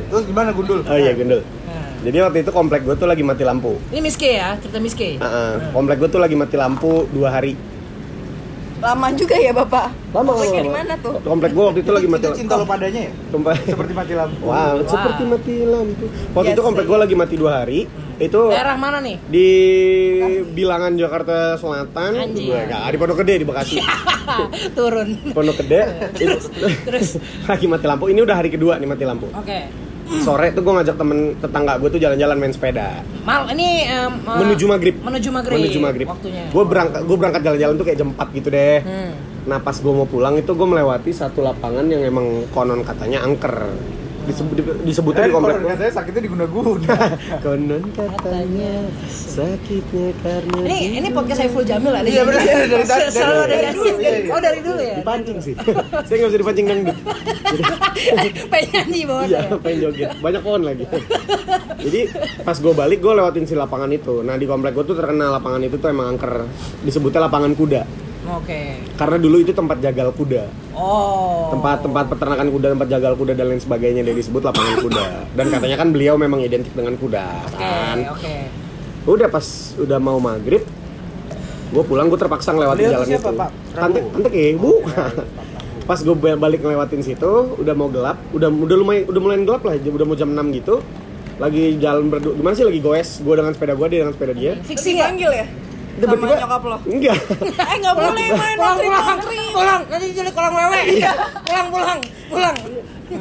terus 0.07 0.25
gimana 0.29 0.51
gundul 0.53 0.81
Oh 0.87 0.99
iya 0.99 1.13
gendul. 1.17 1.43
Jadi 2.07 2.17
waktu 2.23 2.39
itu 2.47 2.53
komplek 2.55 2.87
gue 2.87 2.95
tuh 2.95 3.09
lagi 3.09 3.27
mati 3.27 3.43
lampu. 3.43 3.83
Ini 3.91 3.99
Miss 3.99 4.15
K 4.15 4.25
ya, 4.39 4.55
cerita 4.63 4.79
Miss 4.79 4.95
K. 4.95 5.19
Heeh. 5.19 5.53
komplek 5.75 5.99
gue 5.99 6.09
tuh 6.13 6.21
lagi 6.23 6.39
mati 6.39 6.55
lampu 6.55 7.09
dua 7.11 7.35
hari. 7.35 7.59
Lama 8.87 9.07
juga 9.19 9.35
ya 9.35 9.51
bapak. 9.51 9.87
Lama 10.15 10.31
Kompleknya 10.31 10.55
lama. 10.55 10.63
di 10.63 10.73
mana 10.73 10.95
tuh? 11.03 11.15
Komplek 11.19 11.51
gue 11.51 11.65
waktu 11.67 11.81
itu 11.83 11.91
lagi 11.91 12.07
mati 12.07 12.25
Itu 12.25 12.37
cinta 12.39 12.55
lo 12.55 12.65
padanya 12.65 13.01
ya? 13.03 13.13
Komplek. 13.35 13.59
Seperti 13.67 13.93
mati 13.93 14.13
lampu. 14.15 14.43
Wow, 14.47 14.75
seperti 14.87 15.23
mati 15.27 15.55
lampu. 15.67 16.05
Waktu 16.31 16.47
Yes, 16.47 16.55
itu 16.55 16.63
komplek 16.63 16.87
gue 16.87 16.99
lagi 17.03 17.15
mati 17.19 17.35
dua 17.35 17.53
hari. 17.61 17.81
Itu 18.17 18.49
Daerah 18.49 18.79
mana 18.79 18.99
nih? 19.03 19.17
di 19.29 19.49
bilangan 20.55 20.95
Jakarta 20.95 21.59
Selatan. 21.59 22.11
Anjing. 22.15 22.47
Gue 22.49 22.61
nggak 22.63 22.81
di 22.89 22.97
Pondok 22.97 23.17
Gede 23.27 23.35
di 23.43 23.47
Bekasi. 23.47 23.75
Turun. 24.79 25.09
Pondok 25.35 25.57
Gede. 25.61 25.81
itu, 26.23 26.39
lagi 27.51 27.67
mati 27.67 27.85
lampu. 27.85 28.07
Ini 28.07 28.21
udah 28.23 28.37
hari 28.39 28.49
kedua 28.49 28.79
nih 28.79 28.87
mati 28.87 29.03
lampu. 29.03 29.27
Oke. 29.35 29.86
Sore 30.23 30.55
tuh 30.55 30.63
gue 30.63 30.73
ngajak 30.73 30.97
temen 30.97 31.19
tetangga 31.43 31.73
gue 31.83 31.89
tuh 31.91 32.01
jalan-jalan 32.01 32.37
main 32.39 32.53
sepeda. 32.55 33.03
Mal 33.27 33.51
ini 33.55 33.91
eh, 33.91 34.11
Menuju 34.11 34.65
maghrib. 34.71 34.95
Menuju 35.03 35.29
maghrib. 35.35 35.59
Menuju 35.59 35.79
maghrib. 35.83 36.07
Waktunya. 36.07 36.45
Gue 36.55 36.65
berangkat 36.65 37.03
gue 37.03 37.17
berangkat 37.19 37.41
jalan-jalan 37.43 37.75
tuh 37.75 37.85
kayak 37.87 37.99
jam 37.99 38.09
4 38.15 38.39
gitu 38.39 38.49
deh. 38.55 38.79
Hmm. 38.87 39.13
Nah 39.47 39.59
pas 39.63 39.75
gue 39.75 39.93
mau 39.93 40.07
pulang 40.07 40.35
itu 40.39 40.51
gue 40.55 40.69
melewati 40.69 41.11
satu 41.11 41.43
lapangan 41.43 41.87
yang 41.91 42.03
emang 42.07 42.47
konon 42.55 42.87
katanya 42.87 43.27
angker. 43.27 43.67
Disebut, 44.27 44.57
disebutnya 44.83 45.23
Eh, 45.23 45.29
di 45.29 45.33
komplek 45.33 45.55
kalau 45.55 45.63
gue. 45.63 45.73
katanya 45.73 45.93
sakitnya 45.95 46.23
diguna-guna. 46.23 46.95
Konon 47.45 47.83
katanya 47.91 48.73
sakitnya 49.09 50.09
karena 50.19 50.59
Ini 50.65 50.77
ini 50.97 51.09
podcast 51.09 51.39
Saiful 51.41 51.63
Jamil 51.63 51.93
ada. 51.93 52.03
Iya, 52.05 52.23
bener. 52.23 52.41
Dari- 52.45 52.67
dari- 52.69 52.87
Sel- 52.87 53.13
Selalu 53.13 53.43
dari 53.45 53.63
yang 53.63 53.77
dulu, 53.77 53.93
iya, 53.97 54.11
iya. 54.17 54.31
Oh 54.31 54.41
dari 54.41 54.61
dulu 54.61 54.81
ya. 54.81 54.97
dipancing 54.99 55.39
sih. 55.39 55.55
Saya 56.07 56.17
nggak 56.19 56.29
bisa 56.29 56.41
dipancing 56.41 56.67
dangdut. 56.67 56.97
Pengen 58.49 58.69
nyanyi 58.73 59.01
bawah. 59.05 59.25
Iya, 59.25 59.41
pengen 59.57 59.79
joget. 59.81 60.11
Banyak 60.19 60.41
pohon 60.43 60.63
lagi. 60.63 60.85
Jadi 61.79 62.01
pas 62.43 62.57
gue 62.57 62.73
balik 62.73 62.99
gue 62.99 63.13
lewatin 63.13 63.45
si 63.45 63.55
lapangan 63.55 63.91
itu. 63.91 64.21
Nah 64.21 64.35
di 64.35 64.45
komplek 64.45 64.73
gue 64.73 64.85
tuh 64.85 64.97
terkenal 64.97 65.31
lapangan 65.33 65.63
itu 65.63 65.77
tuh 65.77 65.89
emang 65.89 66.11
angker. 66.11 66.51
Disebutnya 66.83 67.23
lapangan 67.23 67.53
kuda. 67.53 68.06
Oke. 68.27 68.83
Karena 68.99 69.17
dulu 69.23 69.37
itu 69.39 69.55
tempat 69.55 69.79
jagal 69.79 70.11
kuda. 70.11 70.51
Oh. 70.75 71.55
Tempat-tempat 71.55 72.05
peternakan 72.11 72.49
kuda, 72.51 72.67
tempat 72.75 72.89
jagal 72.91 73.13
kuda 73.15 73.33
dan 73.39 73.47
lain 73.55 73.63
sebagainya 73.63 74.03
dia 74.03 74.15
disebut 74.19 74.43
lapangan 74.43 74.83
kuda. 74.83 75.05
Dan 75.39 75.47
katanya 75.55 75.77
kan 75.79 75.89
beliau 75.95 76.19
memang 76.19 76.43
identik 76.43 76.75
dengan 76.75 76.99
kuda 76.99 77.25
Oke, 77.47 77.63
kan. 77.63 77.97
oke. 78.11 78.35
Udah 79.07 79.29
pas 79.31 79.47
udah 79.79 79.99
mau 80.03 80.19
maghrib, 80.19 80.67
gue 81.71 81.83
pulang 81.87 82.11
gue 82.11 82.19
terpaksa 82.19 82.51
ngelewatin 82.51 82.83
Beliau 82.83 82.95
jalan 82.99 83.07
siapa, 83.07 83.31
itu. 83.31 83.39
Pak? 83.39 83.51
Tante, 83.79 83.99
tante 84.03 84.29
ke, 84.35 84.45
bukan. 84.59 85.11
Pas 85.87 85.99
gue 86.03 86.17
balik 86.19 86.61
ngelewatin 86.67 87.01
situ, 87.07 87.33
udah 87.63 87.75
mau 87.79 87.87
gelap, 87.87 88.19
udah 88.35 88.51
udah 88.51 88.77
lumayan 88.77 89.07
udah 89.07 89.21
mulai 89.23 89.39
gelap 89.47 89.63
lah, 89.63 89.79
udah 89.79 90.07
mau 90.07 90.19
jam 90.19 90.35
6 90.35 90.59
gitu. 90.59 90.83
Lagi 91.39 91.79
jalan 91.79 92.11
berdua, 92.11 92.35
gimana 92.35 92.59
sih 92.59 92.67
lagi 92.67 92.81
goes? 92.83 93.23
Gue 93.23 93.39
dengan 93.39 93.55
sepeda 93.55 93.79
gue, 93.79 93.87
dia 93.87 93.99
dengan 94.03 94.15
sepeda 94.19 94.33
dia. 94.35 94.53
Fixing 94.67 94.99
ya? 94.99 95.07
Dipanggil 95.07 95.31
ya? 95.31 95.47
Sama 95.97 96.29
nyokap 96.29 96.63
lo? 96.69 96.77
Enggak. 96.85 97.19
Eh 97.57 97.77
nggak 97.81 97.95
boleh 97.97 98.11
main 98.13 98.57
Pulang, 98.61 98.79
pulang, 98.81 99.19
pulang. 99.57 99.83
Nanti 99.89 100.07
jadi 100.13 100.31
kolam 100.37 100.53
wewe. 100.53 100.81
Pulang, 101.47 101.69
pulang, 101.73 101.99
pulang. 102.29 102.57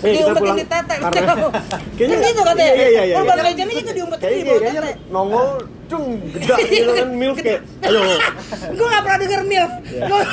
Eh, 0.00 0.10
kita 0.10 0.20
diumpetin 0.24 0.40
pulang 0.40 0.56
di 0.56 0.66
tete. 0.66 0.94
karena- 0.96 1.36
Kayaknya 1.96 2.16
gitu 2.24 2.40
katanya. 2.40 2.72
Iya, 2.72 2.86
iya, 2.88 3.02
iya, 3.04 3.14
Urban 3.16 3.36
iya. 3.36 3.44
Legend 3.44 3.70
itu 3.70 3.90
diumpetin 3.92 4.20
di 4.20 4.24
Kayaknya 4.24 4.44
bawah 4.46 4.60
kayaknya 4.60 4.80
tete. 4.82 5.10
nongol, 5.10 5.48
cung, 5.86 6.04
gede 6.32 6.54
gitu 6.72 6.90
kan, 6.94 7.08
milf 7.12 7.38
kayak, 7.38 7.60
ayo. 7.82 8.00
Gue 8.70 8.86
gak 8.86 9.02
pernah 9.02 9.18
denger 9.18 9.40
MILF. 9.44 9.72
Gua- 10.00 10.28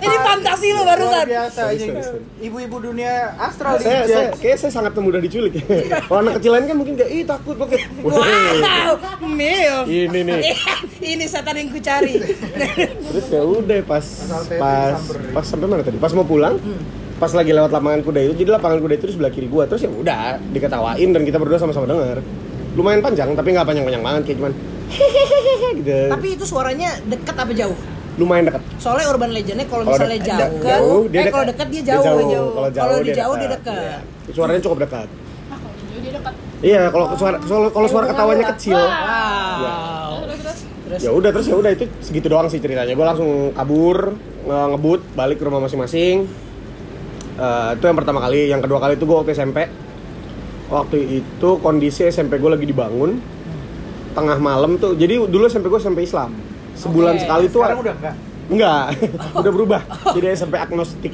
Ini 0.00 0.16
fantasi 0.18 0.66
lo 0.70 0.82
barusan. 0.82 1.24
biasa 1.28 1.60
sorry. 1.70 2.22
Ibu-ibu 2.40 2.76
dunia 2.82 3.12
astral 3.38 3.76
saya, 3.76 4.02
saya, 4.02 4.02
dijudge. 4.26 4.40
kayak 4.40 4.56
saya 4.58 4.72
sangat 4.72 4.92
mudah 4.96 5.20
diculik. 5.20 5.52
Kalau 6.02 6.18
anak 6.18 6.40
kecil 6.40 6.50
lain 6.50 6.64
kan 6.66 6.76
mungkin 6.76 6.94
kayak, 6.96 7.10
ih 7.10 7.22
takut 7.22 7.54
pakai. 7.56 7.78
Wow, 8.00 8.96
MILF. 9.22 9.84
Ini 9.86 10.18
nih. 10.18 10.40
Ini 10.98 11.24
setan 11.24 11.54
yang 11.54 11.68
ku 11.68 11.78
cari. 11.78 12.16
Terus 13.06 13.26
ya 13.28 13.42
udah 13.42 13.78
pas 13.82 14.04
pas 14.50 14.96
pas 15.30 15.44
sampai 15.44 15.66
mana 15.66 15.82
tadi? 15.82 15.96
Pas 15.96 16.10
mau 16.10 16.24
pulang, 16.24 16.56
pas 17.20 17.30
lagi 17.30 17.52
lewat 17.52 17.70
lapangan 17.70 18.00
kuda 18.00 18.20
itu, 18.22 18.34
jadi 18.34 18.56
lapangan 18.56 18.80
kuda 18.80 18.94
itu 18.96 19.06
di 19.06 19.14
sebelah 19.14 19.30
kiri 19.30 19.46
gua. 19.46 19.68
Terus 19.68 19.84
ya 19.84 19.90
udah 19.92 20.40
diketawain 20.50 21.08
dan 21.12 21.22
kita 21.22 21.36
berdua 21.36 21.60
sama-sama 21.60 21.84
denger. 21.84 22.24
Lumayan 22.72 22.98
panjang, 22.98 23.36
tapi 23.36 23.52
nggak 23.52 23.66
panjang-panjang 23.66 24.00
banget, 24.00 24.22
kayak 24.24 24.38
cuman 24.40 24.52
gitu. 25.76 25.98
Tapi 26.08 26.26
itu 26.34 26.44
suaranya 26.44 26.98
dekat 27.04 27.36
apa 27.36 27.52
jauh? 27.52 27.76
lumayan 28.18 28.44
dekat. 28.44 28.60
Soalnya 28.76 29.06
urban 29.08 29.32
legendnya 29.32 29.64
kalau 29.64 29.86
misalnya 29.86 30.18
dek- 30.18 30.28
jauh, 30.28 30.60
jauh, 30.60 31.02
dia 31.08 31.20
eh 31.22 31.32
kalau 31.32 31.46
dekat 31.46 31.66
dia 31.70 31.80
Dia 31.80 31.92
jauh. 31.94 32.04
jauh. 32.04 32.20
jauh. 32.28 32.50
Kalau 32.52 32.68
jauh, 32.68 32.98
dia 33.00 33.14
jauh 33.16 33.34
dia 33.34 33.48
dekat. 33.48 33.80
Iya. 33.80 33.98
Suaranya 34.28 34.60
cukup 34.60 34.78
dekat. 34.84 35.08
Ah, 35.48 35.56
kalau 35.56 35.74
jauh 35.80 36.00
dia 36.02 36.12
dekat. 36.12 36.34
Iya, 36.60 36.82
kalau 36.92 37.06
suara 37.16 37.36
kalau, 37.70 37.88
suara 37.88 38.04
ketawanya 38.06 38.44
kecil. 38.52 38.76
Wow. 38.76 40.12
Terus 40.20 40.38
terus. 40.42 40.58
Terus 40.84 41.00
Ya 41.00 41.10
udah 41.14 41.30
terus 41.32 41.46
ya 41.48 41.56
udah 41.56 41.70
itu 41.70 41.84
segitu 42.02 42.26
doang 42.28 42.50
sih 42.50 42.60
ceritanya. 42.60 42.92
Gue 42.92 43.06
langsung 43.08 43.30
kabur, 43.54 44.12
nge- 44.44 44.68
ngebut, 44.74 45.00
balik 45.14 45.36
ke 45.38 45.44
rumah 45.46 45.62
masing-masing. 45.62 46.28
Eh, 47.40 47.70
itu 47.72 47.84
yang 47.88 47.96
pertama 47.96 48.20
kali, 48.20 48.52
yang 48.52 48.60
kedua 48.60 48.76
kali 48.78 49.00
itu 49.00 49.04
gue 49.04 49.16
waktu 49.16 49.32
SMP. 49.32 49.64
Waktu 50.68 50.96
itu 51.18 51.50
kondisi 51.58 52.04
SMP 52.06 52.36
gue 52.36 52.50
lagi 52.52 52.62
dibangun 52.62 53.16
tengah 54.12 54.36
malam 54.36 54.76
tuh. 54.76 54.92
Jadi 54.92 55.16
dulu 55.24 55.48
SMP 55.48 55.66
gue 55.66 55.80
SMP 55.80 56.04
Islam. 56.04 56.36
Sebulan 56.76 57.16
Oke. 57.16 57.22
sekali 57.24 57.44
tuh 57.48 57.64
Sekarang 57.64 57.80
udah 57.80 57.94
enggak. 57.96 58.14
enggak, 58.50 58.84
udah 59.34 59.52
berubah. 59.52 59.80
Jadi 60.12 60.26
SMP 60.30 60.54
agnostik. 60.54 61.12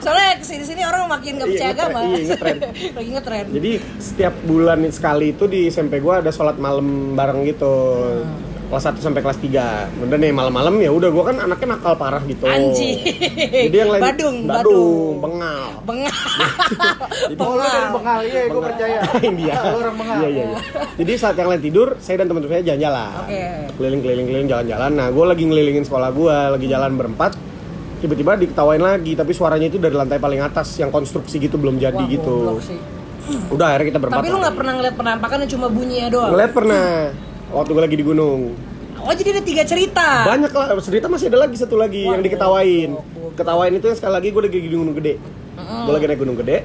Soalnya 0.00 0.40
ke 0.40 0.44
sini 0.46 0.64
sini 0.64 0.82
orang 0.82 1.04
makin 1.06 1.36
gak 1.36 1.46
Iya, 1.46 1.52
percaya 1.52 1.72
agama. 1.76 1.98
iya, 2.00 2.24
ngetren. 2.24 2.56
Lagi 2.96 3.10
ngetren. 3.12 3.46
Jadi 3.52 3.70
setiap 3.98 4.34
bulan 4.42 4.78
sekali 4.88 5.26
itu 5.30 5.44
di 5.44 5.68
SMP 5.68 6.00
gue 6.00 6.14
ada 6.16 6.30
sholat 6.30 6.56
malam 6.56 7.12
bareng 7.12 7.44
gitu. 7.44 7.74
Kelas 8.70 8.86
1 8.86 9.02
sampai 9.02 9.18
kelas 9.18 9.38
3. 9.42 9.98
Udah 10.06 10.14
nih 10.14 10.30
malam-malam 10.30 10.78
ya 10.78 10.94
udah 10.94 11.10
gue 11.10 11.24
kan 11.26 11.36
anaknya 11.42 11.74
nakal 11.74 11.98
parah 11.98 12.22
gitu. 12.22 12.46
Anjing. 12.46 13.02
Jadi 13.66 13.76
yang 13.82 13.90
lain 13.90 13.98
Badung, 13.98 14.36
badung, 14.46 14.46
badung. 14.46 15.14
bengal. 15.18 15.62
Bengal. 15.82 16.18
Lu 17.34 17.58
dari 17.58 17.88
Bengal, 17.90 18.18
iya, 18.30 18.40
gue 18.46 18.62
percaya. 18.62 18.98
India. 19.34 19.54
Lu 19.74 19.76
orang 19.82 19.96
Bengal. 19.98 20.18
Iya, 20.22 20.28
iya, 20.30 20.44
iya. 20.54 20.58
Jadi 21.02 21.10
saat 21.18 21.34
yang 21.34 21.50
lain 21.50 21.62
tidur, 21.66 21.98
saya 21.98 22.22
dan 22.22 22.30
teman-teman 22.30 22.62
saya 22.62 22.64
jalan-jalan. 22.70 23.10
Oke. 23.26 23.42
Keliling-keliling 23.74 24.26
keliling 24.30 24.48
jalan-jalan. 24.54 24.90
Nah, 24.94 25.06
gue 25.10 25.24
lagi 25.26 25.42
ngelilingin 25.50 25.84
sekolah 25.90 26.08
gue, 26.14 26.36
lagi 26.54 26.66
jalan 26.70 26.90
berempat. 26.94 27.32
Tiba-tiba 27.98 28.38
diketawain 28.38 28.80
lagi, 28.86 29.18
tapi 29.18 29.34
suaranya 29.34 29.66
itu 29.66 29.82
dari 29.82 29.98
lantai 29.98 30.22
paling 30.22 30.46
atas 30.46 30.78
yang 30.78 30.94
konstruksi 30.94 31.42
gitu 31.42 31.58
belum 31.58 31.82
jadi 31.82 31.98
Wah, 31.98 32.06
gitu. 32.06 32.36
Udah 33.50 33.74
akhirnya 33.74 33.98
kita 33.98 33.98
berempat. 33.98 34.22
Tapi 34.22 34.30
lu 34.30 34.38
gak 34.38 34.54
pernah 34.54 34.72
ngeliat 34.78 34.94
penampakan 34.94 35.38
cuma 35.50 35.66
bunyinya 35.66 36.06
doang? 36.06 36.30
Ngeliat 36.30 36.52
pernah 36.54 36.84
waktu 37.50 37.70
gue 37.74 37.82
lagi 37.82 37.96
di 37.98 38.06
gunung. 38.06 38.54
Oh 39.00 39.12
jadi 39.16 39.40
ada 39.40 39.42
tiga 39.42 39.62
cerita? 39.64 40.28
Banyak 40.28 40.52
lah, 40.52 40.76
cerita 40.84 41.08
masih 41.08 41.32
ada 41.32 41.48
lagi 41.48 41.56
satu 41.56 41.74
lagi 41.80 42.04
yang 42.04 42.20
diketawain. 42.20 42.94
Ketawain 43.32 43.72
itu 43.72 43.86
yang 43.88 43.96
sekali 43.96 44.12
lagi 44.12 44.28
gue 44.28 44.42
lagi 44.44 44.58
di 44.60 44.68
gunung 44.68 44.92
gede. 44.92 45.14
Gue 45.56 45.92
lagi 45.96 46.06
naik 46.06 46.20
gunung 46.20 46.36
gede. 46.36 46.62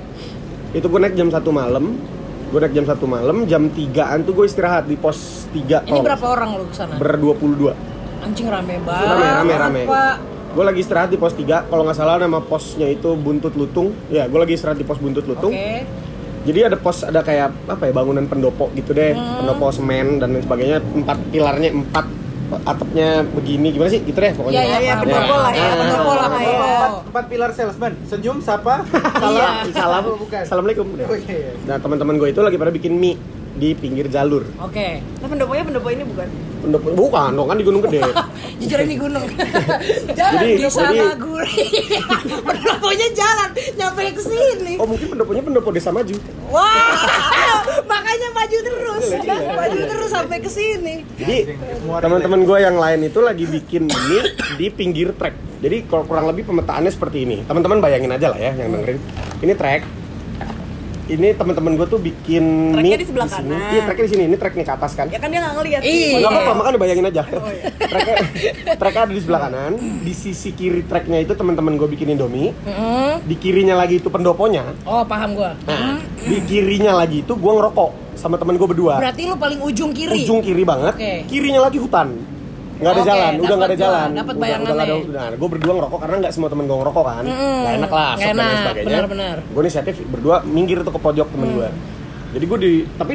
Itu 0.75 0.91
gue 0.91 0.99
naik 0.99 1.15
jam 1.15 1.31
satu 1.31 1.49
malam. 1.55 1.95
Gue 2.51 2.59
naik 2.61 2.73
jam 2.77 2.85
satu 2.85 3.09
malam, 3.09 3.49
jam 3.49 3.67
3an 3.67 4.21
tuh 4.21 4.31
gue 4.37 4.45
istirahat 4.45 4.85
di 4.85 4.95
pos 4.95 5.49
3 5.49 5.89
Ini 5.89 5.99
berapa 5.99 6.25
orang 6.29 6.61
lu 6.61 6.69
ke 6.69 6.77
sana? 6.77 6.93
Ber 6.95 7.17
22 7.17 7.73
Anjing 8.21 8.47
rame 8.47 8.79
banget 8.85 9.07
Rame, 9.11 9.27
rame, 9.27 9.53
rame 9.57 9.81
Gue 10.53 10.63
lagi 10.63 10.79
istirahat 10.85 11.09
di 11.09 11.17
pos 11.17 11.33
3 11.33 11.67
Kalau 11.67 11.83
nggak 11.83 11.97
salah 11.97 12.21
nama 12.21 12.39
posnya 12.45 12.85
itu 12.85 13.17
Buntut 13.17 13.57
Lutung 13.57 13.97
Ya, 14.13 14.29
gue 14.29 14.39
lagi 14.39 14.55
istirahat 14.55 14.77
di 14.77 14.85
pos 14.85 15.01
Buntut 15.01 15.25
Lutung 15.25 15.51
Oke 15.51 15.89
Jadi 16.45 16.59
ada 16.63 16.77
pos, 16.77 17.01
ada 17.01 17.19
kayak 17.19 17.49
apa 17.65 17.83
ya 17.83 17.91
bangunan 17.91 18.23
pendopo 18.23 18.69
gitu 18.71 18.91
deh, 18.91 19.11
Hmm. 19.11 19.41
pendopo 19.41 19.69
semen 19.69 20.21
dan 20.21 20.29
lain 20.29 20.41
sebagainya. 20.41 20.77
Empat 20.79 21.17
pilarnya 21.27 21.69
empat 21.73 22.05
atapnya 22.61 23.07
begini 23.25 23.73
gimana 23.73 23.89
sih 23.89 23.99
gitu 23.99 24.13
deh 24.15 24.29
pokoknya. 24.31 24.53
Iya, 24.55 24.63
iya, 24.63 24.77
Iya, 24.79 24.93
paham. 24.93 25.03
pendopo 25.03 25.35
lah 25.35 25.51
ya, 25.51 25.57
Iya, 25.59 25.73
pendopo 25.75 26.11
lah, 26.11 26.27
pendopo. 26.29 26.63
Empat, 26.63 26.91
empat 27.09 27.25
pilar 27.25 27.49
salesman. 27.51 27.93
Senyum, 28.05 28.37
sapa, 28.39 28.75
salam, 28.85 29.33
Iya. 29.33 29.73
Salam, 29.73 30.03
Oh, 30.05 30.15
bukan. 30.15 30.39
assalamualaikum. 30.39 30.85
Oh, 30.85 31.17
iya, 31.17 31.35
iya. 31.35 31.51
Nah 31.65 31.77
teman-teman 31.77 32.15
gue 32.15 32.29
itu 32.29 32.39
lagi 32.39 32.55
pada 32.55 32.69
bikin 32.69 32.93
mie 32.93 33.17
di 33.55 33.71
pinggir 33.71 34.07
jalur. 34.07 34.43
Oke 34.59 34.99
Nah 35.17 35.27
pendoponya 35.27 35.63
pendopo 35.63 35.87
ini 35.87 36.03
bukan? 36.03 36.27
Pendopo, 36.57 36.87
bukan, 36.91 37.29
dong 37.31 37.47
kan 37.47 37.55
di 37.55 37.63
Gunung 37.63 37.81
Gede. 37.81 38.01
Jujur 38.59 38.79
ini 38.81 38.95
gunung 38.95 39.23
Jalan 40.19 40.41
Jadi- 40.41 40.55
di 40.55 40.67
sana 40.67 40.91
jadi- 40.91 41.15
gurih 41.17 41.67
Pendoponya 42.47 43.07
jalan 43.11 43.49
Nyampe 43.75 44.01
ke 44.11 44.21
sini 44.21 44.73
Oh 44.75 44.85
mungkin 44.85 45.07
pendoponya 45.09 45.41
pendopo 45.41 45.69
desa 45.69 45.89
maju. 45.89 46.15
Wah 46.47 47.63
Makanya 47.81 48.27
maju 48.31 48.57
terus 48.57 49.05
Iya, 49.17 49.35
Maju 49.49 49.79
terus 49.85 50.09
sampai 50.09 50.37
ke 50.37 50.49
sini 50.49 50.95
Jadi 51.15 51.37
teman-teman 51.95 52.39
gue 52.43 52.57
yang 52.59 52.75
lain 52.75 52.99
itu 53.03 53.19
lagi 53.19 53.45
bikin 53.45 53.87
mie 53.87 54.21
di 54.55 54.67
pinggir 54.67 55.11
trek. 55.13 55.33
Jadi 55.57 55.83
kur- 55.83 56.03
kurang 56.03 56.27
lebih 56.27 56.45
pemetaannya 56.45 56.89
seperti 56.89 57.23
ini. 57.23 57.37
Teman-teman 57.41 57.79
bayangin 57.79 58.11
aja 58.11 58.29
lah 58.29 58.37
ya 58.37 58.51
yang 58.53 58.69
dengerin. 58.69 58.99
Ini 59.39 59.53
trek. 59.55 59.81
Ini 61.05 61.37
teman-teman 61.37 61.77
gue 61.77 61.85
tuh 61.85 62.01
bikin 62.01 62.73
Treknya 62.73 62.97
mie 62.97 62.97
di 62.97 63.05
sebelah 63.05 63.27
sini. 63.29 63.53
kanan. 63.53 63.69
Iya, 63.69 63.81
treknya 63.85 64.03
di 64.03 64.11
sini. 64.11 64.23
Ini 64.25 64.35
trek 64.35 64.53
nih 64.53 64.65
ke 64.65 64.73
atas 64.73 64.91
kan. 64.93 65.05
Ya 65.07 65.19
kan 65.21 65.29
dia 65.29 65.39
nggak 65.39 65.53
ngeliat 65.53 65.81
Iya. 65.85 66.09
Gak 66.17 66.31
apa-apa, 66.31 66.51
makanya 66.55 66.77
bayangin 66.77 67.05
aja. 67.05 67.21
treknya, 67.91 68.15
treknya 68.75 69.01
ada 69.03 69.13
di 69.13 69.21
sebelah 69.21 69.41
kanan. 69.45 69.71
Di 69.77 70.13
sisi 70.13 70.49
kiri 70.51 70.81
treknya 70.81 71.21
itu 71.21 71.37
teman-teman 71.37 71.77
gue 71.77 71.87
bikin 71.87 72.09
Indomie. 72.09 72.57
Mm-mm. 72.57 73.21
Di 73.21 73.35
kirinya 73.37 73.77
lagi 73.77 74.01
itu 74.01 74.09
pendoponya. 74.09 74.65
Oh 74.83 75.05
paham 75.05 75.33
gua 75.33 75.53
Nah, 75.65 76.01
di 76.01 76.41
kirinya 76.43 76.91
lagi 76.91 77.21
itu 77.21 77.33
gue 77.33 77.51
ngerokok 77.53 78.17
sama 78.17 78.41
temen 78.41 78.57
gue 78.57 78.65
berdua. 78.65 78.97
Berarti 78.97 79.21
lu 79.23 79.37
paling 79.37 79.61
ujung 79.61 79.93
kiri 79.93 80.25
Ujung 80.25 80.41
kiri 80.41 80.65
banget. 80.65 80.97
Oke. 80.97 81.13
Kirinya 81.29 81.61
lagi 81.61 81.77
hutan. 81.77 82.34
Nggak 82.75 82.91
ada 82.91 82.97
Oke, 82.97 83.07
jalan 83.07 83.31
udah 83.35 83.55
nggak 83.55 83.69
ada 83.69 83.77
jalan. 83.77 84.05
gua, 84.05 84.15
dapet 84.15 84.35
Udah- 84.35 84.35
udah 84.35 84.41
bayangannya. 84.75 84.97
nah 85.09 85.27
gue 85.33 85.49
berdua 85.49 85.73
ngerokok 85.73 85.99
karena 86.01 86.15
nggak 86.17 86.33
semua 86.33 86.49
temen 86.49 86.65
gue 86.65 86.77
ngerokok 86.77 87.03
kan. 87.05 87.23
Mm-mm. 87.23 87.55
nggak 87.57 87.73
enak 87.77 87.91
lah 87.91 88.11
Nggak 88.11 88.19
asap 88.21 88.35
dan 88.35 88.35
enak, 88.37 88.57
sebagainya. 88.59 89.29
gue 89.47 89.61
inisiatif 89.61 89.95
berdua 90.05 90.35
minggir 90.43 90.77
tuh 90.81 90.91
ke 90.91 90.99
pojok 90.99 91.27
temen 91.29 91.49
gue 91.53 91.69
jadi 92.31 92.45
gue 92.45 92.57
di 92.59 92.71
tapi 92.93 93.13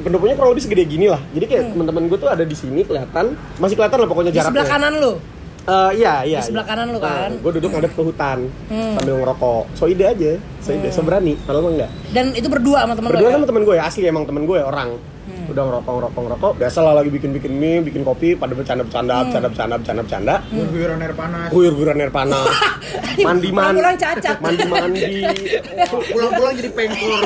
pendoponya 0.00 0.34
kurang 0.34 0.50
lebih 0.50 0.62
segede 0.62 0.86
gini 0.86 1.06
lah. 1.06 1.18
Jadi 1.28 1.44
kayak 1.44 1.74
teman-teman 1.74 2.06
gue 2.06 2.14
tuh 2.16 2.30
ada 2.30 2.40
di 2.40 2.54
sini 2.54 2.80
kelihatan 2.80 3.34
masih 3.58 3.74
kelihatan 3.74 3.98
lah 3.98 4.06
pokoknya 4.06 4.30
di 4.30 4.36
jaraknya. 4.36 4.50
sebelah 4.54 4.68
kanan 4.70 4.94
lu? 4.96 5.12
Eh, 5.60 5.90
iya 5.92 6.14
iya 6.22 6.38
Di 6.38 6.46
sebelah 6.46 6.62
kanan 6.64 6.86
lu 6.88 6.98
kan? 6.98 7.30
gue 7.34 7.52
duduk 7.52 7.68
ngadep 7.68 7.90
ke 7.90 8.02
hutan 8.04 8.38
Hmm. 8.70 8.94
sambil 8.94 9.14
ngerokok. 9.18 9.64
So 9.74 9.84
ide 9.84 10.06
aja 10.06 10.38
so 10.56 10.70
ide 10.70 10.88
so 10.88 11.02
berani 11.02 11.34
kalau 11.42 11.60
mah 11.60 11.72
enggak 11.74 11.90
dan 12.10 12.30
itu 12.30 12.46
berdua 12.46 12.78
sama 12.80 12.94
temen 12.94 13.08
lu 13.08 13.12
berdua 13.12 13.26
ya? 13.26 13.34
sama 13.34 13.46
temen 13.48 13.62
gue 13.64 13.74
ya 13.74 13.84
asli 13.84 14.04
emang 14.04 14.24
temen 14.24 14.42
gue 14.44 14.58
orang 14.60 14.88
Hmm. 15.30 15.50
udah 15.50 15.62
ngerokok 15.62 15.92
ngerokok 15.92 16.20
ngerokok. 16.26 16.52
Biasa 16.58 16.78
lah 16.82 16.92
lagi 16.92 17.10
bikin 17.10 17.30
bikin 17.30 17.52
mie 17.54 17.78
bikin 17.80 18.02
kopi 18.02 18.34
pada 18.34 18.52
bercanda 18.52 18.82
bercanda 18.82 19.14
Hmm. 19.14 19.24
bercanda 19.30 19.48
bercanda 19.48 19.74
bercanda 19.78 20.02
bercanda. 20.02 20.34
Guyuran 20.50 20.98
air 20.98 21.14
panas. 21.14 21.48
guyur 21.50 21.72
guyuran 21.74 21.96
air 21.98 22.10
panas. 22.10 22.46
Mandi 23.26 23.48
mandi 23.50 23.78
Pulang-pulang 23.78 23.96
cacat. 23.96 24.36
mandi 24.40 24.64
mandi. 24.66 25.02
Pulang-pulang 25.86 26.54
jadi 26.56 26.70
pengkor. 26.72 27.22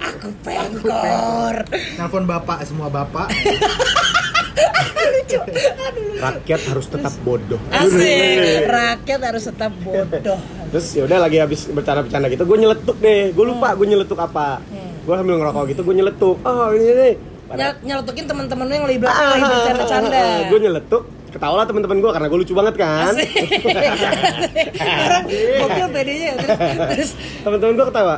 aku 0.00 0.28
pengkor. 0.42 1.56
Nelpon 1.94 2.24
bapak 2.26 2.58
semua 2.66 2.88
bapak. 2.88 3.28
rakyat 6.14 6.60
harus 6.66 6.86
tetap 6.88 7.12
bodoh. 7.20 7.60
Asik. 7.70 8.64
Rakyat 8.64 9.20
harus 9.22 9.44
tetap 9.44 9.72
bodoh 9.78 10.38
terus 10.74 10.90
ya 10.90 11.06
udah 11.06 11.22
lagi 11.22 11.38
habis 11.38 11.70
bercanda 11.70 12.02
bercanda 12.02 12.26
gitu 12.26 12.42
gue 12.42 12.58
nyeletuk 12.58 12.98
deh. 12.98 13.30
Gue 13.30 13.46
lupa 13.46 13.78
gue 13.78 13.86
nyeletuk 13.86 14.18
apa. 14.18 14.58
Gue 15.06 15.14
sambil 15.14 15.38
ngerokok 15.38 15.70
gitu 15.70 15.80
gue 15.86 15.94
nyeletuk. 15.94 16.36
Oh 16.42 16.74
ini 16.74 16.90
nih 16.90 17.14
Nyel- 17.54 17.78
nyelotokin 17.86 18.26
temen-temen 18.26 18.64
lu 18.66 18.72
yang 18.74 18.82
lagi 18.82 18.98
belakang 18.98 19.28
lagi 19.30 19.46
bercanda-canda 19.46 20.22
gue 20.50 20.58
nyeletuk 20.58 21.02
ketawa 21.30 21.54
lah 21.62 21.66
teman-teman 21.70 21.98
gue 22.02 22.10
karena 22.10 22.26
gue 22.26 22.38
lucu 22.42 22.54
banget 22.58 22.74
kan. 22.74 23.14
Orang 24.74 25.24
gokil 25.62 25.86
pedenya 25.94 26.26
ya. 26.34 26.34
terus, 26.90 27.10
teman-teman 27.46 27.72
gue 27.78 27.86
ketawa. 27.86 28.16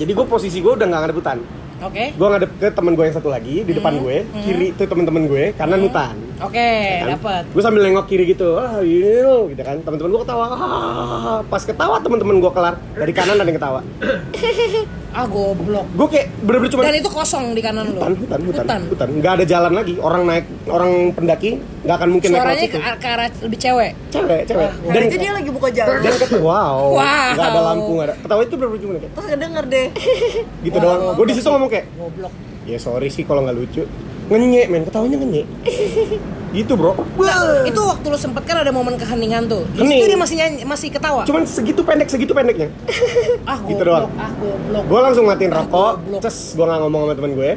Jadi 0.00 0.12
gue 0.16 0.24
posisi 0.24 0.58
gue 0.64 0.72
udah 0.72 0.86
nggak 0.88 1.00
ngadep 1.04 1.16
hutan 1.20 1.38
oke. 1.84 2.04
Gue 2.16 2.26
ngadep 2.32 2.50
ke 2.56 2.68
temen 2.72 2.92
gue 2.96 3.04
yang 3.04 3.16
satu 3.20 3.28
lagi 3.28 3.56
di 3.60 3.72
depan 3.76 3.92
gue 4.00 4.16
kiri 4.40 4.72
itu 4.72 4.82
teman-teman 4.88 5.28
gue 5.28 5.44
kanan 5.58 5.80
hutan 5.84 6.16
oke 6.40 6.70
dapat 7.06 7.42
gue 7.52 7.62
sambil 7.62 7.82
nengok 7.84 8.06
kiri 8.08 8.24
gitu 8.28 8.56
ah 8.56 8.80
ini 8.80 9.20
lo 9.20 9.48
gitu 9.52 9.62
kan. 9.62 9.76
Teman-teman 9.84 10.10
gue 10.16 10.20
ketawa 10.24 10.44
ah, 10.52 11.38
pas 11.46 11.62
ketawa 11.62 11.96
teman-teman 12.00 12.40
gue 12.40 12.52
kelar 12.52 12.74
dari 12.96 13.12
kanan 13.12 13.36
ada 13.38 13.48
yang 13.48 13.58
ketawa. 13.58 13.80
Ah 15.10 15.26
goblok. 15.26 15.90
Gue 15.98 16.06
kayak 16.06 16.26
bener-bener 16.38 16.70
cuma 16.70 16.86
dan 16.86 16.94
itu 16.94 17.10
kosong 17.10 17.50
di 17.50 17.58
kanan 17.58 17.82
lu? 17.90 17.98
Hutan 17.98 18.14
hutan 18.14 18.40
hutan 18.46 18.80
hutan? 18.94 19.08
nggak 19.18 19.32
ada 19.42 19.44
jalan 19.44 19.72
lagi 19.74 19.98
orang 19.98 20.22
naik 20.22 20.46
orang 20.70 21.10
pendaki 21.10 21.58
nggak 21.82 21.96
akan 21.98 22.08
mungkin 22.14 22.28
naik 22.30 22.38
suaranya 22.38 22.62
ke, 22.62 22.78
situ. 22.78 23.02
ke 23.02 23.08
arah 23.10 23.28
lebih 23.42 23.58
cewek? 23.58 23.92
Cewek 24.14 24.40
cewek. 24.46 24.70
Dan 24.70 24.94
dan 24.94 25.02
itu 25.10 25.16
dia 25.18 25.32
lagi 25.34 25.50
buka 25.50 25.68
jalan. 25.74 25.98
dan 25.98 26.14
ketawa. 26.14 26.46
Wow 26.46 26.78
Wow. 26.94 27.34
nggak 27.34 27.48
ada 27.50 27.60
lampu 27.74 27.90
nggak 27.98 28.06
ada. 28.06 28.14
Ketawa 28.22 28.40
itu 28.46 28.54
bener-bener 28.54 28.82
cuma 28.86 28.92
kayak 29.02 29.10
Terus 29.10 29.26
ngedenger 29.34 29.64
deh. 29.66 29.86
gitu 30.70 30.76
doang. 30.78 31.00
Gue 31.18 31.26
di 31.26 31.34
situ 31.34 31.48
ngomong 31.50 31.70
kayak 31.74 31.86
goblok. 31.98 32.32
Ya 32.70 32.78
sorry 32.78 33.08
sih 33.10 33.26
kalau 33.26 33.42
nggak 33.42 33.56
lucu 33.58 33.82
ngenyek 34.30 34.66
men 34.66 34.82
ketawanya 34.82 35.16
ngenyek 35.18 35.46
gitu 36.56 36.74
bro 36.74 36.94
Nah, 37.20 37.62
itu 37.62 37.78
waktu 37.78 38.06
lu 38.06 38.16
sempet 38.16 38.42
kan 38.42 38.58
ada 38.58 38.70
momen 38.70 38.94
keheningan 38.94 39.46
tuh. 39.46 39.62
Di 39.70 39.80
Hening. 39.80 39.90
situ 39.92 40.06
dia 40.08 40.18
masih 40.18 40.36
nyanyi, 40.36 40.60
masih 40.64 40.88
ketawa. 40.88 41.22
cuman 41.22 41.42
segitu 41.44 41.80
pendek 41.80 42.06
segitu 42.06 42.32
pendeknya 42.32 42.66
ah, 43.50 43.58
gitu 43.64 43.78
doang. 43.80 44.10
Ah, 44.16 44.30
gue 44.72 44.98
langsung 45.00 45.24
matiin 45.24 45.50
rokok 45.50 45.98
Goblok. 46.00 46.20
ces 46.20 46.36
gue 46.52 46.64
nggak 46.64 46.80
ngomong 46.80 47.00
sama 47.02 47.14
temen 47.14 47.32
gue 47.34 47.50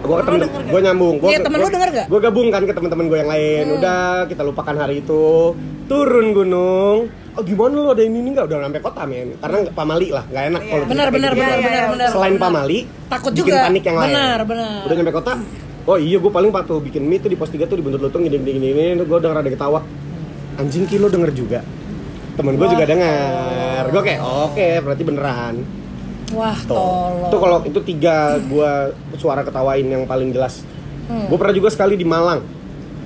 gue 0.00 0.14
ke 0.16 0.22
Temen 0.22 0.32
lu 0.32 0.40
temen 0.40 0.40
denger 0.48 0.62
gue 0.66 0.80
nyambung 0.80 1.14
gue 1.18 1.28
Iya, 1.28 1.38
temen 1.40 1.58
lu 1.58 1.68
denger 1.68 1.88
gak? 1.92 2.06
gue 2.08 2.20
gabung 2.20 2.48
kan 2.48 2.62
ke 2.64 2.72
teman-teman 2.72 3.04
gue 3.06 3.18
yang 3.20 3.30
lain 3.30 3.62
Hmm. 3.62 3.76
udah 3.76 4.02
kita 4.26 4.42
lupakan 4.42 4.74
hari 4.74 4.94
itu 4.98 5.24
turun 5.86 6.26
gunung 6.32 6.96
oh 7.30 7.42
gimana 7.42 7.74
lu 7.76 7.90
ada 7.90 8.00
ini 8.00 8.18
ini 8.18 8.28
nggak 8.32 8.46
udah 8.48 8.58
sampai 8.64 8.80
kota 8.80 9.02
men 9.04 9.36
karena 9.36 9.56
nggak 9.60 9.76
pamali 9.76 10.08
lah 10.08 10.24
nggak 10.24 10.44
enak 10.48 10.60
Iya. 10.60 10.70
kalau 10.72 10.84
Benar 10.88 11.06
benar 11.10 11.30
gitu. 11.30 11.40
benar 11.40 11.54
Iya, 11.54 11.66
benar 11.86 11.86
iya. 12.00 12.08
selain 12.10 12.34
benar. 12.34 12.42
pamali 12.42 12.78
Takut 13.06 13.30
bikin 13.30 13.40
juga. 13.44 13.58
panik 13.62 13.84
yang 13.84 13.96
lain 13.96 14.08
Benar, 14.08 14.38
benar. 14.42 14.78
udah 14.82 14.94
nyampe 14.96 15.12
kota 15.14 15.32
oh 15.86 15.96
iya 15.96 16.16
gue 16.20 16.32
paling 16.32 16.50
patuh 16.52 16.80
bikin 16.82 17.04
mie 17.04 17.20
tuh 17.20 17.30
di 17.32 17.38
pos 17.38 17.48
3 17.48 17.64
tuh 17.64 17.76
dibentuk 17.78 18.00
lutung 18.00 18.24
gini 18.26 18.36
gini 18.36 18.58
gini, 18.58 18.66
gini. 18.72 19.02
gue 19.04 19.18
denger 19.20 19.38
ada 19.40 19.50
ketawa 19.50 19.80
anjing 20.60 20.84
kilo 20.84 21.08
denger 21.08 21.30
juga 21.32 21.60
temen 22.36 22.56
gue 22.56 22.66
juga 22.68 22.84
denger 22.84 23.82
gue 23.92 24.02
kayak 24.04 24.20
oke 24.20 24.68
berarti 24.84 25.02
beneran 25.04 25.56
Wah, 26.30 26.58
tolong. 26.62 27.26
Itu 27.26 27.36
kalau 27.42 27.58
itu 27.66 27.80
tiga 27.82 28.38
gua 28.46 28.94
suara 29.18 29.42
ketawain 29.42 29.82
yang 29.82 30.06
paling 30.06 30.30
jelas. 30.30 30.62
Hmm. 31.10 31.26
Gue 31.26 31.34
pernah 31.34 31.54
juga 31.54 31.74
sekali 31.74 31.98
di 31.98 32.06
Malang. 32.06 32.46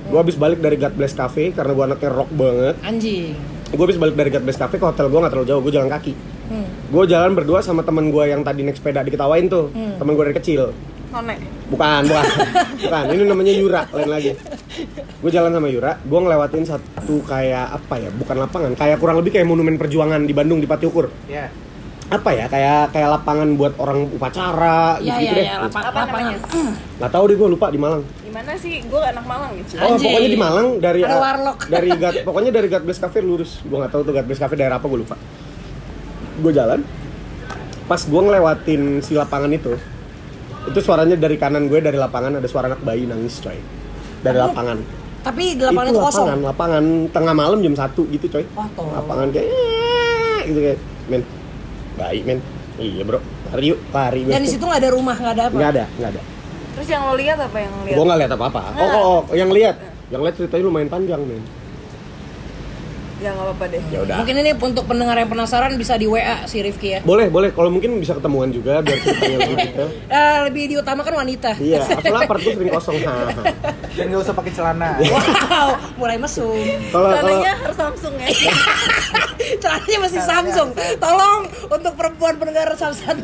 Gue 0.05 0.19
habis 0.21 0.37
balik 0.37 0.61
dari 0.61 0.77
God 0.77 0.93
Bless 0.93 1.17
Cafe 1.17 1.49
karena 1.49 1.73
gue 1.73 1.83
anaknya 1.89 2.09
rock 2.13 2.29
banget. 2.29 2.75
anjing. 2.85 3.33
Gue 3.73 3.83
habis 3.89 3.97
balik 3.97 4.13
dari 4.13 4.29
God 4.29 4.45
Bless 4.45 4.61
Cafe 4.61 4.77
ke 4.77 4.85
hotel 4.85 5.09
gue 5.09 5.17
nggak 5.17 5.33
terlalu 5.33 5.47
jauh. 5.49 5.61
Gue 5.65 5.73
jalan 5.73 5.89
kaki. 5.89 6.13
Hmm. 6.53 6.67
Gue 6.93 7.03
jalan 7.09 7.33
berdua 7.33 7.65
sama 7.65 7.81
teman 7.81 8.13
gue 8.13 8.23
yang 8.29 8.45
tadi 8.45 8.61
naik 8.61 8.77
sepeda 8.77 9.01
diketawain 9.01 9.49
tuh. 9.49 9.73
Hmm. 9.73 9.97
Teman 9.97 10.13
gue 10.13 10.25
dari 10.29 10.37
kecil. 10.37 10.69
None. 11.15 11.35
Bukan, 11.65 12.01
bukan. 12.05 12.25
bukan. 12.83 13.03
Ini 13.09 13.23
namanya 13.23 13.53
Yura, 13.53 13.81
lain 13.89 14.09
lagi. 14.11 14.31
Gue 15.17 15.31
jalan 15.31 15.49
sama 15.49 15.67
Yura, 15.67 15.95
gue 15.97 16.19
ngelewatin 16.19 16.67
satu 16.67 17.23
kayak 17.23 17.71
apa 17.73 17.95
ya? 17.97 18.09
Bukan 18.11 18.35
lapangan, 18.35 18.71
kayak 18.75 18.99
kurang 18.99 19.23
lebih 19.23 19.31
kayak 19.31 19.47
monumen 19.47 19.79
perjuangan 19.79 20.19
di 20.21 20.33
Bandung 20.35 20.59
di 20.59 20.67
Pati 20.67 20.83
Ukur. 20.83 21.07
Ya. 21.25 21.47
Apa 22.05 22.29
ya? 22.29 22.45
Kayak 22.45 22.91
kayak 22.91 23.09
lapangan 23.15 23.47
buat 23.55 23.73
orang 23.79 24.11
upacara 24.11 24.99
Iya, 24.99 25.15
gitu, 25.15 25.23
iya, 25.23 25.31
deh. 25.31 25.45
iya, 25.47 25.55
lapang, 25.57 25.83
Apa 25.87 25.99
lapangan. 26.05 26.35
Nggak 26.99 27.11
tahu 27.11 27.23
deh 27.25 27.35
gue 27.35 27.49
lupa 27.49 27.67
di 27.71 27.79
Malang. 27.79 28.03
Gimana 28.21 28.51
sih? 28.59 28.73
Gue 28.85 29.01
anak 29.01 29.25
Malang 29.25 29.51
gitu. 29.57 29.71
Oh, 29.79 29.89
Anjing. 29.89 30.05
pokoknya 30.05 30.29
di 30.29 30.39
Malang 30.39 30.67
dari 30.77 31.01
Ada 31.01 31.15
uh, 31.15 31.21
warlock. 31.23 31.57
dari 31.65 31.89
God, 32.03 32.15
pokoknya 32.21 32.51
dari 32.51 32.67
God 32.67 32.83
Bless 32.83 32.99
Cafe 32.99 33.23
lurus. 33.23 33.63
Gua 33.63 33.81
nggak 33.81 33.93
tahu 33.95 34.01
tuh 34.03 34.13
God 34.13 34.25
Bless 34.27 34.37
Cafe 34.37 34.53
daerah 34.53 34.77
apa 34.77 34.85
gue 34.85 34.99
lupa. 34.99 35.15
Gue 36.37 36.51
jalan. 36.51 36.83
Pas 37.85 38.01
gue 38.01 38.17
ngelewatin 38.19 38.81
si 38.99 39.13
lapangan 39.13 39.49
itu, 39.49 39.73
itu 40.65 40.79
suaranya 40.81 41.15
dari 41.15 41.37
kanan 41.37 41.69
gue 41.69 41.79
dari 41.79 41.97
lapangan 41.97 42.41
ada 42.41 42.47
suara 42.49 42.71
anak 42.71 42.81
bayi 42.81 43.05
nangis 43.05 43.37
coy. 43.41 43.57
Dari 44.25 44.37
lapangan. 44.37 44.77
Tapi 45.25 45.57
di 45.57 45.63
lapangan 45.65 45.89
itu, 45.93 46.01
kosong. 46.01 46.27
lapangan, 46.27 46.39
lapangan 46.53 46.83
tengah 47.09 47.33
malam 47.33 47.59
jam 47.61 47.75
satu 47.77 48.05
gitu 48.09 48.25
coy. 48.29 48.45
Wah, 48.53 48.69
tolong. 48.77 48.93
Lapangan 48.93 49.27
kayak 49.33 49.47
"Eh," 49.49 50.39
gitu 50.49 50.59
kayak 50.61 50.79
men. 51.09 51.21
Baik 51.97 52.23
men. 52.25 52.39
Iya 52.75 53.07
bro, 53.07 53.19
lari 53.53 53.71
yuk, 53.71 53.79
lari 53.95 54.21
Dan 54.27 54.43
di 54.43 54.51
situ 54.51 54.63
nggak 54.67 54.81
ada 54.83 54.91
rumah, 54.91 55.15
nggak 55.15 55.33
ada 55.39 55.43
apa. 55.47 55.55
Nggak 55.55 55.71
ada, 55.71 55.85
nggak 55.95 56.09
ada. 56.11 56.21
Terus 56.75 56.87
yang 56.91 57.01
lo 57.07 57.13
lihat 57.15 57.37
apa 57.39 57.57
yang 57.63 57.71
lo 57.71 57.81
lihat? 57.87 57.95
Gue 57.95 58.03
nggak 58.03 58.19
lihat 58.19 58.31
apa-apa. 58.35 58.61
Oh, 58.75 58.83
oh, 58.83 59.19
oh, 59.31 59.35
yang 59.35 59.47
lihat, 59.47 59.75
yang 60.11 60.21
lihat 60.21 60.35
ceritanya 60.35 60.63
lumayan 60.67 60.89
panjang 60.91 61.21
men. 61.23 61.43
Ya 63.25 63.33
nggak 63.33 63.45
apa-apa 63.49 63.65
deh. 63.73 63.81
Ya 63.89 63.99
udah. 64.05 64.15
Mungkin 64.21 64.35
ini 64.37 64.51
untuk 64.53 64.85
pendengar 64.85 65.17
yang 65.17 65.25
penasaran 65.25 65.73
bisa 65.81 65.97
di 65.97 66.05
WA 66.05 66.45
si 66.45 66.61
Rifki 66.61 66.93
ya. 66.93 66.99
Boleh, 67.01 67.25
boleh. 67.33 67.49
Kalau 67.49 67.73
mungkin 67.73 67.97
bisa 67.97 68.13
ketemuan 68.13 68.53
juga 68.53 68.85
biar 68.85 69.01
ceritanya 69.01 69.37
lebih 69.41 69.57
detail. 69.65 69.89
Eh, 70.05 70.37
lebih 70.45 70.63
diutamakan 70.69 71.13
wanita. 71.25 71.57
Iya, 71.57 71.81
aku 71.89 72.13
lapar 72.21 72.37
tuh 72.37 72.53
sering 72.53 72.69
kosong. 72.69 73.01
Hahaha. 73.01 73.43
Dan 73.97 74.13
gak 74.13 74.21
usah 74.21 74.35
pakai 74.37 74.51
celana. 74.53 74.89
Wow, 75.45 75.69
mulai 75.97 76.19
mesum. 76.19 76.51
Kalau 76.91 77.09
Celananya 77.15 77.53
harus 77.57 77.77
Samsung 77.79 78.13
ya. 78.19 78.27
Celananya 79.57 79.97
masih 80.03 80.21
Samsung. 80.21 80.69
Tolong 80.99 81.41
untuk 81.65 81.93
perempuan 81.95 82.35
pendengar 82.37 82.75
Samsung 82.75 83.17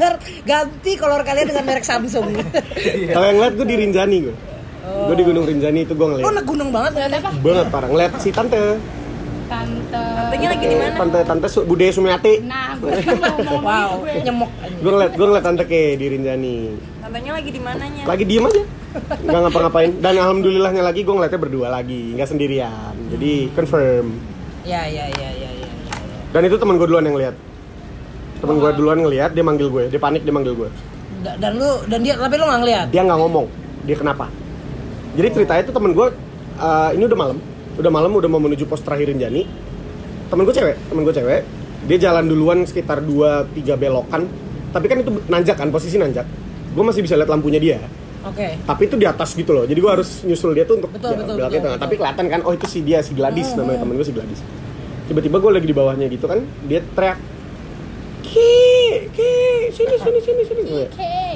ganti 0.48 0.92
kolor 0.98 1.22
kalian 1.22 1.52
dengan 1.52 1.64
merek 1.68 1.86
Samsung. 1.86 2.26
kalau 3.12 3.26
yang 3.28 3.38
lihat 3.38 3.54
gue 3.54 3.68
di 3.68 3.76
Rinjani 3.78 4.18
gue. 4.26 4.36
Gue 4.82 5.16
di 5.16 5.24
Gunung 5.24 5.46
Rinjani 5.46 5.86
itu 5.86 5.94
gue 5.94 6.02
Lo 6.02 6.10
ngeliat 6.18 6.32
anak 6.32 6.46
gunung 6.46 6.70
banget 6.74 6.92
ya? 6.98 7.06
apa 7.06 7.30
banget 7.38 7.66
parah 7.70 7.88
ngeliat 7.90 8.12
si 8.18 8.30
tante 8.34 8.58
tante. 9.52 10.00
Tantenya 10.16 10.48
lagi 10.50 10.66
di 10.66 10.76
mana? 10.76 10.96
tante 10.96 11.20
tante 11.22 11.48
Su- 11.48 11.66
Bude 11.66 11.88
Sumiati. 11.90 12.34
Nah 12.42 12.72
gue 12.74 12.92
mau 13.46 13.60
Wow, 13.60 13.90
gue 14.02 14.24
nyemok. 14.24 14.50
gue 14.80 14.92
ngeliat 14.92 15.12
gue 15.12 15.26
ngeliat 15.28 15.44
tante 15.44 15.64
ke 15.66 15.82
di 15.94 16.06
Rinjani. 16.08 16.58
Tantenya 17.00 17.32
lagi 17.34 17.50
di 17.50 17.60
mananya? 17.60 18.04
lagi 18.06 18.24
diem 18.24 18.46
aja. 18.46 18.64
Nggak 19.20 19.40
ngapa-ngapain. 19.46 19.92
Dan 19.98 20.14
alhamdulillahnya 20.18 20.82
lagi 20.82 21.02
gue 21.02 21.12
ngeliatnya 21.12 21.38
berdua 21.38 21.68
lagi 21.70 22.16
nggak 22.16 22.26
sendirian. 22.26 22.96
Jadi 23.10 23.32
confirm. 23.52 24.08
Ya, 24.64 24.86
ya, 24.86 25.06
ya, 25.10 25.30
ya, 25.34 25.50
ya. 25.50 25.52
ya. 25.60 25.70
dan 26.32 26.42
itu 26.44 26.56
teman 26.56 26.78
gue 26.78 26.86
duluan 26.86 27.04
yang 27.04 27.18
lihat 27.18 27.36
teman 28.38 28.56
gue 28.56 28.72
duluan 28.72 28.98
ngeliat 29.00 29.32
dia 29.32 29.42
manggil 29.42 29.68
gue 29.68 29.84
dia 29.88 29.98
panik 29.98 30.22
dia 30.22 30.32
manggil 30.32 30.54
gue 30.56 30.70
Da- 31.20 31.36
Dan 31.36 31.58
lu 31.58 31.82
dan 31.86 32.00
dia 32.00 32.14
tapi 32.16 32.34
lu 32.34 32.46
nggak 32.46 32.60
ngeliat. 32.60 32.86
dia 32.88 33.02
nggak 33.02 33.20
ngomong. 33.20 33.46
Dia 33.84 33.94
kenapa? 33.96 34.26
Jadi 35.12 35.28
ceritanya 35.32 35.62
itu 35.62 35.72
temen 35.72 35.92
gue 35.92 36.08
uh, 36.56 36.90
ini 36.92 37.04
udah 37.04 37.18
malam 37.20 37.38
udah 37.78 37.92
malam 37.92 38.12
udah 38.12 38.28
mau 38.28 38.40
menuju 38.40 38.66
pos 38.66 38.82
terakhir 38.82 39.14
Rinjani 39.14 39.48
temen 40.28 40.44
gue 40.48 40.56
cewek 40.56 40.76
temen 40.88 41.02
gue 41.04 41.16
cewek. 41.16 41.42
Dia 41.82 41.98
jalan 41.98 42.30
duluan 42.30 42.62
sekitar 42.64 43.02
2-3 43.02 43.58
belokan. 43.74 44.30
Tapi 44.70 44.86
kan 44.86 44.98
itu 45.02 45.10
nanjak 45.28 45.58
kan 45.58 45.74
posisi 45.74 45.98
nanjak. 45.98 46.24
Gue 46.72 46.84
masih 46.86 47.02
bisa 47.02 47.18
lihat 47.18 47.28
lampunya 47.28 47.58
dia. 47.58 47.80
Oke. 48.22 48.54
tapi 48.70 48.86
itu 48.86 49.02
di 49.02 49.10
atas 49.10 49.34
gitu 49.34 49.50
loh. 49.50 49.66
Jadi 49.66 49.82
gue 49.82 49.90
harus 49.90 50.22
nyusul 50.22 50.54
dia 50.54 50.62
tuh 50.62 50.78
untuk 50.78 50.94
Betul, 50.94 51.18
betul, 51.18 51.42
belok 51.42 51.50
betul, 51.50 51.58
tengah. 51.58 51.74
betul. 51.74 51.82
tapi 51.82 51.94
kelihatan 51.98 52.26
kan 52.30 52.40
oh 52.46 52.54
itu 52.54 52.66
si 52.70 52.80
dia 52.86 53.02
si 53.02 53.18
Gladys 53.18 53.50
Hmm, 53.50 53.66
namanya 53.66 53.82
hmm. 53.82 53.84
temen 53.90 53.94
gue 53.98 54.06
si 54.06 54.14
Gladys. 54.14 54.42
Tiba-tiba 55.10 55.38
gue 55.42 55.52
lagi 55.58 55.68
di 55.68 55.74
bawahnya 55.74 56.06
gitu 56.06 56.26
kan 56.30 56.40
dia 56.70 56.80
teriak 56.94 57.18
ki 58.22 58.54
ki 59.10 59.32
sini 59.74 59.96
sini 59.98 60.20
sini 60.22 60.42
sini. 60.46 60.62
Gue 60.70 60.86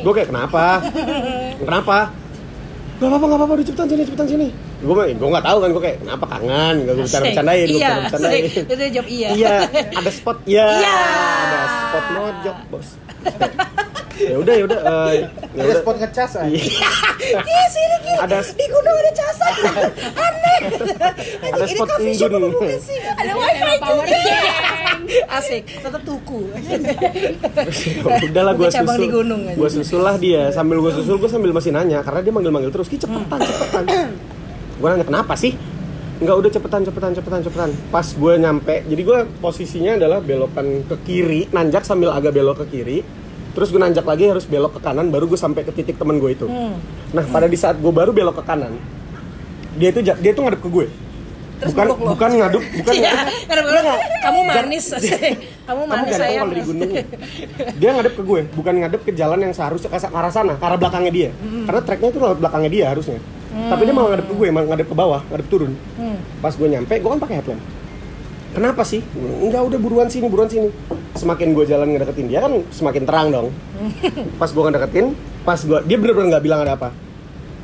gue 0.05 0.13
kayak 0.13 0.29
kenapa? 0.29 0.85
Kenapa? 1.65 1.97
Gak 2.95 3.11
apa-apa, 3.11 3.25
gak 3.27 3.37
apa-apa, 3.43 3.53
udah 3.59 3.65
cepetan 3.65 3.87
sini, 3.91 4.01
cepetan 4.07 4.27
sini 4.29 4.47
gue 4.85 4.93
mah 4.93 5.05
gue 5.09 5.29
nggak 5.33 5.45
tahu 5.45 5.57
kan 5.57 5.69
gue 5.73 5.83
kayak 5.83 5.97
kenapa 5.99 6.25
kangen 6.29 6.75
gak 6.77 6.93
gue 6.93 7.03
bercanda 7.03 7.25
bercandain 7.25 7.65
gue 7.65 7.73
Iya, 7.75 7.89
bercanda 7.89 8.27
bercandain. 8.29 8.43
Itu 8.45 8.73
dia 8.77 8.89
jawab 8.93 9.07
iya. 9.09 9.29
iya 9.33 9.55
ada 9.99 10.11
spot 10.13 10.37
iya 10.45 10.65
Iya. 10.77 10.97
ada 11.41 11.59
spot 11.65 12.05
mojok 12.13 12.57
bos 12.69 12.87
ya 14.29 14.35
udah 14.39 14.53
ya 14.55 14.63
udah 14.63 14.79
eh, 14.79 15.13
ya 15.57 15.61
Ada 15.65 15.73
spot 15.81 15.95
ngecas 15.99 16.31
aja. 16.37 16.47
Iya. 16.47 16.89
Ki, 17.19 17.57
sini 17.67 17.97
Ki. 17.99 18.13
Ada 18.15 18.37
di 18.47 18.65
gunung 18.69 18.95
ada 18.95 19.11
casan. 19.11 19.51
Aneh. 20.23 20.59
ada 21.51 21.65
Ini 21.67 21.73
spot 21.75 21.87
coffee 21.91 22.15
shop 22.15 22.31
bukan 22.31 22.69
sih? 22.79 22.95
Ada 22.95 23.31
wifi 23.35 23.75
juga. 23.83 24.17
Asik, 25.29 25.63
tetap 25.67 26.01
tuku. 26.01 26.39
udah 28.07 28.43
lah 28.45 28.53
gue 28.55 28.69
susul 28.71 28.97
di 28.97 29.09
gunung 29.11 29.41
gue 29.51 29.69
susul 29.69 30.01
lah 30.01 30.15
dia 30.15 30.47
sambil 30.49 30.79
gue 30.79 30.91
susul 30.95 31.19
gue 31.19 31.29
sambil 31.29 31.51
masih 31.51 31.75
nanya 31.75 31.99
karena 32.01 32.19
dia 32.23 32.33
manggil 32.33 32.51
manggil 32.55 32.71
terus 32.71 32.87
ki 32.87 32.97
cepetan 32.97 33.39
cepetan 33.41 33.83
gue 34.75 34.87
nanya 34.91 35.07
kenapa 35.07 35.33
sih? 35.39 35.55
Enggak 36.15 36.35
udah 36.39 36.51
cepetan 36.51 36.81
cepetan 36.87 37.11
cepetan 37.15 37.41
cepetan. 37.43 37.69
Pas 37.91 38.07
gue 38.07 38.33
nyampe 38.39 38.75
jadi 38.87 39.01
gue 39.03 39.19
posisinya 39.39 39.99
adalah 39.99 40.19
belokan 40.23 40.87
ke 40.87 40.95
kiri 41.07 41.41
nanjak 41.51 41.83
sambil 41.83 42.11
agak 42.11 42.35
belok 42.35 42.63
ke 42.63 42.79
kiri. 42.79 42.99
Terus 43.55 43.71
gue 43.71 43.79
nanjak 43.79 44.03
lagi 44.03 44.27
harus 44.27 44.43
belok 44.43 44.79
ke 44.79 44.81
kanan 44.83 45.11
baru 45.11 45.31
gue 45.31 45.39
sampai 45.39 45.63
ke 45.63 45.71
titik 45.71 45.95
temen 45.95 46.19
gue 46.19 46.31
itu. 46.35 46.47
Hmm. 46.47 46.75
nah 47.15 47.23
pada 47.23 47.47
di 47.47 47.55
saat 47.55 47.79
gue 47.79 47.91
baru 47.91 48.11
belok 48.11 48.43
ke 48.43 48.43
kanan 48.43 48.75
dia 49.75 49.91
itu 49.91 49.99
dia 50.03 50.15
itu 50.19 50.41
ngadep 50.43 50.59
ke 50.63 50.69
gue. 50.71 50.87
Terus 51.55 51.71
bukan 51.71 51.87
lo. 51.87 51.95
bukan 52.15 52.29
ngadep 52.35 52.63
bukan 52.83 52.93
karena 53.47 53.61
bilang, 53.63 53.85
kamu 54.23 54.39
manis. 54.43 54.85
Kamu 55.65 55.81
kamu 55.81 55.81
manis 55.89 56.13
ganteng 56.13 56.21
sayang. 56.21 56.45
kalau 56.45 56.53
di 56.53 56.61
gunung. 56.61 56.91
Dia 57.81 57.89
ngadep 57.97 58.13
ke 58.13 58.21
gue 58.21 58.41
bukan 58.53 58.73
ngadep 58.85 59.01
ke 59.01 59.11
jalan 59.17 59.39
yang 59.41 59.53
seharusnya 59.55 59.89
ke 59.89 59.97
arah 59.97 60.29
sana 60.29 60.53
ke 60.59 60.63
arah 60.63 60.77
belakangnya 60.77 61.09
dia. 61.15 61.29
Karena 61.41 61.81
treknya 61.81 62.09
itu 62.13 62.19
lewat 62.21 62.37
belakangnya 62.37 62.69
dia 62.69 62.85
harusnya 62.93 63.17
tapi 63.55 63.81
dia 63.87 63.95
malah 63.95 64.09
ngadep 64.11 64.27
ke 64.27 64.33
gue 64.35 64.47
malah 64.51 64.67
ngadep 64.67 64.87
ke 64.91 64.95
bawah 64.95 65.21
ngadep 65.31 65.47
turun. 65.47 65.71
Hmm. 65.95 66.19
pas 66.43 66.51
gue 66.51 66.67
nyampe 66.67 66.93
gue 66.99 67.09
kan 67.09 67.19
pakai 67.23 67.35
headlamp. 67.39 67.63
Kenapa 68.55 68.87
sih? 68.87 69.03
Enggak 69.15 69.67
udah 69.67 69.79
buruan 69.79 70.07
sini 70.07 70.31
buruan 70.31 70.47
sini. 70.47 70.71
Semakin 71.15 71.51
gue 71.51 71.65
jalan 71.67 71.91
ngedeketin 71.91 72.27
dia 72.31 72.39
kan 72.43 72.63
semakin 72.71 73.03
terang 73.03 73.27
dong. 73.31 73.47
Pas 74.39 74.47
gue 74.51 74.63
ngedeketin 74.63 75.15
pas 75.45 75.61
gue 75.61 75.77
dia 75.85 75.97
bener-bener 76.01 76.33
nggak 76.35 76.43
bilang 76.43 76.59
ada 76.65 76.73
apa. 76.73 76.89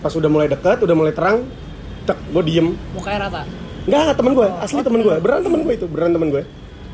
Pas 0.05 0.13
udah 0.13 0.30
mulai 0.30 0.45
deket 0.45 0.85
udah 0.85 0.95
mulai 0.95 1.11
terang 1.18 1.41
tek 2.05 2.18
gue 2.30 2.43
diem. 2.45 2.77
Mukanya 2.93 3.27
rata. 3.27 3.41
Enggak, 3.81 4.13
temen 4.13 4.31
gue, 4.38 4.47
asli 4.61 4.81
temen 4.85 5.01
gue, 5.01 5.15
beneran 5.18 5.41
temen 5.41 5.59
gue 5.65 5.73
itu, 5.73 5.85
beneran 5.89 6.13
temen 6.13 6.30
gue. 6.30 6.43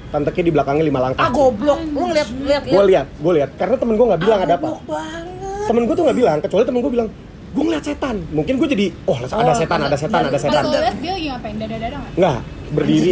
Tanteknya 0.08 0.44
di 0.48 0.52
belakangnya 0.56 0.86
lima 0.88 1.00
langkah. 1.04 1.28
Ah 1.28 1.32
goblok. 1.36 1.84
Lu 1.92 2.08
ngeliat 2.08 2.30
lihat 2.32 2.64
gue 2.64 2.84
lihat 2.88 3.08
gue 3.20 3.34
lihat 3.36 3.50
karena 3.60 3.76
temen 3.76 3.94
gue 4.00 4.06
nggak 4.08 4.22
bilang 4.24 4.40
ada 4.40 4.54
apa. 4.56 4.68
Goblok 4.72 4.84
banget. 4.88 5.66
temen 5.68 5.82
gue 5.84 5.96
tuh 6.00 6.04
nggak 6.08 6.18
bilang 6.24 6.38
kecuali 6.40 6.64
temen 6.64 6.80
gue 6.80 6.92
bilang 6.96 7.10
gue 7.58 7.64
ngeliat 7.64 7.82
setan 7.84 8.16
mungkin 8.30 8.54
gue 8.56 8.68
jadi 8.70 8.86
oh 9.04 9.18
ada 9.18 9.26
Oh, 9.26 9.50
setan 9.52 9.80
ada 9.82 9.98
setan 9.98 10.22
ada 10.22 10.30
Pas 10.30 10.38
setan 10.40 10.62
lo 10.62 10.78
liat 10.78 10.96
dia 10.96 11.12
lagi 11.12 11.28
ngapain? 11.28 11.56
Dada-dada 11.58 11.98
nggak? 11.98 12.14
nggak 12.16 12.38
berdiri 12.70 13.10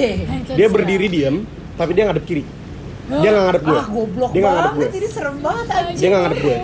dia 0.54 0.68
berdiri 0.70 1.08
diam 1.10 1.36
tapi 1.74 1.92
dia 1.92 2.04
ngadep 2.06 2.24
kiri 2.24 2.44
dia 3.08 3.30
nggak 3.32 3.46
ngadep 3.48 3.64
gue 3.64 3.74
Ah 3.76 3.88
goblok 3.88 4.30
dia 4.30 4.40
nggak 4.40 4.54
ngadep 4.56 4.74
gue. 4.76 4.88
Ini 4.92 5.08
serem 5.10 5.36
banget 5.40 5.66
anjing. 5.68 5.98
dia 5.98 6.08
nggak 6.08 6.22
ngadep 6.22 6.40
gue 6.40 6.56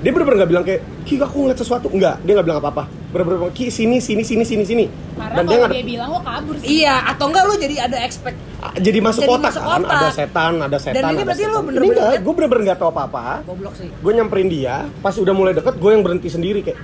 dia 0.00 0.10
bener-bener 0.10 0.36
nggak 0.38 0.50
bilang 0.50 0.64
kayak 0.64 0.80
ki 1.02 1.14
aku 1.16 1.36
ngeliat 1.38 1.58
sesuatu 1.58 1.86
enggak 1.88 2.16
dia 2.20 2.32
nggak 2.32 2.46
bilang 2.46 2.58
apa-apa 2.58 2.84
bener-bener 3.10 3.38
bilang, 3.38 3.52
ki 3.52 3.66
sini 3.68 3.98
sini 3.98 4.22
sini 4.22 4.44
sini 4.44 4.64
sini 4.64 4.84
Karena 5.12 5.36
dan 5.36 5.44
dia 5.44 5.56
ngadep 5.58 5.74
dia 5.74 5.84
bilang 5.86 6.08
lo 6.08 6.20
kabur 6.20 6.54
sih. 6.56 6.66
Iya, 6.80 6.94
atau 7.06 7.24
enggak 7.26 7.44
lu 7.44 7.54
jadi 7.56 7.76
ada 7.82 7.98
expect 8.00 8.36
jadi 8.76 8.98
masuk 8.98 9.20
Jadi 9.20 9.30
kotak 9.30 9.50
masuk 9.50 9.62
kan 9.62 9.80
kotak. 9.80 9.96
ada 9.98 10.08
setan 10.10 10.52
ada 10.58 10.78
setan 10.78 10.94
Dan 10.96 11.04
ini 11.04 11.12
ada 11.12 11.24
berarti 11.26 11.42
setan. 11.42 11.50
lu 11.50 11.58
Ini 11.58 11.66
bener-bener 11.66 11.92
enggak, 12.00 12.16
gue 12.18 12.32
bener-bener 12.32 12.62
nggak 12.64 12.78
tahu 12.78 12.88
apa-apa 12.90 13.24
goblok 13.44 13.74
sih. 13.76 13.88
gue 13.92 14.12
nyamperin 14.14 14.48
dia 14.48 14.74
pas 14.98 15.14
udah 15.14 15.34
mulai 15.34 15.52
deket 15.52 15.74
gue 15.74 15.90
yang 15.90 16.00
berhenti 16.00 16.28
sendiri 16.28 16.60
kayak 16.62 16.80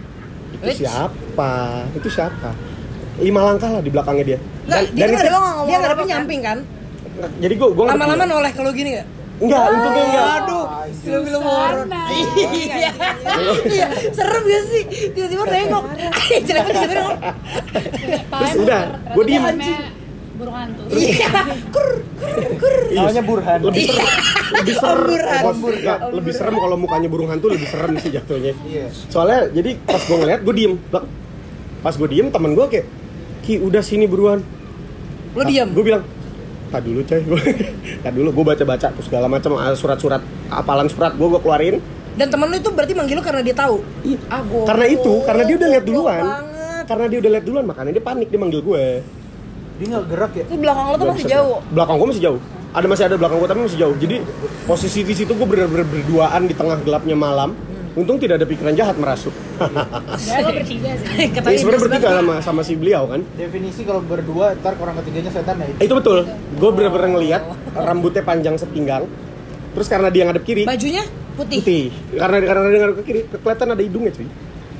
itu 0.58 0.66
Wits. 0.66 0.78
siapa 0.78 1.50
itu 1.92 2.08
siapa 2.08 2.50
lima 3.16 3.40
langkah 3.42 3.68
lah 3.68 3.80
di 3.80 3.88
belakangnya 3.88 4.24
dia 4.26 4.38
Enggak, 4.66 4.80
dia 4.90 5.04
kan 5.04 5.12
itu- 5.12 5.22
ada 5.22 5.30
ngomong 5.32 5.64
dia 5.64 5.76
ngadepin 5.76 5.94
apa-apa, 5.94 6.10
nyamping 6.10 6.40
kan? 6.42 6.58
jadi 7.38 7.54
gue 7.54 7.68
gue 7.70 7.84
Lama-lama 7.86 8.24
noleh 8.24 8.52
kalau 8.52 8.70
gini 8.70 8.90
enggak? 8.92 9.08
enggak 9.36 9.64
untungnya 9.66 10.02
enggak 10.02 10.26
Aduh, 10.38 10.64
film-film 10.98 11.42
horor. 11.42 11.84
Susana. 11.84 12.02
Iya. 12.08 12.90
Iya, 13.66 13.86
serem 14.10 14.42
gak 14.42 14.62
sih? 14.66 14.82
Tiba-tiba 15.10 15.42
nengok. 15.44 15.84
Jelek 16.40 16.64
tiba-tiba. 16.72 17.12
Palanya 18.26 18.54
udah, 18.58 18.80
gua 19.12 19.24
diem. 19.24 19.36
Ternyata 19.36 19.52
namanya 19.54 19.78
burung 20.36 20.54
hantu. 20.54 20.82
Iya. 20.88 21.28
Kur 21.68 21.88
kur 22.14 22.44
kur. 22.56 22.74
Namanya 22.92 23.22
Burhan. 23.22 23.58
lebih 23.62 23.82
serem 23.84 24.08
lebih 24.52 24.74
serem 24.74 25.02
Burhan. 25.02 25.42
Bos, 25.42 25.56
enggak, 25.74 25.98
lebih 26.12 26.32
serem 26.32 26.54
kalau 26.54 26.76
mukanya 26.76 27.08
burung 27.08 27.28
hantu 27.28 27.46
lebih 27.48 27.66
serem 27.66 27.92
sih 27.96 28.10
jatuhnya 28.10 28.52
Iya. 28.62 28.86
soalnya 29.06 29.50
jadi 29.50 29.70
pas 29.80 29.98
gue 29.98 30.16
ngeliat 30.16 30.40
gue 30.40 30.54
diem 30.54 30.74
pas 31.78 31.92
gue 31.92 32.08
diem 32.08 32.28
temen 32.28 32.52
gue 32.52 32.66
kayak 32.66 32.86
ki 33.42 33.58
udah 33.58 33.80
sini 33.80 34.04
buruan 34.04 34.40
Lu 35.32 35.42
diam. 35.42 35.68
gue 35.68 35.82
bilang 35.82 36.02
tak 36.66 36.82
dulu 36.82 37.00
coy 37.00 37.20
tak 38.04 38.12
dulu 38.12 38.28
gue 38.32 38.44
baca 38.46 38.64
baca 38.64 38.86
tuh 38.88 39.02
segala 39.02 39.26
macam 39.26 39.54
ah, 39.54 39.72
surat-surat 39.72 40.18
apalan 40.48 40.86
surat 40.86 41.12
gue 41.12 41.26
gue 41.26 41.40
keluarin 41.40 41.76
Dan 42.14 42.26
temen 42.26 42.48
lu 42.48 42.56
itu 42.56 42.70
berarti 42.70 42.92
manggil 42.92 43.12
lu 43.12 43.20
karena 43.20 43.44
dia 43.44 43.52
tahu. 43.52 43.84
Iya. 44.00 44.16
Ah, 44.26 44.40
goblok. 44.40 44.66
karena 44.66 44.86
itu 44.88 45.12
karena 45.22 45.42
dia 45.44 45.54
udah 45.54 45.68
lihat 45.68 45.84
duluan 45.84 46.22
banget. 46.22 46.84
karena 46.86 47.04
dia 47.06 47.18
udah 47.18 47.30
lihat 47.30 47.44
duluan 47.44 47.64
makanya 47.66 47.92
dia 47.92 48.00
panik 48.02 48.28
dia 48.30 48.40
manggil 48.40 48.60
gue 48.62 48.84
Dia 49.76 49.86
nggak 49.92 50.04
gerak 50.08 50.32
ya? 50.32 50.44
Itu 50.48 50.56
belakang 50.56 50.84
lo 50.88 50.96
tuh 50.96 51.08
masih 51.12 51.26
jauh. 51.28 51.56
gerak. 51.60 51.72
belakang 51.76 51.94
gue 52.00 52.08
masih 52.08 52.22
jauh. 52.24 52.40
Ada 52.76 52.86
masih 52.92 53.04
ada 53.08 53.16
belakang 53.16 53.38
gue 53.40 53.48
tapi 53.48 53.60
masih 53.64 53.78
jauh. 53.80 53.94
Jadi 53.96 54.16
posisi 54.64 55.00
di 55.04 55.14
situ 55.16 55.32
gue 55.32 55.46
bener-bener 55.48 55.86
berduaan 55.88 56.42
di 56.48 56.54
tengah 56.56 56.78
gelapnya 56.80 57.16
malam. 57.16 57.50
Untung 57.96 58.20
tidak 58.20 58.44
ada 58.44 58.46
pikiran 58.48 58.76
jahat 58.76 58.96
merasuk. 59.00 59.32
Ya 60.28 60.44
lo 60.44 60.52
bertiga 60.52 60.92
sih. 61.00 61.28
Katanya 61.36 61.48
Jadi 61.48 61.60
sebenarnya 61.64 61.84
bertiga 61.88 62.08
sama 62.12 62.34
sama 62.44 62.60
si 62.60 62.76
beliau 62.76 63.08
kan. 63.08 63.24
Definisi 63.40 63.88
kalau 63.88 64.04
berdua, 64.04 64.52
ntar 64.60 64.76
orang 64.76 65.00
ketiganya 65.00 65.32
setan 65.32 65.56
ya 65.64 65.72
itu. 65.80 65.96
betul. 65.96 66.28
Gue 66.60 66.70
bener-bener 66.76 67.08
ngeliat 67.16 67.42
rambutnya 67.72 68.20
panjang 68.20 68.60
sepinggang. 68.60 69.08
Terus 69.72 69.88
karena 69.88 70.12
dia 70.12 70.28
ngadep 70.28 70.44
kiri. 70.44 70.68
Bajunya 70.68 71.08
putih. 71.40 71.60
putih. 71.64 71.84
Karena 72.20 72.36
karena 72.44 72.68
dia 72.68 72.80
ngadep 72.84 72.96
ke 73.00 73.04
kiri 73.08 73.20
kelihatan 73.32 73.68
ada 73.72 73.82
hidungnya 73.84 74.12
cuy 74.12 74.28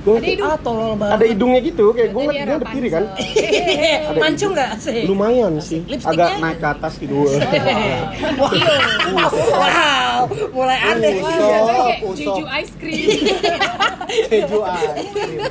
Gua 0.07 0.17
Ada 0.17 0.29
hidung. 0.29 0.47
Ah, 0.47 0.59
tolol 0.63 0.95
banget. 0.95 1.13
ada 1.13 1.25
hidungnya 1.27 1.61
gitu 1.61 1.85
kayak 1.91 2.09
gue 2.09 2.23
ngeliat 2.23 2.39
dia 2.39 2.55
ngadep 2.55 2.69
kiri 2.71 2.89
kan. 2.89 3.05
Mancung 4.23 4.53
nggak 4.55 4.71
sih? 4.79 5.03
lumayan 5.05 5.53
sih 5.59 5.81
agak 6.01 6.39
naik 6.39 6.59
ke 6.59 6.69
atas 6.69 6.93
gitu 6.97 7.27
Wow, 9.27 10.21
mulai 10.53 10.79
aneh. 10.81 11.19
Juju 12.13 12.45
ice 12.55 12.73
cream. 12.77 13.03
Keju 14.31 14.63
air. 14.63 14.91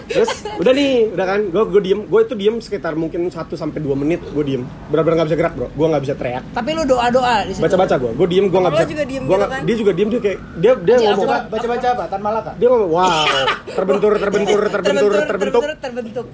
terus 0.08 0.32
udah 0.56 0.72
nih 0.72 1.12
udah 1.12 1.26
kan 1.28 1.40
gue 1.44 1.64
gue 1.68 1.82
diem 1.84 2.00
gue 2.02 2.20
itu 2.22 2.34
diem 2.34 2.56
sekitar 2.58 2.96
mungkin 2.96 3.28
1 3.28 3.36
sampai 3.52 3.84
dua 3.84 3.94
menit 3.94 4.24
gue 4.24 4.44
diem 4.46 4.64
benar-benar 4.88 5.16
nggak 5.18 5.28
bisa 5.28 5.38
gerak 5.38 5.54
bro 5.54 5.68
gue 5.68 5.86
nggak 5.86 6.00
bisa 6.02 6.16
teriak 6.16 6.44
Tapi 6.56 6.70
lu 6.72 6.84
doa-doa 6.86 7.44
di 7.44 7.52
situ. 7.52 7.62
baca-baca 7.62 7.96
gue 7.98 8.12
gue 8.16 8.28
diem 8.30 8.46
gue 8.48 8.56
nggak 8.56 8.74
bisa 8.74 8.88
juga 8.88 9.04
diem 9.04 9.24
gua 9.26 9.36
gitu 9.36 9.46
kan? 9.46 9.62
dia 9.62 9.76
juga 9.76 9.92
diem 9.92 10.08
dia 10.08 10.22
kayak 10.22 10.40
dia 10.56 10.72
dia 10.80 10.96
ngomong 11.04 11.28
aku- 11.28 11.50
Baca-baca 11.52 11.88
apa? 11.90 12.04
Tan 12.08 12.22
Malaka? 12.24 12.52
dia 12.56 12.68
ngomong 12.72 12.90
wow 12.90 13.26
terbentur 13.68 14.12
terbentur 14.16 14.45
terbentur 14.46 15.12
terbentuk 15.18 15.62
terbentuk, 15.62 15.62
terbentuk. 15.82 16.26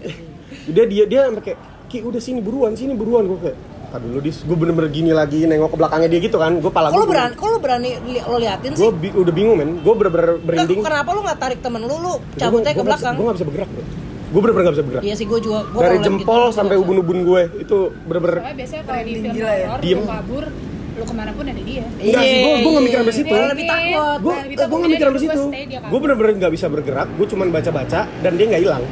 dia 0.68 0.84
dia 0.86 1.04
dia 1.06 1.22
sampai 1.26 1.44
kayak 1.44 1.60
ki 1.88 1.98
udah 2.02 2.20
sini 2.20 2.40
buruan 2.40 2.72
sini 2.74 2.94
buruan 2.94 3.26
gue 3.26 3.40
kayak 3.42 3.58
ah 3.92 4.00
dulu 4.00 4.18
dis 4.20 4.40
gue 4.40 4.56
bener-bener 4.56 4.88
gini 4.88 5.12
lagi 5.12 5.44
nengok 5.44 5.68
ke 5.68 5.78
belakangnya 5.78 6.08
dia 6.08 6.20
gitu 6.22 6.38
kan 6.38 6.56
gue 6.58 6.72
pala 6.72 6.88
gue 6.90 7.04
berani, 7.04 7.36
lu 7.36 7.58
berani 7.60 7.90
li- 8.06 8.24
lo 8.24 8.38
liatin 8.38 8.72
gue 8.72 8.80
sih? 8.82 8.92
bi- 8.94 9.12
udah 9.14 9.34
bingung 9.34 9.56
men 9.56 9.70
gue 9.78 9.94
bener-bener 9.94 10.28
Nggak, 10.32 10.48
berinding 10.48 10.80
kenapa 10.80 11.10
lu 11.12 11.20
nggak 11.22 11.38
tarik 11.38 11.60
temen 11.60 11.82
lu, 11.82 11.96
lu 11.98 12.14
cabutnya 12.36 12.72
ke 12.72 12.82
belakang? 12.82 13.14
gue 13.14 13.26
gak 13.26 13.36
bisa 13.36 13.46
bergerak 13.46 13.70
bro 13.70 13.84
gue 14.32 14.40
bener-bener 14.40 14.64
gak 14.64 14.76
bisa 14.76 14.86
bergerak 14.86 15.04
Iya 15.04 15.16
sih, 15.20 15.26
gue 15.28 15.40
juga. 15.42 15.60
Gua 15.68 15.82
dari 15.82 15.92
kalau 15.92 16.06
jempol 16.08 16.42
gitu, 16.42 16.56
sampai 16.56 16.76
ubun-ubun 16.80 17.20
gue 17.22 17.42
itu 17.60 17.78
bener-bener 18.02 18.36
Soalnya 18.38 18.56
biasanya 18.56 18.84
kalau 18.88 19.02
di 19.02 19.14
film 19.14 19.34
Gila 19.36 19.52
ya. 19.52 19.68
horor, 19.68 19.82
Diem. 19.84 19.98
lu 19.98 20.06
kabur, 20.08 20.44
lu 20.92 21.04
ke 21.04 21.14
mana 21.14 21.32
pun 21.32 21.44
ada 21.44 21.62
dia. 21.62 21.84
Enggak 21.98 22.22
sih, 22.22 22.38
gua- 22.38 22.60
gua 22.60 22.70
nggak 22.70 22.84
mikir 22.84 22.98
sampai 23.00 23.16
situ. 23.16 23.32
Lebih 23.34 23.66
takut. 23.66 24.20
Gue 24.22 24.36
gue 24.52 24.78
nggak 24.78 24.82
dia 24.82 24.92
mikir 24.92 25.08
sampai 25.08 25.22
situ 25.22 25.44
gue 25.82 26.00
bener-bener 26.00 26.32
nggak 26.38 26.54
bisa 26.54 26.66
bergerak 26.68 27.08
gue 27.12 27.28
cuman 27.28 27.48
baca-baca 27.50 28.00
dan 28.08 28.32
dia 28.34 28.46
nggak 28.48 28.62
hilang 28.62 28.84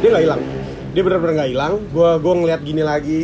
dia 0.00 0.08
nggak 0.08 0.24
hilang 0.24 0.40
dia 0.90 1.02
bener-bener 1.02 1.32
nggak 1.34 1.50
hilang 1.50 1.72
gue 1.84 2.10
gue 2.16 2.32
ngeliat 2.34 2.60
gini 2.62 2.82
lagi 2.82 3.20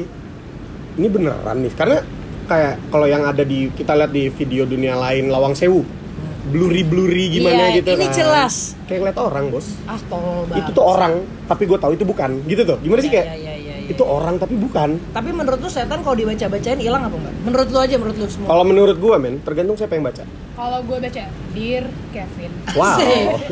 ini 0.92 1.06
beneran 1.08 1.56
nih 1.60 1.72
karena 1.72 1.98
kayak 2.44 2.74
kalau 2.90 3.06
yang 3.06 3.22
ada 3.22 3.42
di 3.42 3.70
kita 3.70 3.94
lihat 3.94 4.10
di 4.10 4.28
video 4.28 4.62
dunia 4.64 4.94
lain 4.94 5.28
Lawang 5.28 5.54
Sewu 5.54 5.82
blurry 6.42 6.82
blurry 6.82 7.30
gimana 7.30 7.70
Iya, 7.70 7.78
gitu 7.78 7.88
ini 7.92 8.06
kan. 8.06 8.14
jelas. 8.16 8.54
kayak 8.84 8.98
ngeliat 9.00 9.18
orang 9.18 9.44
bos 9.48 9.66
Ah, 9.84 9.98
itu 10.52 10.70
tuh 10.70 10.84
orang 10.84 11.12
tapi 11.46 11.62
gue 11.64 11.78
tahu 11.78 11.92
itu 11.94 12.04
bukan 12.04 12.30
gitu 12.44 12.62
tuh 12.64 12.78
gimana 12.78 13.00
sih 13.00 13.08
Iya, 13.08 13.16
kayak 13.16 13.26
iya, 13.36 13.52
iya. 13.54 13.59
Itu 13.90 14.02
orang 14.06 14.38
tapi 14.38 14.54
bukan 14.54 15.02
Tapi 15.10 15.30
menurut 15.34 15.58
lu 15.58 15.66
setan 15.66 16.06
kalau 16.06 16.14
dibaca-bacain 16.14 16.78
hilang 16.78 17.02
apa 17.02 17.16
enggak? 17.18 17.34
Menurut 17.42 17.68
lu 17.74 17.78
aja, 17.82 17.94
menurut 17.98 18.16
lu 18.22 18.26
semua. 18.30 18.48
kalau 18.48 18.64
menurut 18.64 18.96
gue 18.96 19.16
men 19.18 19.34
tergantung 19.42 19.74
siapa 19.74 19.98
yang 19.98 20.06
baca 20.06 20.22
Kalau 20.54 20.78
gue 20.86 20.96
baca 21.02 21.22
Dear 21.50 21.84
Kevin. 22.14 22.50
wow 22.78 22.98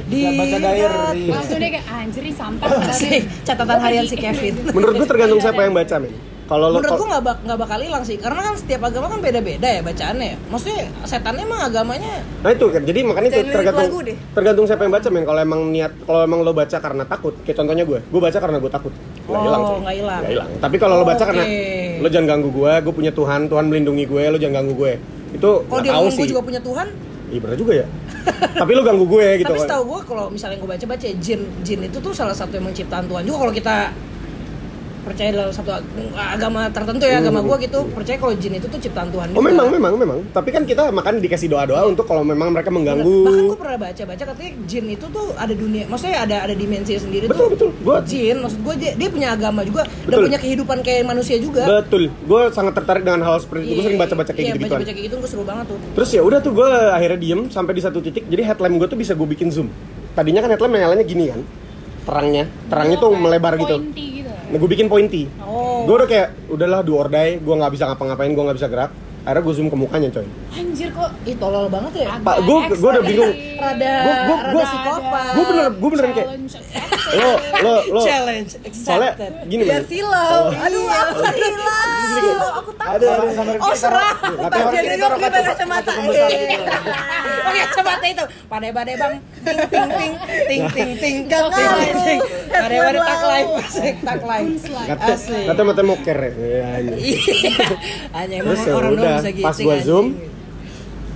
Di 0.07 0.21
baca 0.39 0.57
diary. 0.63 1.23
Langsung 1.27 1.59
dia 1.59 1.71
kayak 1.75 1.87
anjir 1.91 2.23
nih 2.23 2.35
sampah. 2.39 2.69
Catatan 3.43 3.79
harian 3.83 4.05
si 4.07 4.17
Kevin. 4.17 4.55
menurut 4.71 4.95
gue 5.03 5.09
tergantung 5.11 5.41
siapa 5.43 5.67
yang 5.67 5.75
baca 5.75 5.97
men 5.99 6.15
Kalau 6.49 6.67
lo 6.67 6.81
menurut 6.81 6.97
gua 6.97 7.09
nggak 7.13 7.23
bak 7.23 7.39
nggak 7.45 7.59
bakal 7.61 7.79
hilang 7.79 8.03
sih 8.03 8.17
karena 8.17 8.41
kan 8.41 8.55
setiap 8.57 8.81
agama 8.83 9.07
kan 9.07 9.21
beda-beda 9.21 9.69
ya 9.69 9.81
bacaannya 9.81 10.27
ya 10.27 10.37
maksudnya 10.49 10.81
setannya 11.05 11.45
emang 11.45 11.61
agamanya 11.63 12.25
Nah 12.39 12.51
itu 12.51 12.67
kan, 12.67 12.83
jadi 12.83 12.99
makanya 13.05 13.29
itu 13.29 13.41
tergantung 13.47 13.91
tergantung 14.33 14.65
siapa 14.65 14.83
yang 14.83 14.95
baca 14.95 15.09
men. 15.09 15.25
Kalau 15.25 15.41
emang 15.41 15.61
niat, 15.69 15.93
kalau 16.03 16.21
emang 16.23 16.41
lo 16.41 16.53
baca 16.53 16.77
karena 16.79 17.05
takut, 17.05 17.35
kayak 17.43 17.57
contohnya 17.59 17.85
gue, 17.85 17.99
gue 18.01 18.21
baca 18.23 18.39
karena 18.39 18.57
gue 18.57 18.71
takut, 18.71 18.93
nggak 19.27 19.29
Oh, 19.29 19.45
hilang 19.45 19.63
sih. 19.63 19.77
nggak 19.79 19.97
hilang. 19.99 20.21
Nggak 20.21 20.33
hilang. 20.33 20.49
Tapi 20.57 20.77
kalau 20.79 20.95
lo 20.95 21.05
baca 21.05 21.19
Oke. 21.19 21.29
karena 21.29 21.45
lo 21.99 22.09
jangan 22.09 22.27
ganggu 22.29 22.49
gue, 22.49 22.73
gue 22.81 22.95
punya 22.95 23.13
Tuhan, 23.13 23.41
Tuhan 23.47 23.65
melindungi 23.67 24.05
gue, 24.07 24.23
lo 24.25 24.39
jangan 24.39 24.55
ganggu 24.63 24.75
gue. 24.75 24.93
Itu 25.31 25.51
kalau 25.61 25.69
nggak 25.69 25.85
dia 25.85 25.93
tahu 25.93 26.07
sih. 26.09 26.17
gue 26.17 26.29
juga 26.31 26.43
punya 26.43 26.63
Tuhan 26.63 26.89
Iya 27.29 27.41
bener 27.45 27.57
juga 27.61 27.73
ya. 27.75 27.87
Tapi 28.63 28.71
lo 28.73 28.83
ganggu 28.83 29.05
gue 29.05 29.27
gitu. 29.37 29.47
tapi 29.47 29.59
kan. 29.59 29.65
setahu 29.69 29.83
gue 29.85 30.01
kalau 30.07 30.25
misalnya 30.29 30.57
gue 30.57 30.69
baca 30.71 30.85
baca 30.89 31.07
jin 31.13 31.41
jin 31.61 31.81
itu 31.83 31.99
tuh 31.99 32.13
salah 32.13 32.33
satu 32.33 32.57
emang 32.57 32.73
ciptaan 32.73 33.05
Tuhan 33.05 33.21
juga 33.21 33.39
kalau 33.39 33.53
kita 33.53 33.77
percaya 35.09 35.29
dalam 35.33 35.49
satu 35.49 35.71
ag- 35.73 35.89
agama 36.15 36.69
tertentu 36.69 37.05
ya 37.05 37.19
agama 37.19 37.41
gue 37.41 37.57
gitu 37.65 37.79
percaya 37.91 38.17
kalau 38.17 38.35
jin 38.37 38.55
itu 38.55 38.67
tuh 38.67 38.77
ciptaan 38.79 39.09
Tuhan 39.09 39.27
Oh 39.33 39.41
memang 39.41 39.69
memang 39.69 39.95
memang. 39.97 40.19
Tapi 40.29 40.49
kan 40.51 40.63
kita 40.63 40.89
makan 40.89 41.19
dikasih 41.19 41.49
doa 41.49 41.65
doa 41.65 41.83
untuk 41.85 42.05
kalau 42.05 42.21
memang 42.21 42.53
mereka 42.53 42.69
bahkan 42.69 43.01
mengganggu. 43.01 43.49
gue 43.49 43.59
pernah 43.59 43.79
baca 43.81 44.03
baca 44.05 44.23
katanya 44.29 44.53
jin 44.65 44.87
itu 44.89 45.07
tuh 45.09 45.27
ada 45.35 45.55
dunia 45.57 45.85
maksudnya 45.89 46.17
ada 46.21 46.37
ada 46.45 46.53
dimensi 46.53 46.93
sendiri 46.95 47.25
Betul, 47.27 47.41
tuh 47.41 47.49
betul. 47.57 47.69
Gua- 47.81 48.05
jin 48.05 48.37
maksud 48.39 48.61
gue 48.61 48.75
dia, 48.77 48.93
dia 48.95 49.09
punya 49.09 49.29
agama 49.33 49.65
juga 49.65 49.83
dan 49.83 50.05
Betul. 50.05 50.25
punya 50.29 50.39
kehidupan 50.39 50.79
kayak 50.83 51.03
manusia 51.03 51.37
juga 51.41 51.65
Betul. 51.65 52.13
Gue 52.23 52.43
sangat 52.53 52.77
tertarik 52.77 53.03
dengan 53.03 53.25
hal 53.25 53.41
seperti 53.41 53.65
itu. 53.65 53.73
Gue 53.73 53.85
sering 53.89 53.99
baca-baca 53.99 54.31
kayak 54.31 54.45
iya, 54.45 54.53
gitu 54.53 54.65
baca-baca 54.69 54.93
kayak 54.93 55.07
gitu 55.09 55.15
gue 55.17 55.31
seru 55.31 55.45
banget 55.49 55.65
tuh 55.67 55.79
Terus 55.97 56.11
ya 56.13 56.23
udah 56.23 56.39
tuh 56.39 56.53
gue 56.53 56.69
akhirnya 56.69 57.19
diem 57.19 57.41
sampai 57.49 57.73
di 57.73 57.83
satu 57.83 57.99
titik. 57.99 58.25
Jadi 58.27 58.43
headlamp 58.43 58.75
gue 58.77 58.89
tuh 58.89 58.99
bisa 58.99 59.13
gue 59.15 59.25
bikin 59.27 59.49
zoom. 59.49 59.69
Tadinya 60.13 60.43
kan 60.43 60.51
headlamp 60.51 60.75
nyalanya 60.75 61.03
gini 61.03 61.31
kan, 61.31 61.41
terangnya, 62.03 62.45
terangnya 62.67 62.97
tuh 62.99 63.11
Kayak 63.11 63.23
melebar 63.23 63.53
pointy 63.55 63.71
gitu. 63.71 64.18
Nah 64.49 64.57
gue 64.57 64.71
bikin 64.71 64.89
pointy. 64.89 65.29
Oh. 65.45 65.85
Gue 65.85 65.95
udah 66.01 66.09
kayak 66.09 66.29
udahlah 66.49 66.81
do 66.81 66.97
or 66.97 67.09
die, 67.13 67.37
gue 67.41 67.55
nggak 67.55 67.73
bisa 67.73 67.85
ngapa-ngapain, 67.89 68.33
gue 68.33 68.45
nggak 68.45 68.59
bisa 68.59 68.69
gerak. 68.73 68.91
Akhirnya 69.29 69.45
gue 69.45 69.55
zoom 69.55 69.69
ke 69.69 69.77
mukanya 69.77 70.09
coy. 70.09 70.25
Anjir 70.51 70.89
kok 70.89 71.13
ih 71.23 71.37
tolol 71.37 71.69
banget 71.69 71.93
ya 71.99 72.07
agak 72.11 72.25
Pak, 72.25 72.37
gua- 72.43 72.65
gua 72.73 72.91
udah 72.91 73.05
bingung. 73.05 73.33
rada 73.55 73.93
Gua- 74.01 74.17
gua- 74.25 74.41
rada 74.41 74.49
gua- 74.49 74.65
psikopat 74.65 75.29
Gue 75.29 75.45
bener, 75.45 75.67
gue 75.71 75.89
beneran 75.91 76.13
kayak 76.15 76.29
lo 77.11 77.31
lo 77.59 77.75
lo. 77.91 78.01
challenge 78.03 78.51
Soalnya 78.71 79.13
gini 79.45 79.63
Biar 79.65 79.85
silau. 79.85 80.33
Oh. 80.49 80.65
Aduh, 80.65 80.85
aku 80.87 81.19
silau. 81.29 82.49
Aku 82.59 82.71
Ada 82.79 83.07
ada 83.11 83.29
sama 83.31 83.51
Oh 83.59 83.75
serah. 83.75 84.13
Jadi 84.71 84.87
kita 84.87 84.97
gue 84.97 85.09
pakai 85.11 85.21
kaca- 85.21 85.45
kacamata. 85.47 85.93
Eh. 85.93 86.05
gitu. 86.09 86.65
Oke, 87.45 87.61
kacamata 87.67 88.07
itu. 88.07 88.25
Pade-pade 88.47 88.93
bang. 88.95 89.15
Ting 89.39 89.59
ting 89.69 89.89
ting 89.93 90.13
ting 90.49 90.63
ting 90.71 90.91
ting 90.97 91.17
Gak 91.27 91.43
ngaruh. 91.45 91.85
ting. 91.99 92.21
Pade-pade 92.49 92.99
tak 92.99 93.09
Headphone 93.09 93.29
live, 93.29 93.51
tak 94.01 94.21
live. 94.23 94.51
Kata 95.47 95.63
kata 95.65 95.83
moker 95.83 96.17
ya. 96.19 96.31
Iya, 96.31 96.69
iya. 96.79 96.95
Iya. 96.99 97.67
Hanya 98.11 98.35
emang 98.39 98.57
ya 98.59 98.73
orang 98.75 98.93
udah, 98.95 99.18
gitu. 99.25 99.45
pas 99.45 99.57
gua 99.59 99.77
zoom, 99.83 100.07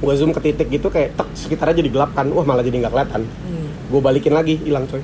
gue 0.02 0.14
zoom 0.18 0.30
ke 0.34 0.40
titik 0.42 0.68
gitu 0.70 0.88
kayak 0.90 1.14
tek 1.14 1.28
sekitarnya 1.38 1.76
jadi 1.84 1.90
gelap 1.90 2.10
kan. 2.16 2.26
Wah 2.34 2.42
malah 2.42 2.64
jadi 2.66 2.82
nggak 2.82 2.92
kelihatan. 2.92 3.22
Hmm. 3.26 3.68
gue 3.92 4.00
balikin 4.00 4.32
lagi 4.32 4.54
hilang 4.64 4.88
coy. 4.88 5.02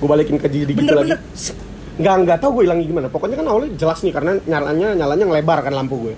Gue 0.00 0.08
balikin 0.08 0.36
ke 0.40 0.48
jadi 0.48 0.72
gitu 0.72 0.94
lagi. 0.94 1.14
nggak 2.00 2.14
nggak 2.24 2.38
tahu 2.40 2.50
gue 2.60 2.62
hilangnya 2.66 2.86
gimana. 2.88 3.06
Pokoknya 3.12 3.36
kan 3.38 3.46
awalnya 3.46 3.70
jelas 3.76 4.00
nih 4.00 4.12
karena 4.14 4.32
nyalanya 4.48 4.88
nyalanya 4.96 5.24
ngelebar 5.28 5.58
kan 5.62 5.74
lampu 5.76 5.96
gue 6.10 6.14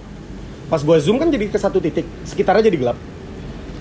pas 0.72 0.80
gue 0.80 0.96
zoom 1.04 1.20
kan 1.20 1.28
jadi 1.28 1.52
ke 1.52 1.58
satu 1.60 1.84
titik 1.84 2.08
sekitarnya 2.24 2.72
jadi 2.72 2.78
gelap. 2.80 2.98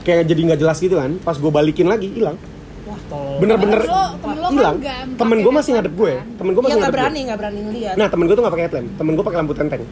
Kayak 0.03 0.27
jadi 0.27 0.41
nggak 0.43 0.59
jelas 0.59 0.77
gitu 0.83 0.99
kan. 0.99 1.15
Pas 1.23 1.39
gue 1.39 1.47
balikin 1.47 1.87
lagi 1.87 2.11
hilang. 2.11 2.35
Wah, 2.83 2.99
tolol. 3.07 3.39
bener-bener 3.39 3.79
kan 3.87 4.51
hilang. 4.51 4.75
nggak 4.83 4.99
temen 5.15 5.37
gue 5.39 5.53
masih 5.53 5.71
ngadep 5.77 5.93
gue 5.95 6.11
kan? 6.17 6.27
temen 6.35 6.51
gue 6.51 6.61
Ya 6.61 6.65
masih 6.65 6.75
nggak 6.75 6.81
ngadep 6.91 6.99
berani, 6.99 7.13
gue 7.15 7.27
nggak 7.29 7.39
berani 7.39 7.59
ngeliat. 7.61 7.95
nah 7.95 8.07
temen 8.11 8.23
gue 8.27 8.35
tuh 8.35 8.43
nggak 8.43 8.53
pakai 8.57 8.65
headlamp. 8.67 8.87
Temen 8.99 9.11
gue 9.15 9.23
pakai 9.23 9.39
lampu 9.39 9.53
tenteng 9.55 9.83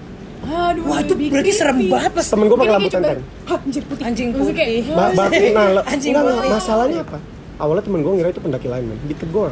Aduh, 0.50 0.84
Wah, 0.84 1.00
itu 1.00 1.14
berarti 1.14 1.52
serem 1.52 1.78
banget 1.86 2.12
pas 2.12 2.26
temen 2.26 2.46
gue 2.46 2.58
pakai 2.58 2.74
lampu 2.74 2.90
tenteng 2.90 3.22
Hah, 3.46 3.58
anjir 3.60 3.84
putih. 3.86 4.04
anjing 4.04 4.28
putih. 4.32 4.54
kayak, 4.56 4.82
Ba- 4.90 5.14
ba- 5.14 5.30
nah, 5.30 5.84
Anjing 5.86 6.12
enggak, 6.12 6.26
putih. 6.28 6.50
masalahnya 6.50 7.00
apa? 7.02 7.18
Awalnya 7.58 7.84
temen 7.84 8.00
gue 8.00 8.14
ngira 8.14 8.30
itu 8.30 8.40
pendaki 8.40 8.68
lain, 8.68 8.84
men. 8.88 8.98
Ditegor. 9.06 9.52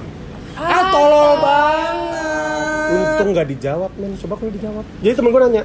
Ah, 0.54 0.90
tolol 0.90 1.38
banget. 1.38 2.90
Untung 2.90 3.30
nggak 3.30 3.48
dijawab, 3.48 3.92
men. 3.94 4.12
Coba 4.16 4.34
kalau 4.36 4.50
dijawab. 4.50 4.86
Jadi 4.98 5.14
temen 5.14 5.30
gue 5.30 5.42
nanya, 5.44 5.64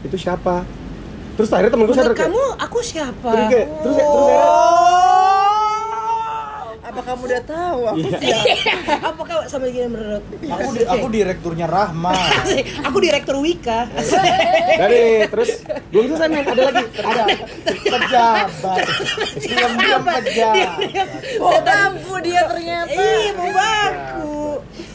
itu 0.00 0.16
siapa? 0.16 0.64
Terus 1.32 1.48
akhirnya 1.48 1.68
temen 1.70 1.84
gue 1.84 1.94
sadar 1.94 2.14
kamu 2.14 2.44
aku 2.56 2.78
siapa? 2.80 3.28
Terus 3.28 3.46
kayak- 3.50 3.68
terus 3.82 3.94
ya- 3.94 4.06
terus 4.06 4.24
akhirnya- 4.24 5.41
Apa 6.92 7.00
kamu 7.08 7.22
udah 7.24 7.42
tahu 7.42 7.80
aku 7.88 8.04
Iya. 8.04 8.18
siapa? 8.20 8.44
Apakah 9.02 9.36
sampai 9.48 9.72
gini 9.72 9.88
menurut? 9.88 10.20
Aku 10.44 10.68
di, 10.70 10.84
aku 10.84 11.06
direkturnya 11.08 11.64
Rahma. 11.64 12.12
Aku 12.84 12.96
direktur 13.00 13.40
Wika. 13.40 13.88
Dari 14.76 15.24
terus 15.26 15.64
belum 15.88 16.04
selesai 16.12 16.28
men, 16.28 16.44
ada 16.44 16.62
lagi. 16.68 16.84
Ada 16.94 17.24
pejabat. 17.64 18.78
Diam-diam 19.40 20.02
pejabat. 20.04 21.08
Oh, 21.40 21.58
bangku 21.58 22.14
dia 22.20 22.42
ternyata. 22.44 22.92
Ih, 22.92 23.26
mau 23.32 23.48
baku. 23.50 24.36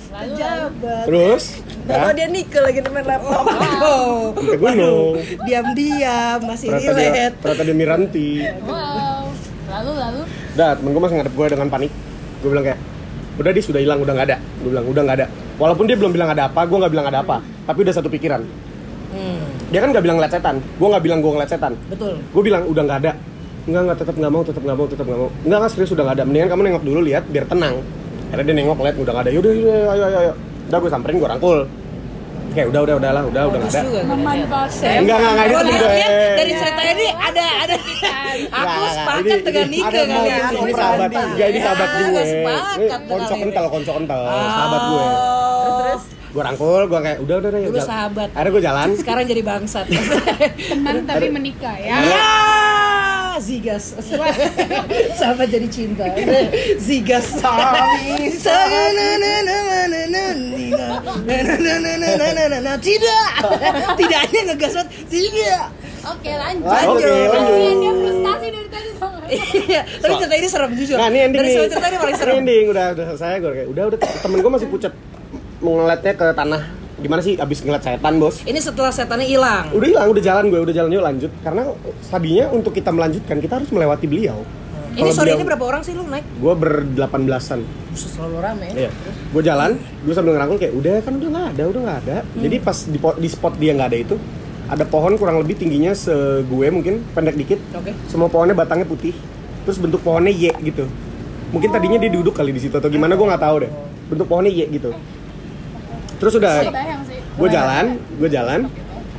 Lalu, 0.07 0.34
Pejabat. 0.34 1.03
Terus, 1.03 1.44
Kalau 1.84 2.11
dia 2.11 2.28
Nike 2.28 2.57
lagi 2.57 2.80
main 2.84 3.06
laptop. 3.06 3.45
Oh, 3.80 4.34
ke 4.34 4.53
gunung. 4.56 5.18
diam-diam 5.45 6.38
masih 6.44 6.68
relate. 6.72 7.38
ternyata 7.38 7.61
dia 7.64 7.74
Miranti. 7.74 8.30
wow. 8.64 9.27
Lalu, 9.68 9.91
lalu. 9.94 10.22
Dah, 10.56 10.72
temen 10.73 10.89
gue 10.91 11.02
masih 11.02 11.15
ngadep 11.19 11.34
gue 11.35 11.48
dengan 11.52 11.68
panik. 11.68 11.91
Gue 12.39 12.49
bilang 12.52 12.65
kayak, 12.65 12.80
udah 13.38 13.52
dia 13.52 13.64
sudah 13.64 13.81
hilang, 13.84 13.99
udah 13.99 14.14
nggak 14.15 14.27
ada. 14.31 14.38
Gue 14.64 14.69
bilang 14.72 14.85
udah 14.88 15.02
nggak 15.03 15.18
ada. 15.19 15.27
Walaupun 15.57 15.84
dia 15.85 15.98
belum 15.99 16.11
bilang 16.14 16.30
ada 16.31 16.44
apa, 16.48 16.61
gue 16.64 16.77
nggak 16.77 16.94
bilang 16.94 17.07
ada 17.10 17.19
apa. 17.22 17.38
Tapi 17.41 17.80
udah 17.84 17.94
satu 17.94 18.07
pikiran. 18.07 18.41
Hmm, 19.07 19.39
Dia 19.72 19.80
kan 19.80 19.89
nggak 19.91 20.03
bilang 20.03 20.18
ngeliat 20.19 20.34
setan. 20.34 20.56
Gue 20.60 20.88
nggak 20.88 21.03
bilang 21.03 21.19
gue 21.19 21.31
ngeliat 21.31 21.52
setan. 21.52 21.73
betul. 21.88 22.14
gue 22.19 22.41
bilang 22.44 22.64
udah 22.68 22.84
nggak 22.84 22.99
ada 23.03 23.11
nggak 23.68 23.81
nggak 23.84 23.98
tetap 23.99 24.15
nggak 24.15 24.31
mau 24.31 24.44
tetap 24.48 24.64
nggak 24.64 24.77
mau 24.80 24.88
tetap 24.88 25.03
nggak 25.03 25.19
mau 25.19 25.30
nggak 25.44 25.57
nggak 25.60 25.72
serius 25.76 25.91
udah 25.91 26.03
nggak 26.07 26.15
ada 26.15 26.23
mendingan 26.23 26.48
kamu 26.48 26.61
nengok 26.64 26.84
dulu 26.88 26.99
lihat 27.03 27.23
biar 27.27 27.45
tenang 27.52 27.76
akhirnya 28.31 28.45
dia 28.48 28.56
nengok 28.64 28.77
lihat 28.80 28.95
udah 28.95 29.11
nggak 29.11 29.26
ada 29.27 29.31
yaudah 29.35 29.52
yaudah 29.52 29.76
ayo 29.91 30.03
ayo 30.07 30.18
ayo 30.23 30.34
udah 30.72 30.77
gue 30.80 30.91
samperin 30.95 31.15
gue 31.19 31.27
rangkul 31.27 31.60
kayak 32.56 32.68
udah 32.72 32.81
udah 32.88 32.95
udah 32.95 33.11
lah 33.11 33.23
udah 33.27 33.41
udah 33.44 33.60
nggak 33.60 33.76
ada 33.76 33.84
Memanfaatkan. 34.07 34.95
Enggak, 35.03 35.18
enggak, 35.19 35.31
enggak, 35.35 35.45
itu 35.68 35.85
dari 36.39 36.52
ceritanya 36.56 36.94
ini 36.95 37.07
ada 37.11 37.45
ada 37.68 37.76
aku 38.47 38.85
sepakat 38.88 39.22
ini- 39.23 39.43
dengan 39.43 39.68
ini 39.68 39.77
Nike 39.77 39.88
ada 39.88 39.97
kali 39.97 40.07
mau 40.07 40.26
ya. 40.26 40.38
ini 40.57 40.73
sahabat 40.73 41.09
ini 41.11 41.59
sahabat 41.59 41.88
Ah, 41.88 42.73
gue 42.76 42.93
konco 43.07 43.34
kental 43.35 43.65
konco 43.68 43.91
kental 43.95 44.19
sahabat 44.27 44.81
gue 44.84 45.05
Oh. 45.57 45.80
Terus 45.80 46.03
gue 46.27 46.41
rangkul 46.43 46.81
gue 46.85 46.99
kayak 47.01 47.18
udah 47.19 47.35
udah 47.35 47.49
udah 47.49 47.61
Dulu 47.65 47.80
sahabat. 47.81 48.30
akhirnya 48.31 48.51
gue 48.51 48.64
jalan 48.64 48.88
Sekarang 48.93 49.23
jadi 49.26 49.41
bangsat. 49.43 49.85
Teman 50.69 50.95
tapi 51.03 51.27
menikah 51.30 51.76
ya. 51.77 51.97
Ya, 51.99 52.31
Zigas. 53.39 53.93
Sahabat 55.14 55.47
jadi 55.47 55.68
cinta. 55.68 56.05
Zigas. 56.80 57.38
Tidak. 62.80 63.30
Tidak 63.95 64.19
hanya 64.19 64.41
ngegas 64.47 64.73
banget. 64.76 64.89
Tidak. 65.07 65.64
Oke, 66.08 66.32
lanjut. 66.32 66.68
Oke, 66.68 67.12
lanjut. 67.28 67.34
Kasihan 67.36 67.78
dia 67.80 67.94
frustasi 67.94 68.48
dari 68.48 68.70
tadi? 68.72 68.86
Iya, 69.68 69.82
tapi 70.00 70.14
cerita 70.24 70.36
ini 70.40 70.48
serem 70.48 70.72
jujur. 70.72 70.96
Nah 70.96 71.08
ini 71.12 71.20
ending 71.20 71.40
Dari 71.44 71.52
semua 71.52 71.68
cerita 71.68 71.88
ini 71.92 71.98
paling 72.00 72.16
serem. 72.16 72.34
Ending 72.40 72.66
udah 72.72 72.86
udah 72.96 73.06
selesai 73.12 73.36
gue 73.44 73.52
kayak 73.52 73.68
udah 73.76 73.84
udah 73.92 73.98
temen 74.00 74.38
gue 74.40 74.52
masih 74.56 74.68
pucat 74.72 74.94
ngeliatnya 75.60 76.14
ke 76.16 76.26
tanah. 76.32 76.62
Gimana 76.98 77.22
sih 77.22 77.34
abis 77.38 77.62
ngeliat 77.62 77.84
setan 77.84 78.16
bos? 78.18 78.42
Ini 78.48 78.60
setelah 78.64 78.90
setannya 78.90 79.28
hilang. 79.28 79.70
Udah 79.76 79.88
hilang, 79.88 80.08
udah 80.16 80.24
jalan 80.24 80.44
gue, 80.50 80.60
udah 80.64 80.74
jalan 80.74 80.90
yuk 80.96 81.04
lanjut. 81.04 81.32
Karena 81.44 81.62
tadinya 82.08 82.46
untuk 82.56 82.72
kita 82.72 82.90
melanjutkan 82.90 83.38
kita 83.38 83.54
harus 83.60 83.70
melewati 83.70 84.06
beliau. 84.08 84.42
Ini 84.98 85.14
sore 85.14 85.38
ini 85.38 85.46
berapa 85.46 85.62
orang 85.62 85.86
sih 85.86 85.94
lu 85.94 86.10
naik? 86.10 86.26
Gue 86.42 86.58
berdelapan 86.58 87.22
belasan. 87.30 87.60
Buset 87.94 88.18
selalu 88.18 88.42
rame. 88.42 88.68
Iya. 88.74 88.90
Gue 89.30 89.46
jalan, 89.46 89.78
gue 89.78 90.14
sambil 90.16 90.34
ngerangkul 90.34 90.58
kayak 90.58 90.74
udah 90.74 90.96
kan 91.06 91.14
udah 91.22 91.30
nggak 91.30 91.48
ada, 91.54 91.64
udah 91.70 91.82
nggak 91.86 92.00
ada. 92.02 92.18
Hmm. 92.26 92.42
Jadi 92.42 92.56
pas 92.66 92.78
di, 92.90 92.98
di 92.98 93.30
spot 93.30 93.54
dia 93.62 93.72
nggak 93.78 93.90
ada 93.94 94.00
itu, 94.02 94.16
ada 94.68 94.84
pohon 94.84 95.15
kurang 95.15 95.39
lebih 95.39 95.56
tingginya 95.56 95.95
se 95.95 96.44
gue 96.44 96.68
mungkin 96.72 97.03
pendek 97.15 97.35
dikit. 97.39 97.60
Oke. 97.76 97.95
Semua 98.11 98.27
pohonnya 98.27 98.56
batangnya 98.56 98.88
putih. 98.88 99.15
Terus 99.64 99.80
bentuk 99.80 100.03
pohonnya 100.03 100.31
Y 100.31 100.52
gitu. 100.64 100.88
Mungkin 101.52 101.72
tadinya 101.72 101.99
dia 101.99 102.11
duduk 102.11 102.35
kali 102.35 102.52
di 102.52 102.60
situ 102.60 102.76
atau 102.76 102.91
gimana 102.91 103.15
gue 103.15 103.27
nggak 103.27 103.44
tahu 103.44 103.56
deh. 103.64 103.72
Bentuk 104.11 104.27
pohonnya 104.27 104.52
Y 104.52 104.68
gitu. 104.68 104.91
Terus 106.18 106.34
udah 106.41 106.65
gue 107.38 107.49
jalan, 107.53 107.85
gue 108.18 108.30
jalan, 108.34 108.60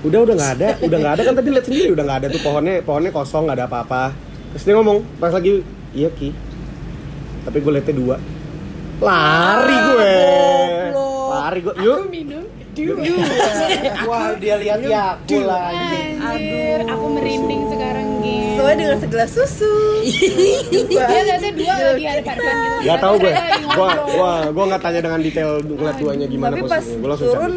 udah 0.03 0.19
udah 0.27 0.35
nggak 0.35 0.53
ada, 0.59 0.69
udah 0.83 0.99
nggak 0.99 1.15
ada 1.15 1.23
kan 1.31 1.35
tadi 1.39 1.49
lihat 1.55 1.67
sendiri 1.71 1.95
udah 1.95 2.03
nggak 2.03 2.19
ada 2.25 2.29
tuh 2.35 2.43
pohonnya, 2.43 2.83
pohonnya 2.83 3.15
kosong 3.15 3.47
nggak 3.47 3.57
ada 3.63 3.67
apa-apa. 3.71 4.11
Terus 4.51 4.63
dia 4.67 4.75
ngomong 4.75 5.07
pas 5.23 5.31
lagi, 5.31 5.63
iya 5.95 6.11
ki, 6.11 6.35
tapi 7.47 7.63
gue 7.63 7.71
liatnya 7.71 7.95
dua, 7.95 8.17
lari 8.99 9.79
gue, 9.79 10.15
goblok. 10.91 11.29
lari 11.31 11.61
gue, 11.63 11.75
yuk, 11.87 11.99
Minum. 12.79 12.99
Wah, 14.09 14.39
dia 14.39 14.55
lihat 14.63 14.79
ya 14.87 15.19
aku 15.19 15.43
lagi. 15.43 16.15
Anjir, 16.23 16.81
aku 16.87 17.07
merinding 17.11 17.63
sekarang 17.75 18.07
gitu. 18.23 18.55
sesuai 18.55 18.75
dengan 18.79 18.97
segelas 19.03 19.31
susu. 19.35 19.75
Dia 20.91 21.23
lihatnya 21.27 21.53
dua 21.59 21.75
lagi 21.75 22.05
ada 22.07 22.23
depan 22.23 22.55
gitu. 22.55 22.77
Gak 22.87 22.99
tau 23.03 23.15
gue, 23.19 23.33
ngobrol. 23.67 23.97
gue, 24.07 24.33
gue 24.55 24.65
nggak 24.71 24.83
tanya 24.83 25.01
dengan 25.03 25.21
detail 25.21 25.51
ngeliat 25.63 25.97
duanya 25.99 26.27
gimana 26.31 26.53
Tapi 26.55 26.63
pas 26.71 26.85
gue 26.87 27.09
langsung 27.09 27.29
turun 27.35 27.55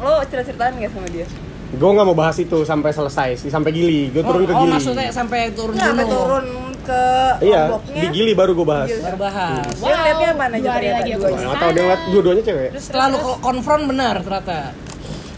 lo 0.00 0.12
cerita-ceritaan 0.24 0.72
nggak 0.80 0.90
sama 0.94 1.08
dia? 1.12 1.26
Gue 1.70 1.90
nggak 1.94 2.06
mau 2.06 2.16
bahas 2.18 2.36
itu 2.42 2.58
sampai 2.66 2.90
selesai 2.90 3.46
sih, 3.46 3.50
sampai 3.50 3.70
Gili. 3.70 4.10
Gue 4.10 4.22
turun 4.26 4.42
oh, 4.42 4.48
ke 4.48 4.54
oh, 4.54 4.60
Gili. 4.64 4.72
maksudnya 4.74 5.10
sampai 5.10 5.40
turun 5.54 5.74
Nggak 5.76 5.86
sampai 5.86 6.04
gunung. 6.06 6.18
turun 6.18 6.46
ke 6.80 7.02
Iya, 7.40 7.62
lomboknya. 7.68 8.00
di 8.00 8.06
Gili 8.10 8.32
baru 8.32 8.52
gue 8.52 8.66
bahas. 8.66 8.88
Gili. 8.88 9.02
Baru 9.02 9.18
bahas. 9.18 9.72
Dia 9.72 9.94
ngeliatnya 9.94 10.28
mana 10.34 10.50
aja 10.50 10.60
dua 10.60 10.72
hari 10.72 10.86
ternyata, 10.86 10.98
lagi 11.00 11.10
ke 11.10 11.18
sana. 11.20 11.40
Nggak 11.40 11.56
tahu 11.56 11.70
dia 11.70 11.82
ngeliat 11.82 12.02
dua-duanya 12.10 12.42
cewek. 12.42 12.68
Terus, 12.70 12.84
Setelah 12.84 13.06
lu 13.06 13.16
terus, 13.16 13.36
konfront 13.38 13.84
benar 13.84 14.14
ternyata. 14.20 14.58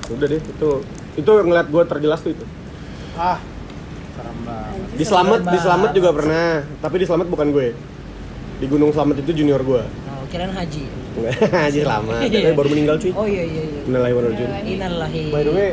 Udah 0.09 0.27
deh, 0.29 0.41
itu 0.41 0.71
itu 1.13 1.31
ngeliat 1.31 1.67
gue 1.69 1.83
terjelas 1.85 2.19
tuh 2.21 2.31
itu. 2.33 2.45
Ah, 3.15 3.39
serem 4.13 4.37
banget. 4.43 4.97
Di 4.97 5.05
Slamet, 5.05 5.41
di. 5.45 5.59
Slamet 5.59 5.91
juga 5.93 6.11
pernah. 6.11 6.49
Tapi 6.81 6.95
di 6.97 7.07
Slamet 7.07 7.29
bukan 7.29 7.47
gue. 7.51 7.67
Di 8.59 8.67
Gunung 8.67 8.91
Slamet 8.91 9.17
itu 9.21 9.31
junior 9.35 9.61
gue. 9.61 9.83
Oh, 9.85 10.25
kirain 10.29 10.51
haji. 10.51 10.85
Haji 11.69 11.81
Slamet. 11.85 12.19
Tapi 12.25 12.57
baru 12.57 12.69
meninggal 12.73 12.97
cuy. 12.97 13.13
Oh 13.13 13.29
iya 13.29 13.45
iya 13.45 13.63
iya. 13.69 13.81
Innalillahi 13.85 14.13
wa 14.13 14.21
inna 14.21 14.31
ilaihi 14.33 14.33
raji'un. 14.33 14.49
Innalillahi. 14.49 14.73
Innalillahi. 14.73 15.23
By 15.29 15.43
the 15.45 15.53
way, 15.53 15.71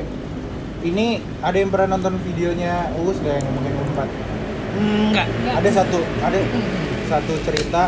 ini 0.79 1.07
ada 1.39 1.55
yang 1.55 1.69
pernah 1.71 1.87
nonton 1.91 2.13
videonya 2.23 2.91
Uus 2.99 3.19
gak 3.19 3.39
yang 3.39 3.45
ngomongin 3.47 3.73
Unpad? 3.79 4.09
Enggak. 4.71 5.25
Enggak. 5.27 5.55
Ada 5.57 5.69
satu, 5.73 5.97
ada 6.19 6.39
satu 7.07 7.33
cerita 7.41 7.83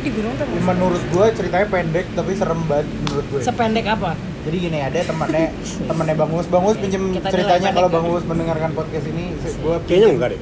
di 0.00 0.08
gunung 0.08 0.32
kan 0.32 0.48
menurut 0.48 1.02
gue 1.12 1.26
ceritanya 1.36 1.66
pendek 1.68 2.08
tapi 2.16 2.32
serem 2.32 2.60
banget 2.64 2.88
menurut 3.04 3.24
gue. 3.28 3.40
Sependek 3.44 3.84
apa? 3.84 4.16
Jadi 4.40 4.56
gini 4.56 4.80
ada 4.80 4.96
temannya 4.96 5.52
temannya 5.84 6.14
Bang 6.16 6.32
Uus, 6.32 6.48
Bang 6.48 6.64
Uus 6.64 6.80
pinjem 6.80 7.20
ceritanya 7.20 7.68
kalau 7.76 7.92
Bang 7.92 8.08
Uus 8.08 8.24
mendengarkan 8.24 8.72
podcast 8.72 9.04
ini, 9.06 9.36
gue 9.36 9.76
Kayaknya 9.84 10.08
enggak 10.10 10.28
deh. 10.32 10.40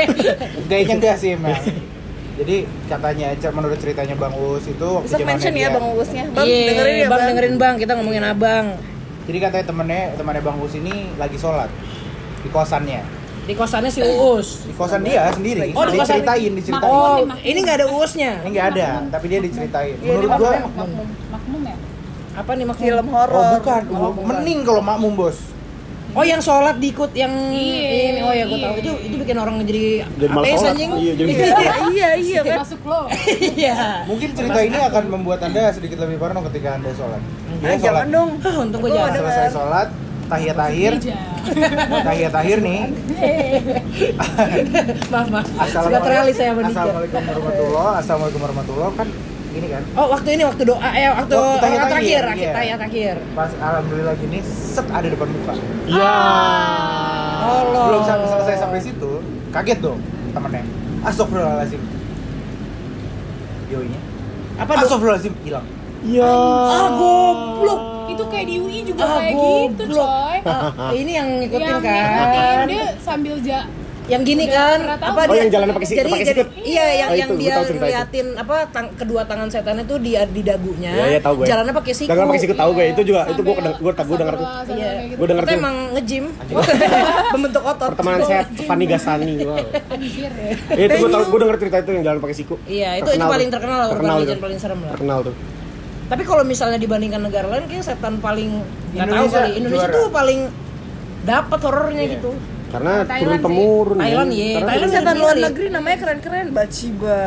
kayaknya 0.68 0.94
enggak 1.00 1.16
sih 1.16 1.28
emang. 1.32 1.56
Jadi 2.32 2.56
katanya 2.84 3.24
aja 3.32 3.48
menurut 3.48 3.78
ceritanya 3.80 4.12
Bang 4.12 4.36
Uus 4.36 4.64
itu 4.64 4.84
waktu 4.84 5.08
zamannya 5.08 5.28
mention 5.30 5.52
ya 5.52 5.58
dia- 5.58 5.72
Bang 5.72 5.86
Uusnya. 5.88 6.24
Bang, 6.28 6.44
Iya, 6.44 6.66
dengerin 6.68 6.92
ya 6.92 7.00
bang, 7.00 7.08
Bang. 7.08 7.28
dengerin 7.32 7.54
bang, 7.56 7.74
kita 7.80 7.92
ngomongin 7.96 8.24
abang 8.24 8.66
Jadi 9.22 9.38
katanya 9.38 9.64
temennya 9.64 10.02
temannya 10.18 10.42
Bang 10.42 10.56
Uus 10.60 10.74
ini 10.76 10.94
lagi 11.16 11.36
sholat 11.36 11.72
di 12.42 12.48
kosannya. 12.50 13.21
Di 13.42 13.52
kosannya 13.52 13.88
si 13.88 14.00
Uus 14.00 14.62
Di 14.62 14.72
kosan 14.72 15.02
dia 15.02 15.26
sendiri. 15.28 15.72
Oh, 15.72 15.82
di 15.82 15.94
kosan- 15.94 16.22
diceritain, 16.22 16.52
diceritain. 16.52 16.86
Oh, 16.86 17.18
Makmum. 17.20 17.42
ini 17.42 17.58
nggak 17.60 17.76
ada 17.76 17.86
Uusnya 17.88 18.32
Ini 18.38 18.48
nggak 18.50 18.66
ada, 18.70 18.86
tapi 19.10 19.24
dia 19.26 19.40
diceritain. 19.40 19.94
Iya, 19.96 20.10
Menurut 20.12 20.30
gua 20.36 20.50
makmum, 20.52 20.70
makmum, 20.72 21.06
makmum 21.28 21.60
ya? 21.64 21.76
Apa 22.32 22.50
nih 22.54 22.64
makmum? 22.64 22.84
Film 22.84 23.06
Oh 23.06 23.12
horor. 23.12 23.44
bukan, 23.56 23.82
Oh, 23.90 24.10
bukan. 24.12 24.26
mending 24.32 24.58
kalau 24.62 24.80
makmum 24.80 25.12
bos. 25.14 25.38
Oh 26.12 26.20
yang 26.20 26.38
sholat 26.38 26.76
diikut 26.76 27.08
yang 27.12 27.32
Iya, 27.48 27.88
ini 28.06 28.20
oh 28.20 28.30
ya 28.30 28.44
gue 28.44 28.52
iya. 28.54 28.68
tahu 28.68 28.74
itu 28.76 28.90
itu 29.02 29.16
bikin 29.16 29.32
orang 29.34 29.56
jadi 29.64 30.04
Jadi 30.12 30.28
malas 30.30 30.48
sholat. 30.52 30.70
anjing. 30.70 30.90
Iya, 30.92 31.12
jadi 31.16 31.30
Iya, 31.32 31.72
iya, 31.88 32.08
iya 32.14 32.40
kan. 32.42 32.56
Masuk 32.60 32.80
lo. 32.84 33.00
Iya. 33.56 33.76
Mungkin 34.04 34.28
cerita 34.30 34.60
ini 34.60 34.76
akan 34.78 35.04
membuat 35.08 35.40
anda 35.42 35.72
sedikit 35.72 35.98
lebih 35.98 36.20
parno 36.20 36.44
ketika 36.46 36.76
anda 36.76 36.92
sholat. 36.92 37.16
Dia 37.58 37.64
Ah, 37.66 37.78
jangan 37.80 38.06
dong. 38.06 38.30
Ah, 38.38 38.54
untung 38.60 38.78
gue 38.78 38.90
Gua 38.92 38.98
jangan. 39.02 39.18
Selesai 39.18 39.48
sholat, 39.50 39.88
tahiyat 40.32 40.58
akhir, 40.58 40.92
tahiyat 42.02 42.34
akhir 42.34 42.58
nih. 42.60 42.80
maaf 45.12 45.28
maaf. 45.28 45.46
Assalamualaikum- 45.52 45.86
Sudah 45.86 46.00
teralih 46.00 46.34
saya 46.34 46.50
Dija. 46.52 46.68
Assalamualaikum 46.72 47.20
warahmatullahi, 47.22 47.92
assalamualaikum 48.00 48.40
warahmatullahi 48.40 48.92
kan 48.96 49.08
gini 49.52 49.66
kan. 49.68 49.82
Oh 49.92 50.06
waktu 50.08 50.28
ini 50.32 50.42
waktu 50.48 50.62
doa 50.64 50.88
eh 50.90 51.12
waktu 51.12 51.34
Waktu 51.36 51.60
tahiyat 51.60 51.76
rakaat 51.76 51.92
terakhir, 51.92 52.22
akhir, 52.24 52.40
iya. 52.40 52.52
tahiyat 52.56 52.80
akhir. 52.80 53.14
Pas 53.36 53.50
alhamdulillah 53.52 54.14
gini, 54.16 54.38
set 54.40 54.86
ada 54.88 55.06
depan 55.06 55.28
muka. 55.28 55.52
Iya. 55.84 56.14
Allah. 57.42 57.84
Belum 57.92 58.02
sampai 58.02 58.28
selesai 58.30 58.56
sampai 58.58 58.80
situ, 58.80 59.10
kaget 59.52 59.78
dong 59.80 60.00
temennya. 60.32 60.64
Astagfirullahaladzim. 61.04 61.82
Yoinya. 63.68 64.00
Apa 64.56 64.70
dong? 64.72 64.80
Astagfirullahaladzim 64.88 65.34
hilang. 65.44 65.66
Iya. 66.02 66.32
Ah 66.72 66.88
goblok. 66.96 67.80
Itu 68.12 68.24
kayak 68.26 68.46
di 68.46 68.56
UI 68.56 68.78
juga 68.82 69.02
Ah 69.02 69.10
kayak 69.18 69.32
gitu, 69.32 69.82
goblok. 69.82 70.06
coy. 70.06 70.38
Ah, 70.44 70.92
ini 70.92 71.12
yang 71.12 71.28
ngikutin 71.38 71.64
Yang 71.64 71.80
kan. 71.80 72.06
ngikutin, 72.06 72.58
dia 72.68 72.84
sambil 72.98 73.36
ja 73.40 73.60
yang 74.04 74.26
gini 74.26 74.44
Udah 74.44 74.58
kan 74.58 74.78
tahu. 74.98 75.08
apa 75.08 75.20
Oh, 75.22 75.30
dia 75.30 75.38
yang 75.38 75.52
jalannya 75.52 75.72
pakai 75.72 75.86
sikut- 75.86 76.00
jadi, 76.00 76.10
pakai 76.10 76.26
jadi- 76.26 76.34
sikut. 76.34 76.48
iya 76.66 76.86
yang 76.92 77.08
Oh, 77.08 77.16
yang 77.16 77.30
itu, 77.30 77.38
dia 77.38 77.52
tahu 77.54 77.64
ngeliatin 77.72 78.26
apa 78.34 78.56
tang, 78.68 78.86
kedua 78.92 79.20
tangan 79.22 79.46
setan 79.46 79.78
itu 79.78 79.94
di 79.96 80.10
di 80.28 80.42
dagunya 80.42 80.90
Iya, 80.92 81.04
iya 81.08 81.20
tahu 81.22 81.34
gue. 81.38 81.46
jalannya 81.46 81.70
pakai 81.72 81.92
siku 81.94 82.08
Jangan 82.10 82.26
pakai 82.26 82.42
siku 82.42 82.54
tahu 82.58 82.70
gue. 82.72 82.84
Itu 82.88 83.02
juga 83.04 83.20
itu 83.24 83.40
gue 83.40 83.54
Sambil- 83.54 83.78
gue 83.78 83.92
gue 83.94 84.16
denger 84.18 84.34
tuh. 84.34 84.48
sambil 84.58 84.74
iya 84.76 84.90
gitu. 85.06 85.16
Gua 85.16 85.26
denger 85.28 85.44
itu 85.44 85.48
tuh. 85.48 85.60
emang 85.60 85.76
nge-gym 85.94 86.24
membentuk 87.30 87.62
otot 87.70 87.88
Pertemanan 87.88 88.20
sehat 88.24 88.46
Fanny 88.60 88.84
Gasani. 88.86 89.34
Wow. 89.38 89.54
Ya. 89.54 90.30
Ya, 90.72 90.84
itu 90.84 90.96
gue 90.98 91.08
tau 91.08 91.22
gue 91.24 91.38
denger 91.40 91.56
cerita 91.58 91.76
itu 91.78 91.90
yang 91.92 92.04
jalan 92.04 92.18
pakai 92.18 92.36
siku. 92.36 92.54
iya 92.66 92.98
itu 92.98 93.06
itu 93.08 93.22
paling 93.24 93.48
terkenal 93.48 93.78
urban 93.84 93.94
Terkenal 93.94 94.16
legend 94.18 94.34
tuh. 94.34 94.42
paling 94.42 94.58
serem 94.58 94.78
lah 94.80 94.90
Terkenal 94.92 95.18
tuh. 95.22 95.34
Tapi 96.04 96.22
kalau 96.22 96.42
misalnya 96.42 96.76
dibandingkan 96.76 97.20
negara 97.20 97.46
lain 97.48 97.64
kayak 97.64 97.84
setan 97.84 98.18
paling 98.18 98.62
nggak 98.92 99.02
tahu 99.02 99.16
Indonesia 99.16 99.38
kali 99.38 99.50
Indonesia 99.54 99.86
juara. 99.86 99.96
tuh 99.96 100.06
paling 100.08 100.40
dapat 101.22 101.58
horornya 101.62 102.02
Iya. 102.02 102.14
gitu 102.14 102.32
Karena 102.72 103.04
Thailand 103.04 103.20
turun 103.20 103.36
sih. 103.36 103.44
temurun. 103.44 103.96
Thailand, 104.00 104.28
men. 104.28 104.38
iya. 104.38 104.48
Karena 104.56 104.68
Thailand 104.72 104.90
Setan 104.90 105.16
luar 105.18 105.36
negeri 105.36 105.66
namanya 105.68 105.96
keren-keren, 106.00 106.46
Baciba. 106.50 107.20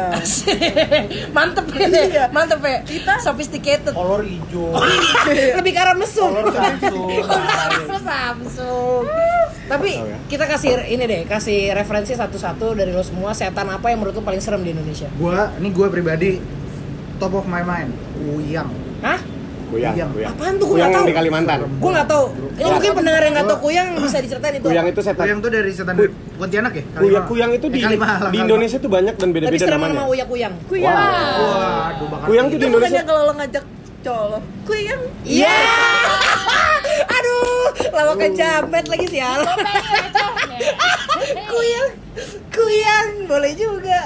mantep 1.38 1.66
ya 1.70 1.86
Iya. 1.86 2.24
mantep 2.30 2.60
ya 2.60 2.78
kita 2.82 3.14
sophisticated 3.20 3.94
Kolor 3.94 4.22
hijau. 4.22 4.74
lebih 5.62 5.72
ke 5.72 5.80
arah 5.80 5.94
mesum 5.94 6.34
Kolor 6.34 6.50
Samsung. 6.50 7.10
Samsung 8.02 9.04
tapi 9.66 9.98
ya. 9.98 10.18
kita 10.28 10.46
kasih 10.46 10.78
ini 10.88 11.04
deh 11.04 11.22
kasih 11.26 11.74
referensi 11.74 12.14
satu-satu 12.14 12.74
dari 12.74 12.90
lo 12.90 13.02
semua 13.02 13.34
setan 13.34 13.66
apa 13.68 13.90
yang 13.90 13.98
menurut 13.98 14.14
lo 14.14 14.24
paling 14.24 14.38
serem 14.38 14.62
di 14.62 14.70
Indonesia 14.72 15.10
Gua, 15.16 15.50
ini 15.56 15.70
gua 15.70 15.90
pribadi 15.90 16.38
top 17.18 17.34
of 17.34 17.46
my 17.46 17.62
mind. 17.62 17.92
Uyang. 18.28 18.70
Hah? 19.00 19.20
Kuyang, 19.66 19.94
Kuyang. 19.94 20.10
kuyang. 20.12 20.32
Apaan 20.32 20.54
tuh? 20.56 20.66
Gua 20.68 20.76
Kuyang 20.78 20.92
tahu. 20.94 21.06
di 21.06 21.14
Kalimantan. 21.16 21.58
gue 21.66 21.92
nggak 21.92 22.08
tahu 22.08 22.26
ini 22.56 22.70
mungkin 22.70 22.92
pendengar 22.94 23.22
yang 23.22 23.34
nggak 23.34 23.48
tahu 23.50 23.60
kuyang 23.60 23.88
bisa 23.98 24.18
diceritain 24.20 24.56
itu 24.56 24.66
Kuyang 24.66 24.86
itu 24.86 25.02
setan. 25.02 25.24
Uyang 25.26 25.40
tuh 25.42 25.50
dari 25.50 25.72
setan 25.74 25.94
Kuy- 25.96 26.14
Pontianak 26.38 26.72
ya? 26.72 26.84
Kuyang, 26.94 27.26
kuyang 27.26 27.52
itu 27.52 27.66
Eh, 27.66 27.72
di 27.72 27.80
Kalimalang, 27.80 27.90
di 27.90 28.22
Kalimalang. 28.22 28.46
Indonesia 28.46 28.78
tuh 28.78 28.92
banyak 28.94 29.16
dan 29.16 29.26
tapi 29.26 29.36
beda-beda 29.36 29.58
serem 29.60 29.76
namanya. 29.76 29.96
nama 29.96 30.06
uya 30.08 30.26
kuyang 30.26 30.54
Kuyang. 30.64 30.94
Waduh, 30.94 32.08
bakal 32.08 32.26
Kuyang 32.26 32.46
tuh 32.46 32.52
Itu 32.52 32.62
di 32.62 32.68
Indonesia. 32.68 32.94
bukannya 32.94 33.04
kalau 33.04 33.22
lo 33.24 33.34
ngajak 33.34 33.64
cowok 34.00 34.26
lo. 34.30 34.40
Kuyang. 34.64 35.02
iya 35.26 35.56
aduh 37.02 37.66
lawakan 37.92 38.32
jamet 38.32 38.86
lagi 38.86 39.08
sial 39.08 39.42
kuyang 41.46 41.90
kuyang. 42.50 43.10
Boleh 43.26 43.52
juga. 43.52 44.00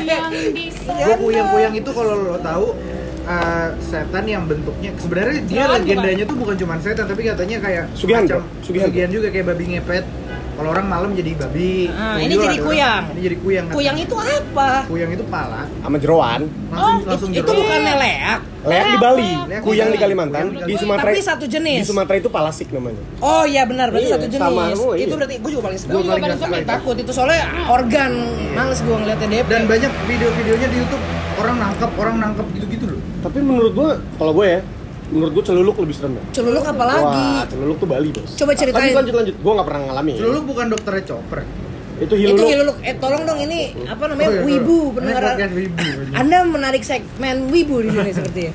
Yang 0.00 0.32
di 0.50 0.66
Gua 1.06 1.16
kuyang-kuyang 1.16 1.74
itu 1.76 1.90
kalau 1.92 2.14
lo 2.16 2.36
tahu 2.40 2.66
eh, 3.22 3.68
setan 3.78 4.24
yang 4.26 4.44
bentuknya 4.44 4.90
sebenarnya 4.96 5.40
dia 5.44 5.56
Jangan, 5.62 5.76
legendanya 5.78 6.24
tuh 6.26 6.36
bukan 6.36 6.56
cuma 6.56 6.74
setan 6.78 7.04
tapi 7.04 7.20
katanya 7.22 7.56
kayak 7.60 7.84
Sugihanto, 7.94 8.40
macam- 8.40 8.46
Sugihanto. 8.60 8.88
Sugihan 8.90 9.10
juga 9.12 9.28
kayak 9.28 9.46
babi 9.46 9.64
ngepet. 9.70 10.04
Kalau 10.62 10.70
orang 10.72 10.86
malam 10.86 11.10
jadi 11.10 11.30
babi. 11.34 11.90
Ah, 11.90 12.14
Tuyul 12.14 12.22
ini 12.22 12.34
jadi 12.38 12.56
kuyang. 12.56 13.02
orang- 13.02 13.10
Ini 13.12 13.20
jadi 13.20 13.36
kuyang. 13.36 13.64
katanya. 13.64 13.74
kuyang 13.74 13.96
itu 13.98 14.14
apa 14.14 14.68
Kuyang 14.86 15.10
itu 15.10 15.24
pala. 15.26 15.62
Sama 15.66 15.96
jeroan. 15.98 16.40
Langsung 16.70 16.78
oh 16.78 16.96
langsung 17.04 17.28
itu, 17.28 17.36
itu 17.36 17.42
jeruk. 17.44 17.58
bukannya 17.58 17.94
leak 17.98 18.38
Leak 18.62 18.86
di 18.86 18.96
Bali, 18.96 19.26
Leak 19.42 19.60
kuyang 19.60 19.88
di. 19.90 19.98
Kalimantan, 19.98 20.44
Kuyang 20.48 20.68
di. 20.70 20.74
Sumatera. 20.78 21.10
Tapi 21.10 21.18
satu 21.20 21.44
jenis. 21.44 21.78
Di 21.82 21.88
Sumatera 21.90 22.14
itu 22.16 22.30
palasik 22.30 22.70
namanya. 22.70 23.02
Oh 23.18 23.42
iya 23.42 23.66
benar, 23.66 23.90
berarti 23.90 24.06
Iya, 24.06 24.14
satu 24.14 24.26
jenis. 24.28 24.38
sama 24.40 24.62
semua, 24.70 24.92
iya. 24.94 25.02
Itu 25.02 25.14
berarti 25.18 25.34
gue 25.36 25.50
juga 25.50 25.62
paling 25.64 25.78
Gua 25.78 25.90
gue 25.90 25.98
juga 26.00 26.14
paling 26.14 26.38
paling 26.38 26.68
takut, 26.70 26.94
itu. 26.96 27.10
soalnya 27.10 27.40
organ. 27.66 28.12
Males 28.54 28.78
gue 28.78 28.94
ngeliatnya 28.94 29.28
DP. 29.28 29.46
Dan 29.50 29.62
banyak 29.66 29.92
video-videonya 30.06 30.68
di 30.70 30.76
YouTube 30.78 31.02
orang 31.34 31.56
nangkep, 31.58 31.90
orang 31.92 32.16
nangkep 32.20 32.46
gitu-gitu 32.54 32.84
loh. 32.88 33.00
Tapi 33.20 33.38
menurut 33.40 33.72
gua, 33.72 33.90
kalau 34.14 34.30
gue 34.32 34.46
ya, 34.48 34.60
menurut 35.12 35.32
gua 35.36 35.44
celuluk 35.44 35.76
lebih 35.78 35.94
serem 35.94 36.12
ya. 36.16 36.22
celuluk 36.32 36.64
apa 36.64 36.84
lagi? 36.88 37.04
Wah, 37.04 37.42
celuluk 37.46 37.76
tuh 37.76 37.88
Bali 37.88 38.08
bos. 38.08 38.30
Coba 38.34 38.52
ceritain. 38.56 38.80
Lanjut 38.82 38.96
lanjut 38.96 39.14
lanjut. 39.14 39.34
Gua 39.44 39.52
nggak 39.60 39.66
pernah 39.68 39.80
ngalamin. 39.86 40.14
Celuluk 40.16 40.44
bukan 40.48 40.66
dokternya 40.72 41.02
Chopper. 41.04 41.40
Itu 42.00 42.02
Itu 42.02 42.14
hiluluk. 42.16 42.46
hiluluk. 42.48 42.76
Eh 42.82 42.94
tolong 42.98 43.22
dong 43.22 43.38
ini 43.38 43.60
apa 43.84 44.04
namanya? 44.10 44.26
Oh, 44.26 44.32
iya, 44.32 44.42
wibu 44.42 44.76
pendengar. 44.90 45.22
podcast 45.22 45.54
wibu. 45.54 45.76
Anda 46.16 46.36
menarik 46.42 46.82
segmen 46.82 47.36
wibu 47.52 47.76
di 47.78 47.88
sini 47.92 48.10
sepertinya. 48.10 48.52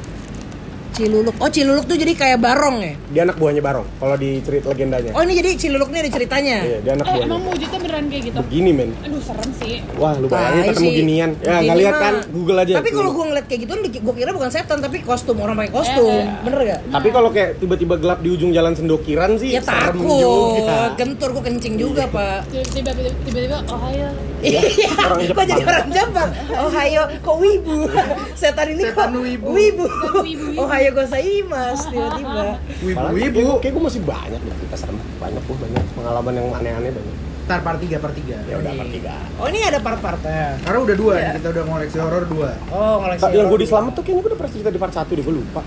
Ciluluk. 0.97 1.35
Oh, 1.37 1.45
Ciluluk 1.47 1.85
tuh 1.85 1.93
jadi 1.93 2.09
kayak 2.11 2.39
barong 2.39 2.77
ya? 2.79 2.93
Dia 3.07 3.21
anak 3.23 3.37
buahnya 3.37 3.61
Barong. 3.61 3.85
Kalau 3.95 4.15
di 4.15 4.41
cerita 4.41 4.65
legendanya. 4.67 5.13
Oh, 5.13 5.21
ini 5.21 5.37
jadi 5.37 5.53
Ciluluk 5.53 5.87
nih 5.87 6.01
ada 6.01 6.11
ceritanya. 6.11 6.57
Iya, 6.59 6.77
dia 6.81 6.91
anak 6.91 7.05
Eh, 7.05 7.11
buahnya. 7.11 7.27
emang 7.29 7.41
wujudnya 7.45 7.79
beneran 7.79 8.05
kayak 8.07 8.23
gitu? 8.25 8.37
Begini 8.41 8.71
men. 8.71 8.89
Aduh, 8.99 9.21
serem 9.21 9.49
sih. 9.55 9.75
Wah, 9.95 10.13
lu 10.13 10.25
bayangin 10.25 10.63
ketemu 10.67 10.89
ginian. 10.91 11.29
Ya, 11.35 11.37
Begini 11.37 11.61
nggak 11.63 11.77
lihat 11.77 11.95
kan? 11.95 12.13
Google 12.27 12.57
aja. 12.57 12.73
Tapi 12.75 12.89
kalau 12.91 13.11
gue 13.11 13.25
ngeliat 13.29 13.45
kayak 13.45 13.59
gitu, 13.61 13.71
gue 13.77 14.13
kira 14.15 14.31
bukan 14.31 14.49
setan, 14.49 14.77
tapi 14.81 14.97
kostum 14.99 15.37
orang 15.37 15.55
pakai 15.55 15.71
kostum. 15.71 16.09
Eh, 16.09 16.17
eh. 16.19 16.25
Bener 16.41 16.59
gak? 16.65 16.79
Tapi 16.89 17.07
kalau 17.11 17.29
kayak 17.29 17.49
tiba-tiba 17.57 17.95
gelap 17.95 18.19
di 18.19 18.29
ujung 18.31 18.49
jalan 18.49 18.73
sendokiran 18.73 19.31
sih 19.37 19.49
Ya 19.51 19.61
serem 19.61 20.01
takut, 20.01 20.57
juga. 20.57 20.79
gentur 20.97 21.29
gue 21.31 21.43
kencing 21.45 21.75
juga 21.77 22.03
pak. 22.09 22.49
Tiba-tiba, 22.49 22.89
tiba-tiba, 23.23 23.57
oh 23.67 23.79
ayo. 23.87 24.09
Iya, 24.37 24.61
Orang 24.99 25.17
kok 25.17 25.25
Jepang. 25.27 25.45
jadi 25.47 25.63
orang 25.63 25.89
Jepang? 25.89 26.29
Oh 26.55 26.69
hayo, 26.71 27.03
kok 27.19 27.35
wibu? 27.37 27.77
Setan 28.41 28.67
ini 28.69 28.81
Setan 28.83 29.09
kok 29.09 29.17
wibu. 29.19 29.47
wibu. 29.49 29.85
wibu-wibu. 30.17 30.61
Oh 30.87 30.89
hayo 30.89 31.03
gozaimasu 31.03 31.91
tiba-tiba. 31.91 32.43
Wibu-wibu. 32.79 33.59
Kayak 33.59 33.73
gue 33.75 33.83
masih 33.83 34.01
banyak 34.01 34.39
deh 34.39 34.55
kita 34.63 34.75
serem. 34.77 34.95
Banyak 35.19 35.43
gue 35.43 35.57
banyak 35.59 35.83
pengalaman 35.93 36.33
yang 36.33 36.47
aneh-aneh 36.53 36.91
banyak. 36.93 37.15
Ntar 37.43 37.59
part 37.59 37.75
3, 37.77 37.95
part 37.97 38.15
3. 38.15 38.39
Ya 38.41 38.55
udah 38.57 38.71
part 38.73 38.89
tiga. 38.89 39.15
Oh 39.35 39.47
ini 39.47 39.59
ada 39.61 39.79
part-partnya. 39.79 40.59
Karena 40.61 40.79
udah 40.81 40.95
dua 40.95 41.13
Iya. 41.13 41.23
nih, 41.25 41.33
kita 41.37 41.47
udah 41.49 41.63
ngoleksi 41.65 41.97
horor 41.97 42.23
dua. 42.25 42.49
Oh 42.69 42.95
ngoleksi. 43.01 43.23
Yang 43.29 43.47
gue 43.47 43.59
di 43.59 43.67
selamat 43.67 43.91
tuh 43.93 44.01
kayaknya 44.01 44.19
gue 44.19 44.29
udah 44.29 44.39
pernah 44.39 44.53
cerita 44.53 44.69
di 44.69 44.79
part 44.79 44.93
1 44.93 45.11
deh, 45.13 45.23
gue 45.23 45.35
lupa. 45.37 45.61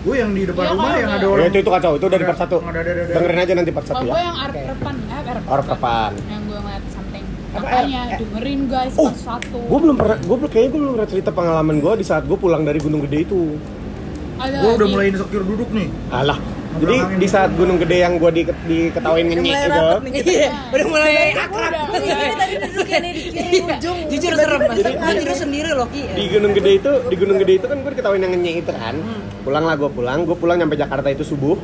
Gue 0.00 0.14
yang 0.16 0.30
di 0.30 0.42
depan 0.44 0.62
Iya, 0.64 0.70
rumah 0.72 0.90
yang 0.92 1.10
ada 1.12 1.20
Ya, 1.20 1.28
orang 1.28 1.46
itu 1.46 1.58
itu 1.60 1.70
kacau, 1.70 1.92
itu 1.94 2.06
dari 2.08 2.24
part 2.24 2.38
satu. 2.40 2.56
ada- 2.58 2.70
ada- 2.72 2.92
ada- 2.92 3.12
Dengerin 3.12 3.38
aja 3.38 3.52
nanti 3.54 3.70
part 3.70 3.86
satu 3.86 3.96
Kalau 3.96 4.06
ya. 4.06 4.12
gue 4.12 4.22
yang 4.22 4.38
arep 4.40 4.54
repan, 4.70 4.94
eh 4.96 5.18
arep 5.20 5.42
Arep 5.44 5.66
repan. 5.68 6.10
Yang 6.24 6.42
gue 6.46 6.58
ngeliat 6.58 6.84
something. 6.88 7.24
Apa, 7.50 7.58
Makanya 7.60 8.00
eh, 8.00 8.10
eh. 8.10 8.18
dengerin 8.18 8.60
guys 8.66 8.94
Oh, 8.94 9.06
part 9.06 9.18
satu. 9.20 9.58
Gue 9.60 9.78
belum 9.80 9.96
pernah, 9.98 10.16
gue 10.16 10.36
kayaknya 10.48 10.70
gue 10.70 10.80
belum 10.80 10.92
pernah 10.96 11.10
cerita 11.10 11.30
pengalaman 11.30 11.76
gue 11.78 11.92
di 11.94 12.06
saat 12.06 12.22
gue 12.24 12.38
pulang 12.38 12.62
dari 12.62 12.78
Gunung 12.78 13.02
Gede 13.04 13.18
itu. 13.24 13.40
Gue 14.40 14.72
udah 14.80 14.88
mulai 14.88 15.06
insecure 15.12 15.44
duduk 15.44 15.68
nih. 15.70 15.88
Alah. 16.08 16.38
Jadi 16.70 16.96
di 17.18 17.26
saat 17.26 17.50
Gunung 17.58 17.82
Gede 17.82 17.98
yang 17.98 18.14
gue 18.16 18.30
di, 18.30 18.42
diketawain 18.46 19.26
Udah 19.26 19.34
ngenyek 19.34 19.50
mulai 19.50 19.66
itu, 19.66 19.74
rapet 19.74 20.00
nih 20.00 20.12
kita. 20.14 20.30
Iya, 20.30 20.50
udah 20.70 20.86
mulai 20.86 21.12
akrab. 21.34 21.72
Ini 21.90 22.34
tadi 22.38 22.54
duduknya 22.62 22.98
nih 23.02 23.10
di 23.10 23.22
kiri 23.26 23.58
ujung. 23.66 23.98
Jujur 24.06 24.32
serem 24.38 24.60
mas. 24.62 24.76
di 24.78 24.82
tengah 24.86 25.02
Lu 25.02 25.18
tidur 25.18 25.34
nih. 25.34 25.42
sendiri 25.42 25.70
loh 25.74 25.88
Ki. 25.90 26.02
di 26.14 26.24
Gunung 26.30 26.52
Gede 26.54 26.70
itu, 26.78 26.92
di 27.10 27.16
Gunung 27.18 27.36
Gede 27.42 27.52
itu 27.58 27.66
kan 27.66 27.76
gue 27.82 27.90
diketawain 27.90 28.22
yang 28.22 28.32
ngenyek 28.38 28.54
itu 28.62 28.72
kan. 28.72 28.94
Pulang 29.42 29.64
lah 29.66 29.74
gue 29.74 29.90
pulang, 29.90 30.18
gue 30.22 30.36
pulang 30.38 30.56
nyampe 30.62 30.78
Jakarta 30.78 31.08
itu 31.10 31.26
subuh. 31.26 31.58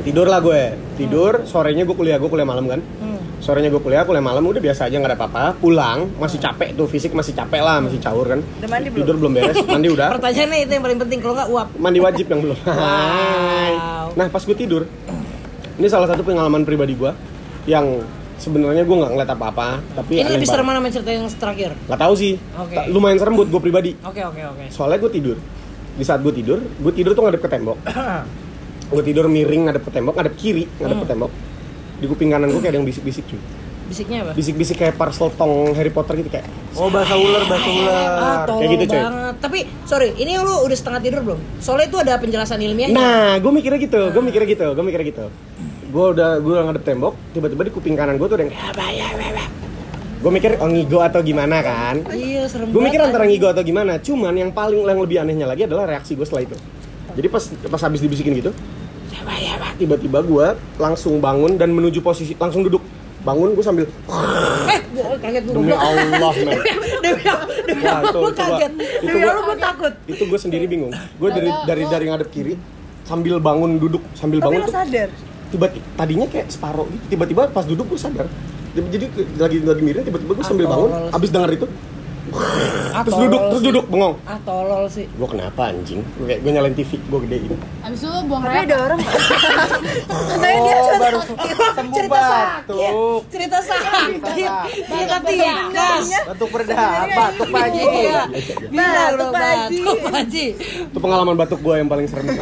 Tidur 0.00 0.26
lah 0.30 0.38
gue, 0.38 0.62
tidur. 0.94 1.42
Sorenya 1.44 1.82
gue 1.82 1.96
kuliah, 1.98 2.16
gue 2.22 2.30
kuliah 2.30 2.46
malam 2.46 2.70
kan. 2.70 2.80
Hmm. 2.80 3.09
Sorenya 3.40 3.68
gue 3.68 3.80
kuliah, 3.80 4.04
kuliah 4.04 4.20
malam 4.20 4.44
udah 4.44 4.60
biasa 4.60 4.86
aja 4.86 4.94
nggak 4.94 5.10
ada 5.10 5.18
apa-apa. 5.18 5.44
Pulang 5.56 6.12
masih 6.16 6.36
capek 6.36 6.72
tuh, 6.72 6.84
fisik 6.84 7.10
masih 7.10 7.32
capek 7.32 7.58
lah, 7.58 7.80
masih 7.80 7.96
caur 7.96 8.28
kan. 8.28 8.40
Udah 8.60 8.68
mandi 8.68 8.88
belum? 8.88 9.00
Tidur 9.00 9.16
belum 9.16 9.32
beres, 9.32 9.56
mandi 9.64 9.88
udah. 9.88 10.08
Pertanyaannya 10.14 10.58
itu 10.60 10.72
yang 10.72 10.84
paling 10.84 10.98
penting 10.98 11.18
kalau 11.18 11.34
nggak 11.34 11.48
uap. 11.48 11.68
mandi 11.74 11.98
wajib 11.98 12.26
yang 12.28 12.40
belum. 12.40 12.56
Hai. 12.68 13.72
Nah 14.12 14.26
pas 14.28 14.42
gue 14.44 14.52
tidur, 14.54 14.82
ini 15.74 15.88
salah 15.88 16.04
satu 16.06 16.20
pengalaman 16.20 16.62
pribadi 16.62 16.92
gue 16.92 17.10
yang 17.64 18.04
sebenarnya 18.36 18.84
gue 18.84 18.96
nggak 18.98 19.10
ngeliat 19.10 19.30
apa-apa, 19.30 19.68
tapi 19.94 20.20
Ini 20.20 20.30
lebih 20.30 20.44
serem 20.44 20.64
mana 20.64 20.84
cerita 20.86 21.08
yang 21.08 21.24
terakhir? 21.26 21.72
Gak 21.86 21.96
tahu 21.98 22.14
sih. 22.14 22.36
Ta- 22.70 22.88
lumayan 22.88 23.16
serem 23.16 23.34
buat 23.34 23.48
gue 23.48 23.60
pribadi. 23.60 23.96
Oke 24.00 24.20
oke 24.20 24.40
oke. 24.46 24.64
Soalnya 24.68 25.00
gue 25.00 25.10
tidur, 25.10 25.36
di 25.96 26.04
saat 26.04 26.20
gue 26.20 26.32
tidur, 26.32 26.60
gue 26.60 26.92
tidur 26.92 27.12
tuh 27.12 27.24
ngadep 27.24 27.40
ke 27.40 27.48
tembok. 27.48 27.80
gue 28.92 29.02
tidur 29.02 29.28
miring 29.28 29.62
ngadep 29.64 29.80
ke 29.80 29.92
tembok, 29.92 30.12
ngadep 30.14 30.34
kiri 30.36 30.68
ngadep 30.76 30.92
Hmm. 30.92 31.04
ke 31.04 31.08
tembok. 31.08 31.32
Di 32.00 32.06
kuping 32.08 32.32
kanan 32.32 32.48
gue 32.48 32.58
kayak 32.58 32.72
ada 32.72 32.78
yang 32.80 32.88
bisik-bisik 32.88 33.24
cuy. 33.28 33.40
Bisiknya 33.90 34.18
apa? 34.22 34.32
Bisik-bisik 34.32 34.76
kayak 34.78 34.94
parcel 34.94 35.28
tong 35.34 35.74
Harry 35.74 35.90
Potter 35.90 36.14
gitu 36.16 36.30
kayak. 36.30 36.46
Oh 36.74 36.86
bahasa 36.88 37.18
ular, 37.18 37.42
bahasa 37.44 37.66
Ah, 37.66 37.74
ular. 37.74 38.38
tolol 38.46 38.70
gitu, 38.70 38.84
coy. 38.86 39.00
banget. 39.02 39.34
Tapi 39.42 39.58
sorry, 39.82 40.08
ini 40.14 40.38
lu 40.38 40.54
udah 40.62 40.76
setengah 40.78 41.00
tidur 41.02 41.20
belum? 41.20 41.40
Soalnya 41.58 41.86
itu 41.90 41.98
ada 41.98 42.14
penjelasan 42.16 42.62
ilmiahnya. 42.62 42.94
Nah, 42.94 43.30
gue 43.36 43.50
mikirnya 43.50 43.80
gitu, 43.82 44.00
gue 44.08 44.22
mikirnya 44.22 44.48
gitu, 44.48 44.66
gue 44.70 44.84
mikirnya 44.86 45.06
gitu. 45.10 45.24
Gue 45.90 46.04
udah 46.14 46.38
gue 46.38 46.52
udah 46.54 46.64
ngadep 46.70 46.84
tembok, 46.86 47.18
tiba-tiba 47.34 47.62
di 47.66 47.72
kuping 47.74 47.98
kanan 47.98 48.14
gue 48.14 48.26
tuh 48.30 48.38
ada 48.38 48.44
yang 48.46 48.52
kayak 48.54 48.66
apa 48.70 48.84
ya, 48.94 49.08
Gue 50.20 50.30
mikir 50.30 50.60
oh 50.60 50.68
ngigo 50.68 51.00
atau 51.00 51.20
gimana 51.24 51.64
kan? 51.64 52.04
Iya 52.12 52.44
serem 52.44 52.70
Gue 52.70 52.82
mikir 52.84 53.00
antara 53.00 53.24
ngigo 53.24 53.48
atau 53.48 53.64
gimana. 53.64 53.96
Cuman 53.98 54.36
yang 54.36 54.52
paling 54.52 54.84
yang 54.84 55.00
lebih 55.00 55.16
anehnya 55.18 55.48
lagi 55.48 55.64
adalah 55.64 55.88
reaksi 55.88 56.12
gue 56.14 56.22
setelah 56.22 56.44
itu. 56.46 56.56
Jadi 57.10 57.26
pas 57.26 57.42
pas 57.66 57.82
habis 57.82 57.98
dibisikin 57.98 58.38
gitu, 58.38 58.54
"Siapa 59.10 59.32
ya, 59.34 59.52
Pak?" 59.56 59.72
tiba-tiba 59.76 60.18
gue 60.20 60.46
langsung 60.76 61.18
bangun 61.18 61.54
dan 61.54 61.68
menuju 61.68 61.98
posisi 62.00 62.32
langsung 62.34 62.62
duduk. 62.62 62.80
Bangun 63.20 63.52
gue 63.52 63.60
sambil 63.60 63.84
Eh, 63.84 64.80
gua 64.96 65.12
kaget 65.18 65.44
demi 65.44 65.68
Allah, 65.70 66.32
men. 66.38 66.56
Demi 67.04 67.22
Allah, 67.22 67.48
demi 67.62 67.84
Allah, 67.84 68.12
gua- 68.12 68.32
kaget. 68.32 68.72
itu 68.72 68.96
Demi 69.02 69.18
gua- 69.18 69.28
Allah, 69.30 69.44
gua 69.44 69.56
takut. 69.58 69.92
Itu 70.06 70.22
gue 70.24 70.38
sendiri 70.38 70.64
bingung. 70.64 70.88
Gue 71.18 71.28
dari 71.28 71.50
dari 71.62 71.82
dari 71.84 72.04
ngadep 72.06 72.28
kiri 72.28 72.54
sambil 73.02 73.36
bangun 73.36 73.76
duduk 73.76 74.00
sambil 74.14 74.38
Tapi 74.38 74.46
bangun 74.46 74.60
lo 74.60 74.66
tuh 74.66 74.76
sadar. 74.78 75.08
tiba 75.50 75.66
tadinya 75.96 76.24
kayak 76.24 76.46
separuh 76.46 76.86
gitu 76.86 77.04
tiba-tiba 77.10 77.42
pas 77.50 77.66
duduk 77.66 77.82
gue 77.88 77.98
sadar 77.98 78.30
jadi 78.70 79.10
lagi 79.34 79.58
lagi 79.60 79.82
miring 79.82 80.04
tiba-tiba 80.06 80.30
gue 80.30 80.46
sambil 80.46 80.70
bangun 80.70 81.10
abis 81.10 81.26
denger 81.28 81.50
itu 81.52 81.66
Ah, 82.90 83.02
terus 83.02 83.18
duduk 83.20 83.40
terus 83.48 83.62
duduk 83.64 83.84
bengong 83.86 84.14
Ah, 84.22 84.38
tolol 84.40 84.84
sih. 84.86 85.06
gue 85.06 85.28
kenapa 85.28 85.68
anjing 85.68 86.00
gue 86.14 86.26
kayak 86.26 86.40
gue 86.40 86.50
nyalain 86.50 86.72
TV 86.72 86.90
gue 86.98 87.18
gedein 87.24 87.52
Abis 87.80 88.00
itu 88.00 88.18
buang 88.24 88.42
Tapi 88.42 88.52
raya. 88.52 88.62
ada 88.62 88.76
orang 88.84 88.98
Katanya 89.00 90.58
dia 90.60 90.74
Oh, 90.76 90.98
baru 90.98 91.18
sakit. 91.20 91.54
sembuh 91.72 91.96
Cerita 91.96 92.20
sakit. 92.22 92.92
Cerita 93.30 93.58
sakit. 93.60 94.18
Cerita 94.82 95.16
tikas. 95.22 96.04
Batuk 96.26 96.48
berdarah, 96.50 97.04
batuk 97.08 97.48
pagi. 97.48 97.80
Iya. 97.80 98.22
Batuk, 98.70 99.30
Haji. 99.32 99.80
batuk 99.80 99.98
Haji. 100.10 100.46
itu 100.82 100.98
pengalaman 100.98 101.34
batuk 101.34 101.60
gue 101.60 101.74
yang 101.74 101.88
paling 101.88 102.06
serem 102.06 102.26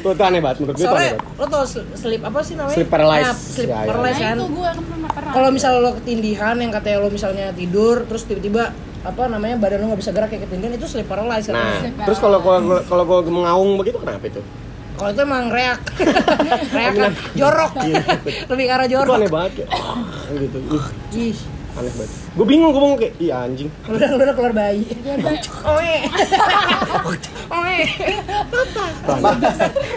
tuh 0.00 0.10
itu 0.10 0.22
aneh 0.22 0.40
banget 0.40 0.56
menurut 0.58 0.74
gue 0.74 0.86
Soalnya 0.86 1.12
banget 1.12 1.36
lo 1.36 1.46
tau 1.46 1.64
sl- 1.66 1.88
sleep 1.92 2.22
apa 2.22 2.40
sih 2.40 2.54
namanya? 2.54 2.72
Sleep 2.72 2.88
paralysis. 2.88 3.28
Nah, 3.28 3.36
sleep 3.36 3.68
Ya, 3.68 3.76
ya. 3.76 3.86
paralysis 3.86 4.16
Nah 4.16 4.24
kan. 4.24 4.36
itu 4.38 4.44
gue 4.48 4.64
kan 4.64 4.76
pernah 4.80 5.10
pernah. 5.10 5.32
Kalau 5.34 5.48
misalnya 5.50 5.78
lo 5.78 5.90
ketindihan 5.94 6.56
yang 6.56 6.70
katanya 6.70 6.96
lo 6.98 7.08
misalnya 7.10 7.46
tidur 7.52 7.96
terus 8.02 8.22
tiba-tiba 8.30 8.70
apa 9.00 9.22
namanya 9.26 9.56
badan 9.56 9.80
lo 9.80 9.86
nggak 9.88 10.00
bisa 10.00 10.12
gerak 10.12 10.28
kayak 10.28 10.44
ketindihan 10.44 10.72
itu 10.72 10.86
sleep 10.86 11.04
paralysis 11.04 11.50
nah. 11.50 11.80
Sleep 11.80 11.96
terus 12.00 12.18
kalau 12.18 12.38
kalau 12.38 12.78
kalau 12.84 13.02
gue 13.02 13.18
mengaung 13.26 13.74
begitu 13.74 13.96
kenapa 13.96 14.22
itu 14.24 14.38
Kalau 14.92 15.10
itu 15.10 15.22
emang 15.22 15.48
reak. 15.48 15.80
reak 16.76 16.92
kan 16.94 17.12
jorok. 17.32 17.72
Lebih 18.46 18.64
ke 18.66 18.70
arah 18.70 18.84
itu 18.84 18.92
jorok. 18.92 19.16
aneh 19.16 19.30
banget 19.30 19.50
kayak 19.56 19.68
"Ah," 19.72 19.96
gitu 20.30 20.58
Ih, 20.60 20.86
Ih, 21.32 21.38
aneh 21.72 21.92
banget 21.96 22.12
gue 22.30 22.44
bingung 22.46 22.68
gue 22.68 22.78
ngomong 22.78 23.00
kayak 23.00 23.14
iya 23.16 23.36
anjing 23.40 23.72
udah 23.86 24.08
udah 24.12 24.34
keluar 24.36 24.52
bayi. 24.52 24.84
Oe. 25.66 25.94
Oe. 27.48 27.78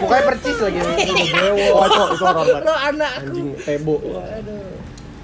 Mukanya 0.00 0.24
percis 0.26 0.56
lagi. 0.58 0.78
oh 0.80 1.84
itu 1.84 2.00
itu 2.08 2.24
horor 2.24 2.44
banget 2.48 2.62
Lo 2.62 2.74
anak. 2.74 3.10
anjing 3.20 3.46
tebo 3.60 3.94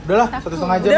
Udahlah, 0.03 0.28
satu 0.35 0.55
setengah 0.55 0.78
jam. 0.82 0.93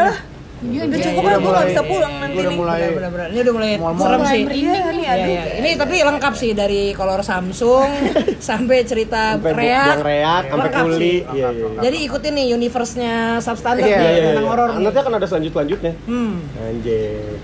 Nih. 0.63 0.71
Iya, 0.73 0.81
Udah 0.83 0.95
iya, 0.95 1.05
cukup 1.05 1.21
lah, 1.21 1.29
Udah 1.29 1.35
gue 1.35 1.43
nggak 1.43 1.53
mulai- 1.53 1.69
bisa 1.69 1.83
pulang 1.83 2.13
nanti 2.15 2.33
Udah 2.33 2.43
nih. 2.45 2.57
mulai. 2.57 2.79
Ini 2.79 3.39
udah 3.41 3.53
mulai 3.53 3.71
Mal-mal. 3.75 3.99
serem 3.99 4.17
Mulai 4.17 4.31
sih. 4.31 4.41
Iya 4.41 4.73
Iya, 4.93 5.11
aduh. 5.11 5.27
iya. 5.29 5.43
Ini 5.55 5.69
tapi 5.75 5.95
lengkap 6.01 6.33
sih 6.33 6.51
dari 6.53 6.81
kolor 6.91 7.21
Samsung 7.21 7.89
sampai 8.49 8.77
cerita 8.81 9.21
sampai 9.35 9.51
reak. 9.53 9.95
reak 9.99 10.43
sampai 10.47 10.69
kuli 10.73 11.15
iya 11.29 11.47
iya 11.49 11.67
iya. 11.67 11.79
Jadi 11.81 11.97
ikutin 12.03 12.33
nih 12.33 12.47
universe-nya 12.53 13.13
substandard 13.37 13.83
Iya, 13.83 13.97
Iya, 13.97 14.09
iya, 14.09 14.23
tentang 14.29 14.47
horor 14.47 14.69
nih. 14.71 14.83
Nanti 14.83 14.97
akan 14.99 15.13
ada 15.13 15.25
selanjut 15.25 15.51
selanjutnya. 15.51 15.93
Hmm. 16.05 16.33
Anjir. 16.57 17.35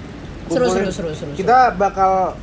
Seru, 0.48 0.66
seru, 0.68 0.90
seru, 0.90 1.10
seru. 1.14 1.32
Kita 1.34 1.58
bakal 1.72 2.34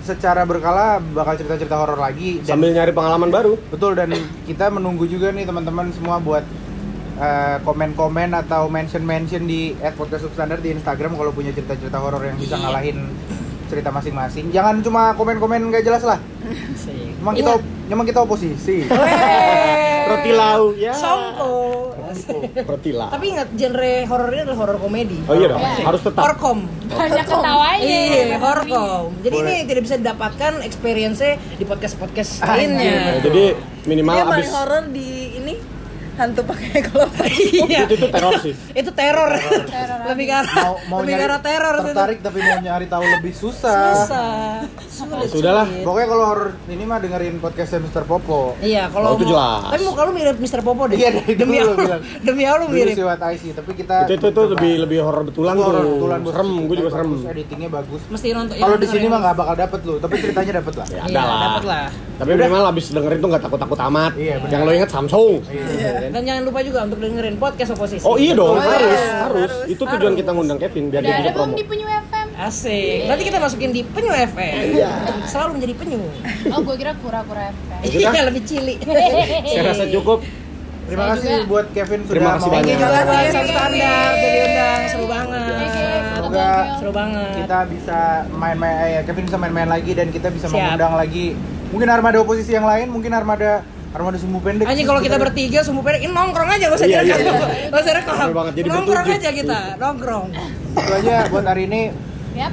secara 0.00 0.42
berkala 0.42 0.98
bakal 0.98 1.36
cerita-cerita 1.36 1.76
horor 1.76 1.94
lagi 1.96 2.42
dan 2.42 2.58
Sambil 2.58 2.72
nyari 2.72 2.90
pengalaman 2.90 3.30
baru. 3.30 3.54
betul 3.70 3.94
dan 3.94 4.10
kita 4.42 4.66
menunggu 4.66 5.06
juga 5.06 5.30
nih 5.30 5.44
teman-teman 5.44 5.92
semua 5.92 6.18
buat 6.18 6.42
eh, 7.14 7.56
komen-komen 7.60 8.32
atau 8.36 8.66
mention-mention 8.66 9.42
di 9.42 9.72
@podcast_substandard 9.76 10.60
di 10.60 10.72
Instagram 10.72 11.14
kalau 11.14 11.30
punya 11.30 11.50
cerita-cerita 11.50 11.96
horor 11.96 12.22
yang 12.22 12.36
bisa 12.36 12.54
Iya. 12.54 12.62
ngalahin 12.62 12.98
cerita 13.66 13.88
masing-masing. 13.88 14.48
Jangan 14.48 14.80
cuma 14.80 15.12
komen-komen 15.12 15.60
nggak 15.66 15.82
jelas 15.82 16.02
lah. 16.02 16.20
Emang 17.16 17.32
kita 17.32 17.52
Ingat. 17.54 17.88
emang 17.88 18.04
kita 18.04 18.20
oposisi. 18.20 18.84
Weh. 18.84 20.02
Roti 20.04 20.30
lau 20.30 20.74
ya. 20.74 20.92
Songko. 20.92 21.52
Roti 22.66 22.90
lau. 22.92 23.08
Tapi 23.08 23.26
ingat 23.30 23.48
genre 23.50 23.92
horor 24.04 24.28
ini 24.28 24.40
adalah 24.42 24.58
horor 24.58 24.76
komedi. 24.76 25.18
Oh 25.24 25.32
iya 25.32 25.46
dong, 25.48 25.62
Iya. 25.62 25.84
harus 25.86 26.00
tetap. 26.02 26.20
Horkom. 26.20 26.58
Banyak 26.84 27.24
ketawanya. 27.24 27.80
Iya, 27.80 28.36
horkom. 28.36 29.04
Jadi 29.22 29.36
Boleh. 29.38 29.52
ini 29.54 29.64
tidak 29.64 29.82
bisa 29.82 29.96
didapatkan 29.96 30.52
experience 30.60 31.22
di 31.56 31.64
podcast-podcast 31.64 32.30
Ah, 32.38 32.46
Nah, 32.46 32.56
lainnya. 32.58 33.22
jadi 33.22 33.44
minimal 33.84 34.12
Dia 34.12 34.24
abis 34.28 34.50
horor 34.50 34.84
di 34.90 35.21
hantu 36.22 36.40
pakai 36.44 36.80
kelopak. 36.86 37.26
Iya. 37.62 37.84
itu, 37.84 37.94
itu 37.96 38.06
teror 38.08 38.34
sih. 38.38 38.54
Itu 38.72 38.90
teror. 38.90 39.30
Teror 39.64 40.00
Lebih 40.10 40.26
arah 40.30 40.52
mau 40.56 40.74
mau 40.88 40.98
lebih 41.00 41.14
nyari 41.14 41.24
arah 41.24 41.40
teror 41.40 41.74
itu. 41.74 41.86
tertarik 41.88 42.18
tapi 42.20 42.38
mau 42.40 42.58
nyari 42.60 42.86
tahu 42.86 43.04
lebih 43.12 43.32
susah. 43.32 43.82
Susah. 43.98 44.30
Sulit, 44.84 45.28
Sudahlah. 45.28 45.66
sulit. 45.66 45.82
Pokoknya 45.82 46.08
kalau 46.08 46.24
horor 46.26 46.48
ini 46.66 46.84
mah 46.84 46.98
dengerin 46.98 47.34
podcastnya 47.38 47.80
Mr. 47.80 48.04
Popo. 48.04 48.54
Iya, 48.58 48.86
kalau 48.88 49.06
Oh, 49.08 49.14
itu 49.14 49.24
mau- 49.24 49.32
jelas. 49.32 49.62
Tapi 49.68 49.82
muka 49.82 50.02
lu 50.02 50.12
mirip 50.12 50.36
Mr. 50.38 50.60
Popo 50.60 50.82
deh. 50.86 50.96
Iya, 50.96 51.08
dari 51.12 51.34
demi 51.34 51.56
dulu 51.56 51.64
Allah, 51.64 51.76
bilang. 51.76 52.02
demi 52.20 52.42
Allah 52.44 52.66
mirip. 52.68 52.94
sih 52.94 53.02
What 53.02 53.20
I 53.20 53.36
See, 53.36 53.50
tapi 53.50 53.70
kita 53.74 53.94
Itu 54.04 54.14
itu 54.14 54.28
tuh 54.28 54.44
lebih 54.48 54.72
lebih 54.80 54.98
horor 55.00 55.22
betulan 55.24 55.52
Itu 55.52 55.58
tuh. 55.58 55.66
horor 55.68 55.84
betulan, 55.88 56.18
bos. 56.20 56.32
serem, 56.32 56.50
gue 56.62 56.76
juga 56.76 56.90
serem. 56.92 57.10
Editingnya 57.24 57.68
bagus. 57.72 58.00
Mesti 58.06 58.26
nonton. 58.30 58.54
Kalau 58.54 58.76
di 58.76 58.86
sini 58.86 59.00
nonton 59.00 59.10
mah 59.10 59.20
nggak 59.22 59.36
bakal 59.36 59.54
dapet 59.56 59.80
lu, 59.82 59.94
tapi 59.96 60.14
ceritanya 60.18 60.52
dapet 60.54 60.74
lah. 60.74 60.86
Ya 60.86 61.00
Iya, 61.02 61.02
ada 61.02 61.20
lah. 61.22 61.40
dapet 61.42 61.64
lah. 61.64 61.84
Tapi 62.12 62.30
minimal 62.32 62.62
abis 62.68 62.84
dengerin 62.88 63.18
tuh 63.18 63.28
nggak 63.28 63.42
takut-takut 63.42 63.78
amat. 63.82 64.12
Iya. 64.14 64.34
Yang 64.46 64.60
lo 64.62 64.70
inget 64.72 64.90
Samsung. 64.90 65.32
Iya. 66.12 66.14
Dan 66.14 66.28
jangan 66.28 66.42
lupa 66.44 66.60
juga 66.60 66.78
untuk 66.84 66.98
dengerin 67.00 67.36
podcast 67.36 67.70
oposisi. 67.72 68.04
Oh 68.04 68.16
iya 68.16 68.32
dong, 68.32 68.52
Oh, 68.52 68.60
harus, 68.60 68.84
iya, 68.84 69.24
harus. 69.24 69.48
harus. 69.48 69.52
Itu 69.66 69.82
tujuan 69.82 70.12
kita 70.12 70.30
ngundang 70.30 70.58
Kevin 70.58 70.84
biar 70.86 71.00
Udah 71.00 71.08
dia 71.08 71.20
bisa 71.22 71.32
promo. 71.32 71.54
di 71.56 71.64
Penyu 71.64 71.88
FM? 71.88 72.26
Asik. 72.34 73.00
Nanti 73.06 73.22
kita 73.24 73.38
masukin 73.38 73.70
di 73.70 73.82
Penyu 73.82 74.12
FM. 74.12 74.54
Untuk 74.76 75.26
selalu 75.26 75.50
menjadi 75.56 75.74
penyu. 75.74 76.00
Oh, 76.48 76.60
gue 76.60 76.76
kira 76.76 76.92
kura-kura 76.96 77.42
FM. 77.48 77.80
Iya, 78.12 78.22
lebih 78.22 78.42
cili. 78.44 78.74
Saya 79.42 79.62
rasa 79.66 79.84
cukup. 79.88 80.20
Terima 80.82 81.02
Saya 81.04 81.12
kasih 81.14 81.28
juga. 81.32 81.48
buat 81.48 81.66
Kevin 81.72 82.00
sudah 82.02 82.12
Terima 82.12 82.30
kasih 82.30 82.42
mau 82.42 82.52
banyak. 82.52 82.66
Thank 82.66 82.68
you 82.68 82.76
juga 82.76 82.88
Terima 82.92 83.02
buat 83.02 83.16
kasih. 83.16 83.32
udah 83.32 84.28
diundang. 84.28 84.80
Seru 84.84 85.06
banget. 85.08 85.40
Semoga 86.12 86.48
Seru 86.76 86.92
banget. 86.92 87.30
kita 87.38 87.58
bisa 87.66 87.98
main-main 88.30 88.76
eh, 88.82 89.02
Kevin 89.02 89.24
bisa 89.24 89.38
main-main 89.38 89.68
lagi 89.70 89.92
dan 89.92 90.06
kita 90.08 90.28
bisa 90.28 90.46
Siap. 90.46 90.52
mengundang 90.52 90.92
lagi 90.94 91.26
mungkin 91.72 91.88
armada 91.88 92.16
oposisi 92.18 92.52
yang 92.52 92.62
lain, 92.62 92.86
mungkin 92.86 93.08
armada 93.10 93.64
armada 93.92 94.16
sumbu 94.16 94.40
pendek. 94.40 94.64
Anjing 94.64 94.84
kalau 94.84 95.00
kita 95.00 95.16
bertiga 95.16 95.60
sumbu 95.60 95.80
pendek, 95.80 96.02
ini 96.02 96.12
nongkrong 96.12 96.48
aja 96.48 96.64
gak 96.66 96.76
usah 96.76 96.88
Iya, 96.88 97.00
direkam. 97.02 97.34
iya, 97.34 97.68
Gak 97.68 97.80
usah 97.80 97.94
rekam. 97.94 98.16
Rame 98.18 98.34
banget, 98.34 98.52
jadi 98.56 98.68
Nongkrong 98.68 99.06
aja 99.06 99.30
kita, 99.30 99.58
nongkrong. 99.76 100.26
itu 100.72 100.92
aja 100.94 101.14
buat 101.28 101.44
hari 101.44 101.62
ini. 101.66 101.82
Yap. 102.32 102.52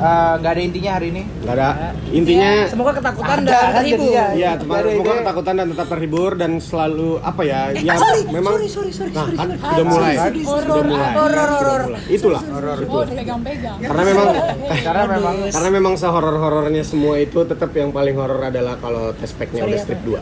Eh, 0.00 0.32
nggak 0.40 0.48
ada 0.50 0.62
intinya 0.64 0.90
hari 0.96 1.06
ini. 1.12 1.22
Nggak 1.44 1.54
ada. 1.54 1.68
Intinya 2.10 2.50
Semoga 2.64 2.92
ketakutan 2.96 3.36
Ada, 3.36 3.52
dan 3.52 3.68
terhibur. 3.76 4.08
Iya, 4.32 4.48
ada 4.50 4.62
semoga 4.64 4.80
ide. 4.80 5.20
ketakutan 5.20 5.54
dan 5.54 5.66
tetap 5.68 5.86
terhibur 5.92 6.30
dan 6.34 6.50
selalu 6.56 7.10
apa 7.20 7.42
ya? 7.44 7.60
ya 7.76 7.94
sorry, 7.94 8.22
memang 8.26 8.52
sorry, 8.56 8.68
sorry, 8.70 8.92
sorry, 8.92 9.12
Nah, 9.12 9.26
kan 9.36 9.48
sorry. 9.50 9.60
sudah 9.60 9.84
mulai. 9.84 10.14
Sorry, 10.16 10.40
Sudah 10.40 10.64
sorry. 10.64 10.88
mulai. 10.88 11.12
Horor, 11.12 11.20
horor, 11.20 11.44
Sudah 11.44 11.52
horor. 11.52 11.80
mulai. 11.84 12.02
Itulah. 12.08 12.40
Oh, 12.40 13.04
pegang-pegang. 13.04 13.76
Karena 13.78 14.02
memang 14.02 14.26
Karena 14.88 15.04
memang 15.06 15.34
karena 15.50 15.70
memang 15.70 15.94
sehoror-horornya 15.94 16.82
semua 16.82 17.14
itu 17.16 17.38
tetap 17.44 17.70
yang 17.70 17.90
paling 17.90 18.16
horor 18.16 18.40
adalah 18.42 18.74
kalau 18.76 19.12
tes 19.12 19.30
packnya 19.30 19.60
Sorry, 19.62 19.70
udah 19.70 19.80
strip 19.84 20.00
2. 20.00 20.16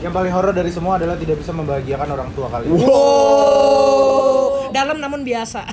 yang 0.00 0.14
paling 0.14 0.32
horor 0.32 0.54
dari 0.54 0.70
semua 0.70 0.96
adalah 0.96 1.12
tidak 1.14 1.36
bisa 1.36 1.50
membahagiakan 1.50 2.08
orang 2.08 2.30
tua 2.30 2.46
kalian. 2.48 2.72
Oh, 2.72 4.29
dalam 4.70 4.96
namun 4.98 5.20
biasa. 5.22 5.66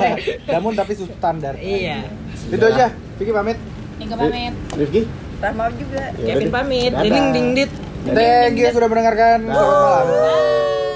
Namun 0.54 0.72
tapi 0.76 0.92
substandar. 0.94 1.56
iya. 1.58 2.06
Itu 2.48 2.64
aja. 2.64 2.92
Vicky 3.16 3.32
pamit. 3.32 3.58
Nika 3.98 4.14
pamit. 4.18 4.52
Rifki? 4.74 5.02
Rahma 5.42 5.64
juga 5.74 6.14
Ya 6.22 6.38
Kevin 6.38 6.50
pamit. 6.54 6.92
Dadah. 6.94 7.02
Ding 7.06 7.28
ding 7.34 7.48
dit. 7.54 7.70
Thank 8.02 8.58
you 8.58 8.70
sudah 8.70 8.88
mendengarkan. 8.90 9.46
Selamat 9.46 9.78
malam. 9.78 10.06
Bye. 10.10 10.90